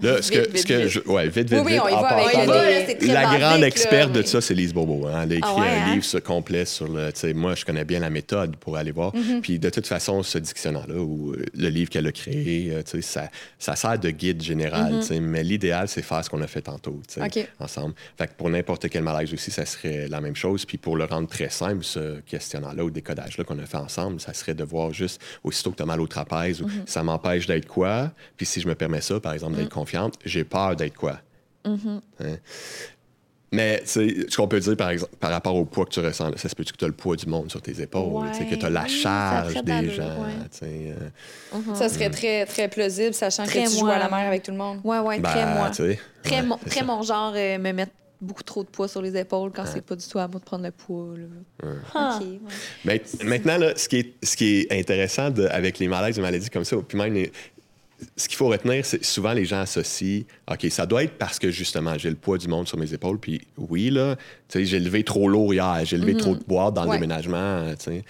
Là, 0.00 0.20
ce 0.20 0.32
que, 0.32 0.38
Vite, 0.40 0.58
ce 0.58 0.66
que 0.66 0.74
vite. 0.74 0.88
je, 0.88 1.00
ouais, 1.08 1.28
vite, 1.28 1.48
vite, 1.48 1.60
Oui, 1.64 1.74
oui, 1.74 1.78
on 1.80 1.88
y 1.88 1.92
en 1.92 2.02
va 2.02 2.16
les- 2.18 3.06
La 3.06 3.22
grande 3.38 3.60
là, 3.60 3.66
experte 3.68 4.10
de 4.10 4.22
ça, 4.22 4.40
c'est 4.40 4.52
Lise 4.52 4.74
Bourbeau. 4.74 5.06
hein. 5.06 5.20
Elle 5.22 5.32
a 5.34 5.36
écrit 5.36 5.50
Ah 5.56 5.60
ouais, 5.60 5.68
un 5.68 5.90
hein? 5.90 5.94
livre 5.94 6.18
complet 6.20 6.64
sur 6.64 6.88
le. 6.88 7.12
tu 7.12 7.20
sais, 7.20 7.32
Moi, 7.34 7.54
je 7.54 7.64
connais 7.64 7.84
bien 7.84 8.00
la 8.00 8.10
méthode 8.10 8.56
pour 8.56 8.76
aller 8.76 8.90
voir. 8.90 9.14
Mm-hmm. 9.14 9.40
Puis 9.42 9.60
de 9.60 9.70
toute 9.70 9.86
façon, 9.86 10.24
ce 10.24 10.38
dictionnaire-là, 10.38 10.96
ou 10.96 11.34
euh, 11.34 11.44
le 11.54 11.68
livre 11.68 11.88
qu'elle 11.88 12.08
a 12.08 12.10
créé, 12.12 12.72
euh, 12.72 12.82
tu 12.82 13.00
sais, 13.00 13.02
ça, 13.02 13.30
ça 13.60 13.76
sert 13.76 13.96
de 13.96 14.10
guide 14.10 14.42
général. 14.42 14.94
Mm-hmm. 14.94 15.20
Mais 15.20 15.44
l'idéal, 15.44 15.86
c'est 15.86 16.02
faire 16.02 16.24
ce 16.24 16.30
qu'on 16.30 16.42
a 16.42 16.48
fait 16.48 16.62
tantôt, 16.62 17.00
tu 17.06 17.20
sais, 17.20 17.24
OK. 17.24 17.48
ensemble. 17.60 17.94
Fait 18.18 18.26
que 18.26 18.32
pour 18.36 18.50
n'importe 18.50 18.88
quel 18.88 19.04
malaise 19.04 19.32
aussi, 19.32 19.52
ça 19.52 19.64
serait 19.66 20.08
la 20.08 20.20
même 20.20 20.34
chose. 20.34 20.64
Puis 20.64 20.78
pour 20.78 20.96
le 20.96 21.04
rendre 21.04 21.28
très 21.28 21.48
simple, 21.50 21.84
ce 21.84 22.18
questionnaire-là 22.22 22.82
ou 22.84 22.90
décodage-là 22.90 23.44
qu'on 23.44 23.58
a 23.60 23.66
fait 23.66 23.76
ensemble, 23.76 24.20
ça 24.20 24.34
serait 24.34 24.54
de 24.54 24.64
voir 24.64 24.92
juste 24.92 25.20
aussitôt 25.44 25.70
que 25.70 25.76
tu 25.76 25.82
as 25.84 25.86
mal 25.86 26.00
au 26.00 26.08
trapèze 26.08 26.60
ou 26.60 26.66
Mm-hmm. 26.66 26.86
ça 26.86 27.02
m'empêche 27.04 27.46
d'être 27.46 27.66
quoi. 27.66 28.10
Puis 28.36 28.46
si 28.46 28.60
je 28.60 28.66
me 28.66 28.74
permets 28.74 29.00
ça, 29.00 29.20
par 29.22 29.32
exemple, 29.32 29.56
d'être 29.56 29.66
Mm. 29.66 29.70
confiante, 29.70 30.14
j'ai 30.24 30.44
peur 30.44 30.76
d'être 30.76 30.96
quoi? 30.96 31.18
Mm-hmm. 31.64 32.00
Hein? 32.20 32.36
Mais 33.54 33.80
tu 33.80 33.86
sais, 33.88 34.16
ce 34.30 34.36
qu'on 34.38 34.48
peut 34.48 34.60
dire 34.60 34.76
par 34.78 34.88
exemple 34.88 35.12
par 35.20 35.30
rapport 35.30 35.54
au 35.54 35.66
poids 35.66 35.84
que 35.84 35.90
tu 35.90 36.00
ressens, 36.00 36.30
là, 36.30 36.36
ça 36.38 36.48
se 36.48 36.54
peut 36.54 36.64
que 36.64 36.70
tu 36.72 36.84
as 36.86 36.88
le 36.88 36.94
poids 36.94 37.16
du 37.16 37.26
monde 37.26 37.50
sur 37.50 37.60
tes 37.60 37.82
épaules, 37.82 38.30
tu 38.32 38.38
sais, 38.38 38.46
que 38.46 38.54
tu 38.54 38.64
as 38.64 38.70
la 38.70 38.84
oui, 38.84 38.88
charge 38.88 39.62
des 39.62 39.90
gens. 39.90 40.22
ouais. 40.22 40.94
Ça 41.74 41.90
serait 41.90 42.08
très, 42.08 42.46
très 42.46 42.68
plausible, 42.68 43.12
sachant 43.12 43.44
Très 43.44 43.64
que 43.64 43.68
tu 43.68 43.74
joues 43.76 43.84
moi. 43.84 43.94
à 43.94 43.98
la 43.98 44.08
mer 44.08 44.26
avec 44.26 44.42
tout 44.42 44.52
le 44.52 44.56
monde. 44.56 44.80
Ouais, 44.84 44.98
ouais, 45.00 45.20
très 45.20 45.44
ben, 45.44 45.54
moi. 45.54 45.70
Très, 45.70 46.36
ouais, 46.36 46.42
mon, 46.42 46.56
très 46.56 46.82
mon 46.82 47.02
genre, 47.02 47.34
euh, 47.36 47.58
me 47.58 47.72
mettre 47.72 47.92
beaucoup 48.22 48.42
trop 48.44 48.62
de 48.62 48.68
poids 48.68 48.86
sur 48.88 49.02
les 49.02 49.14
épaules 49.18 49.50
quand 49.52 49.66
c'est 49.66 49.84
pas 49.84 49.96
du 49.96 50.06
tout 50.06 50.18
à 50.18 50.28
moi 50.28 50.38
de 50.40 50.44
prendre 50.44 50.64
le 50.64 50.70
poids. 50.70 51.08
Là. 51.62 51.70
OK, 52.16 52.22
ouais. 52.22 52.38
Mais 52.86 53.02
maintenant, 53.24 53.58
là, 53.58 53.72
ce, 53.76 53.86
qui 53.88 53.96
est, 53.98 54.14
ce 54.24 54.34
qui 54.36 54.60
est 54.60 54.72
intéressant 54.78 55.28
de- 55.30 55.46
avec 55.48 55.78
les 55.78 55.88
malaises 55.88 56.18
et 56.18 56.22
maladies 56.22 56.48
comme 56.48 56.64
ça, 56.64 56.76
puis 56.86 56.96
même 56.96 57.12
les- 57.12 57.32
ce 58.16 58.28
qu'il 58.28 58.36
faut 58.36 58.48
retenir, 58.48 58.84
c'est 58.84 59.04
souvent 59.04 59.32
les 59.32 59.44
gens 59.44 59.60
associent 59.60 60.22
OK, 60.50 60.66
ça 60.70 60.86
doit 60.86 61.04
être 61.04 61.18
parce 61.18 61.38
que 61.38 61.50
justement, 61.50 61.96
j'ai 61.98 62.10
le 62.10 62.16
poids 62.16 62.38
du 62.38 62.48
monde 62.48 62.66
sur 62.68 62.78
mes 62.78 62.92
épaules, 62.94 63.18
puis 63.18 63.40
oui, 63.56 63.90
là, 63.90 64.16
tu 64.48 64.58
sais, 64.60 64.64
j'ai 64.64 64.80
levé 64.80 65.04
trop 65.04 65.28
lourd 65.28 65.52
hier, 65.54 65.80
j'ai 65.84 65.96
levé 65.98 66.16
trop 66.16 66.34
de 66.36 66.42
boîtes 66.44 66.74
dans 66.74 66.82
Ouais. 66.82 66.88
le 66.88 66.94
déménagement, 66.94 67.36
euh, 67.36 67.74
tu 67.76 67.84
sais. 67.84 68.04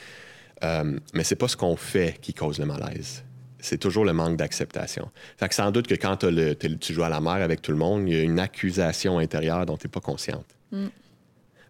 Mais 1.15 1.25
c'est 1.25 1.37
pas 1.37 1.49
ce 1.49 1.57
qu'on 1.57 1.77
fait 1.77 2.19
qui 2.21 2.35
cause 2.35 2.59
le 2.59 2.67
malaise. 2.67 3.25
C'est 3.59 3.79
toujours 3.79 4.05
le 4.05 4.13
manque 4.13 4.37
d'acceptation. 4.37 5.09
Fait 5.37 5.49
que 5.49 5.55
sans 5.55 5.71
doute 5.71 5.87
que 5.87 5.95
quand 5.95 6.25
le- 6.25 6.55
tu 6.55 6.93
joues 6.95 7.05
à 7.05 7.09
la 7.09 7.21
mer 7.21 7.35
avec 7.35 7.63
tout 7.63 7.71
le 7.71 7.79
monde, 7.79 8.09
il 8.09 8.15
y 8.15 8.19
a 8.19 8.23
une 8.23 8.41
accusation 8.41 9.19
intérieure 9.19 9.67
dont 9.67 9.77
tu 9.77 9.87
n'es 9.87 9.91
pas 9.91 10.01
consciente. 10.01 10.47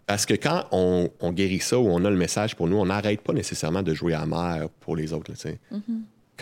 Parce 0.06 0.26
que 0.26 0.34
quand 0.34 0.66
on, 0.72 1.10
on 1.20 1.32
guérit 1.32 1.60
ça 1.60 1.78
ou 1.78 1.88
on 1.88 2.04
a 2.04 2.10
le 2.10 2.16
message 2.16 2.56
pour 2.56 2.66
nous, 2.66 2.76
on 2.76 2.86
n'arrête 2.86 3.20
pas 3.20 3.32
nécessairement 3.32 3.82
de 3.82 3.94
jouer 3.94 4.14
à 4.14 4.20
la 4.20 4.26
mer 4.26 4.68
pour 4.80 4.96
les 4.96 5.12
autres. 5.12 5.30
là, 5.30 5.36
tu 5.36 5.48
sais. 5.48 5.58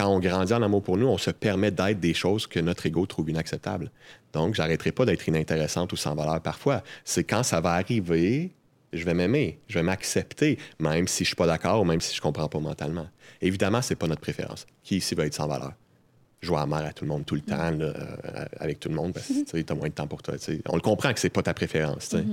Quand 0.01 0.09
on 0.09 0.19
grandit 0.19 0.55
en 0.55 0.63
amour 0.63 0.83
pour 0.83 0.97
nous, 0.97 1.09
on 1.09 1.19
se 1.19 1.31
permet 1.31 1.71
d'être 1.71 2.01
des 2.01 2.15
choses 2.15 2.47
que 2.47 2.59
notre 2.59 2.87
ego 2.87 3.05
trouve 3.05 3.29
inacceptables. 3.29 3.91
Donc, 4.33 4.55
j'arrêterai 4.55 4.93
pas 4.93 5.05
d'être 5.05 5.29
inintéressante 5.29 5.93
ou 5.93 5.97
sans 5.97 6.15
valeur 6.15 6.41
parfois. 6.41 6.83
C'est 7.05 7.23
quand 7.23 7.43
ça 7.43 7.61
va 7.61 7.73
arriver, 7.73 8.51
je 8.95 9.05
vais 9.05 9.13
m'aimer, 9.13 9.61
je 9.69 9.75
vais 9.75 9.83
m'accepter, 9.83 10.59
même 10.79 11.07
si 11.07 11.25
je 11.25 11.29
suis 11.29 11.37
pas 11.37 11.47
d'accord 11.47 11.83
ou 11.83 11.85
même 11.85 12.01
si 12.01 12.17
je 12.17 12.21
comprends 12.23 12.49
pas 12.49 12.61
mentalement. 12.61 13.09
Évidemment, 13.43 13.83
c'est 13.83 13.95
pas 13.95 14.07
notre 14.07 14.23
préférence. 14.23 14.65
Qui 14.83 14.97
ici 14.97 15.15
va 15.15 15.27
être 15.27 15.35
sans 15.35 15.47
valeur? 15.47 15.75
Jouer 16.41 16.61
à 16.61 16.67
mer 16.67 16.79
à 16.79 16.95
tout 16.95 17.05
le 17.05 17.11
monde 17.11 17.27
tout 17.27 17.35
le 17.35 17.43
temps, 17.43 17.71
là, 17.71 17.85
euh, 17.85 18.47
avec 18.59 18.81
tout 18.81 18.89
le 18.89 18.95
monde, 18.95 19.13
parce 19.13 19.29
que 19.29 19.61
tu 19.61 19.71
as 19.71 19.75
moins 19.75 19.89
de 19.89 19.93
temps 19.93 20.07
pour 20.07 20.23
toi. 20.23 20.37
On 20.71 20.77
le 20.77 20.81
comprend 20.81 21.13
que 21.13 21.21
c'est 21.21 21.29
pas 21.29 21.43
ta 21.43 21.53
préférence. 21.53 22.05
sais. 22.05 22.25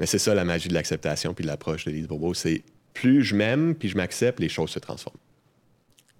Mais 0.00 0.06
c'est 0.06 0.18
ça 0.18 0.34
la 0.34 0.44
magie 0.44 0.68
de 0.68 0.74
l'acceptation 0.74 1.34
puis 1.34 1.44
de 1.44 1.48
l'approche 1.48 1.84
de 1.84 1.92
Lise 1.92 2.08
Bourbeau. 2.08 2.34
C'est 2.34 2.64
plus 2.94 3.22
je 3.22 3.36
m'aime 3.36 3.76
puis 3.76 3.88
je 3.88 3.96
m'accepte, 3.96 4.40
les 4.40 4.48
choses 4.48 4.70
se 4.70 4.80
transforment. 4.80 5.20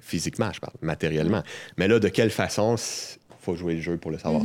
Physiquement, 0.05 0.53
je 0.53 0.61
parle, 0.61 0.74
matériellement. 0.82 1.42
Mais 1.78 1.86
là, 1.86 1.98
de 2.00 2.09
quelle 2.09 2.30
façon, 2.30 2.74
il 2.76 3.36
faut 3.40 3.55
jouer 3.55 3.74
le 3.76 3.80
jeu 3.80 3.96
pour 3.96 4.11
le 4.11 4.18
savoir. 4.18 4.42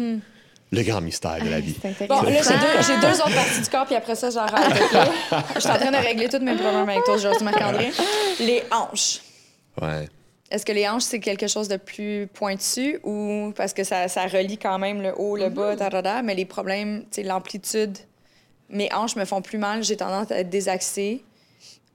Le 0.72 0.84
grand 0.84 1.02
mystère 1.02 1.44
de 1.44 1.50
la 1.50 1.60
vie. 1.60 1.76
C'est 1.82 2.08
Bon, 2.08 2.22
là, 2.22 2.32
j'ai 2.32 2.94
deux, 2.96 3.02
deux 3.02 3.16
autres 3.22 3.34
parties 3.36 3.62
du 3.62 3.70
corps, 3.70 3.86
puis 3.86 3.96
après 3.96 4.16
ça, 4.16 4.30
j'arrête. 4.30 4.70
OK? 4.70 5.38
Je 5.56 5.60
suis 5.62 5.70
en 5.70 5.76
train 5.78 5.92
de 5.92 5.98
régler 5.98 6.28
tous 6.30 6.40
mes 6.40 6.56
problèmes 6.56 6.90
avec 6.90 7.04
toi 7.06 7.16
aujourd'hui, 7.16 7.44
Marc-André. 7.44 7.92
Les 8.40 8.64
hanches. 8.72 9.22
Ouais. 9.82 10.08
Est-ce 10.52 10.66
que 10.66 10.72
les 10.74 10.88
hanches, 10.88 11.04
c'est 11.04 11.20
quelque 11.20 11.48
chose 11.48 11.68
de 11.68 11.78
plus 11.78 12.28
pointu 12.34 13.00
ou 13.04 13.54
parce 13.56 13.74
que 13.74 13.84
ça, 13.84 14.08
ça 14.08 14.28
relie 14.28 14.58
quand 14.58 14.78
même 14.78 15.02
le 15.02 15.14
haut, 15.18 15.36
le 15.38 15.50
bas, 15.50 15.76
ta, 15.76 15.90
ta, 15.90 16.02
ta, 16.02 16.22
mais 16.22 16.36
les 16.36 16.46
problèmes, 16.46 17.02
tu 17.04 17.22
sais, 17.22 17.24
l'amplitude, 17.24 17.98
mes 18.70 18.94
hanches 18.94 19.16
me 19.16 19.26
font 19.26 19.42
plus 19.42 19.58
mal, 19.58 19.84
j'ai 19.84 19.98
tendance 19.98 20.32
à 20.32 20.40
être 20.40 20.50
désaxée. 20.50 21.24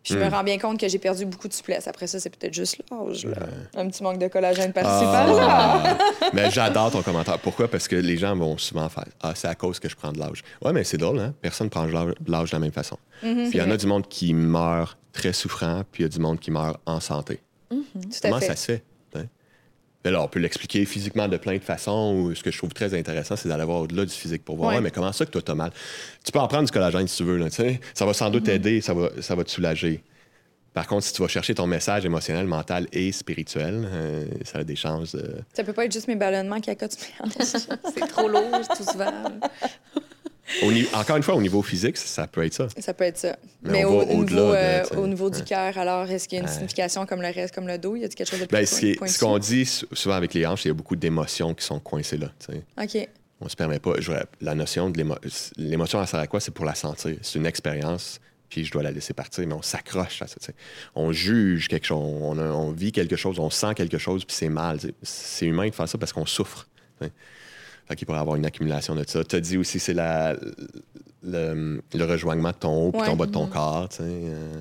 Puis 0.02 0.14
je 0.14 0.18
me 0.18 0.28
rends 0.28 0.42
bien 0.42 0.58
compte 0.58 0.80
que 0.80 0.88
j'ai 0.88 0.98
perdu 0.98 1.24
beaucoup 1.24 1.46
de 1.46 1.52
souplesse. 1.52 1.86
Après 1.86 2.06
ça, 2.06 2.18
c'est 2.18 2.30
peut-être 2.30 2.54
juste 2.54 2.82
l'âge. 2.90 3.28
Un 3.76 3.88
petit 3.88 4.02
manque 4.02 4.18
de 4.18 4.28
collagène 4.28 4.72
par-ci, 4.72 5.04
par-là. 5.04 5.46
Ah. 5.48 5.98
mais 6.32 6.50
j'adore 6.50 6.90
ton 6.90 7.02
commentaire. 7.02 7.38
Pourquoi? 7.38 7.68
Parce 7.68 7.86
que 7.86 7.96
les 7.96 8.16
gens 8.16 8.34
vont 8.34 8.58
souvent 8.58 8.88
faire 8.88 9.04
Ah, 9.22 9.32
c'est 9.36 9.48
à 9.48 9.54
cause 9.54 9.78
que 9.78 9.88
je 9.88 9.94
prends 9.94 10.12
de 10.12 10.18
l'âge. 10.18 10.42
Ouais, 10.64 10.72
mais 10.72 10.82
c'est 10.84 10.96
drôle, 10.98 11.20
hein? 11.20 11.34
Personne 11.40 11.66
ne 11.66 11.70
prend 11.70 11.86
de 11.86 11.92
l'âge- 11.92 12.50
de 12.50 12.54
la 12.54 12.58
même 12.58 12.72
façon. 12.72 12.98
Mm-hmm. 13.24 13.48
Puis 13.50 13.58
il 13.58 13.58
y 13.58 13.62
en 13.62 13.70
a 13.70 13.76
du 13.76 13.86
monde 13.86 14.08
qui 14.08 14.34
meurt 14.34 14.98
très 15.12 15.32
souffrant, 15.32 15.82
puis 15.92 16.02
il 16.02 16.06
y 16.06 16.06
a 16.06 16.08
du 16.08 16.18
monde 16.18 16.40
qui 16.40 16.50
meurt 16.50 16.80
en 16.86 16.98
santé. 17.00 17.40
Tout 17.70 17.78
à 18.24 18.28
Comment 18.28 18.40
fait. 18.40 18.46
ça 18.46 18.56
se 18.56 18.64
fait? 18.66 18.82
Mais 20.04 20.10
là, 20.10 20.22
on 20.22 20.28
peut 20.28 20.40
l'expliquer 20.40 20.84
physiquement 20.84 21.28
de 21.28 21.36
plein 21.36 21.54
de 21.54 21.62
façons. 21.62 22.14
Ou 22.16 22.34
ce 22.34 22.42
que 22.42 22.50
je 22.50 22.58
trouve 22.58 22.72
très 22.72 22.94
intéressant, 22.98 23.36
c'est 23.36 23.48
d'aller 23.48 23.64
voir 23.64 23.80
au-delà 23.82 24.04
du 24.04 24.12
physique 24.12 24.44
pour 24.44 24.56
voir, 24.56 24.70
Ouais. 24.70 24.76
Ouais, 24.76 24.80
mais 24.82 24.90
comment 24.90 25.12
ça 25.12 25.26
que 25.26 25.30
toi, 25.30 25.42
t'as 25.42 25.54
mal? 25.54 25.70
Tu 26.24 26.32
peux 26.32 26.38
en 26.38 26.48
prendre 26.48 26.64
du 26.64 26.72
collagène 26.72 27.06
si 27.06 27.18
tu 27.18 27.24
veux. 27.24 27.36
Là, 27.36 27.48
ça 27.50 28.06
va 28.06 28.12
sans 28.14 28.30
doute 28.30 28.44
t'aider, 28.44 28.80
ça 28.80 28.94
va, 28.94 29.10
ça 29.20 29.34
va 29.34 29.44
te 29.44 29.50
soulager. 29.50 30.02
Par 30.72 30.86
contre, 30.86 31.04
si 31.04 31.12
tu 31.12 31.20
vas 31.20 31.28
chercher 31.28 31.54
ton 31.54 31.66
message 31.66 32.06
émotionnel, 32.06 32.46
mental 32.46 32.86
et 32.92 33.12
spirituel, 33.12 33.86
euh, 33.92 34.24
ça 34.42 34.60
a 34.60 34.64
des 34.64 34.76
chances 34.76 35.14
de... 35.14 35.34
Ça 35.52 35.64
peut 35.64 35.74
pas 35.74 35.84
être 35.84 35.92
juste 35.92 36.08
mes 36.08 36.16
ballonnements 36.16 36.60
qui 36.60 36.70
accotent. 36.70 36.96
C'est 37.40 38.08
trop 38.08 38.26
lourd, 38.26 38.66
tout 38.74 38.84
souvent. 38.90 39.12
Au 40.62 40.96
encore 40.96 41.16
une 41.16 41.22
fois, 41.22 41.34
au 41.34 41.40
niveau 41.42 41.62
physique, 41.62 41.96
ça 41.96 42.26
peut 42.26 42.44
être 42.44 42.54
ça. 42.54 42.68
Ça 42.78 42.94
peut 42.94 43.04
être 43.04 43.18
ça. 43.18 43.36
Mais 43.62 43.84
au, 43.84 43.98
va 43.98 44.04
au 44.04 44.18
au-delà 44.18 44.40
niveau, 44.42 44.52
de, 44.52 44.56
euh, 44.56 44.82
au 45.02 45.06
niveau 45.06 45.30
du 45.30 45.42
cœur, 45.44 45.76
alors, 45.78 46.08
est-ce 46.10 46.28
qu'il 46.28 46.36
y 46.36 46.40
a 46.40 46.44
une 46.44 46.48
Ouais. 46.48 46.54
signification 46.54 47.06
comme 47.06 47.22
le 47.22 47.28
reste, 47.28 47.54
comme 47.54 47.66
le 47.66 47.78
dos? 47.78 47.96
Y 47.96 48.04
a 48.04 48.08
quelque 48.08 48.28
chose 48.28 48.40
de 48.40 48.46
plus 48.46 48.52
Ben, 48.56 48.96
pointu? 48.96 49.12
ce 49.12 49.18
qu'on 49.18 49.38
dit 49.38 49.64
sou- 49.66 49.86
souvent 49.92 50.14
avec 50.16 50.34
les 50.34 50.46
hanches, 50.46 50.64
il 50.64 50.68
y 50.68 50.70
a 50.70 50.74
beaucoup 50.74 50.96
d'émotions 50.96 51.54
qui 51.54 51.64
sont 51.64 51.80
coincées 51.80 52.18
là. 52.18 52.28
OK. 52.82 53.08
On 53.40 53.48
se 53.48 53.56
permet 53.56 53.78
pas. 53.80 53.94
je- 53.98 54.12
la 54.40 54.54
notion 54.54 54.88
de 54.90 54.98
l'émo- 54.98 55.18
l'émotion, 55.56 56.00
elle 56.00 56.06
sert 56.06 56.20
à 56.20 56.26
quoi? 56.28 56.38
C'est 56.40 56.52
pour 56.54 56.64
la 56.64 56.74
sentir. 56.76 57.16
C'est 57.22 57.38
une 57.38 57.46
expérience, 57.46 58.20
puis 58.48 58.64
je 58.64 58.70
dois 58.70 58.82
la 58.84 58.92
laisser 58.92 59.14
partir, 59.14 59.44
mais 59.48 59.54
on 59.54 59.62
s'accroche 59.62 60.22
à 60.22 60.26
ça. 60.28 60.36
On 60.94 61.10
juge 61.10 61.66
quelque 61.68 61.86
chose, 61.86 61.98
on, 61.98 62.70
vit 62.70 62.92
quelque 62.92 63.16
chose, 63.16 63.38
on 63.40 63.50
sent 63.50 63.74
quelque 63.74 63.98
chose, 63.98 64.24
puis 64.24 64.36
c'est 64.36 64.48
mal. 64.48 64.78
C'est 65.02 65.46
humain 65.46 65.68
de 65.68 65.74
faire 65.74 65.88
ça 65.88 65.98
parce 65.98 66.12
qu'on 66.12 66.26
souffre. 66.26 66.68
Fait 67.88 67.96
qu'il 67.96 68.06
pourrait 68.06 68.18
avoir 68.20 68.36
une 68.36 68.46
accumulation 68.46 68.94
de 68.94 69.04
ça. 69.06 69.24
Tu 69.24 69.36
as 69.36 69.40
dit 69.40 69.56
aussi, 69.58 69.78
c'est 69.78 69.94
la, 69.94 70.36
le, 71.24 71.82
le 71.94 72.04
rejoignement 72.04 72.50
de 72.50 72.56
ton 72.56 72.86
haut 72.86 72.92
puis 72.92 73.00
Ouais. 73.02 73.06
ton 73.08 73.16
bas 73.16 73.26
de 73.26 73.32
ton 73.32 73.46
corps. 73.46 73.88
tu 73.88 73.96
sais. 73.96 74.02
Euh, 74.04 74.60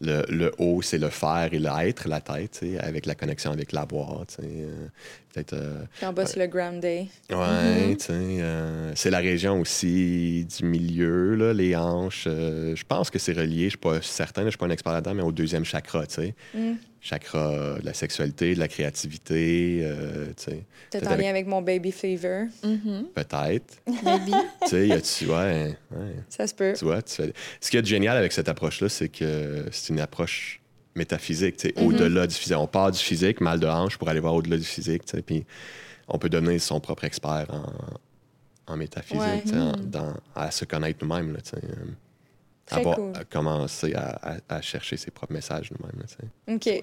le, 0.00 0.24
le 0.28 0.52
haut, 0.58 0.82
c'est 0.82 0.98
le 0.98 1.10
faire 1.10 1.50
et 1.52 1.58
l'être, 1.60 2.08
la 2.08 2.20
tête, 2.20 2.58
tu 2.58 2.72
sais, 2.72 2.78
avec 2.80 3.06
la 3.06 3.14
connexion 3.14 3.52
avec 3.52 3.70
l'avoir. 3.72 4.26
tu 4.26 4.34
sais. 4.36 4.42
Euh, 4.44 4.86
Peut-être. 5.32 5.52
euh, 5.52 5.84
en 6.02 6.12
bas, 6.12 6.26
c'est 6.26 6.40
le 6.40 6.46
ground 6.48 6.80
day. 6.80 7.06
Ouais, 7.30 7.36
Mm-hmm. 7.36 7.96
tu 7.96 8.04
sais, 8.04 8.12
euh, 8.12 8.92
c'est 8.96 9.10
la 9.10 9.18
région 9.20 9.60
aussi 9.60 10.44
du 10.44 10.64
milieu, 10.66 11.36
là, 11.36 11.52
les 11.54 11.76
hanches. 11.76 12.24
je 12.26 12.82
pense 12.86 13.10
que 13.10 13.18
c'est 13.20 13.32
relié, 13.32 13.64
je 13.64 13.68
suis 13.70 13.78
pas 13.78 14.02
certain, 14.02 14.44
je 14.44 14.50
suis 14.50 14.58
pas 14.58 14.66
un 14.66 14.70
expert 14.70 14.92
là-dedans, 14.92 15.14
mais 15.14 15.22
au 15.22 15.32
deuxième 15.32 15.64
chakra, 15.64 16.06
tu 16.06 16.14
sais. 16.14 16.34
Mm. 16.54 16.72
Chakra 17.04 17.78
de 17.80 17.84
la 17.84 17.94
sexualité, 17.94 18.54
de 18.54 18.60
la 18.60 18.68
créativité, 18.68 19.80
euh, 19.82 20.26
tu 20.36 20.44
sais. 20.44 20.62
Peut-être 20.90 21.08
en 21.08 21.10
avec- 21.10 21.24
lien 21.24 21.30
avec 21.30 21.46
mon 21.48 21.60
baby 21.60 21.90
fever. 21.90 22.44
Peut-être. 23.14 23.82
Maybe. 24.04 24.30
tu 24.62 24.68
sais, 24.68 24.86
y 24.86 24.92
a-tu, 24.92 25.26
ouais, 25.26 25.76
ouais, 25.90 26.14
Ça 26.28 26.46
se 26.46 26.54
peut. 26.54 26.74
tu 26.78 26.84
vois, 26.84 27.02
tu 27.02 27.14
fais- 27.14 27.32
Ce 27.60 27.70
qui 27.72 27.76
est 27.76 27.84
génial 27.84 28.16
avec 28.16 28.30
cette 28.30 28.48
approche-là, 28.48 28.88
c'est 28.88 29.08
que 29.08 29.66
c'est 29.72 29.92
une 29.92 29.98
approche 30.00 30.60
métaphysique, 30.94 31.56
tu 31.56 31.68
sais, 31.70 31.74
au-delà 31.82 32.26
du 32.28 32.34
physique. 32.36 32.56
On 32.56 32.66
part 32.68 32.92
du 32.92 32.98
physique, 33.00 33.40
mal 33.40 33.58
de 33.58 33.66
hanche, 33.66 33.96
pour 33.98 34.08
aller 34.08 34.20
voir 34.20 34.34
au-delà 34.34 34.56
du 34.56 34.64
physique, 34.64 35.04
tu 35.04 35.16
sais, 35.16 35.22
puis 35.22 35.44
on 36.06 36.18
peut 36.18 36.28
devenir 36.28 36.60
son 36.60 36.78
propre 36.78 37.02
expert 37.04 37.46
en, 37.50 38.72
en 38.72 38.76
métaphysique, 38.76 39.20
Ouais. 39.20 39.42
tu 39.42 39.48
sais, 39.48 39.56
en- 39.58 39.72
dans- 39.72 40.14
à 40.36 40.52
se 40.52 40.64
connaître 40.66 41.00
nous-mêmes, 41.04 41.32
là, 41.32 41.40
tu 41.40 41.50
sais, 41.50 41.56
euh, 41.64 41.84
avoir- 42.80 42.96
cool. 42.96 43.12
à 43.16 43.24
commencer 43.24 43.94
à, 43.94 44.18
à- 44.34 44.56
à 44.56 44.60
chercher 44.62 44.96
ses 44.96 45.10
propres 45.10 45.32
messages 45.32 45.70
nous-mêmes. 45.72 46.02
OK. 46.48 46.80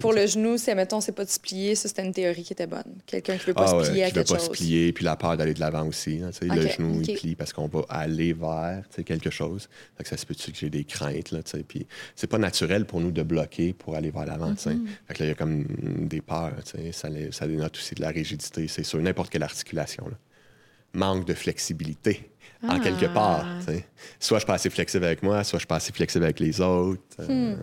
Pour 0.00 0.12
le 0.12 0.26
genou, 0.26 0.58
c'est, 0.58 0.74
mettons, 0.74 1.00
c'est 1.00 1.12
pas 1.12 1.24
de 1.24 1.30
se 1.30 1.40
plier. 1.40 1.74
Ça, 1.74 1.88
c'était 1.88 2.04
une 2.04 2.12
théorie 2.12 2.42
qui 2.42 2.52
était 2.52 2.66
bonne. 2.66 2.82
Quelqu'un 3.06 3.36
qui 3.36 3.46
veut 3.46 3.54
pas 3.54 3.64
Ah 3.64 3.68
se 3.68 3.74
ouais, 3.76 3.90
plier 3.90 4.04
à 4.04 4.10
qui 4.10 4.18
veut 4.18 4.24
pas 4.24 4.38
se 4.38 4.50
plier, 4.50 4.92
puis 4.92 5.04
la 5.04 5.16
peur 5.16 5.36
d'aller 5.36 5.54
de 5.54 5.60
l'avant 5.60 5.86
aussi. 5.86 6.20
hein, 6.22 6.30
Le 6.42 6.68
genou, 6.68 7.00
il 7.06 7.14
plie 7.14 7.34
parce 7.34 7.52
qu'on 7.52 7.66
va 7.68 7.84
aller 7.88 8.32
vers 8.32 8.84
quelque 9.04 9.30
chose. 9.30 9.68
Fait 9.96 10.04
que 10.04 10.08
ça 10.08 10.16
se 10.16 10.26
peut-tu 10.26 10.52
que 10.52 10.58
j'ai 10.58 10.70
des 10.70 10.84
craintes, 10.84 11.30
là, 11.32 11.40
puis 11.66 11.86
c'est 12.16 12.26
pas 12.26 12.38
naturel 12.38 12.84
pour 12.86 13.00
nous 13.00 13.10
de 13.10 13.22
bloquer 13.22 13.72
pour 13.72 13.96
aller 13.96 14.10
vers 14.10 14.26
l'avant. 14.26 14.52
Mm-hmm. 14.52 14.86
Fait 15.08 15.14
que 15.14 15.18
là, 15.22 15.26
il 15.26 15.28
y 15.28 15.32
a 15.32 15.34
comme 15.34 15.64
des 16.08 16.20
peurs, 16.20 16.52
ça, 16.92 17.08
les- 17.08 17.32
ça 17.32 17.46
dénote 17.46 17.76
aussi 17.76 17.94
de 17.94 18.00
la 18.02 18.08
rigidité, 18.10 18.68
c'est 18.68 18.82
sur 18.84 18.98
n'importe 19.00 19.30
quelle 19.30 19.42
articulation, 19.42 20.06
là. 20.08 20.16
Manque 20.94 21.24
de 21.26 21.32
flexibilité, 21.34 22.30
en 22.68 22.78
quelque 22.80 23.06
Ah. 23.06 23.14
part. 23.14 23.46
Soit 24.20 24.36
je 24.38 24.40
suis 24.40 24.46
pas 24.46 24.54
assez 24.54 24.70
flexible 24.70 25.04
avec 25.04 25.22
moi, 25.22 25.42
soit 25.44 25.58
je 25.58 25.62
suis 25.62 25.66
pas 25.66 25.76
assez 25.76 25.92
flexible 25.92 26.24
avec 26.24 26.40
les 26.40 26.60
autres. 26.60 27.00
euh, 27.20 27.54
Hmm. 27.54 27.58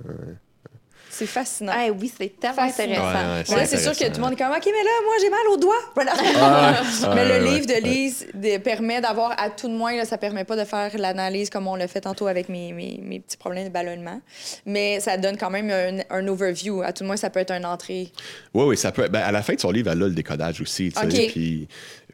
C'est 1.12 1.26
fascinant. 1.26 1.74
Ah 1.76 1.88
oui, 2.00 2.10
c'est 2.16 2.40
tellement 2.40 2.56
Fascinant. 2.56 3.04
intéressant. 3.08 3.56
Ouais, 3.56 3.66
c'est 3.66 3.80
sûr 3.80 3.92
que 3.92 4.06
tout 4.06 4.18
le 4.18 4.22
monde 4.22 4.34
est 4.34 4.36
comme, 4.38 4.52
OK, 4.52 4.64
mais 4.66 4.72
là, 4.84 4.90
moi, 5.04 5.14
j'ai 5.20 5.30
mal 5.30 5.40
au 5.52 5.58
doigt. 5.58 5.76
Voilà. 5.96 6.14
Ah, 6.40 6.82
mais 7.16 7.26
le 7.26 7.44
ouais, 7.46 7.52
livre 7.56 7.66
de. 7.66 7.82
Lise 7.84 8.28
permet 8.64 9.02
d'avoir, 9.02 9.32
à 9.38 9.50
tout 9.50 9.68
de 9.68 9.74
moins, 9.74 9.98
là, 9.98 10.06
ça 10.06 10.18
permet 10.18 10.46
pas 10.46 10.56
de 10.56 10.64
faire 10.64 10.92
l'analyse 10.98 11.50
comme 11.50 11.68
on 11.68 11.76
l'a 11.76 11.88
fait 11.90 12.02
tantôt 12.02 12.28
avec 12.28 12.48
mes, 12.48 12.72
mes, 12.72 13.00
mes 13.04 13.20
petits 13.20 13.36
problèmes 13.38 13.66
de 13.68 13.74
ballonnement. 13.74 14.22
Mais 14.66 15.00
ça 15.02 15.18
donne 15.18 15.36
quand 15.36 15.50
même 15.50 15.70
un, 15.72 16.04
un 16.16 16.28
overview. 16.28 16.84
À 16.84 16.94
tout 16.94 17.04
de 17.04 17.08
moins, 17.08 17.18
ça 17.18 17.30
peut 17.30 17.40
être 17.42 17.52
une 17.52 17.66
entrée. 17.66 18.14
Oui, 18.54 18.66
oui, 18.68 18.78
ça 18.78 18.92
peut. 18.94 19.08
Ben, 19.10 19.22
à 19.22 19.32
la 19.34 19.42
fin 19.42 19.56
de 19.56 19.60
son 19.60 19.72
livre, 19.72 19.92
elle 19.92 20.02
a 20.04 20.08
le 20.08 20.14
décodage 20.14 20.62
aussi. 20.62 20.94
tu 20.94 21.00
sais. 21.00 21.06
OK. 21.26 21.32
Puis, 21.32 21.68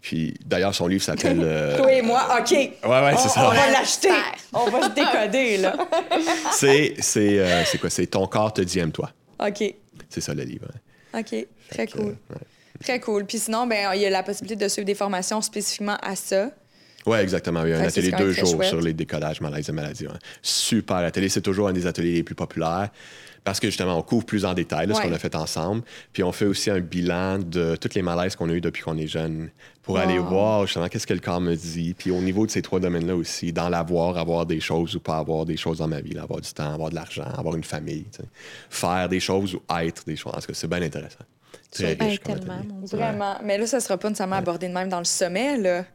puis 0.06 0.36
d'ailleurs, 0.46 0.76
son 0.76 0.86
livre 0.86 1.04
s'appelle. 1.04 1.40
euh, 1.44 1.78
Toi 1.78 1.92
et 1.94 2.02
moi, 2.04 2.28
OK. 2.40 2.52
Ouais, 2.52 2.70
ouais, 2.84 3.16
c'est 3.18 3.26
on, 3.26 3.30
ça. 3.30 3.48
on 3.48 3.54
va 3.56 3.72
l'acheter. 3.72 4.10
On 4.54 4.70
va 4.70 4.84
se 4.84 4.90
décoder, 4.94 5.58
là. 5.58 5.76
C'est, 6.52 6.94
c'est, 7.00 7.40
euh, 7.40 7.64
c'est 7.66 7.80
quoi? 7.80 7.90
C'est 7.90 8.06
Ton 8.06 8.28
corps 8.28 8.54
te 8.54 8.62
dit 8.62 8.78
aime-toi. 8.78 9.10
OK. 9.40 9.64
C'est 10.08 10.22
ça 10.22 10.36
le 10.36 10.44
livre. 10.44 10.68
hein. 11.14 11.22
OK. 11.22 11.48
Très 11.72 11.88
que, 11.88 11.94
cool. 11.94 12.06
ouais. 12.30 12.38
Très 12.84 13.00
cool. 13.00 13.26
Puis 13.26 13.40
sinon, 13.40 13.66
ben, 13.66 13.94
il 13.96 14.02
y 14.02 14.06
a 14.06 14.12
la 14.12 14.22
possibilité 14.22 14.64
de 14.64 14.70
suivre 14.70 14.86
des 14.86 14.94
formations 14.94 15.42
spécifiquement 15.42 15.98
à 16.04 16.16
ça. 16.16 16.52
Oui, 17.08 17.18
exactement. 17.18 17.66
Il 17.66 17.72
y 17.72 17.74
a 17.74 17.80
un 17.80 17.84
atelier 17.84 18.12
deux 18.12 18.32
jours 18.32 18.52
chouette. 18.58 18.70
sur 18.70 18.82
les 18.82 18.94
décodages 18.94 19.42
malaises 19.42 19.70
et 19.70 19.72
maladies. 19.72 20.06
Super 20.44 20.98
atelier. 20.98 21.30
C'est 21.30 21.42
toujours 21.42 21.68
un 21.68 21.74
des 21.74 21.88
ateliers 21.88 22.14
les 22.14 22.24
plus 22.24 22.36
populaires 22.36 22.90
parce 23.46 23.62
que 23.62 23.68
justement, 23.68 23.98
on 23.98 24.02
couvre 24.02 24.26
plus 24.26 24.44
en 24.44 24.54
détail 24.54 24.88
là, 24.88 24.96
ce 24.96 25.02
qu'on 25.02 25.14
a 25.14 25.18
fait 25.20 25.36
ensemble. 25.36 25.84
Puis 26.12 26.24
on 26.24 26.34
fait 26.34 26.46
aussi 26.46 26.70
un 26.70 26.80
bilan 26.82 27.40
de 27.40 27.78
toutes 27.78 27.94
les 27.96 28.02
malaises 28.02 28.36
qu'on 28.36 28.50
a 28.50 28.54
eues 28.54 28.60
depuis 28.60 28.84
qu'on 28.84 28.98
est 28.98 29.08
jeune 29.08 29.50
pour 29.84 29.96
Wow. 29.96 30.02
aller 30.02 30.18
voir 30.18 30.66
justement 30.66 30.88
qu'est-ce 30.90 31.06
que 31.08 31.14
le 31.14 31.20
corps 31.22 31.40
me 31.40 31.56
dit. 31.56 31.94
Puis 31.98 32.12
au 32.12 32.20
niveau 32.22 32.46
de 32.46 32.52
ces 32.52 32.62
trois 32.62 32.80
domaines-là 32.82 33.16
aussi, 33.16 33.54
dans 33.54 33.70
l'avoir, 33.70 34.18
avoir 34.18 34.46
des 34.46 34.60
choses 34.60 34.96
ou 34.96 35.00
pas 35.00 35.18
avoir 35.18 35.46
des 35.46 35.56
choses 35.58 35.78
dans 35.78 35.88
ma 35.88 36.02
vie, 36.02 36.14
là, 36.16 36.24
avoir 36.24 36.42
du 36.42 36.52
temps, 36.52 36.74
avoir 36.74 36.90
de 36.90 36.96
l'argent, 36.96 37.24
avoir 37.38 37.56
une 37.56 37.64
famille, 37.64 38.06
tu 38.12 38.18
sais. 38.24 38.28
faire 38.70 39.08
des 39.08 39.20
choses 39.22 39.54
ou 39.56 39.62
être 39.80 40.04
des 40.06 40.16
choses. 40.16 40.34
En 40.36 40.40
tout 40.40 40.48
cas, 40.48 40.54
c'est 40.54 40.68
bien 40.68 40.82
intéressant. 40.82 41.20
Très 41.72 41.94
riche 41.94 42.20
tellement, 42.22 42.54
atelier. 42.56 42.68
mon 42.74 42.82
Dieu. 42.82 42.98
Vraiment. 42.98 43.36
Mais 43.44 43.58
là, 43.58 43.68
ça 43.68 43.80
sera 43.80 43.98
pas 43.98 44.10
nécessairement 44.10 44.38
abordé 44.38 44.68
de 44.68 44.74
même 44.74 44.90
dans 44.90 45.00
le 45.00 45.06
sommet, 45.06 45.58
là. 45.58 45.86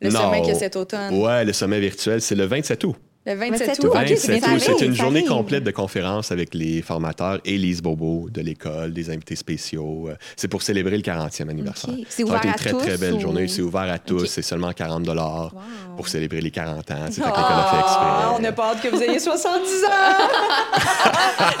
Le 0.00 0.10
Non. 0.10 0.20
sommet 0.20 0.40
qu'il 0.42 0.52
y 0.52 0.56
a 0.56 0.58
cet 0.58 0.76
automne. 0.76 1.14
Ouais, 1.14 1.44
le 1.44 1.52
sommet 1.52 1.80
virtuel, 1.80 2.20
c'est 2.20 2.34
le 2.34 2.44
27 2.44 2.84
août. 2.84 2.96
Le 3.24 3.34
27 3.36 3.68
27 3.68 3.84
août. 3.84 3.92
c'est 4.16 4.32
27 4.32 4.40
bien 4.40 4.54
août, 4.54 4.58
ça 4.58 4.64
c'est 4.66 4.72
arrive, 4.72 4.84
une 4.88 4.94
journée 4.96 5.24
complète 5.24 5.62
de 5.62 5.70
conférences 5.70 6.32
avec 6.32 6.54
les 6.54 6.82
formateurs 6.82 7.38
et 7.44 7.56
Lise 7.56 7.80
Bobo 7.80 8.28
de 8.30 8.40
l'école, 8.40 8.92
des 8.92 9.10
invités 9.10 9.36
spéciaux. 9.36 10.08
Euh, 10.08 10.16
C'est 10.34 10.48
pour 10.48 10.62
célébrer 10.62 10.96
le 10.96 11.02
40e 11.04 11.48
anniversaire. 11.48 11.94
C'est 12.08 12.24
ouvert 12.24 12.40
une 12.42 12.50
à 12.50 12.54
très, 12.54 12.70
tous 12.70 12.78
très 12.78 12.96
belle 12.98 13.14
ou- 13.14 13.20
journée. 13.20 13.46
C'est 13.46 13.62
ouvert 13.62 13.82
à 13.92 13.98
tous. 14.00 14.26
C'est 14.26 14.42
seulement 14.42 14.72
40 14.72 15.06
Wow. 15.06 15.60
pour 15.96 16.08
célébrer 16.08 16.40
les 16.40 16.50
40 16.50 16.90
ans. 16.90 17.06
C'est. 17.10 17.22
Ah, 17.24 18.32
on 18.36 18.40
n'a 18.40 18.50
pas 18.52 18.70
hâte 18.72 18.82
que 18.82 18.88
vous 18.88 19.00
ayez 19.02 19.18
70 19.20 19.84
ans! 19.84 19.88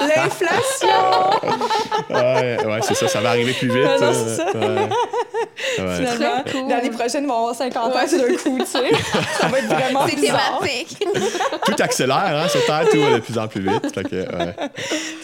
L'inflation! 0.00 1.48
Ouais, 2.10 2.58
ouais, 2.66 2.80
c'est 2.82 2.94
ça. 2.94 3.06
Ça 3.08 3.20
va 3.20 3.30
arriver 3.30 3.52
plus 3.52 3.68
vite. 3.68 3.84
Non, 4.00 4.12
ça. 4.12 4.46
Ouais. 4.54 4.88
Ouais. 5.78 5.96
Finalement, 5.96 6.42
cool. 6.50 6.68
l'année 6.68 6.90
prochaine, 6.90 7.24
ils 7.24 7.28
vont 7.28 7.38
avoir 7.38 7.54
50 7.54 7.76
ans 7.76 7.90
d'un 7.90 8.36
coup, 8.36 8.58
tu 8.58 8.66
sais. 8.66 8.90
Ça 9.40 9.48
va 9.48 9.58
être 9.58 9.66
vraiment 9.66 10.06
thématique. 10.06 11.06
Tout 11.64 11.74
accélère, 11.78 12.16
hein, 12.44 12.48
sur 12.48 12.64
Terre, 12.66 12.86
tout 12.90 13.00
va 13.00 13.10
de 13.14 13.18
plus 13.20 13.38
en 13.38 13.48
plus 13.48 13.60
vite. 13.62 13.94
Fait 13.94 14.04
que, 14.04 14.16
ouais. 14.16 14.54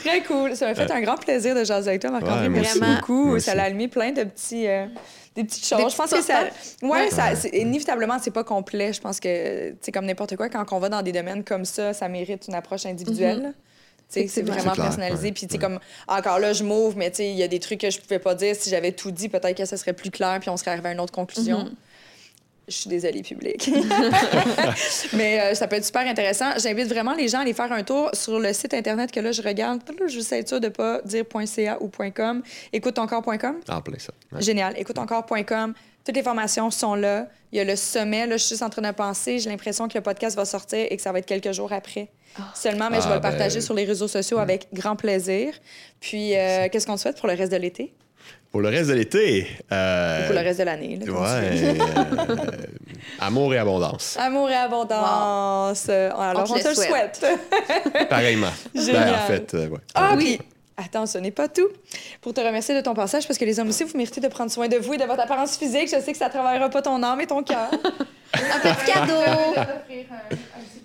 Très 0.05 0.23
cool. 0.23 0.57
Ça 0.57 0.67
m'a 0.67 0.75
fait 0.75 0.91
un 0.91 1.01
grand 1.01 1.17
plaisir 1.17 1.55
de 1.55 1.65
jaser 1.65 1.91
avec 1.91 2.01
toi, 2.01 2.11
Marc-André. 2.11 2.49
Merci 2.49 2.81
beaucoup. 2.81 3.27
Moi 3.27 3.41
ça 3.41 3.53
aussi. 3.53 3.61
a 3.61 3.65
allumé 3.65 3.89
plein 3.89 4.13
de 4.13 4.25
petits... 4.25 4.67
euh, 4.67 4.87
des 5.35 5.45
petites 5.45 5.67
choses. 5.67 5.79
Des 5.85 5.91
je 5.91 5.97
pense 5.97 6.11
que 6.11 6.23
ça. 6.23 6.41
Ouais, 6.83 7.11
ça, 7.11 7.35
c'est- 7.35 7.51
inévitablement, 7.51 8.17
c'est 8.21 8.31
pas 8.33 8.45
complet. 8.45 8.93
Je 8.93 9.01
pense 9.01 9.21
que, 9.21 9.75
c'est 9.81 9.93
comme 9.93 10.07
n'importe 10.07 10.37
quoi, 10.37 10.49
quand 10.49 10.65
on 10.73 10.79
va 10.79 10.89
dans 10.89 11.03
des 11.03 11.13
domaines 11.13 11.45
comme 11.45 11.65
ça, 11.65 11.93
ça 11.93 12.09
mérite 12.09 12.47
une 12.49 12.55
approche 12.55 12.87
individuelle. 12.87 13.43
sais, 13.43 13.68
C'est 14.09 14.43
vraiment 14.43 14.73
clair, 14.73 14.87
personnalisé. 14.87 15.29
ouais, 15.29 15.33
Puis, 15.33 15.47
ouais. 15.51 15.59
comme, 15.59 15.79
encore 16.07 16.39
là, 16.39 16.53
je 16.55 16.65
m'ouvre, 16.65 16.97
mais 16.97 17.11
tu 17.11 17.19
sais, 17.19 17.31
il 17.31 17.37
y 17.37 17.43
a 17.43 17.49
des 17.49 17.61
trucs 17.61 17.81
que 17.81 17.91
je 17.91 18.01
pouvais 18.01 18.19
pas 18.19 18.35
dire. 18.35 18.57
Si 18.57 18.71
j'avais 18.71 18.93
tout 18.93 19.11
dit, 19.11 19.29
peut-être 19.29 19.57
que 19.57 19.65
ça 19.67 19.77
serait 19.77 19.93
plus 19.93 20.11
clair, 20.11 20.39
puis 20.41 20.49
on 20.49 20.57
serait 20.57 20.71
arrivé 20.71 20.89
à 20.89 20.93
une 20.93 21.01
autre 21.01 21.13
conclusion. 21.13 21.71
Je 22.69 22.75
suis 22.75 22.91
désolée, 22.91 23.23
public. 23.23 23.71
Mais 25.15 25.41
euh, 25.41 25.55
ça 25.55 25.67
peut 25.67 25.77
être 25.77 25.85
super 25.85 26.07
intéressant. 26.07 26.47
J'invite 26.59 26.89
vraiment 26.89 27.15
les 27.15 27.29
gens 27.29 27.39
à 27.39 27.43
aller 27.43 27.55
faire 27.55 27.73
un 27.73 27.83
tour 27.83 28.11
sur 28.13 28.39
le 28.39 28.53
site 28.53 28.75
Internet 28.75 29.11
que 29.11 29.21
là, 29.21 29.33
je 29.33 29.43
regarde. 29.43 29.81
Je 29.89 30.03
veux 30.03 30.09
juste 30.09 30.33
être 30.33 30.49
sûre 30.49 30.61
de 30.61 30.67
ne 30.67 30.73
pas 30.73 31.01
dire 31.03 31.25
.ca 31.47 31.79
ou 31.81 31.91
.com. 32.15 32.43
Écoute-ton-corps.com. 32.73 33.57
En 33.69 33.81
plein 33.81 33.99
ça. 33.99 34.13
Ouais. 34.33 34.43
Génial. 34.43 34.75
Écoute-encore.com. 34.79 35.75
Toutes 36.05 36.17
les 36.17 36.23
formations 36.23 36.71
sont 36.71 36.95
là. 36.95 37.27
Il 37.53 37.59
y 37.59 37.61
a 37.61 37.65
le 37.65 37.77
sommet. 37.77 38.27
Là, 38.27 38.37
je 38.37 38.43
suis 38.45 38.51
juste 38.55 38.63
en 38.63 38.71
train 38.71 38.83
de 38.83 38.91
penser. 38.95 39.39
J'ai 39.39 39.51
l'impression 39.51 39.89
que 39.89 39.97
le 39.97 40.03
podcast 40.03 40.37
va 40.37 40.45
sortir 40.45 40.87
et 40.91 40.97
que 40.97 41.03
ça 41.03 41.13
va 41.13 41.19
être 41.19 41.27
quelques 41.27 41.53
jours 41.53 41.73
après. 41.73 42.09
Seulement, 42.55 42.89
mais 42.91 42.99
je 43.01 43.07
vais 43.07 43.13
Ah, 43.13 43.17
le 43.17 43.21
partager 43.21 43.57
ben, 43.57 43.65
sur 43.65 43.75
les 43.75 43.85
réseaux 43.85 44.09
sociaux 44.09 44.39
avec 44.39 44.69
grand 44.73 44.97
plaisir. 44.97 45.55
Puis, 46.01 46.37
euh, 46.37 46.69
qu'est-ce 46.71 46.87
qu'on 46.87 46.95
te 46.95 47.01
souhaite 47.01 47.19
pour 47.19 47.29
le 47.29 47.35
reste 47.35 47.51
de 47.51 47.57
l'été? 47.57 47.93
Pour 48.51 48.63
le 48.63 48.69
reste 48.71 48.89
de 48.89 48.95
l'été. 48.95 49.47
euh, 49.73 50.23
Ou 50.23 50.27
pour 50.27 50.35
le 50.35 50.41
reste 50.41 50.59
de 50.61 50.65
l'année? 50.65 50.99
Ouais. 51.07 51.09
euh, 51.11 52.37
amour 53.21 53.53
et 53.55 53.59
abondance. 53.59 54.17
Amour 54.19 54.49
et 54.51 54.55
abondance. 54.55 55.87
Euh, 55.91 56.11
Alors, 56.19 56.45
On 56.49 56.53
on, 56.55 56.57
te 56.57 56.63
te 56.63 56.69
le 56.69 56.75
souhaite. 56.75 57.27
Pareillement. 58.09 58.53
Génial. 58.75 59.05
Ben, 59.09 59.15
en 59.15 59.27
fait, 59.27 59.55
euh, 59.55 59.69
ouais. 59.69 59.79
Ah 59.95 60.15
Oui. 60.17 60.39
oui. 60.41 60.47
Attends, 60.81 61.07
ce 61.07 61.19
n'est 61.19 61.33
pas 61.33 61.49
tout. 61.49 61.67
Pour 62.21 62.33
te 62.33 62.41
remercier 62.41 62.73
de 62.75 62.81
ton 62.81 62.95
passage, 62.95 63.27
parce 63.27 63.37
que 63.37 63.45
les 63.45 63.59
hommes 63.59 63.69
aussi, 63.69 63.83
vous 63.83 63.99
méritez 63.99 64.21
de 64.21 64.29
prendre 64.29 64.51
soin 64.51 64.69
de 64.69 64.77
vous 64.77 64.95
et 64.95 64.97
de 64.97 65.05
votre 65.05 65.21
apparence 65.21 65.57
physique. 65.59 65.89
Je 65.93 66.01
sais 66.01 66.13
que 66.13 66.19
ça 66.19 66.27
ne 66.29 66.31
travaillera 66.33 66.69
pas 66.71 66.81
ton 66.83 67.03
âme 67.03 67.21
et 67.21 67.27
ton 67.27 67.43
cœur. 67.43 67.69
Un 68.35 68.61
petit 68.61 68.93
cadeau. 68.93 69.61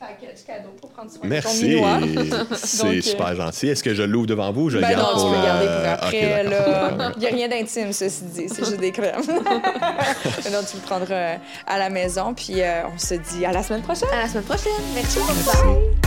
Offrir 0.04 0.12
un, 0.12 0.12
un 0.12 0.12
petit 0.12 0.20
pack 0.20 0.20
package 0.22 0.46
cadeau 0.46 0.70
pour 0.80 0.90
prendre 0.92 1.10
soin 1.12 1.20
de 1.20 1.24
ton 1.24 1.30
Merci. 1.30 2.46
C'est 2.56 2.86
euh, 2.86 3.02
super 3.02 3.36
gentil. 3.36 3.68
Est-ce 3.70 3.84
que 3.84 3.94
je 3.94 4.04
l'ouvre 4.04 4.28
devant 4.28 4.52
vous? 4.52 4.64
Ou 4.64 4.70
je 4.70 4.76
le 4.78 4.82
Ben 4.82 4.90
garde 4.92 5.02
non, 5.02 5.14
pour 5.14 5.24
tu 5.24 5.30
peux 5.32 5.40
le- 5.40 5.46
garder 5.46 5.66
pour 5.66 5.76
Ok, 5.76 6.14
après. 6.16 6.44
d'accord. 6.44 6.98
là. 6.98 7.12
Il 7.16 7.20
n'y 7.22 7.28
a 7.28 7.30
rien 7.30 7.48
d'intime, 7.48 7.94
ceci 7.94 8.24
dit. 8.26 8.46
C'est 8.50 8.66
juste 8.66 8.80
des 8.80 8.92
crèmes. 8.92 9.22
Donc, 9.26 10.66
tu 10.70 10.78
le 10.78 10.82
prendras 10.86 11.14
euh, 11.14 11.36
à 11.68 11.78
la 11.80 11.90
maison. 11.90 12.34
Puis, 12.34 12.62
euh, 12.62 12.82
on 12.94 12.98
se 12.98 13.16
dit 13.16 13.46
à 13.46 13.52
la 13.52 13.64
semaine 13.64 13.82
prochaine. 13.82 14.10
À 14.14 14.24
la 14.24 14.28
semaine 14.28 14.44
prochaine. 14.44 14.72
Merci. 14.96 15.20
Merci. 15.28 16.03